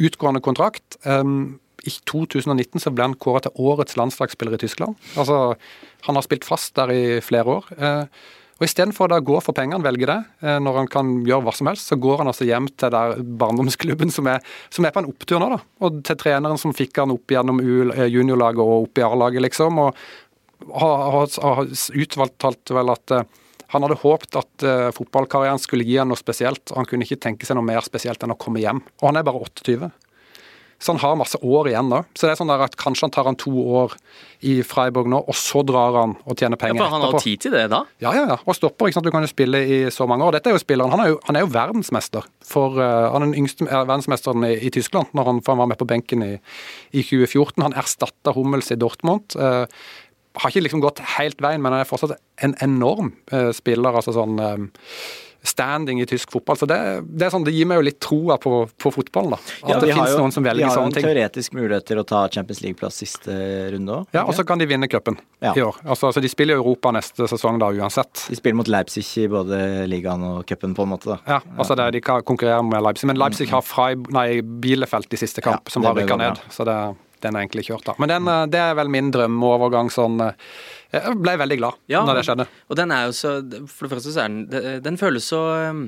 Utgående 0.00 0.44
kontrakt. 0.44 1.00
Um, 1.02 1.58
I 1.82 1.94
2019 2.12 2.84
så 2.84 2.92
ble 2.92 3.08
han 3.08 3.16
kåret 3.18 3.48
til 3.48 3.56
årets 3.56 3.96
landslagsspiller 3.98 4.58
i 4.58 4.62
Tyskland. 4.62 5.00
Altså, 5.16 5.56
Han 6.06 6.16
har 6.16 6.24
spilt 6.24 6.46
fast 6.48 6.76
der 6.76 6.92
i 6.92 7.02
flere 7.24 7.58
år. 7.58 7.72
Uh, 7.80 8.04
og 8.60 8.66
Istedenfor 8.66 9.08
å 9.16 9.22
gå 9.24 9.38
for 9.40 9.56
pengene, 9.56 9.80
velge 9.80 10.04
det, 10.10 10.18
eh, 10.44 10.58
når 10.60 10.82
han 10.82 10.88
kan 10.92 11.12
gjøre 11.24 11.46
hva 11.46 11.54
som 11.56 11.70
helst, 11.70 11.88
så 11.88 11.96
går 11.96 12.20
han 12.20 12.28
altså 12.28 12.44
hjem 12.44 12.66
til 12.68 12.92
der 12.92 13.14
barndomsklubben 13.40 14.12
som 14.12 14.28
er, 14.28 14.44
som 14.68 14.84
er 14.84 14.92
på 14.92 15.00
en 15.00 15.08
opptur 15.08 15.40
nå. 15.40 15.48
da, 15.54 15.60
Og 15.80 16.02
til 16.04 16.18
treneren 16.20 16.60
som 16.60 16.76
fikk 16.76 17.00
han 17.00 17.14
opp 17.14 17.32
gjennom 17.32 17.62
juniorlaget 17.64 18.60
og 18.60 18.84
opp 18.84 19.00
i 19.00 19.06
A-laget, 19.06 19.40
liksom. 19.48 19.80
og 19.80 19.96
har, 20.76 21.32
har, 21.40 21.64
uttalt 22.04 22.74
vel 22.76 22.92
at 22.92 23.16
uh, 23.16 23.24
han 23.72 23.86
hadde 23.86 23.96
håpet 24.02 24.36
at 24.36 24.66
uh, 24.68 24.90
fotballkarrieren 24.92 25.62
skulle 25.62 25.86
gi 25.88 25.96
han 25.96 26.12
noe 26.12 26.20
spesielt. 26.20 26.66
og 26.68 26.82
Han 26.82 26.90
kunne 26.90 27.08
ikke 27.08 27.22
tenke 27.22 27.48
seg 27.48 27.56
noe 27.56 27.64
mer 27.64 27.80
spesielt 27.86 28.20
enn 28.20 28.34
å 28.34 28.38
komme 28.40 28.60
hjem. 28.60 28.82
Og 29.00 29.08
han 29.08 29.16
er 29.16 29.24
bare 29.24 29.40
28. 29.40 29.88
Så 30.80 30.94
han 30.94 31.00
har 31.02 31.16
masse 31.20 31.36
år 31.44 31.68
igjen 31.68 31.90
nå. 31.92 31.98
Så 32.16 32.24
det 32.24 32.32
er 32.32 32.38
sånn 32.40 32.50
at 32.54 32.76
kanskje 32.80 33.04
han 33.04 33.12
tar 33.12 33.26
han 33.28 33.36
to 33.36 33.52
år 33.52 33.92
i 34.48 34.54
Freiburg 34.64 35.10
nå, 35.12 35.18
og 35.28 35.36
så 35.36 35.60
drar 35.68 35.98
han 35.98 36.14
og 36.24 36.40
tjener 36.40 36.56
penger 36.56 36.78
etterpå. 36.78 36.86
ja, 36.86 36.88
for 36.88 36.96
Han 36.96 37.16
har 37.18 37.24
tid 37.26 37.42
til 37.44 37.52
det 37.52 37.66
da? 37.68 37.82
Ja, 38.00 38.14
ja, 38.16 38.22
ja. 38.32 38.38
Og 38.40 38.56
stopper. 38.56 38.88
ikke 38.88 38.96
sant? 38.96 39.08
Du 39.10 39.12
kan 39.12 39.26
jo 39.26 39.28
spille 39.28 39.60
i 39.60 39.80
så 39.92 40.08
mange 40.08 40.24
år. 40.24 40.38
Dette 40.38 40.48
er 40.48 40.56
jo 40.56 40.62
spilleren. 40.62 40.94
Han 40.94 41.04
er 41.04 41.12
jo, 41.12 41.20
han 41.28 41.36
er 41.36 41.44
jo 41.44 41.52
verdensmester. 41.52 42.28
For, 42.48 42.80
uh, 42.80 43.12
han 43.12 43.20
er 43.20 43.28
den 43.28 43.38
yngste 43.42 43.68
verdensmesteren 43.68 44.48
i, 44.48 44.54
i, 44.56 44.72
Tyskland, 44.72 45.12
når 45.12 45.28
han, 45.28 45.42
han, 45.46 45.60
var 45.60 45.68
med 45.68 45.80
på 45.82 45.88
benken 45.92 46.24
i, 46.24 46.34
i 46.96 47.04
2014. 47.04 47.60
Han 47.68 47.76
erstatta 47.76 48.32
Hummels 48.36 48.72
i 48.72 48.80
Dortmund. 48.80 49.36
Uh, 49.36 49.66
har 50.40 50.52
ikke 50.52 50.64
liksom 50.64 50.80
gått 50.80 51.04
helt 51.18 51.42
veien, 51.44 51.60
men 51.60 51.76
han 51.76 51.84
er 51.84 51.90
fortsatt 51.90 52.16
en 52.40 52.56
enorm 52.64 53.12
uh, 53.34 53.50
spiller. 53.52 53.92
altså 53.92 54.16
sånn 54.16 54.40
standing 55.42 56.00
i 56.00 56.06
tysk 56.06 56.30
fotball. 56.32 56.56
Så 56.56 56.66
det, 56.68 56.78
det, 57.04 57.30
sånn, 57.32 57.44
det 57.46 57.54
gir 57.54 57.68
meg 57.68 57.80
jo 57.80 57.86
litt 57.86 57.98
troa 58.02 58.36
på, 58.40 58.62
på, 58.80 58.92
fotballen. 58.94 59.36
da. 59.36 59.38
At 59.40 59.72
ja, 59.72 59.78
det 59.80 59.92
finnes 59.94 60.16
noen 60.18 60.34
som 60.34 60.44
velger 60.44 60.72
sånne 60.72 60.94
ting. 60.94 61.04
De 61.04 61.08
har 61.08 61.14
jo 61.14 61.20
teoretisk 61.20 61.56
mulighet 61.56 61.88
til 61.90 62.02
å 62.02 62.04
ta 62.08 62.22
Champions 62.32 62.62
League-plass 62.64 63.00
siste 63.02 63.36
runde 63.74 64.00
òg. 64.00 64.08
Ja, 64.16 64.26
og 64.26 64.36
så 64.36 64.44
kan 64.48 64.60
de 64.60 64.68
vinne 64.70 64.88
cupen 64.90 65.18
ja. 65.40 65.54
i 65.54 65.64
år. 65.64 65.80
Altså, 65.84 66.10
altså, 66.10 66.22
De 66.24 66.30
spiller 66.32 66.58
jo 66.58 66.64
Europa 66.64 66.92
neste 66.96 67.28
sesong 67.30 67.60
da 67.62 67.70
uansett. 67.72 68.26
De 68.28 68.38
spiller 68.38 68.60
mot 68.60 68.70
Leipzig 68.70 69.06
i 69.22 69.28
både 69.30 69.60
ligaen 69.90 70.24
og 70.32 70.42
cupen, 70.48 70.76
på 70.76 70.86
en 70.86 70.94
måte. 70.94 71.14
da. 71.14 71.20
Ja, 71.36 71.40
altså 71.56 71.78
det, 71.78 71.90
de 71.96 72.04
kan 72.04 72.24
konkurrere 72.26 72.62
med 72.66 72.84
Leipzig. 72.84 73.08
Men 73.10 73.20
Leipzig 73.20 73.50
har 73.52 73.64
Freib, 73.64 74.10
nei, 74.14 74.42
Bielefeld 74.42 75.12
i 75.14 75.20
siste 75.20 75.44
kamp, 75.44 75.72
som 75.72 75.86
har 75.88 75.96
rykka 75.96 76.18
ned. 76.20 76.42
Så 76.52 76.66
det, 76.68 76.76
den 77.24 77.36
er 77.36 77.44
egentlig 77.44 77.66
kjørt, 77.68 77.86
da. 77.86 77.96
Men 78.00 78.12
den, 78.12 78.28
eh, 78.30 78.46
det 78.52 78.62
er 78.62 78.74
vel 78.78 78.90
min 78.92 79.12
drømmeovergang 79.14 79.92
sånn 79.92 80.20
eh, 80.24 80.50
jeg 80.90 81.20
ble 81.22 81.36
veldig 81.38 81.60
glad 81.60 81.78
ja, 81.92 82.02
når 82.06 82.18
det 82.18 82.26
skjedde. 82.26 82.48
Og 82.66 82.80
den 82.80 82.90
er 82.90 83.06
jo 83.06 83.14
så 83.14 83.36
For 83.70 83.86
det 83.86 83.92
første 83.92 84.10
så 84.10 84.24
er 84.24 84.32
den 84.32 84.80
Den 84.82 84.96
føles 84.98 85.28
så 85.30 85.38
um, 85.70 85.84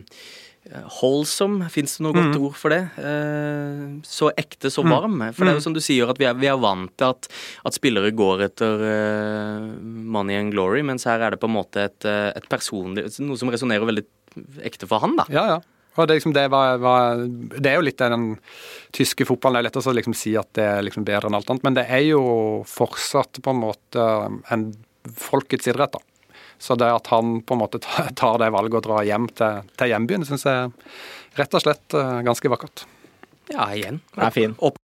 Holdsom, 1.01 1.57
fins 1.75 1.97
det 1.97 2.05
noe 2.07 2.15
godt 2.15 2.37
mm. 2.37 2.45
ord 2.47 2.55
for 2.55 2.71
det? 2.71 2.85
Så 4.07 4.29
ekte, 4.39 4.71
så 4.71 4.85
mm. 4.87 4.93
varm. 4.95 5.17
For 5.35 5.43
det 5.43 5.51
er 5.51 5.57
jo 5.57 5.63
mm. 5.65 5.65
som 5.65 5.75
du 5.75 5.81
sier, 5.83 6.13
at 6.13 6.21
vi 6.23 6.29
er, 6.31 6.37
vi 6.39 6.47
er 6.47 6.61
vant 6.63 6.93
til 6.95 7.09
at, 7.09 7.27
at, 7.67 7.75
spillere 7.75 8.13
går 8.15 8.45
etter 8.47 8.85
money 9.83 10.39
and 10.39 10.55
glory, 10.55 10.85
mens 10.87 11.09
her 11.11 11.19
er 11.19 11.35
det 11.35 11.43
på 11.43 11.51
en 11.51 11.57
måte 11.57 11.89
et, 11.91 12.07
et 12.07 12.47
personlig 12.47 13.09
Noe 13.27 13.41
som 13.43 13.51
resonnerer 13.51 13.91
veldig 13.91 14.07
ekte 14.71 14.87
for 14.87 15.03
han, 15.03 15.19
da. 15.19 15.27
Ja, 15.35 15.49
ja. 15.57 15.59
Og 15.95 16.09
det, 16.09 16.17
liksom, 16.17 16.33
det, 16.33 16.47
var, 16.49 16.79
var, 16.81 17.21
det, 17.27 17.67
er 17.69 17.77
jo 17.77 17.85
litt 17.85 18.01
den 18.01 18.31
tyske 18.97 19.27
fotballen. 19.29 19.61
Det 19.61 19.61
er 19.61 19.69
lett 19.69 19.91
å 19.93 19.97
liksom 19.99 20.17
si 20.17 20.33
at 20.41 20.49
det 20.57 20.65
er 20.65 20.87
liksom 20.87 21.05
bedre 21.05 21.29
enn 21.29 21.37
alt 21.37 21.53
annet, 21.53 21.67
men 21.67 21.77
det 21.77 21.85
er 21.93 22.07
jo 22.07 22.23
fortsatt 22.69 23.43
på 23.45 23.53
en 23.53 23.61
måte 23.61 24.07
en 24.55 24.71
folkets 25.19 25.69
idrett. 25.69 25.99
da. 25.99 26.33
Så 26.63 26.79
det 26.79 26.89
at 26.95 27.11
han 27.13 27.41
på 27.43 27.57
en 27.57 27.63
måte 27.65 27.83
tar 28.21 28.39
det 28.41 28.53
valget 28.55 28.81
og 28.81 28.87
drar 28.89 29.09
hjem 29.09 29.29
til, 29.37 29.67
til 29.77 29.93
hjembyen, 29.93 30.27
syns 30.29 30.47
jeg 30.49 30.71
rett 31.41 31.59
og 31.59 31.65
slett 31.65 31.99
eh, 31.99 32.21
ganske 32.25 32.53
vakkert. 32.53 32.87
Ja, 33.53 33.73
igjen. 33.75 34.01
Det 34.15 34.29
er 34.29 34.35
fin. 34.35 34.57
Opp. 34.63 34.82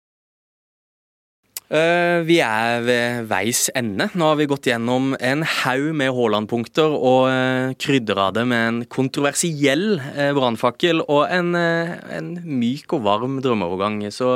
Uh, 1.68 2.24
vi 2.24 2.38
er 2.40 2.80
ved 2.80 3.26
veis 3.28 3.66
ende. 3.76 4.06
Nå 4.16 4.30
har 4.30 4.38
vi 4.40 4.46
gått 4.48 4.70
gjennom 4.70 5.12
en 5.20 5.42
haug 5.44 5.90
med 6.00 6.14
Haaland-punkter 6.16 6.94
og 6.96 7.28
uh, 7.28 7.74
krydra 7.76 8.30
det 8.32 8.46
med 8.48 8.64
en 8.70 8.80
kontroversiell 8.88 9.98
uh, 10.00 10.30
brannfakkel 10.38 11.04
og 11.04 11.26
en, 11.28 11.52
en, 11.58 12.32
myk 12.40 12.96
og 12.96 13.04
varm 13.04 13.36
drømmeovergang. 13.44 14.00
Så 14.14 14.32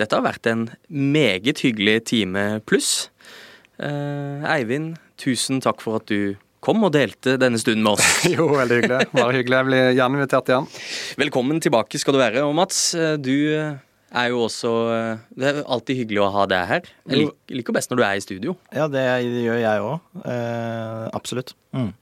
dette 0.00 0.16
har 0.16 0.24
vært 0.24 0.48
en 0.48 0.66
meget 0.88 1.60
hyggelig 1.66 2.00
time 2.14 2.48
pluss. 2.64 3.10
Eivind, 3.78 4.96
tusen 5.20 5.60
takk 5.62 5.84
for 5.84 6.00
at 6.00 6.08
du 6.08 6.38
kom 6.64 6.82
og 6.86 6.94
delte 6.94 7.36
denne 7.40 7.58
stunden 7.60 7.84
med 7.86 7.98
oss. 7.98 8.08
jo, 8.34 8.48
veldig 8.56 8.80
hyggelig. 8.80 9.10
Bare 9.14 9.36
hyggelig. 9.36 9.58
Jeg 9.58 9.68
blir 9.68 9.92
gjerne 9.98 10.18
invitert 10.18 10.50
igjen. 10.52 10.70
Velkommen 11.24 11.62
tilbake 11.64 12.00
skal 12.00 12.16
du 12.16 12.22
være. 12.22 12.46
Og 12.46 12.56
Mats, 12.58 12.80
eh, 12.98 13.14
du 13.20 13.36
eh, 13.54 13.76
er 14.12 14.30
jo 14.32 14.42
også 14.46 14.72
Det 15.36 15.48
er 15.50 15.62
alltid 15.64 16.02
hyggelig 16.02 16.22
å 16.24 16.30
ha 16.34 16.46
deg 16.50 16.66
her. 16.70 16.90
Jeg 17.08 17.30
liker 17.60 17.76
best 17.76 17.92
når 17.92 18.00
du 18.00 18.04
er 18.06 18.18
i 18.18 18.24
studio. 18.24 18.56
Ja, 18.74 18.88
det 18.92 19.04
gjør 19.24 19.60
jeg 19.60 19.84
òg. 19.84 19.98
Eh, 20.24 21.08
absolutt. 21.16 21.54
Mm. 21.76 21.92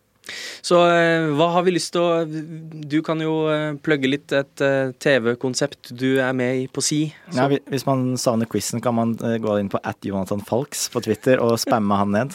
Så 0.64 0.78
eh, 0.90 1.28
hva 1.38 1.48
har 1.54 1.66
vi 1.66 1.74
lyst 1.76 1.92
til 1.94 2.02
å 2.02 2.24
Du 2.26 2.98
kan 3.06 3.20
jo 3.22 3.46
eh, 3.52 3.76
plugge 3.82 4.10
litt 4.10 4.34
et 4.34 4.64
eh, 4.64 4.92
TV-konsept 5.02 5.92
du 5.96 6.18
er 6.22 6.34
med 6.36 6.62
i 6.62 6.66
på 6.70 6.82
Si. 6.84 7.00
Ja, 7.36 7.46
hvis 7.48 7.86
man 7.86 8.16
savner 8.20 8.48
quizen, 8.50 8.82
kan 8.82 8.96
man 8.96 9.14
gå 9.16 9.58
inn 9.60 9.70
på 9.72 9.80
at 9.86 10.02
Jonathan 10.06 10.42
Falks 10.46 10.86
på 10.92 11.02
Twitter 11.04 11.42
og 11.42 11.56
spamme 11.62 11.98
han 11.98 12.14
ned. 12.14 12.34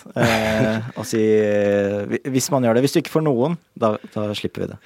og 0.98 1.04
si 1.08 1.22
Hvis 2.32 2.52
man 2.54 2.66
gjør 2.66 2.78
det. 2.78 2.86
Hvis 2.86 2.96
du 2.96 3.02
ikke 3.02 3.18
får 3.18 3.26
noen, 3.28 3.58
da, 3.80 3.96
da 4.16 4.30
slipper 4.38 4.66
vi 4.66 4.72
det. 4.74 4.80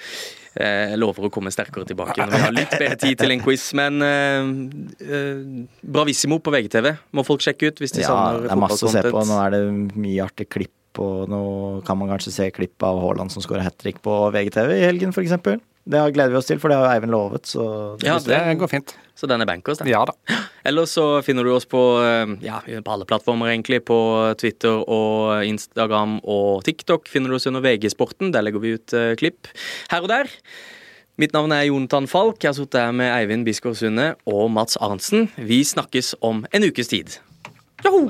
Jeg 0.55 0.95
lover 1.01 1.27
å 1.27 1.31
komme 1.33 1.51
sterkere 1.51 1.83
tilbake 1.89 2.15
når 2.15 2.31
vi 2.31 2.39
har 2.45 2.53
litt 2.55 2.75
bedre 2.77 2.95
tid 3.01 3.19
til 3.19 3.33
en 3.35 3.43
quiz. 3.43 3.65
Men 3.75 3.99
uh, 3.99 5.65
Bravissimo 5.83 6.39
på 6.39 6.53
VGTV 6.55 6.93
må 7.17 7.25
folk 7.27 7.43
sjekke 7.43 7.73
ut 7.73 7.83
hvis 7.83 7.97
de 7.97 8.05
ja, 8.05 8.13
savner 8.13 8.39
Ja, 8.39 8.47
Det 8.47 8.55
er 8.55 8.63
masse 8.63 8.87
å 8.87 8.93
se 8.93 9.03
på. 9.03 9.25
Nå 9.27 9.41
er 9.41 9.55
det 9.57 9.61
mye 9.99 10.29
artig 10.29 10.47
klipp 10.55 10.73
og 11.01 11.29
nå 11.31 11.41
kan 11.87 11.99
man 11.99 12.11
kanskje 12.13 12.33
se 12.33 12.49
klipp 12.55 12.83
av 12.85 12.99
Haaland 13.03 13.33
som 13.33 13.43
skårer 13.43 13.65
hat 13.67 13.77
trick 13.81 14.01
på 14.05 14.17
VGTV 14.35 14.75
i 14.77 14.85
helgen, 14.85 15.15
f.eks. 15.15 15.35
Det 15.85 16.01
gleder 16.15 16.33
vi 16.33 16.37
oss 16.39 16.47
til, 16.49 16.57
for 16.57 16.71
det 16.71 16.79
har 16.79 16.87
jo 16.87 16.93
Eivind 16.95 17.13
lovet. 17.13 17.45
Så 17.45 17.63
det, 18.01 18.07
ja, 18.09 18.17
det 18.17 18.57
går 18.57 18.71
fint. 18.71 18.95
Så 19.15 19.29
den 19.29 19.43
er 19.43 19.49
bankers, 19.49 19.77
den. 19.77 19.91
Ja 19.91 20.01
da. 20.09 20.15
Ellers 20.67 20.95
så 20.97 21.21
finner 21.25 21.45
du 21.45 21.51
oss 21.53 21.67
på, 21.69 21.81
eh, 22.01 22.31
ja, 22.45 22.63
på 22.65 22.95
alle 22.95 23.05
plattformer, 23.05 23.51
egentlig. 23.53 23.83
På 23.85 23.99
Twitter 24.41 24.81
og 24.81 25.45
Instagram 25.45 26.17
og 26.23 26.65
TikTok 26.65 27.05
finner 27.11 27.29
du 27.29 27.37
oss 27.37 27.45
under 27.51 27.61
VG-sporten. 27.61 28.33
Der 28.33 28.47
legger 28.47 28.63
vi 28.63 28.73
ut 28.79 28.95
uh, 28.97 29.11
klipp 29.19 29.51
her 29.93 30.01
og 30.01 30.09
der. 30.09 30.31
Mitt 31.21 31.37
navn 31.37 31.53
er 31.55 31.67
Jonathan 31.69 32.09
Falk. 32.11 32.41
Jeg 32.41 32.49
har 32.49 32.57
sittet 32.57 32.81
her 32.81 32.95
med 32.95 33.13
Eivind 33.13 33.45
Bisgaard 33.45 33.77
Sunde 33.79 34.15
og 34.25 34.49
Mats 34.51 34.81
Arntzen. 34.81 35.29
Vi 35.37 35.61
snakkes 35.63 36.15
om 36.25 36.43
en 36.51 36.67
ukes 36.67 36.91
tid. 36.91 37.21
Joho! 37.85 38.09